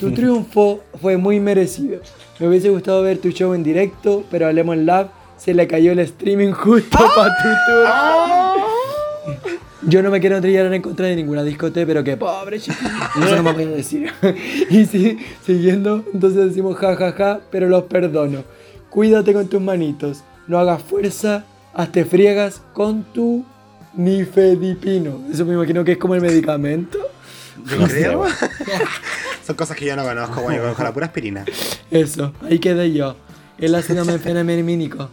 tu 0.00 0.12
triunfo 0.12 0.82
fue 1.00 1.16
muy 1.16 1.40
merecido. 1.40 2.00
Me 2.38 2.48
hubiese 2.48 2.70
gustado 2.70 3.02
ver 3.02 3.18
tu 3.18 3.30
show 3.30 3.52
en 3.52 3.62
directo, 3.64 4.24
pero 4.30 4.46
a 4.46 4.52
Lemon 4.52 4.86
Lab 4.86 5.10
se 5.36 5.54
le 5.54 5.66
cayó 5.66 5.92
el 5.92 5.98
streaming 5.98 6.52
justo 6.52 6.98
para 7.14 7.34
tu 7.36 7.48
tour. 7.66 7.86
Yo 9.86 10.02
no 10.02 10.10
me 10.10 10.20
quiero 10.20 10.40
trillar 10.40 10.72
en 10.72 10.82
contra 10.82 11.06
de 11.06 11.16
ninguna 11.16 11.42
discoteca, 11.42 11.86
pero 11.86 12.04
que 12.04 12.16
pobre 12.16 12.58
chiquillo. 12.58 12.90
Eso 13.24 13.36
no 13.36 13.42
me 13.42 13.52
voy 13.52 13.64
a 13.64 13.68
decir. 13.68 14.10
y 14.70 14.86
sí, 14.86 15.18
siguiendo, 15.44 16.04
entonces 16.12 16.46
decimos 16.46 16.76
ja 16.76 16.96
ja 16.96 17.12
ja, 17.12 17.40
pero 17.50 17.68
los 17.68 17.84
perdono. 17.84 18.44
Cuídate 18.90 19.32
con 19.32 19.48
tus 19.48 19.60
manitos. 19.60 20.22
No 20.46 20.58
hagas 20.58 20.82
fuerza, 20.82 21.44
hazte 21.74 22.04
friegas 22.04 22.62
con 22.72 23.04
tu 23.04 23.44
nifedipino. 23.94 25.20
Eso 25.32 25.44
me 25.44 25.54
imagino 25.54 25.84
que 25.84 25.92
es 25.92 25.98
como 25.98 26.14
el 26.14 26.20
medicamento. 26.20 26.98
Yo 27.66 27.86
creo. 27.86 28.24
Son 29.46 29.56
cosas 29.56 29.76
que 29.76 29.84
yo 29.84 29.96
no 29.96 30.04
conozco, 30.04 30.40
bueno, 30.42 30.56
yo 30.56 30.62
conozco 30.62 30.82
la 30.82 30.92
pura 30.92 31.06
aspirina. 31.06 31.44
Eso, 31.90 32.32
ahí 32.42 32.58
quedé 32.58 32.92
yo. 32.92 33.16
El 33.58 33.74
ácido 33.74 34.04
menfenamínico. 34.04 35.10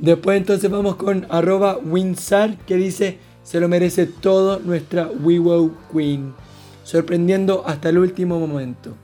Después 0.00 0.38
entonces 0.38 0.70
vamos 0.70 0.96
con 0.96 1.26
arroba 1.28 1.76
Winsar 1.76 2.56
que 2.66 2.76
dice 2.76 3.18
se 3.44 3.60
lo 3.60 3.68
merece 3.68 4.06
todo 4.06 4.58
nuestra 4.60 5.08
WeWow 5.08 5.72
Queen. 5.92 6.32
Sorprendiendo 6.84 7.64
hasta 7.66 7.90
el 7.90 7.98
último 7.98 8.40
momento. 8.40 8.94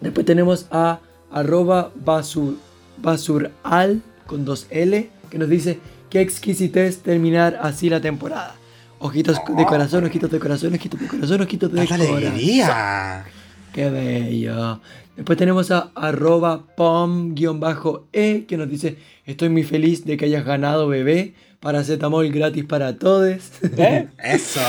Después 0.00 0.26
tenemos 0.26 0.66
a 0.70 0.98
arroba 1.30 1.90
basur, 1.94 2.56
basural 2.98 4.02
con 4.26 4.44
dos 4.44 4.66
L 4.70 5.08
que 5.30 5.38
nos 5.38 5.48
dice 5.48 5.78
qué 6.10 6.20
exquisitez 6.20 6.98
terminar 6.98 7.58
así 7.62 7.88
la 7.88 8.00
temporada. 8.00 8.56
Ojitos 8.98 9.38
de 9.56 9.64
corazón, 9.66 10.04
ojitos 10.04 10.30
de 10.30 10.38
corazón, 10.38 10.74
ojitos 10.74 11.00
de 11.00 11.06
corazón, 11.06 11.40
ojitos 11.42 11.72
de 11.72 11.78
¡Tanta 11.78 11.96
corazón. 11.96 12.16
alegría! 12.16 13.24
Qué 13.72 13.90
bello. 13.90 14.80
Después 15.16 15.38
tenemos 15.38 15.70
a 15.70 15.92
arroba 15.94 16.64
pom-e 16.76 18.44
que 18.46 18.56
nos 18.56 18.68
dice 18.68 18.96
estoy 19.26 19.48
muy 19.48 19.62
feliz 19.62 20.04
de 20.04 20.16
que 20.16 20.24
hayas 20.26 20.44
ganado 20.44 20.88
bebé. 20.88 21.34
Paracetamol 21.60 22.28
gratis 22.30 22.64
para 22.64 22.98
todos. 22.98 23.38
¿Eh? 23.78 24.08
¡Eso! 24.22 24.60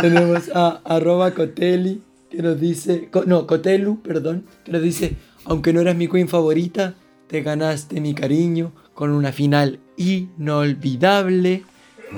tenemos 0.00 0.48
a 0.54 0.80
arroba 0.84 1.32
coteli 1.32 2.00
que 2.30 2.40
nos 2.42 2.58
dice, 2.60 3.08
co- 3.10 3.24
no, 3.26 3.46
cotelu, 3.46 4.00
perdón, 4.00 4.44
que 4.64 4.72
nos 4.72 4.80
dice, 4.82 5.16
aunque 5.44 5.72
no 5.74 5.80
eras 5.80 5.96
mi 5.96 6.06
queen 6.08 6.28
favorita, 6.28 6.94
te 7.26 7.42
ganaste 7.42 8.00
mi 8.00 8.14
cariño 8.14 8.72
con 8.94 9.10
una 9.10 9.32
final 9.32 9.80
inolvidable. 9.96 11.64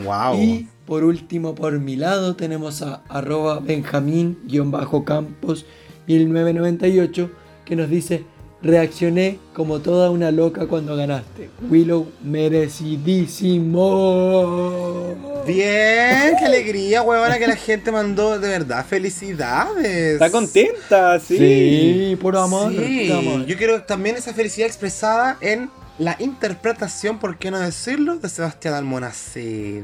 ¡Wow! 0.04 0.38
Y 0.40 0.68
por 0.86 1.02
último, 1.04 1.54
por 1.54 1.78
mi 1.80 1.96
lado, 1.96 2.36
tenemos 2.36 2.82
a 2.82 3.02
arroba 3.08 3.60
benjamín-campos 3.60 5.64
1998 6.06 7.30
que 7.64 7.76
nos 7.76 7.88
dice, 7.90 8.24
reaccioné 8.62 9.38
como 9.54 9.80
toda 9.80 10.10
una 10.10 10.30
loca 10.30 10.66
cuando 10.66 10.96
ganaste. 10.96 11.50
Willow, 11.68 12.08
merecidísimo. 12.22 15.14
Bien, 15.46 16.36
qué 16.38 16.44
alegría, 16.44 17.02
huevona, 17.02 17.38
que 17.38 17.46
la 17.46 17.56
gente 17.56 17.90
mandó 17.90 18.38
de 18.38 18.48
verdad 18.48 18.84
felicidades. 18.86 20.14
Está 20.14 20.30
contenta, 20.30 21.18
sí. 21.18 21.36
Sí, 21.36 22.16
puro 22.20 22.40
amor, 22.40 22.72
Sí, 22.72 23.10
amor. 23.10 23.46
yo 23.46 23.56
quiero 23.56 23.82
también 23.82 24.16
esa 24.16 24.32
felicidad 24.32 24.68
expresada 24.68 25.36
en 25.40 25.70
la 25.98 26.16
interpretación, 26.20 27.18
¿por 27.18 27.38
qué 27.38 27.50
no 27.50 27.58
decirlo?, 27.58 28.16
de 28.16 28.28
Sebastián 28.28 28.74
Almonacid. 28.74 29.82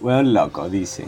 Weón 0.00 0.32
loco, 0.32 0.68
dice. 0.68 1.06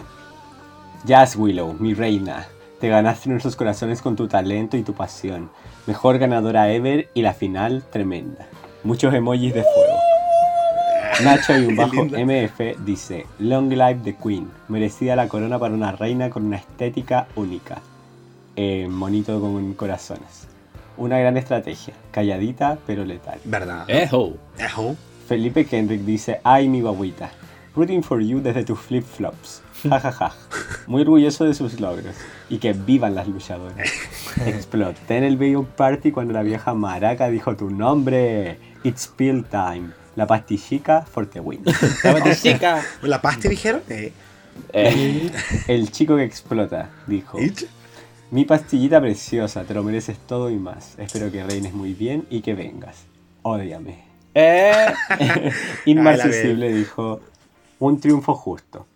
Jazz 1.04 1.36
Willow, 1.36 1.74
mi 1.78 1.94
reina. 1.94 2.46
Te 2.80 2.88
ganaste 2.88 3.28
nuestros 3.28 3.56
corazones 3.56 4.02
con 4.02 4.16
tu 4.16 4.26
talento 4.28 4.76
y 4.76 4.82
tu 4.82 4.94
pasión. 4.94 5.50
Mejor 5.86 6.18
ganadora 6.18 6.70
ever 6.72 7.08
y 7.14 7.22
la 7.22 7.34
final 7.34 7.82
tremenda. 7.90 8.46
Muchos 8.84 9.12
emojis 9.14 9.52
de 9.54 9.62
fuego. 9.62 9.98
Nacho 11.24 11.58
y 11.58 11.66
un 11.66 11.76
bajo. 11.76 12.04
MF 12.04 12.84
dice 12.84 13.26
Long 13.38 13.70
live 13.70 14.00
the 14.04 14.14
Queen. 14.16 14.48
Merecida 14.68 15.16
la 15.16 15.28
corona 15.28 15.58
para 15.58 15.74
una 15.74 15.92
reina 15.92 16.30
con 16.30 16.44
una 16.46 16.56
estética 16.56 17.26
única. 17.36 17.80
Eh, 18.56 18.86
monito 18.88 19.40
con 19.40 19.74
corazones. 19.74 20.46
Una 20.96 21.18
gran 21.18 21.36
estrategia. 21.36 21.94
Calladita 22.10 22.78
pero 22.86 23.04
letal. 23.04 23.40
¿Verdad? 23.44 23.84
Ejo. 23.88 24.34
Ejo. 24.58 24.94
Felipe 25.26 25.64
Kendrick 25.64 26.02
dice, 26.02 26.40
ay 26.44 26.68
mi 26.68 26.80
guaguita, 26.80 27.30
rooting 27.74 28.02
for 28.02 28.20
you 28.20 28.40
desde 28.40 28.64
tus 28.64 28.78
flip-flops. 28.78 29.62
Ja, 29.88 30.00
ja, 30.00 30.12
ja. 30.12 30.32
Muy 30.86 31.02
orgulloso 31.02 31.44
de 31.44 31.54
sus 31.54 31.80
logros. 31.80 32.14
Y 32.48 32.58
que 32.58 32.72
vivan 32.72 33.14
las 33.14 33.28
luchadoras. 33.28 33.88
Exploté 34.46 35.16
en 35.16 35.24
el 35.24 35.36
video 35.36 35.64
party 35.64 36.12
cuando 36.12 36.32
la 36.32 36.42
vieja 36.42 36.74
maraca 36.74 37.28
dijo 37.28 37.56
tu 37.56 37.70
nombre. 37.70 38.58
It's 38.84 39.06
pill 39.08 39.44
time. 39.44 39.90
La 40.16 40.26
pastillica 40.26 41.02
for 41.02 41.26
the 41.26 41.40
win. 41.40 41.62
La 42.04 42.12
batichica. 42.12 42.82
¿La 43.02 43.20
pasti 43.20 43.48
dijeron? 43.48 43.82
Eh. 43.88 44.12
Eh, 44.72 45.30
el 45.68 45.90
chico 45.90 46.16
que 46.16 46.24
explota, 46.24 46.90
dijo. 47.06 47.40
¿Ich? 47.40 47.64
Mi 48.30 48.44
pastillita 48.44 49.00
preciosa, 49.00 49.64
te 49.64 49.74
lo 49.74 49.82
mereces 49.82 50.18
todo 50.18 50.50
y 50.50 50.56
más. 50.56 50.98
Espero 50.98 51.30
que 51.30 51.44
reines 51.44 51.72
muy 51.72 51.94
bien 51.94 52.26
y 52.30 52.40
que 52.40 52.54
vengas. 52.54 53.04
Ódiame. 53.42 54.04
Eh. 54.34 54.86
Inmarcesible 55.86 56.72
dijo, 56.72 57.20
un 57.78 58.00
triunfo 58.00 58.34
justo, 58.34 58.86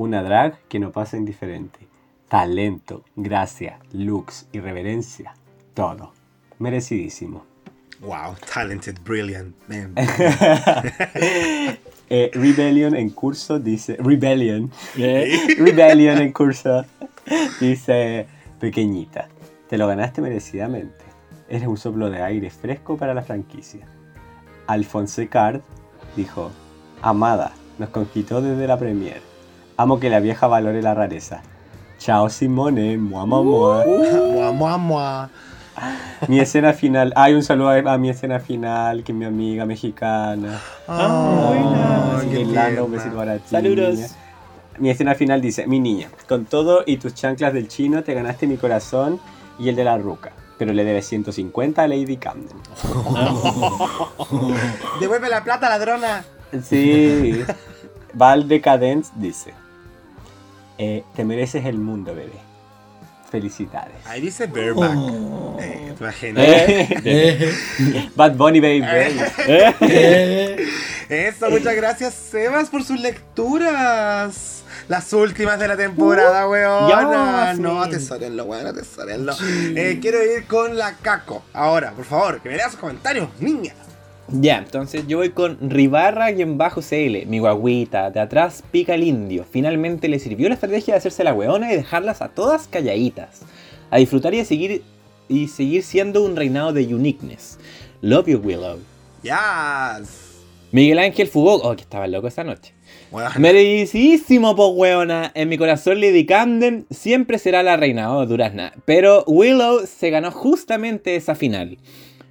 una 0.00 0.22
drag 0.22 0.58
que 0.68 0.78
no 0.78 0.92
pasa 0.92 1.18
indiferente, 1.18 1.80
talento, 2.28 3.04
gracia, 3.16 3.78
looks, 3.92 4.46
irreverencia, 4.50 5.34
todo, 5.74 6.14
merecidísimo. 6.58 7.44
Wow, 8.00 8.34
talented, 8.50 8.96
brilliant, 9.04 9.54
man. 9.68 9.94
Eh, 12.12 12.28
Rebellion 12.34 12.96
en 12.96 13.10
curso 13.10 13.60
dice, 13.60 13.96
Rebellion, 14.00 14.68
Eh. 14.96 15.56
Rebellion 15.56 16.18
en 16.18 16.32
curso 16.32 16.84
dice, 17.60 18.26
pequeñita, 18.58 19.28
te 19.68 19.78
lo 19.78 19.86
ganaste 19.86 20.20
merecidamente, 20.20 21.04
eres 21.48 21.68
un 21.68 21.76
soplo 21.76 22.10
de 22.10 22.20
aire 22.20 22.50
fresco 22.50 22.96
para 22.96 23.14
la 23.14 23.22
franquicia. 23.22 23.86
Alphonse 24.66 25.28
Card 25.28 25.60
dijo, 26.16 26.50
Amada, 27.00 27.52
nos 27.78 27.90
conquistó 27.90 28.42
desde 28.42 28.66
la 28.66 28.76
premier. 28.76 29.29
Amo 29.80 29.98
que 29.98 30.10
la 30.10 30.20
vieja 30.20 30.46
valore 30.46 30.82
la 30.82 30.92
rareza. 30.92 31.40
Chao 31.98 32.28
Simone, 32.28 32.98
mua 32.98 33.24
mua 33.24 33.42
mua. 33.42 33.84
mua, 33.86 34.52
mua, 34.52 34.76
mua. 34.76 35.30
Mi 36.28 36.38
escena 36.38 36.74
final, 36.74 37.14
hay 37.16 37.32
un 37.32 37.42
saludo 37.42 37.70
a, 37.70 37.94
a 37.94 37.96
mi 37.96 38.10
escena 38.10 38.40
final, 38.40 39.02
que 39.02 39.12
es 39.12 39.16
mi 39.16 39.24
amiga 39.24 39.64
mexicana. 39.64 40.60
Ah, 40.86 42.20
Irlanda, 42.30 42.84
un 42.84 42.92
besito 42.92 43.16
para 43.16 43.38
ti. 43.38 43.48
Saludos. 43.48 43.94
niña. 43.94 44.08
Mi 44.76 44.90
escena 44.90 45.14
final 45.14 45.40
dice, 45.40 45.66
mi 45.66 45.80
niña, 45.80 46.10
con 46.28 46.44
todo 46.44 46.82
y 46.84 46.98
tus 46.98 47.14
chanclas 47.14 47.54
del 47.54 47.68
chino 47.68 48.04
te 48.04 48.12
ganaste 48.12 48.46
mi 48.46 48.58
corazón 48.58 49.18
y 49.58 49.70
el 49.70 49.76
de 49.76 49.84
la 49.84 49.96
ruca, 49.96 50.32
pero 50.58 50.74
le 50.74 50.84
debes 50.84 51.06
150 51.06 51.82
a 51.82 51.88
Lady 51.88 52.18
Camden. 52.18 52.58
Devuelve 55.00 55.30
la 55.30 55.42
plata, 55.42 55.70
ladrona. 55.70 56.22
Sí. 56.62 57.42
Val 58.12 58.46
Decadence 58.46 59.10
dice: 59.14 59.54
eh, 60.82 61.04
Te 61.14 61.24
mereces 61.24 61.64
el 61.66 61.78
mundo, 61.78 62.14
bebé. 62.14 62.32
Felicidades. 63.30 63.94
Ahí 64.06 64.20
dice 64.22 64.46
bareback. 64.46 64.92
Oh. 64.96 65.56
Eh, 65.60 65.92
¿Te 65.96 66.02
imaginas? 66.04 66.44
Eh, 66.44 66.88
Eh, 67.04 68.10
Bad 68.16 68.34
Bunny, 68.34 68.58
baby. 68.60 68.82
Eso, 71.08 71.50
muchas 71.50 71.74
gracias, 71.76 72.14
Sebas, 72.14 72.68
por 72.70 72.82
sus 72.84 73.00
lecturas. 73.00 74.62
Las 74.88 75.12
últimas 75.12 75.58
de 75.60 75.68
la 75.68 75.76
temporada, 75.76 76.48
weona. 76.48 76.88
ya, 76.88 77.54
no, 77.54 77.84
sí. 77.84 77.90
atesorenlo, 77.90 78.44
weón, 78.44 78.66
atesorenlo. 78.66 79.32
Eh, 79.76 79.98
quiero 80.00 80.18
ir 80.24 80.46
con 80.46 80.76
la 80.76 80.94
Caco. 80.96 81.44
Ahora, 81.52 81.92
por 81.92 82.04
favor, 82.04 82.40
que 82.40 82.48
me 82.48 82.56
leas 82.56 82.72
sus 82.72 82.80
comentarios, 82.80 83.28
niña. 83.38 83.74
Ya, 84.32 84.58
entonces 84.58 85.08
yo 85.08 85.18
voy 85.18 85.30
con 85.30 85.58
Ribarra-CL, 85.70 87.26
mi 87.26 87.40
guaguita, 87.40 88.10
de 88.10 88.20
atrás 88.20 88.62
pica 88.70 88.94
el 88.94 89.02
indio. 89.02 89.44
Finalmente 89.50 90.08
le 90.08 90.20
sirvió 90.20 90.48
la 90.48 90.54
estrategia 90.54 90.94
de 90.94 90.98
hacerse 90.98 91.24
la 91.24 91.34
weona 91.34 91.72
y 91.72 91.76
dejarlas 91.76 92.22
a 92.22 92.28
todas 92.28 92.68
calladitas. 92.68 93.42
A 93.90 93.96
disfrutar 93.98 94.32
y 94.34 94.40
a 94.40 94.44
seguir, 94.44 94.82
y 95.28 95.48
seguir 95.48 95.82
siendo 95.82 96.22
un 96.22 96.36
reinado 96.36 96.72
de 96.72 96.94
uniqueness. 96.94 97.58
Love 98.02 98.28
you, 98.28 98.38
Willow. 98.38 98.78
Yes. 99.22 100.38
Miguel 100.70 101.00
Ángel 101.00 101.26
Fugó, 101.26 101.56
oh, 101.56 101.74
que 101.74 101.82
estaba 101.82 102.06
loco 102.06 102.28
esa 102.28 102.44
noche. 102.44 102.72
Weón. 103.10 103.32
Merecidísimo, 103.38 104.54
po 104.54 104.68
weona. 104.68 105.32
En 105.34 105.48
mi 105.48 105.58
corazón 105.58 106.00
Lady 106.00 106.24
Camden 106.24 106.86
siempre 106.90 107.38
será 107.38 107.64
la 107.64 107.76
reina, 107.76 108.16
oh, 108.16 108.24
durazna. 108.26 108.72
Pero 108.84 109.24
Willow 109.26 109.86
se 109.86 110.10
ganó 110.10 110.30
justamente 110.30 111.16
esa 111.16 111.34
final. 111.34 111.78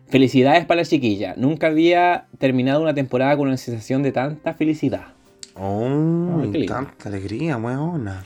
Felicidades 0.09 0.65
para 0.65 0.81
la 0.81 0.85
chiquilla. 0.85 1.35
Nunca 1.37 1.67
había 1.67 2.27
terminado 2.39 2.81
una 2.81 2.93
temporada 2.93 3.37
con 3.37 3.47
una 3.47 3.57
sensación 3.57 4.01
de 4.01 4.11
tanta 4.11 4.55
felicidad. 4.55 5.13
Oh, 5.55 6.41
Ay, 6.51 6.65
tanta 6.65 7.09
alegría, 7.09 7.57
weona. 7.57 8.23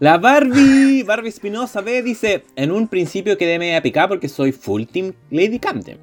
La 0.00 0.18
Barbie, 0.18 1.02
Barbie 1.06 1.28
Espinosa 1.28 1.80
B 1.80 2.02
dice, 2.02 2.42
en 2.56 2.72
un 2.72 2.88
principio 2.88 3.38
quedé 3.38 3.60
media 3.60 3.82
picada 3.82 4.08
porque 4.08 4.28
soy 4.28 4.50
full 4.50 4.82
team 4.84 5.12
Lady 5.30 5.60
Camden. 5.60 5.98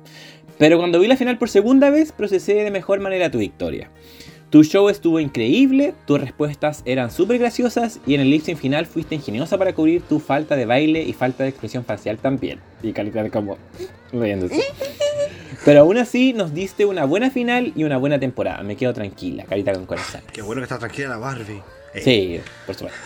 Pero 0.58 0.78
cuando 0.78 1.00
vi 1.00 1.08
la 1.08 1.18
final 1.18 1.38
por 1.38 1.50
segunda 1.50 1.90
vez, 1.90 2.14
procesé 2.14 2.54
de 2.54 2.72
mejor 2.72 3.02
manera 3.02 3.30
tu 3.30 3.40
victoria. 3.40 3.90
Tu 4.50 4.64
show 4.64 4.90
estuvo 4.90 5.20
increíble, 5.20 5.94
tus 6.08 6.20
respuestas 6.20 6.82
eran 6.86 7.12
súper 7.12 7.38
graciosas 7.38 8.00
y 8.08 8.16
en 8.16 8.22
el 8.22 8.32
lip 8.32 8.44
final 8.56 8.88
fuiste 8.88 9.16
ingeniosa 9.16 9.58
para 9.58 9.74
cubrir 9.74 10.02
tu 10.02 10.20
falta 10.20 10.56
de 10.56 10.66
baile 10.66 11.04
y 11.04 11.14
falta 11.14 11.44
de 11.44 11.50
expresión 11.50 11.86
facial 11.86 12.18
también. 12.18 12.60
Y 12.82 12.92
Calita 12.92 13.30
como 13.30 13.58
riéndose. 14.12 14.56
Pero 15.70 15.82
aún 15.82 16.00
así 16.00 16.34
nos 16.34 16.52
diste 16.52 16.84
una 16.84 17.06
buena 17.06 17.30
final 17.30 17.74
y 17.76 17.84
una 17.84 17.98
buena 17.98 18.20
temporada. 18.20 18.64
Me 18.64 18.76
quedo 18.76 18.92
tranquila, 18.92 19.44
carita 19.44 19.72
con 19.72 19.86
corazón. 19.86 20.22
Qué 20.34 20.42
bueno 20.42 20.62
que 20.62 20.64
está 20.64 20.80
tranquila 20.80 21.10
la 21.10 21.18
Barbie. 21.18 21.62
Eh, 21.94 22.02
Sí, 22.04 22.42
por 22.66 22.74
supuesto. 22.74 23.00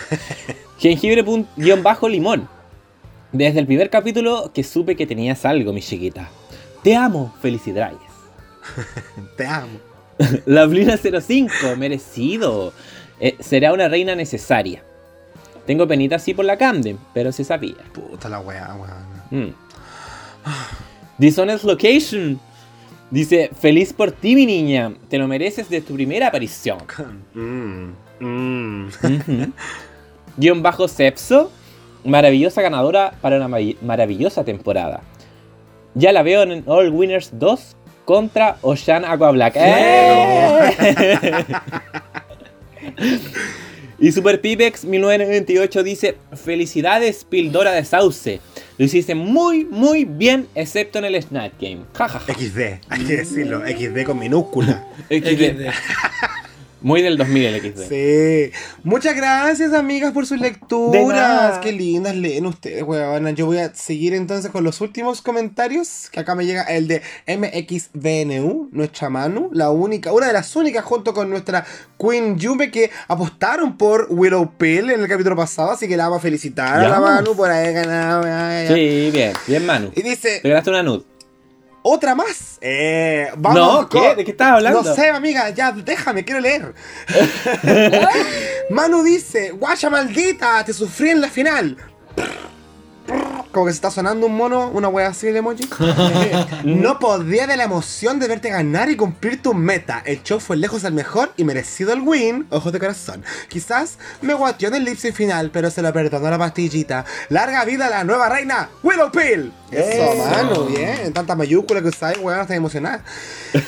Jengibre-limón. 0.80 2.48
Desde 3.34 3.60
el 3.60 3.65
primer 3.65 3.90
capítulo 3.90 4.49
que 4.53 4.64
supe 4.64 4.95
que 4.95 5.06
tenías 5.06 5.44
algo, 5.44 5.73
mi 5.73 5.81
chiquita. 5.81 6.30
Te 6.84 6.95
amo, 6.95 7.35
felicidades. 7.41 7.98
Te 9.35 9.45
amo. 9.45 9.77
La 10.45 10.65
Blina 10.65 10.95
05, 10.95 11.76
merecido. 11.77 12.72
Eh, 13.19 13.35
será 13.41 13.73
una 13.73 13.90
reina 13.90 14.15
necesaria. 14.15 14.81
Tengo 15.68 15.85
penita 15.85 16.15
así 16.15 16.34
por 16.34 16.45
la 16.45 16.56
Camden, 16.56 16.98
pero 17.14 17.34
se 17.34 17.44
sabía. 17.44 17.76
Puta 17.94 18.30
la 18.30 18.40
weá, 18.40 18.73
weón. 18.73 19.49
Mm. 19.49 19.53
Dishonest 21.18 21.65
Location. 21.65 22.40
Dice, 23.14 23.52
feliz 23.61 23.94
por 23.94 24.11
ti, 24.11 24.34
mi 24.35 24.48
niña. 24.48 24.91
Te 25.07 25.19
lo 25.19 25.27
mereces 25.27 25.69
de 25.69 25.81
tu 25.81 25.94
primera 25.94 26.27
aparición. 26.30 26.80
Mm, 27.35 27.94
mm. 28.19 28.88
Guión 30.38 30.64
bajo 30.64 30.88
Sepso. 30.88 31.52
Maravillosa 32.06 32.61
ganadora 32.64 33.14
para 33.22 33.38
una 33.38 33.48
marav- 33.48 33.77
maravillosa 33.81 34.44
temporada. 34.44 35.02
Ya 35.94 36.11
la 36.11 36.23
veo 36.23 36.41
en 36.41 36.64
All 36.65 36.90
Winners 36.90 37.30
2 37.34 37.76
contra 38.06 38.57
Ocean 38.61 39.06
Aqua 39.06 39.30
Black. 39.31 39.53
¡Eh! 39.57 41.45
y 43.99 44.11
Super 44.11 44.41
Pipex 44.41 44.85
1998 44.85 45.84
dice: 45.84 46.18
Felicidades, 46.34 47.23
Pildora 47.26 47.72
de 47.73 47.85
Sauce. 47.85 48.41
Lo 48.78 48.86
hiciste 48.86 49.14
muy, 49.14 49.66
muy 49.66 50.06
bien, 50.06 50.48
excepto 50.56 51.00
en 51.00 51.06
el 51.06 51.22
Snap 51.22 51.54
Game. 51.60 51.82
Ja, 51.94 52.10
ja, 52.10 52.20
ja. 52.20 52.34
XD, 52.34 52.60
hay 52.90 53.04
que 53.06 53.18
decirlo. 53.18 53.62
XD 53.68 54.04
con 54.06 54.20
minúscula. 54.20 54.88
XD. 55.10 55.70
Muy 56.84 57.02
del 57.02 57.18
2000 57.18 57.46
el 57.46 57.62
XD. 57.74 57.88
Sí. 57.90 58.52
Muchas 58.84 59.16
gracias, 59.16 59.74
amigas, 59.74 60.12
por 60.12 60.26
sus 60.28 60.40
De 60.40 60.50
lecturas. 60.50 61.16
nada. 61.16 61.62
Qué 61.62 61.72
lindas 61.72 62.16
leen 62.16 62.46
ustedes, 62.46 62.84
weón. 62.84 63.34
Yo 63.36 63.46
voy 63.46 63.58
a 63.60 63.74
seguir 63.74 64.14
entonces 64.14 64.52
con 64.52 64.64
los 64.64 64.82
últimos 64.82 65.22
comentarios. 65.22 66.10
Que 66.12 66.20
acá 66.20 66.36
me 66.36 66.46
llega 66.46 66.64
el 66.64 66.88
de 66.88 67.02
MXVNU, 67.26 68.70
nuestra 68.72 69.10
Manu, 69.10 69.50
la 69.54 69.70
única, 69.70 70.12
una 70.12 70.28
de 70.28 70.34
las 70.34 70.56
únicas, 70.56 70.84
junto 70.84 71.14
con 71.14 71.30
nuestra 71.30 71.66
Queen 71.98 72.38
Yume, 72.38 72.70
que 72.70 72.92
apostaron 73.08 73.78
por 73.78 74.08
Willow 74.10 74.52
Pill 74.58 74.90
en 74.92 75.02
el 75.02 75.08
capítulo 75.08 75.36
pasado. 75.36 75.72
Así 75.72 75.88
que 75.88 75.98
la 75.98 76.06
vamos 76.06 76.20
a 76.20 76.22
felicitar 76.22 76.80
a 76.80 76.82
Ya. 76.84 76.90
la 76.90 77.00
Manu 77.00 77.36
por 77.36 77.50
haber 77.50 77.74
ganado. 77.74 78.24
ya, 78.24 78.30
ya, 78.30 78.64
ya. 78.70 78.76
Sí, 78.76 79.10
bien, 79.12 79.34
bien, 79.48 79.66
Manu. 79.66 79.92
Y 79.96 80.02
dice, 80.02 80.40
Te 80.42 80.50
ganaste 80.50 80.70
una 80.70 80.84
nud. 80.84 81.04
Otra 81.84 82.16
más. 82.16 82.58
Eh, 82.62 83.30
vamos 83.38 83.60
No, 83.60 83.90
¿qué? 83.90 84.16
¿De 84.16 84.26
qué 84.26 84.32
estás 84.32 84.54
hablando? 84.54 84.82
No 84.82 84.96
sé, 84.96 85.10
amiga, 85.10 85.50
ya 85.52 85.72
déjame, 85.72 86.26
quiero 86.26 86.40
leer. 86.40 86.74
Manu 88.70 89.04
dice, 89.04 89.52
guaya 89.52 89.90
maldita, 89.90 90.64
te 90.66 90.74
sufrí 90.74 91.12
en 91.12 91.22
la 91.22 91.30
final. 91.30 91.78
Como 93.54 93.68
que 93.68 93.72
se 93.72 93.76
está 93.76 93.92
sonando 93.92 94.26
un 94.26 94.36
mono, 94.36 94.70
una 94.70 94.88
wea 94.88 95.10
así 95.10 95.28
de 95.28 95.38
emoji. 95.38 95.70
no 96.64 96.98
podía 96.98 97.46
de 97.46 97.56
la 97.56 97.66
emoción 97.66 98.20
de 98.20 98.28
verte 98.28 98.50
ganar 98.50 98.90
y 98.90 98.96
cumplir 98.96 99.44
tu 99.44 99.54
meta. 99.54 100.02
El 100.06 100.24
show 100.24 100.40
fue 100.40 100.58
lejos 100.58 100.84
el 100.86 100.94
mejor 100.94 101.32
y 101.38 101.44
merecido 101.44 101.94
el 101.94 102.02
win. 102.02 102.48
Ojos 102.50 102.74
de 102.74 102.80
corazón. 102.80 103.24
Quizás 103.50 104.00
me 104.22 104.34
guateó 104.34 104.70
en 104.70 104.76
el 104.76 104.86
lip 104.86 104.98
sync 104.98 105.14
final, 105.14 105.52
pero 105.52 105.70
se 105.70 105.84
lo 105.84 105.94
perdonó 105.94 106.32
la 106.32 106.40
pastillita. 106.40 107.06
Larga 107.30 107.64
vida 107.64 107.86
a 107.86 107.90
la 107.92 108.04
nueva 108.04 108.28
reina, 108.28 108.70
Willow 108.82 109.12
Pill. 109.12 109.54
Eso, 109.70 110.14
Eso. 110.14 110.26
mano, 110.32 110.66
bien. 110.66 111.14
Tanta 111.14 111.36
mayúscula 111.36 111.82
que 111.82 111.90
usáis, 111.90 112.18
weón, 112.18 112.42
estoy 112.42 112.58
emocionada. 112.58 113.04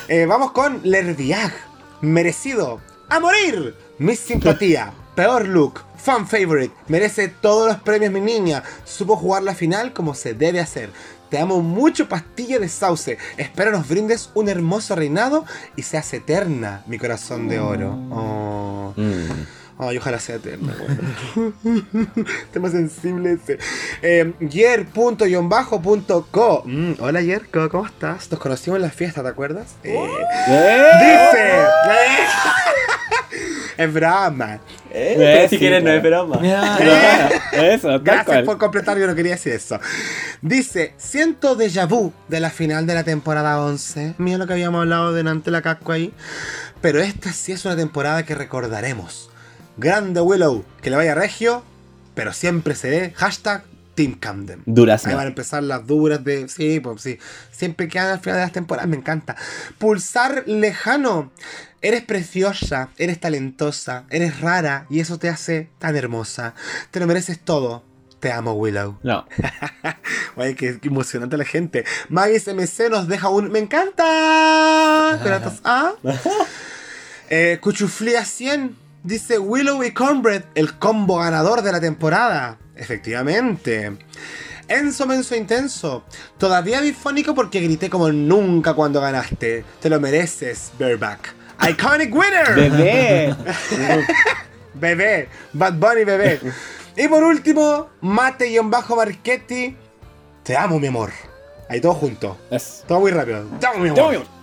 Eh, 0.08 0.26
vamos 0.26 0.52
con 0.52 0.82
Lerviag. 0.84 1.54
Merecido. 2.02 2.82
A 3.10 3.20
morir. 3.20 3.76
Miss 4.00 4.20
Simpatía. 4.20 4.94
Peor 5.16 5.48
look. 5.48 5.82
Fan 6.06 6.28
favorite. 6.28 6.72
Merece 6.88 7.30
todos 7.30 7.68
los 7.68 7.78
premios, 7.78 8.14
mi 8.14 8.22
niña. 8.22 8.62
Supo 8.84 9.16
jugar 9.16 9.42
la 9.42 9.56
final 9.56 9.92
como 9.92 10.14
se 10.14 10.36
debe 10.36 10.60
hacer. 10.60 10.92
Te 11.32 11.40
amo 11.40 11.64
mucho, 11.64 12.08
pastilla 12.08 12.60
de 12.60 12.70
sauce. 12.70 13.18
Espero 13.38 13.72
nos 13.72 13.88
brindes 13.88 14.30
un 14.36 14.48
hermoso 14.48 14.96
reinado 14.96 15.46
y 15.76 15.82
seas 15.82 16.14
eterna, 16.14 16.84
mi 16.86 17.00
corazón 17.00 17.48
de 17.48 17.60
oro. 17.60 17.98
Oh. 18.12 18.94
Mm. 18.96 19.80
Ay, 19.80 19.98
ojalá 19.98 20.20
sea 20.20 20.36
eterna, 20.36 20.76
bueno. 20.78 21.02
Tema 22.54 22.70
sensible 22.70 23.40
ese. 23.44 23.58
Eh, 24.04 24.32
Yer.co. 24.42 24.94
Mm, 26.66 26.92
hola 27.00 27.22
Yer, 27.22 27.50
¿cómo 27.72 27.88
estás? 27.88 28.30
Nos 28.30 28.40
conocimos 28.40 28.78
en 28.78 28.84
la 28.84 28.92
fiesta, 28.92 29.24
¿te 29.24 29.30
acuerdas? 29.30 29.74
Eh. 29.84 30.08
Dice. 31.00 31.66
es 33.84 33.92
broma. 33.92 34.60
Eh, 34.98 35.14
Pero 35.18 35.42
si 35.50 35.56
sí, 35.56 35.60
quieres, 35.60 35.84
no 35.84 35.90
es 35.92 36.02
broma. 36.02 36.38
Mira, 36.40 36.78
Eso, 37.52 37.90
tal 37.90 38.00
Gracias 38.02 38.26
cual. 38.26 38.44
por 38.46 38.58
completar, 38.58 38.98
yo 38.98 39.08
no 39.08 39.14
quería 39.16 39.34
decir 39.34 39.52
eso. 39.52 39.78
Dice, 40.42 40.94
siento 40.98 41.58
déjà 41.58 41.86
vu 41.86 42.14
de 42.30 42.40
la 42.40 42.50
final 42.50 42.88
de 42.88 42.94
la 42.94 43.04
temporada 43.04 43.60
11. 43.62 44.16
Mira 44.20 44.38
lo 44.38 44.48
que 44.48 44.54
habíamos 44.54 44.80
hablado 44.82 45.12
delante 45.14 45.52
la 45.52 45.62
casco 45.62 45.92
ahí. 45.92 46.14
Pero 46.80 47.02
esta 47.02 47.34
sí 47.34 47.52
es 47.52 47.66
una 47.66 47.76
temporada 47.76 48.24
que 48.24 48.36
recordaremos. 48.36 49.30
Grande 49.76 50.22
Willow, 50.22 50.64
que 50.82 50.90
le 50.90 50.96
vaya 50.96 51.14
regio, 51.14 51.64
pero 52.14 52.32
siempre 52.32 52.74
seré 52.76 53.12
hashtag 53.18 53.64
Team 53.96 54.14
Camden. 54.18 54.62
Durazno. 54.66 55.10
Ahí 55.10 55.16
van 55.16 55.26
a 55.26 55.30
empezar 55.30 55.64
las 55.64 55.86
duras 55.88 56.24
de. 56.24 56.48
Sí, 56.48 56.80
pues 56.80 57.02
sí. 57.02 57.18
Siempre 57.52 57.88
quedan 57.90 58.10
al 58.12 58.20
final 58.20 58.38
de 58.38 58.44
las 58.46 58.52
temporadas, 58.54 58.90
me 58.90 58.96
encanta. 58.98 59.36
Pulsar 59.78 60.44
lejano. 60.48 61.32
Eres 61.86 62.02
preciosa, 62.02 62.90
eres 62.98 63.20
talentosa, 63.20 64.06
eres 64.10 64.42
rara 64.42 64.88
y 64.90 65.02
eso 65.02 65.20
te 65.20 65.30
hace 65.30 65.70
tan 65.78 65.96
hermosa. 65.96 66.56
Te 66.90 67.00
lo 67.00 67.06
mereces 67.06 67.40
todo. 67.40 67.84
Te 68.20 68.32
amo, 68.32 68.54
Willow. 68.54 68.98
No. 69.04 69.28
Ay, 70.36 70.56
qué, 70.56 70.80
emocionante 70.82 71.38
la 71.38 71.46
gente. 71.46 71.86
Magis 72.10 72.48
MC 72.48 72.90
nos 72.90 73.08
deja 73.08 73.30
un. 73.30 73.52
¡Me 73.52 73.60
encanta! 73.60 75.22
Gracias. 75.24 75.62
¿Ah? 75.64 75.94
Eh, 77.30 77.60
Cuchuflía 77.62 78.26
100 78.26 78.76
dice 79.04 79.40
Willow 79.40 79.84
y 79.84 79.92
Cornbread, 79.92 80.44
el 80.54 80.78
combo 80.80 81.18
ganador 81.18 81.62
de 81.62 81.72
la 81.72 81.80
temporada. 81.80 82.58
Efectivamente. 82.76 83.96
Enzo 84.68 85.06
Menso 85.06 85.36
Intenso. 85.36 86.04
Todavía 86.40 86.82
bifónico 86.82 87.36
porque 87.36 87.62
grité 87.62 87.92
como 87.92 88.12
nunca 88.12 88.74
cuando 88.74 89.02
ganaste. 89.02 89.64
Te 89.80 89.90
lo 89.90 90.00
mereces, 90.00 90.72
Bareback. 90.80 91.45
Iconic 91.62 92.14
winner. 92.14 92.56
Bebé. 92.56 93.36
Bebé, 94.74 95.30
Bad 95.54 95.74
Bunny 95.74 96.04
bebé. 96.04 96.40
Y 96.98 97.08
por 97.08 97.24
último, 97.24 97.90
Mate-Marchetti. 98.02 99.76
Te 100.44 100.58
amo, 100.58 100.80
mi 100.80 100.88
amor. 100.88 101.12
Ahí 101.70 101.80
todo 101.82 101.94
junto. 101.94 102.38
Todo 102.88 103.00
muy 103.00 103.12
rápido. 103.12 103.46
Te 103.60 103.68
amo, 103.68 103.80
mi 103.80 103.94
Te 103.94 104.00
amo, 104.00 104.10
amor. 104.10 104.12
mi 104.12 104.16
amor. 104.18 104.36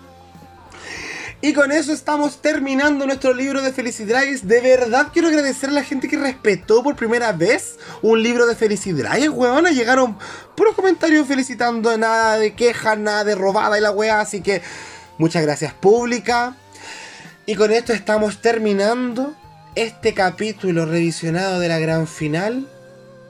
Y 1.45 1.53
con 1.55 1.73
eso 1.73 1.93
estamos 1.93 2.41
terminando 2.41 3.05
nuestro 3.05 3.35
libro 3.35 3.63
de 3.63 3.73
felicidades. 3.73 4.47
De 4.47 4.61
verdad 4.61 5.09
quiero 5.13 5.27
agradecer 5.29 5.71
a 5.71 5.73
la 5.73 5.83
gente 5.83 6.09
que 6.09 6.17
respetó 6.17 6.83
por 6.85 6.95
primera 6.95 7.33
vez 7.33 7.79
un 8.01 8.23
libro 8.23 8.47
de 8.47 8.55
felicidades, 8.55 9.29
weón. 9.29 9.67
Llegaron 9.67 10.17
puros 10.57 10.75
comentarios 10.77 11.27
felicitando, 11.27 11.99
nada 11.99 12.39
de 12.39 12.55
quejas, 12.55 12.97
nada 12.97 13.25
de 13.25 13.35
robada 13.35 13.77
y 13.77 13.81
la 13.81 13.91
weá. 13.91 14.21
Así 14.21 14.41
que 14.41 14.63
muchas 15.19 15.43
gracias, 15.43 15.75
pública. 15.75 16.57
Y 17.45 17.57
con 17.57 17.73
esto 17.73 17.93
estamos 17.93 18.41
terminando 18.41 19.35
este 19.75 20.15
capítulo 20.15 20.87
revisionado 20.87 21.59
de 21.59 21.67
la 21.67 21.81
gran 21.81 22.07
final. 22.07 22.69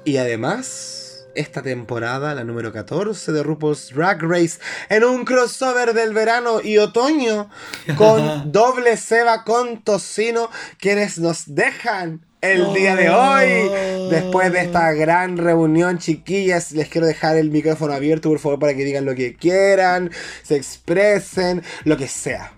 Y 0.05 0.18
además, 0.18 1.24
esta 1.34 1.62
temporada, 1.62 2.34
la 2.34 2.44
número 2.44 2.74
14 2.74 3.32
de 3.32 3.43
RuPaul's 3.43 3.90
Drag 3.94 4.20
Race, 4.20 4.59
en 4.90 5.05
un 5.05 5.24
crossover 5.24 5.94
del 5.94 6.12
verano 6.12 6.60
y 6.62 6.76
otoño, 6.76 7.48
con 7.97 8.52
doble 8.52 8.98
ceba 8.98 9.44
con 9.44 9.80
tocino, 9.82 10.51
quienes 10.78 11.18
nos 11.18 11.55
dejan 11.55 12.20
el 12.43 12.74
día 12.74 12.94
de 12.97 13.09
hoy. 13.09 14.10
Después 14.10 14.52
de 14.52 14.60
esta 14.60 14.93
gran 14.93 15.39
reunión, 15.39 15.97
chiquillas, 15.97 16.72
les 16.72 16.89
quiero 16.89 17.06
dejar 17.06 17.39
el 17.39 17.51
micrófono 17.51 17.94
abierto, 17.94 18.28
por 18.28 18.40
favor, 18.40 18.59
para 18.59 18.74
que 18.74 18.84
digan 18.84 19.06
lo 19.06 19.14
que 19.14 19.36
quieran, 19.36 20.10
se 20.43 20.56
expresen, 20.56 21.62
lo 21.84 21.97
que 21.97 22.09
sea. 22.09 22.52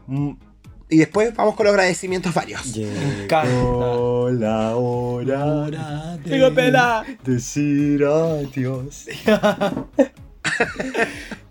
Y 0.90 0.98
después 0.98 1.34
vamos 1.34 1.54
con 1.54 1.64
los 1.64 1.72
agradecimientos 1.72 2.34
varios. 2.34 2.76
Me 2.76 3.22
encanta. 3.24 4.30
la 4.32 4.76
hora 4.76 5.44
Hora 5.46 6.16
de- 6.18 6.30
Tengo 6.30 6.54
pela. 6.54 7.04
decir 7.24 8.04
adiós. 8.04 9.06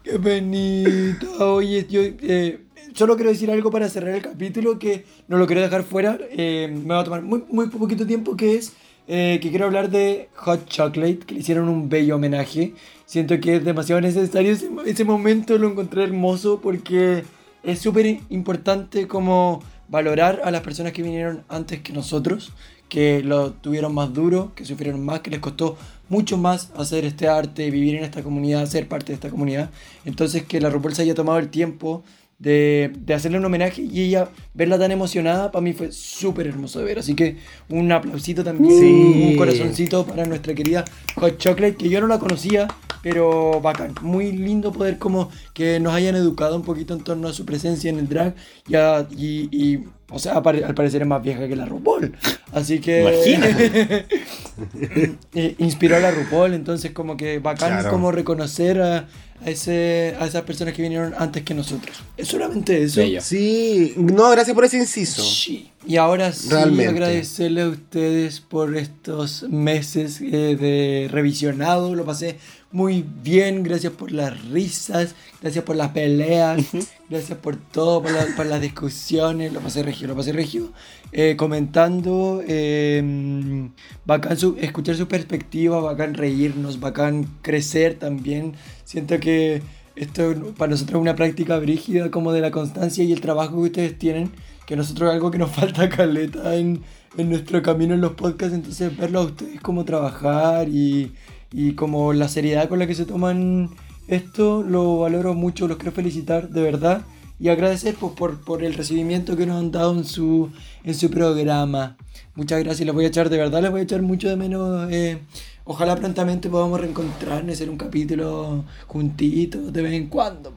Qué 0.03 0.17
bonito. 0.17 1.55
Oye, 1.55 1.85
yo 1.89 2.01
eh, 2.03 2.59
solo 2.93 3.15
quiero 3.15 3.31
decir 3.31 3.49
algo 3.51 3.71
para 3.71 3.89
cerrar 3.89 4.15
el 4.15 4.21
capítulo 4.21 4.77
que 4.77 5.05
no 5.27 5.37
lo 5.37 5.47
quiero 5.47 5.61
dejar 5.61 5.83
fuera. 5.83 6.17
eh, 6.31 6.69
me 6.71 6.93
va 6.93 7.01
a 7.01 7.03
tomar 7.03 7.21
muy, 7.21 7.43
muy 7.49 7.69
poquito 7.69 8.05
tiempo, 8.05 8.35
que 8.35 8.55
es 8.55 8.73
eh, 9.07 9.39
que 9.41 9.49
quiero 9.49 9.65
hablar 9.65 9.89
de 9.89 10.29
Hot 10.35 10.67
Chocolate, 10.67 11.19
que 11.25 11.33
le 11.35 11.39
hicieron 11.41 11.69
un 11.69 11.89
bello 11.89 12.15
homenaje. 12.15 12.73
Siento 13.05 13.39
que 13.39 13.57
es 13.57 13.65
demasiado 13.65 14.01
necesario 14.01 14.51
ese, 14.53 14.69
ese 14.85 15.03
momento, 15.05 15.57
lo 15.57 15.69
encontré 15.69 16.03
hermoso 16.03 16.59
porque 16.61 17.23
es 17.63 17.79
súper 17.79 18.19
importante 18.29 19.07
como 19.07 19.61
valorar 19.87 20.41
a 20.43 20.51
las 20.51 20.61
personas 20.61 20.91
que 20.93 21.03
vinieron 21.03 21.43
antes 21.49 21.81
que 21.81 21.93
nosotros, 21.93 22.51
que 22.89 23.23
lo 23.23 23.51
tuvieron 23.53 23.93
más 23.93 24.13
duro, 24.13 24.51
que 24.55 24.65
sufrieron 24.65 25.03
más, 25.03 25.21
que 25.21 25.31
les 25.31 25.39
costó 25.39 25.77
mucho 26.09 26.37
más 26.37 26.71
hacer 26.77 27.05
este 27.05 27.27
arte, 27.27 27.71
vivir 27.71 27.95
en 27.95 28.03
esta 28.03 28.21
comunidad, 28.21 28.65
ser 28.67 28.87
parte 28.87 29.07
de 29.07 29.13
esta 29.15 29.29
comunidad. 29.29 29.69
Entonces 30.05 30.43
que 30.43 30.59
la 30.61 30.69
RuPaul 30.69 30.93
se 30.95 31.01
haya 31.03 31.15
tomado 31.15 31.39
el 31.39 31.49
tiempo 31.49 32.03
de, 32.39 32.91
de 32.99 33.13
hacerle 33.13 33.37
un 33.37 33.45
homenaje 33.45 33.81
y 33.83 34.01
ella 34.01 34.29
verla 34.53 34.77
tan 34.77 34.91
emocionada, 34.91 35.51
para 35.51 35.61
mí 35.63 35.73
fue 35.73 35.91
súper 35.91 36.47
hermoso 36.47 36.79
de 36.79 36.85
ver. 36.85 36.99
Así 36.99 37.15
que 37.15 37.37
un 37.69 37.91
aplausito 37.91 38.43
también, 38.43 38.77
Sí. 38.79 39.29
un 39.31 39.37
corazoncito 39.37 40.05
para 40.05 40.25
nuestra 40.25 40.53
querida 40.53 40.83
Hot 41.15 41.37
Chocolate, 41.37 41.75
que 41.75 41.89
yo 41.89 42.01
no 42.01 42.07
la 42.07 42.19
conocía, 42.19 42.67
pero 43.03 43.61
bacán. 43.61 43.93
Muy 44.01 44.31
lindo 44.31 44.71
poder 44.71 44.97
como 44.97 45.29
que 45.53 45.79
nos 45.79 45.93
hayan 45.93 46.15
educado 46.15 46.55
un 46.55 46.63
poquito 46.63 46.95
en 46.95 47.01
torno 47.03 47.27
a 47.27 47.33
su 47.33 47.45
presencia 47.45 47.91
en 47.91 47.99
el 47.99 48.07
drag 48.09 48.33
y, 48.67 48.73
a- 48.75 49.05
y, 49.15 49.49
y, 49.51 49.83
o 50.09 50.17
sea, 50.17 50.33
al 50.37 50.73
parecer 50.73 51.01
es 51.03 51.07
más 51.07 51.21
vieja 51.21 51.47
que 51.47 51.55
la 51.55 51.65
RuPaul. 51.65 52.15
Así 52.51 52.79
que... 52.79 53.01
Imagínate. 53.01 54.05
eh, 55.33 55.55
inspiró 55.59 55.97
a 55.97 55.99
la 55.99 56.11
RuPaul, 56.11 56.53
entonces 56.53 56.91
como 56.91 57.17
que 57.17 57.39
bacán 57.39 57.71
Claro. 57.73 57.89
como 57.89 58.11
reconocer 58.11 58.81
a, 58.81 59.07
a 59.43 59.49
ese, 59.49 60.15
a 60.19 60.25
esas 60.25 60.43
personas 60.43 60.73
que 60.73 60.81
vinieron 60.81 61.13
antes 61.17 61.43
que 61.43 61.53
nosotros. 61.53 61.97
Es 62.17 62.27
solamente 62.27 62.81
eso. 62.83 63.01
Bello. 63.01 63.21
Sí, 63.21 63.93
no, 63.97 64.29
gracias 64.31 64.53
por 64.55 64.65
ese 64.65 64.77
inciso. 64.77 65.21
Sí. 65.23 65.69
Y 65.85 65.97
ahora 65.97 66.31
sí, 66.31 66.47
Realmente. 66.49 66.87
agradecerle 66.87 67.63
a 67.63 67.67
ustedes 67.67 68.39
por 68.39 68.77
estos 68.77 69.43
meses 69.49 70.21
eh, 70.21 70.55
de 70.55 71.09
revisionado. 71.11 71.93
Lo 71.95 72.05
pasé 72.05 72.37
muy 72.73 73.05
bien. 73.23 73.63
Gracias 73.63 73.93
por 73.93 74.11
las 74.11 74.43
risas, 74.49 75.15
gracias 75.41 75.63
por 75.63 75.75
las 75.77 75.89
peleas, 75.91 76.61
gracias 77.09 77.37
por 77.37 77.55
todo, 77.55 78.01
por, 78.01 78.11
la- 78.11 78.25
por 78.35 78.45
las 78.47 78.59
discusiones. 78.61 79.53
Lo 79.53 79.61
pasé 79.61 79.83
regio, 79.83 80.07
lo 80.07 80.15
pasé 80.15 80.33
regio. 80.33 80.73
Eh, 81.13 81.35
comentando, 81.37 82.43
eh, 82.47 83.69
bacán 84.05 84.37
su- 84.37 84.57
escuchar 84.59 84.95
su 84.95 85.07
perspectiva, 85.07 85.79
bacán 85.79 86.15
reírnos, 86.15 86.79
bacán 86.79 87.27
crecer 87.41 87.95
también. 87.99 88.53
Siento 88.83 89.19
que 89.19 89.61
esto 89.95 90.33
para 90.57 90.71
nosotros 90.71 90.97
es 90.97 91.01
una 91.01 91.15
práctica 91.15 91.57
brígida 91.59 92.09
como 92.11 92.31
de 92.33 92.41
la 92.41 92.51
constancia 92.51 93.03
y 93.03 93.11
el 93.13 93.21
trabajo 93.21 93.55
que 93.57 93.67
ustedes 93.69 93.97
tienen, 93.99 94.31
que 94.65 94.75
nosotros 94.75 95.09
es 95.09 95.13
algo 95.13 95.29
que 95.29 95.37
nos 95.37 95.51
falta 95.55 95.87
caleta 95.89 96.55
en, 96.55 96.81
en 97.17 97.29
nuestro 97.29 97.61
camino 97.61 97.93
en 97.93 98.01
los 98.01 98.13
podcasts, 98.13 98.55
entonces 98.55 98.97
verlo 98.97 99.19
a 99.19 99.23
ustedes 99.25 99.61
como 99.61 99.85
trabajar 99.85 100.67
y, 100.67 101.11
y 101.53 101.73
como 101.73 102.13
la 102.13 102.27
seriedad 102.27 102.67
con 102.67 102.79
la 102.79 102.87
que 102.87 102.95
se 102.95 103.05
toman 103.05 103.69
esto, 104.07 104.63
lo 104.63 104.97
valoro 104.97 105.33
mucho, 105.33 105.67
los 105.67 105.77
quiero 105.77 105.91
felicitar 105.91 106.49
de 106.49 106.61
verdad 106.61 107.03
y 107.39 107.49
agradecer 107.49 107.95
pues, 107.99 108.13
por, 108.13 108.43
por 108.43 108.63
el 108.63 108.73
recibimiento 108.73 109.37
que 109.37 109.45
nos 109.45 109.59
han 109.59 109.71
dado 109.71 109.93
en 109.93 110.03
su, 110.03 110.49
en 110.83 110.95
su 110.95 111.09
programa. 111.09 111.97
Muchas 112.35 112.63
gracias, 112.63 112.85
les 112.85 112.95
voy 112.95 113.05
a 113.05 113.09
echar 113.09 113.29
de 113.29 113.37
verdad, 113.37 113.61
les 113.61 113.71
voy 113.71 113.81
a 113.81 113.83
echar 113.83 114.01
mucho 114.01 114.29
de 114.29 114.35
menos. 114.35 114.91
eh, 114.91 115.19
ojalá 115.63 115.95
prontamente 115.95 116.49
podamos 116.49 116.79
reencontrarnos, 116.79 117.53
hacer 117.53 117.69
un 117.69 117.77
capítulo 117.77 118.65
juntitos 118.87 119.71
de 119.71 119.81
vez 119.81 119.93
en 119.93 120.07
cuando, 120.07 120.51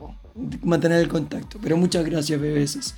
mantener 0.62 1.00
el 1.00 1.08
contacto. 1.08 1.58
Pero 1.62 1.76
muchas 1.76 2.04
gracias, 2.04 2.40
bebés. 2.40 2.94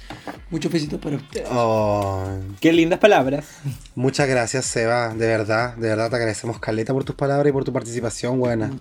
Muchos 0.51 0.73
besitos 0.73 1.01
para 1.01 1.16
ustedes. 1.16 1.48
Oh, 1.51 2.27
Qué 2.60 2.73
lindas 2.73 2.98
palabras. 2.98 3.47
muchas 3.94 4.28
gracias, 4.28 4.66
Seba. 4.66 5.15
De 5.15 5.27
verdad, 5.27 5.74
de 5.77 5.89
verdad 5.89 6.10
te 6.10 6.16
agradecemos, 6.16 6.59
Caleta, 6.59 6.93
por 6.93 7.05
tus 7.05 7.15
palabras 7.15 7.48
y 7.48 7.52
por 7.52 7.65
tu 7.65 7.73
participación, 7.73 8.39
buena. 8.39 8.70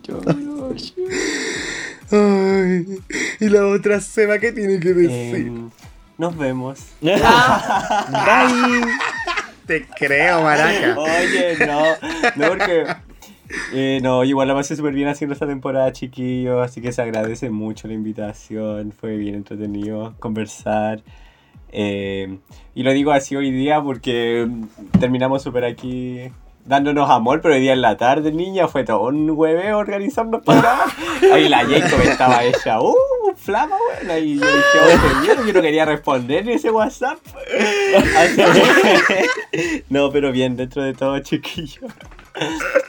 Ay, 2.09 2.85
y 3.39 3.49
la 3.49 3.65
otra 3.67 3.99
Seba, 3.99 4.39
¿qué 4.39 4.53
tiene 4.53 4.79
que 4.79 4.93
decir? 4.93 5.35
Em, 5.47 5.69
nos 6.17 6.37
vemos. 6.37 6.79
Bye. 7.01 7.21
Te 9.67 9.85
creo, 9.85 10.43
maraca. 10.43 10.97
Oye, 10.97 11.57
no, 11.67 11.83
no 12.37 12.47
porque... 12.47 12.85
eh, 13.73 13.99
no, 14.01 14.23
igual 14.23 14.47
la 14.47 14.53
pasé 14.55 14.75
súper 14.75 14.93
bien 14.93 15.07
haciendo 15.07 15.33
esta 15.33 15.47
temporada, 15.47 15.91
chiquillos, 15.91 16.63
así 16.63 16.81
que 16.81 16.91
se 16.91 17.01
agradece 17.01 17.49
mucho 17.49 17.87
la 17.87 17.93
invitación, 17.93 18.91
fue 18.91 19.15
bien 19.17 19.35
entretenido 19.35 20.13
conversar. 20.19 21.01
eh, 21.69 22.37
y 22.75 22.83
lo 22.83 22.91
digo 22.93 23.11
así 23.11 23.35
hoy 23.35 23.51
día 23.51 23.81
porque 23.81 24.47
terminamos 24.99 25.43
súper 25.43 25.65
aquí 25.65 26.31
dándonos 26.65 27.09
amor, 27.09 27.39
pero 27.41 27.53
hoy 27.55 27.61
día 27.61 27.71
en 27.73 27.81
la 27.81 27.95
tarde, 27.95 28.31
niña, 28.33 28.67
fue 28.67 28.83
todo 28.83 29.03
un 29.07 29.29
hueveo 29.29 29.77
organizarnos 29.77 30.43
para. 30.43 30.79
Ahí 31.33 31.47
la 31.47 31.59
Jacob 31.65 32.01
estaba 32.01 32.43
ella, 32.43 32.81
uh, 32.81 32.93
flama, 33.37 33.77
buena, 33.95 34.19
y 34.19 34.35
yo 34.37 34.45
dije, 34.45 34.77
oh, 34.83 34.87
qué 35.01 35.25
bien, 35.27 35.47
yo 35.47 35.53
no 35.53 35.61
quería 35.61 35.85
responder 35.85 36.49
ese 36.49 36.69
WhatsApp. 36.69 37.19
Así 38.17 38.35
que- 38.35 39.83
no, 39.89 40.11
pero 40.11 40.31
bien, 40.33 40.57
dentro 40.57 40.83
de 40.83 40.93
todo, 40.93 41.17
chiquillo. 41.19 41.87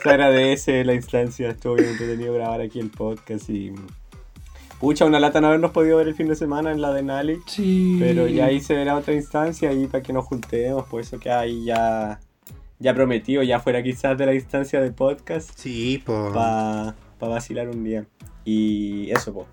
Se 0.02 0.10
agradece 0.10 0.84
la 0.84 0.94
instancia, 0.94 1.50
estuvo 1.50 1.74
bien 1.74 1.90
entretenido 1.90 2.34
grabar 2.34 2.60
aquí 2.60 2.78
el 2.80 2.90
podcast 2.90 3.48
y... 3.50 3.72
Pucha, 4.80 5.04
una 5.06 5.18
lata 5.18 5.40
no 5.40 5.48
habernos 5.48 5.72
podido 5.72 5.96
ver 5.96 6.06
el 6.06 6.14
fin 6.14 6.28
de 6.28 6.36
semana 6.36 6.70
en 6.70 6.80
la 6.80 6.92
de 6.92 7.02
Nali. 7.02 7.40
Sí. 7.46 7.96
Pero 7.98 8.28
ya 8.28 8.44
ahí 8.46 8.60
se 8.60 8.74
verá 8.74 8.96
otra 8.96 9.12
instancia 9.12 9.70
ahí 9.70 9.88
para 9.88 10.02
que 10.04 10.12
nos 10.12 10.24
juntemos, 10.24 10.86
por 10.86 11.00
eso 11.00 11.18
que 11.18 11.30
ahí 11.32 11.64
ya, 11.64 12.20
ya 12.78 12.94
prometido, 12.94 13.42
ya 13.42 13.58
fuera 13.58 13.82
quizás 13.82 14.16
de 14.16 14.26
la 14.26 14.34
instancia 14.34 14.80
de 14.80 14.92
podcast, 14.92 15.50
Sí, 15.56 16.00
po. 16.06 16.30
para 16.32 16.94
vacilar 17.18 17.68
un 17.68 17.82
día. 17.82 18.06
Y 18.44 19.10
eso, 19.10 19.34
pues. 19.34 19.46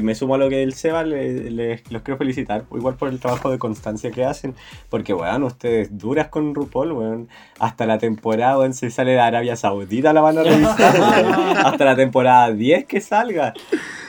Me 0.00 0.14
sumo 0.14 0.34
a 0.36 0.38
lo 0.38 0.48
que 0.48 0.56
del 0.58 0.74
Seba, 0.74 1.02
le- 1.04 1.82
los 1.90 2.02
quiero 2.02 2.16
felicitar, 2.18 2.64
igual 2.72 2.94
por 2.94 3.08
el 3.08 3.18
trabajo 3.20 3.50
de 3.50 3.58
constancia 3.58 4.10
que 4.10 4.24
hacen, 4.24 4.54
porque, 4.88 5.12
weón, 5.14 5.42
ustedes 5.42 5.96
duras 5.98 6.28
con 6.28 6.54
RuPaul, 6.54 6.92
weón, 6.92 7.28
hasta 7.58 7.86
la 7.86 7.98
temporada, 7.98 8.58
weón, 8.58 8.74
se 8.74 8.90
sale 8.90 9.12
de 9.12 9.20
Arabia 9.20 9.56
Saudita, 9.56 10.12
la 10.12 10.20
van 10.20 10.38
a 10.38 10.42
revisar, 10.44 11.00
weón, 11.00 11.56
hasta 11.66 11.84
la 11.84 11.96
temporada 11.96 12.52
10 12.52 12.84
que 12.86 13.00
salga. 13.00 13.54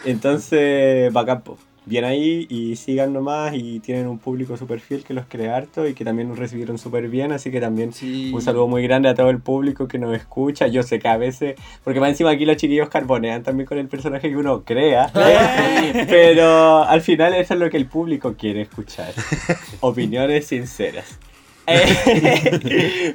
Entonces, 0.06 1.12
bacán, 1.12 1.42
po. 1.42 1.58
Bien 1.86 2.06
ahí 2.06 2.48
y 2.50 2.78
sigan 2.78 3.12
nomás 3.12 3.54
y 3.56 3.82
tienen 3.82 4.08
un 4.08 4.18
público 4.18 4.56
súper 4.56 4.80
fiel 4.80 5.04
que 5.04 5.14
los 5.14 5.26
cree 5.28 5.50
harto 5.50 5.86
y 5.86 5.94
que 5.94 6.06
también 6.06 6.30
nos 6.30 6.40
recibieron 6.40 6.78
súper 6.78 7.10
bien, 7.10 7.34
así 7.34 7.52
que 7.52 7.60
también 7.60 7.92
Sí. 7.92 8.32
un 8.34 8.42
saludo 8.42 8.68
muy 8.70 8.84
grande 8.84 9.10
a 9.10 9.16
todo 9.16 9.30
el 9.30 9.40
público 9.40 9.88
que 9.88 10.00
nos 10.00 10.16
escucha. 10.16 10.68
Yo 10.68 10.82
sé 10.84 11.00
que 11.00 11.10
a 11.10 11.18
veces, 11.18 11.56
porque 11.84 12.00
más 12.00 12.10
encima 12.10 12.30
aquí 12.32 12.46
los 12.46 12.56
chiquillos 12.56 12.88
carbonean 12.88 13.44
también 13.44 13.68
con 13.68 13.78
el 13.78 13.88
personaje 13.90 14.30
que 14.30 14.38
uno 14.38 14.64
crea, 14.64 15.12
pero 16.08 16.84
al 16.84 17.02
final 17.02 17.34
eso 17.36 17.54
es 17.54 17.60
lo 17.60 17.70
que 17.70 17.78
el 17.78 17.86
público 17.88 18.36
quiere 18.38 18.62
escuchar. 18.62 19.14
Opiniones 19.82 20.48
sinceras. 20.48 21.20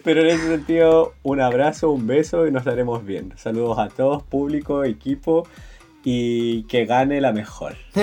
Pero 0.04 0.20
en 0.22 0.26
ese 0.26 0.46
sentido, 0.48 1.14
un 1.22 1.40
abrazo, 1.40 1.90
un 1.90 2.06
beso 2.06 2.46
y 2.46 2.50
nos 2.50 2.64
daremos 2.64 3.04
bien. 3.04 3.32
Saludos 3.36 3.78
a 3.78 3.88
todos, 3.88 4.22
público, 4.22 4.84
equipo 4.84 5.46
y 6.04 6.64
que 6.64 6.86
gane 6.86 7.20
la 7.20 7.32
mejor. 7.32 7.76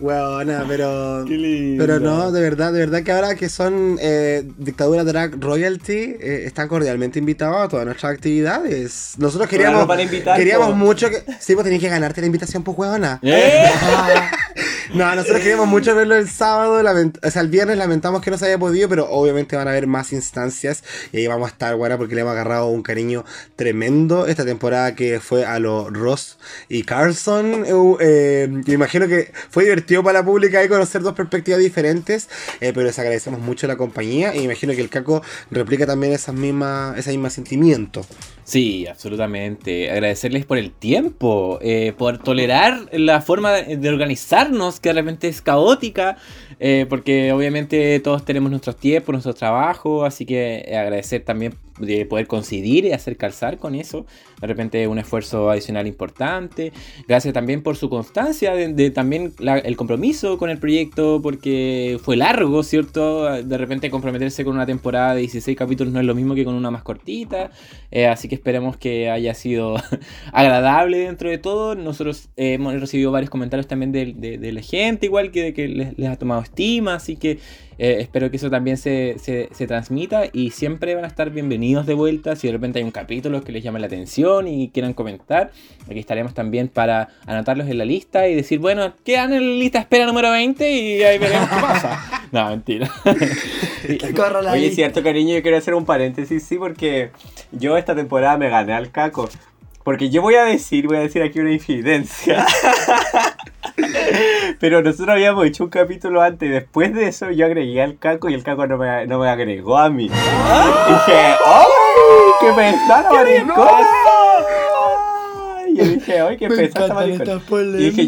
Weona, 0.00 0.64
pero. 0.66 1.24
Pero 1.78 2.00
no, 2.00 2.32
de 2.32 2.40
verdad, 2.40 2.72
de 2.72 2.80
verdad 2.80 3.02
que 3.02 3.12
ahora 3.12 3.34
que 3.34 3.48
son 3.48 3.98
eh, 4.00 4.42
Dictadura 4.58 5.04
Drag 5.04 5.40
Royalty, 5.40 5.92
eh, 5.92 6.44
están 6.46 6.68
cordialmente 6.68 7.18
invitados 7.18 7.56
a 7.58 7.68
todas 7.68 7.86
nuestras 7.86 8.12
actividades. 8.12 9.14
Nosotros 9.18 9.48
queríamos, 9.48 9.86
invitar, 10.00 10.36
queríamos 10.36 10.74
mucho 10.76 11.10
que. 11.10 11.24
Sí, 11.40 11.54
pues 11.54 11.64
tenías 11.64 11.82
que 11.82 11.88
ganarte 11.88 12.20
la 12.20 12.26
invitación, 12.26 12.62
pues 12.62 12.76
huevona. 12.76 13.20
Eh. 13.22 13.66
No, 14.94 15.12
nosotros 15.16 15.40
queríamos 15.40 15.66
mucho 15.66 15.92
verlo 15.96 16.14
el 16.14 16.28
sábado, 16.28 16.74
o 16.74 17.30
sea, 17.30 17.42
el 17.42 17.48
viernes 17.48 17.76
lamentamos 17.76 18.22
que 18.22 18.30
no 18.30 18.38
se 18.38 18.46
haya 18.46 18.58
podido, 18.58 18.88
pero 18.88 19.10
obviamente 19.10 19.56
van 19.56 19.66
a 19.66 19.72
haber 19.72 19.88
más 19.88 20.12
instancias 20.12 20.84
y 21.10 21.16
ahí 21.16 21.26
vamos 21.26 21.48
a 21.48 21.52
estar, 21.52 21.74
buena, 21.74 21.98
porque 21.98 22.14
le 22.14 22.20
hemos 22.20 22.30
agarrado 22.30 22.68
un 22.68 22.84
cariño 22.84 23.24
tremendo 23.56 24.26
esta 24.26 24.44
temporada 24.44 24.94
que 24.94 25.18
fue 25.18 25.44
a 25.44 25.58
los 25.58 25.92
Ross 25.92 26.38
y 26.68 26.84
Carlson. 26.84 27.64
Eh, 27.66 27.96
eh, 28.00 28.48
yo 28.64 28.72
imagino 28.72 29.08
que 29.08 29.32
fue 29.50 29.64
divertido 29.64 30.04
para 30.04 30.20
la 30.20 30.24
pública 30.24 30.60
ahí 30.60 30.68
conocer 30.68 31.02
dos 31.02 31.14
perspectivas 31.14 31.58
diferentes, 31.58 32.28
eh, 32.60 32.70
pero 32.72 32.86
les 32.86 32.96
agradecemos 32.96 33.40
mucho 33.40 33.66
la 33.66 33.76
compañía 33.76 34.32
y 34.36 34.42
imagino 34.42 34.74
que 34.74 34.80
el 34.80 34.90
Caco 34.90 35.22
replica 35.50 35.86
también 35.86 36.12
esas 36.12 36.36
mismas, 36.36 36.96
ese 36.96 37.10
mismo 37.10 37.30
sentimiento. 37.30 38.06
Sí, 38.44 38.86
absolutamente. 38.86 39.90
Agradecerles 39.90 40.44
por 40.44 40.58
el 40.58 40.70
tiempo, 40.70 41.58
eh, 41.62 41.94
por 41.96 42.18
tolerar 42.18 42.88
la 42.92 43.22
forma 43.22 43.52
de, 43.52 43.88
organizarnos, 43.88 44.80
que 44.80 44.90
de 44.90 44.94
repente 44.94 45.28
es 45.28 45.40
caótica, 45.40 46.18
eh, 46.60 46.86
porque 46.88 47.32
obviamente 47.32 47.98
todos 48.00 48.24
tenemos 48.24 48.50
nuestros 48.50 48.76
tiempos, 48.76 49.12
nuestro 49.12 49.34
trabajo, 49.34 50.04
así 50.04 50.24
que 50.26 50.64
eh, 50.66 50.76
agradecer 50.76 51.22
también 51.24 51.54
de 51.80 52.06
poder 52.06 52.28
coincidir 52.28 52.84
y 52.84 52.92
hacer 52.92 53.16
calzar 53.16 53.58
con 53.58 53.74
eso. 53.74 54.06
De 54.40 54.46
repente 54.46 54.86
un 54.86 54.98
esfuerzo 54.98 55.50
adicional 55.50 55.88
importante. 55.88 56.72
Gracias 57.08 57.34
también 57.34 57.62
por 57.64 57.76
su 57.76 57.90
constancia, 57.90 58.54
de, 58.54 58.72
de 58.72 58.90
también 58.92 59.32
la- 59.40 59.58
el 59.58 59.76
compromiso 59.76 60.38
con 60.38 60.50
el 60.50 60.58
proyecto, 60.58 61.20
porque 61.20 61.98
fue 62.02 62.16
largo, 62.16 62.62
¿cierto? 62.62 63.24
De 63.42 63.58
repente 63.58 63.90
comprometerse 63.90 64.44
con 64.44 64.54
una 64.54 64.66
temporada 64.66 65.14
de 65.14 65.20
16 65.22 65.56
capítulos 65.56 65.92
no 65.92 65.98
es 65.98 66.06
lo 66.06 66.14
mismo 66.14 66.36
que 66.36 66.44
con 66.44 66.54
una 66.54 66.70
más 66.70 66.84
cortita. 66.84 67.50
Eh, 67.90 68.06
así 68.06 68.28
que 68.28 68.36
esperemos 68.36 68.76
que 68.76 69.10
haya 69.10 69.34
sido 69.34 69.74
agradable 70.32 70.98
dentro 70.98 71.28
de 71.30 71.38
todo. 71.38 71.74
Nosotros 71.74 72.28
eh, 72.36 72.54
hemos 72.54 72.78
recibido 72.80 73.10
varios 73.10 73.30
comentarios 73.30 73.66
también 73.66 73.90
de, 73.92 74.12
de- 74.16 74.38
de 74.38 74.52
la 74.52 74.62
gente, 74.62 75.06
igual 75.06 75.30
que, 75.32 75.52
que 75.54 75.68
les, 75.68 75.98
les 75.98 76.08
ha 76.08 76.16
tomado 76.16 76.40
estima, 76.44 76.94
así 76.94 77.16
que 77.16 77.38
eh, 77.78 77.96
espero 78.00 78.30
que 78.30 78.36
eso 78.36 78.50
también 78.50 78.76
se, 78.76 79.16
se, 79.18 79.48
se 79.52 79.66
transmita 79.66 80.24
y 80.32 80.50
siempre 80.50 80.94
van 80.94 81.04
a 81.04 81.08
estar 81.08 81.30
bienvenidos 81.30 81.86
de 81.86 81.94
vuelta. 81.94 82.36
Si 82.36 82.46
de 82.46 82.52
repente 82.52 82.78
hay 82.78 82.84
un 82.84 82.92
capítulo 82.92 83.42
que 83.42 83.50
les 83.50 83.64
llame 83.64 83.80
la 83.80 83.86
atención 83.86 84.46
y 84.46 84.68
quieran 84.68 84.94
comentar, 84.94 85.50
aquí 85.90 85.98
estaremos 85.98 86.34
también 86.34 86.68
para 86.68 87.08
anotarlos 87.26 87.68
en 87.68 87.78
la 87.78 87.84
lista 87.84 88.28
y 88.28 88.34
decir, 88.34 88.60
bueno, 88.60 88.94
quedan 89.04 89.32
en 89.32 89.40
la 89.40 89.56
lista 89.56 89.78
espera 89.80 90.06
número 90.06 90.30
20 90.30 90.70
y 90.70 91.02
ahí 91.02 91.18
veremos 91.18 91.48
qué 91.48 91.60
pasa. 91.60 92.20
No, 92.34 92.48
mentira. 92.48 92.90
Córrala 94.16 94.52
Oye, 94.52 94.72
cierto, 94.72 95.04
cariño, 95.04 95.36
yo 95.36 95.42
quiero 95.42 95.56
hacer 95.56 95.74
un 95.74 95.84
paréntesis, 95.84 96.42
sí, 96.42 96.56
porque 96.56 97.10
yo 97.52 97.76
esta 97.76 97.94
temporada 97.94 98.36
me 98.36 98.48
gané 98.48 98.72
al 98.72 98.90
caco. 98.90 99.28
Porque 99.84 100.10
yo 100.10 100.20
voy 100.20 100.34
a 100.34 100.44
decir, 100.44 100.88
voy 100.88 100.96
a 100.96 101.00
decir 101.00 101.22
aquí 101.22 101.38
una 101.38 101.52
infidencia. 101.52 102.44
Pero 104.60 104.82
nosotros 104.82 105.08
habíamos 105.10 105.46
hecho 105.46 105.64
un 105.64 105.70
capítulo 105.70 106.22
antes 106.22 106.50
después 106.50 106.94
de 106.94 107.08
eso 107.08 107.30
yo 107.30 107.46
agregué 107.46 107.82
al 107.82 107.98
caco 107.98 108.28
y 108.28 108.34
el 108.34 108.42
caco 108.42 108.66
no 108.66 108.76
me, 108.76 109.06
no 109.06 109.18
me 109.18 109.28
agregó 109.28 109.78
a 109.78 109.90
mí. 109.90 110.04
Dije, 110.08 111.18
¡ay! 111.44 111.66
¡Qué 112.40 112.52
pesada, 112.52 113.10
maricona! 113.10 114.03
Y 115.74 115.76
yo 115.78 115.84
dije, 115.84 116.20
¡ay, 116.20 116.36
qué 116.36 116.48
pesada 116.48 116.94
maricona! 116.94 117.34
estas 117.34 117.50
Y 117.50 117.90
dije, 117.90 118.02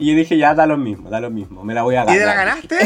y 0.00 0.10
yo 0.10 0.16
dije, 0.16 0.36
ya 0.38 0.54
da 0.54 0.66
lo 0.66 0.76
mismo, 0.76 1.08
da 1.08 1.20
lo 1.20 1.30
mismo, 1.30 1.62
me 1.62 1.72
la 1.72 1.82
voy 1.82 1.94
a 1.94 2.02
¿Y 2.02 2.06
ganar. 2.06 2.18
de 2.18 2.26
la 2.26 2.34
ganaste? 2.34 2.76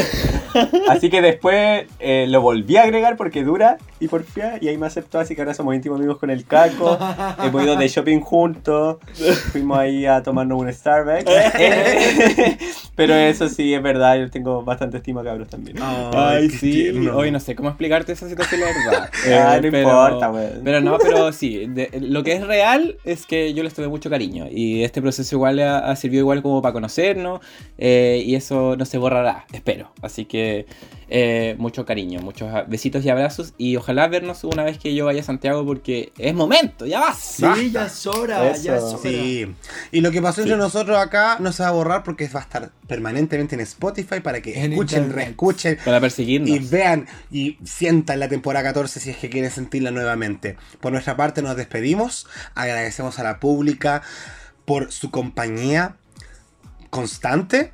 Así 0.89 1.09
que 1.09 1.21
después 1.21 1.85
eh, 1.99 2.25
lo 2.29 2.41
volví 2.41 2.77
a 2.77 2.83
agregar 2.83 3.15
porque 3.17 3.43
dura 3.43 3.77
y 3.99 4.07
porfía 4.07 4.57
y 4.61 4.67
ahí 4.67 4.77
me 4.77 4.85
aceptó, 4.87 5.19
así 5.19 5.33
que 5.35 5.41
ahora 5.41 5.53
somos 5.53 5.73
íntimos 5.75 5.97
amigos 5.99 6.17
con 6.17 6.29
el 6.29 6.43
Caco. 6.45 6.97
Hemos 7.43 7.63
ido 7.63 7.75
de 7.77 7.87
shopping 7.87 8.19
juntos, 8.19 8.97
fuimos 9.51 9.77
ahí 9.77 10.05
a 10.05 10.21
tomarnos 10.23 10.59
un 10.59 10.71
Starbucks. 10.73 11.23
Pero 12.95 13.13
eso 13.15 13.47
sí, 13.49 13.73
es 13.73 13.81
verdad, 13.81 14.17
yo 14.19 14.29
tengo 14.29 14.63
bastante 14.63 14.97
estima 14.97 15.23
cabros 15.23 15.47
también. 15.49 15.77
Ay, 16.13 16.49
sí. 16.49 16.89
Hoy 17.13 17.31
no 17.31 17.39
sé 17.39 17.55
cómo 17.55 17.69
explicarte 17.69 18.11
esa 18.11 18.27
situación, 18.27 18.61
la 18.61 18.67
verdad. 18.67 19.09
Ah, 19.47 19.57
Eh, 19.57 19.61
no 19.71 19.77
importa, 19.77 20.29
weón. 20.31 20.61
Pero 20.63 20.81
no, 20.81 20.97
pero 20.97 21.31
sí. 21.31 21.65
de- 21.67 21.89
lo 22.01 22.23
que 22.23 22.33
es 22.33 22.45
real 22.45 22.97
es 23.05 23.25
que 23.25 23.53
yo 23.53 23.63
les 23.63 23.73
tuve 23.73 23.87
mucho 23.87 24.09
cariño. 24.09 24.20
Y 24.51 24.83
este 24.83 25.01
proceso 25.01 25.35
igual 25.35 25.59
ha, 25.59 25.79
ha 25.79 25.95
servido 25.95 26.21
igual 26.21 26.41
como 26.41 26.61
para 26.61 26.73
conocernos. 26.73 27.41
eh, 27.77 28.23
y 28.25 28.35
eso 28.35 28.75
no 28.77 28.85
se 28.85 28.97
borrará, 28.97 29.45
espero. 29.51 29.91
Así 30.01 30.25
que 30.25 30.65
eh, 31.13 31.55
mucho 31.59 31.85
cariño, 31.85 32.21
muchos 32.21 32.49
besitos 32.67 33.03
y 33.03 33.09
abrazos. 33.09 33.53
Y 33.57 33.75
ojalá 33.75 34.07
vernos 34.07 34.45
una 34.45 34.63
vez 34.63 34.77
que 34.79 34.95
yo 34.95 35.05
vaya 35.05 35.19
a 35.19 35.23
Santiago 35.25 35.65
porque 35.65 36.13
es 36.17 36.33
momento, 36.33 36.85
ya 36.85 37.01
vas. 37.01 37.17
Sí, 37.19 37.71
ya 37.71 37.85
es 37.87 38.07
hora, 38.07 38.49
Eso. 38.51 38.63
ya 38.63 38.77
es 38.77 38.83
hora. 38.83 38.97
Sí. 39.03 39.53
Y 39.91 39.99
lo 40.01 40.09
que 40.11 40.21
pasó 40.21 40.41
entre 40.41 40.55
nosotros 40.55 40.97
acá 40.97 41.35
no 41.39 41.51
se 41.51 41.63
va 41.63 41.69
a 41.69 41.73
borrar 41.73 42.03
porque 42.03 42.27
va 42.29 42.39
a 42.39 42.43
estar 42.43 42.71
permanentemente 42.87 43.55
en 43.55 43.61
Spotify 43.61 44.21
para 44.21 44.41
que 44.41 44.51
En 44.63 44.71
escuchen, 44.71 45.03
internet. 45.03 45.25
reescuchen 45.25 45.77
Para 45.83 45.99
perseguirnos. 45.99 46.49
y 46.49 46.59
vean 46.59 47.07
y 47.29 47.57
sientan 47.65 48.19
la 48.21 48.29
temporada 48.29 48.63
14 48.63 48.99
si 49.01 49.09
es 49.09 49.17
que 49.17 49.29
quieren 49.29 49.51
sentirla 49.51 49.91
nuevamente. 49.91 50.55
Por 50.79 50.93
nuestra 50.93 51.17
parte 51.17 51.41
nos 51.41 51.57
despedimos, 51.57 52.25
agradecemos 52.55 53.19
a 53.19 53.23
la 53.23 53.39
pública 53.41 54.01
por 54.63 54.91
su 54.93 55.11
compañía 55.11 55.97
constante. 56.89 57.73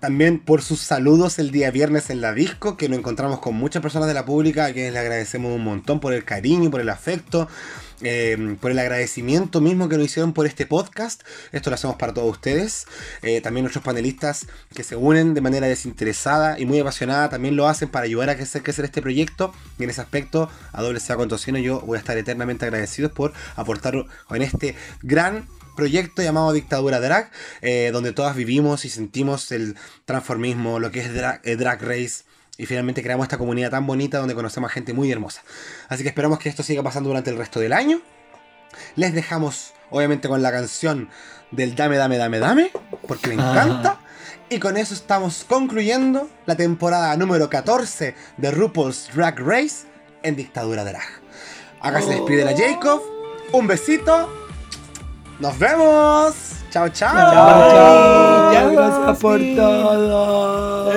También 0.00 0.38
por 0.38 0.62
sus 0.62 0.80
saludos 0.80 1.38
el 1.38 1.50
día 1.50 1.70
viernes 1.70 2.08
en 2.08 2.22
la 2.22 2.32
disco, 2.32 2.78
que 2.78 2.88
nos 2.88 2.98
encontramos 2.98 3.40
con 3.40 3.54
muchas 3.54 3.82
personas 3.82 4.08
de 4.08 4.14
la 4.14 4.24
pública, 4.24 4.64
a 4.64 4.72
quienes 4.72 4.94
le 4.94 4.98
agradecemos 4.98 5.54
un 5.54 5.62
montón 5.62 6.00
por 6.00 6.14
el 6.14 6.24
cariño, 6.24 6.70
por 6.70 6.80
el 6.80 6.88
afecto, 6.88 7.48
eh, 8.00 8.56
por 8.62 8.70
el 8.70 8.78
agradecimiento 8.78 9.60
mismo 9.60 9.90
que 9.90 9.98
nos 9.98 10.06
hicieron 10.06 10.32
por 10.32 10.46
este 10.46 10.64
podcast. 10.64 11.22
Esto 11.52 11.68
lo 11.68 11.74
hacemos 11.74 11.96
para 11.96 12.14
todos 12.14 12.30
ustedes. 12.30 12.86
Eh, 13.20 13.42
también 13.42 13.64
nuestros 13.64 13.84
panelistas 13.84 14.46
que 14.74 14.84
se 14.84 14.96
unen 14.96 15.34
de 15.34 15.42
manera 15.42 15.66
desinteresada 15.66 16.58
y 16.58 16.64
muy 16.64 16.78
apasionada 16.78 17.28
también 17.28 17.54
lo 17.54 17.68
hacen 17.68 17.90
para 17.90 18.06
ayudar 18.06 18.30
a 18.30 18.36
crecer, 18.36 18.62
crecer 18.62 18.86
este 18.86 19.02
proyecto. 19.02 19.52
Y 19.78 19.84
en 19.84 19.90
ese 19.90 20.00
aspecto, 20.00 20.48
a 20.72 20.80
doble 20.80 20.98
sea 20.98 21.16
con 21.16 21.28
tocino, 21.28 21.58
yo 21.58 21.80
voy 21.82 21.96
a 21.96 21.98
estar 21.98 22.16
eternamente 22.16 22.64
agradecido 22.64 23.12
por 23.12 23.34
aportar 23.54 23.94
en 24.30 24.42
este 24.42 24.76
gran 25.02 25.46
proyecto 25.80 26.20
llamado 26.20 26.52
Dictadura 26.52 27.00
Drag, 27.00 27.30
eh, 27.62 27.88
donde 27.90 28.12
todas 28.12 28.36
vivimos 28.36 28.84
y 28.84 28.90
sentimos 28.90 29.50
el 29.50 29.76
transformismo, 30.04 30.78
lo 30.78 30.90
que 30.90 31.00
es 31.00 31.14
drag, 31.14 31.40
eh, 31.42 31.56
drag 31.56 31.80
race. 31.80 32.24
Y 32.58 32.66
finalmente 32.66 33.02
creamos 33.02 33.24
esta 33.24 33.38
comunidad 33.38 33.70
tan 33.70 33.86
bonita 33.86 34.18
donde 34.18 34.34
conocemos 34.34 34.70
a 34.70 34.74
gente 34.74 34.92
muy 34.92 35.10
hermosa. 35.10 35.40
Así 35.88 36.02
que 36.02 36.10
esperamos 36.10 36.38
que 36.38 36.50
esto 36.50 36.62
siga 36.62 36.82
pasando 36.82 37.08
durante 37.08 37.30
el 37.30 37.38
resto 37.38 37.60
del 37.60 37.72
año. 37.72 38.02
Les 38.94 39.14
dejamos, 39.14 39.72
obviamente, 39.88 40.28
con 40.28 40.42
la 40.42 40.52
canción 40.52 41.08
del 41.50 41.74
Dame, 41.74 41.96
Dame, 41.96 42.18
Dame, 42.18 42.38
Dame, 42.40 42.72
porque 43.08 43.28
me 43.28 43.34
encanta. 43.36 44.00
Y 44.50 44.58
con 44.58 44.76
eso 44.76 44.92
estamos 44.92 45.46
concluyendo 45.48 46.28
la 46.44 46.56
temporada 46.56 47.16
número 47.16 47.48
14 47.48 48.14
de 48.36 48.50
RuPaul's 48.50 49.08
Drag 49.14 49.38
Race 49.38 49.86
en 50.22 50.36
Dictadura 50.36 50.84
Drag. 50.84 51.08
Acá 51.80 52.02
se 52.02 52.10
despide 52.10 52.44
la 52.44 52.54
Jacob. 52.54 53.00
Un 53.52 53.66
besito. 53.66 54.39
Nos 55.40 55.58
vemos. 55.58 56.34
Chao, 56.70 56.88
chao. 56.88 57.32
Chao, 57.32 58.52
Ya, 58.52 58.68
gracias 58.68 59.18
por 59.18 59.40
todo. 59.56 60.90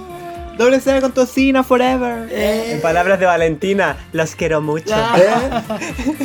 Doble 0.58 0.78
C 0.80 1.00
con 1.00 1.12
tocino 1.12 1.64
forever. 1.64 2.28
Eh, 2.30 2.72
En 2.74 2.82
palabras 2.82 3.18
de 3.18 3.24
Valentina, 3.24 3.96
los 4.12 4.34
quiero 4.34 4.60
mucho. 4.60 4.94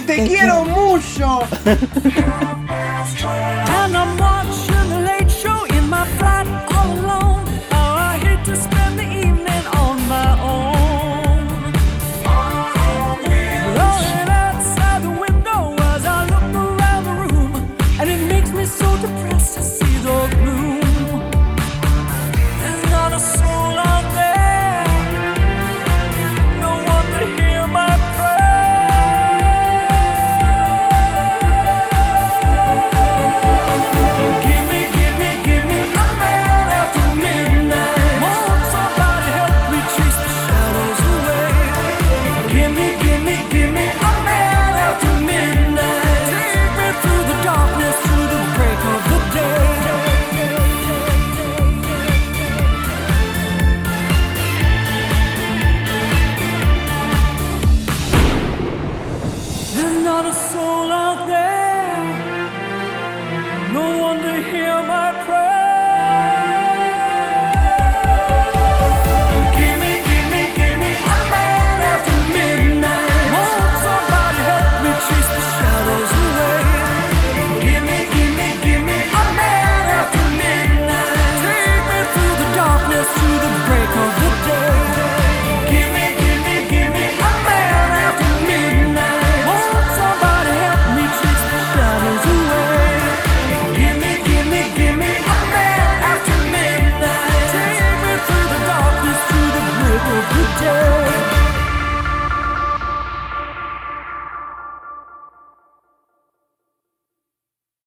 Te 0.05 0.27
quiero 0.27 0.65
mucho. 0.65 1.39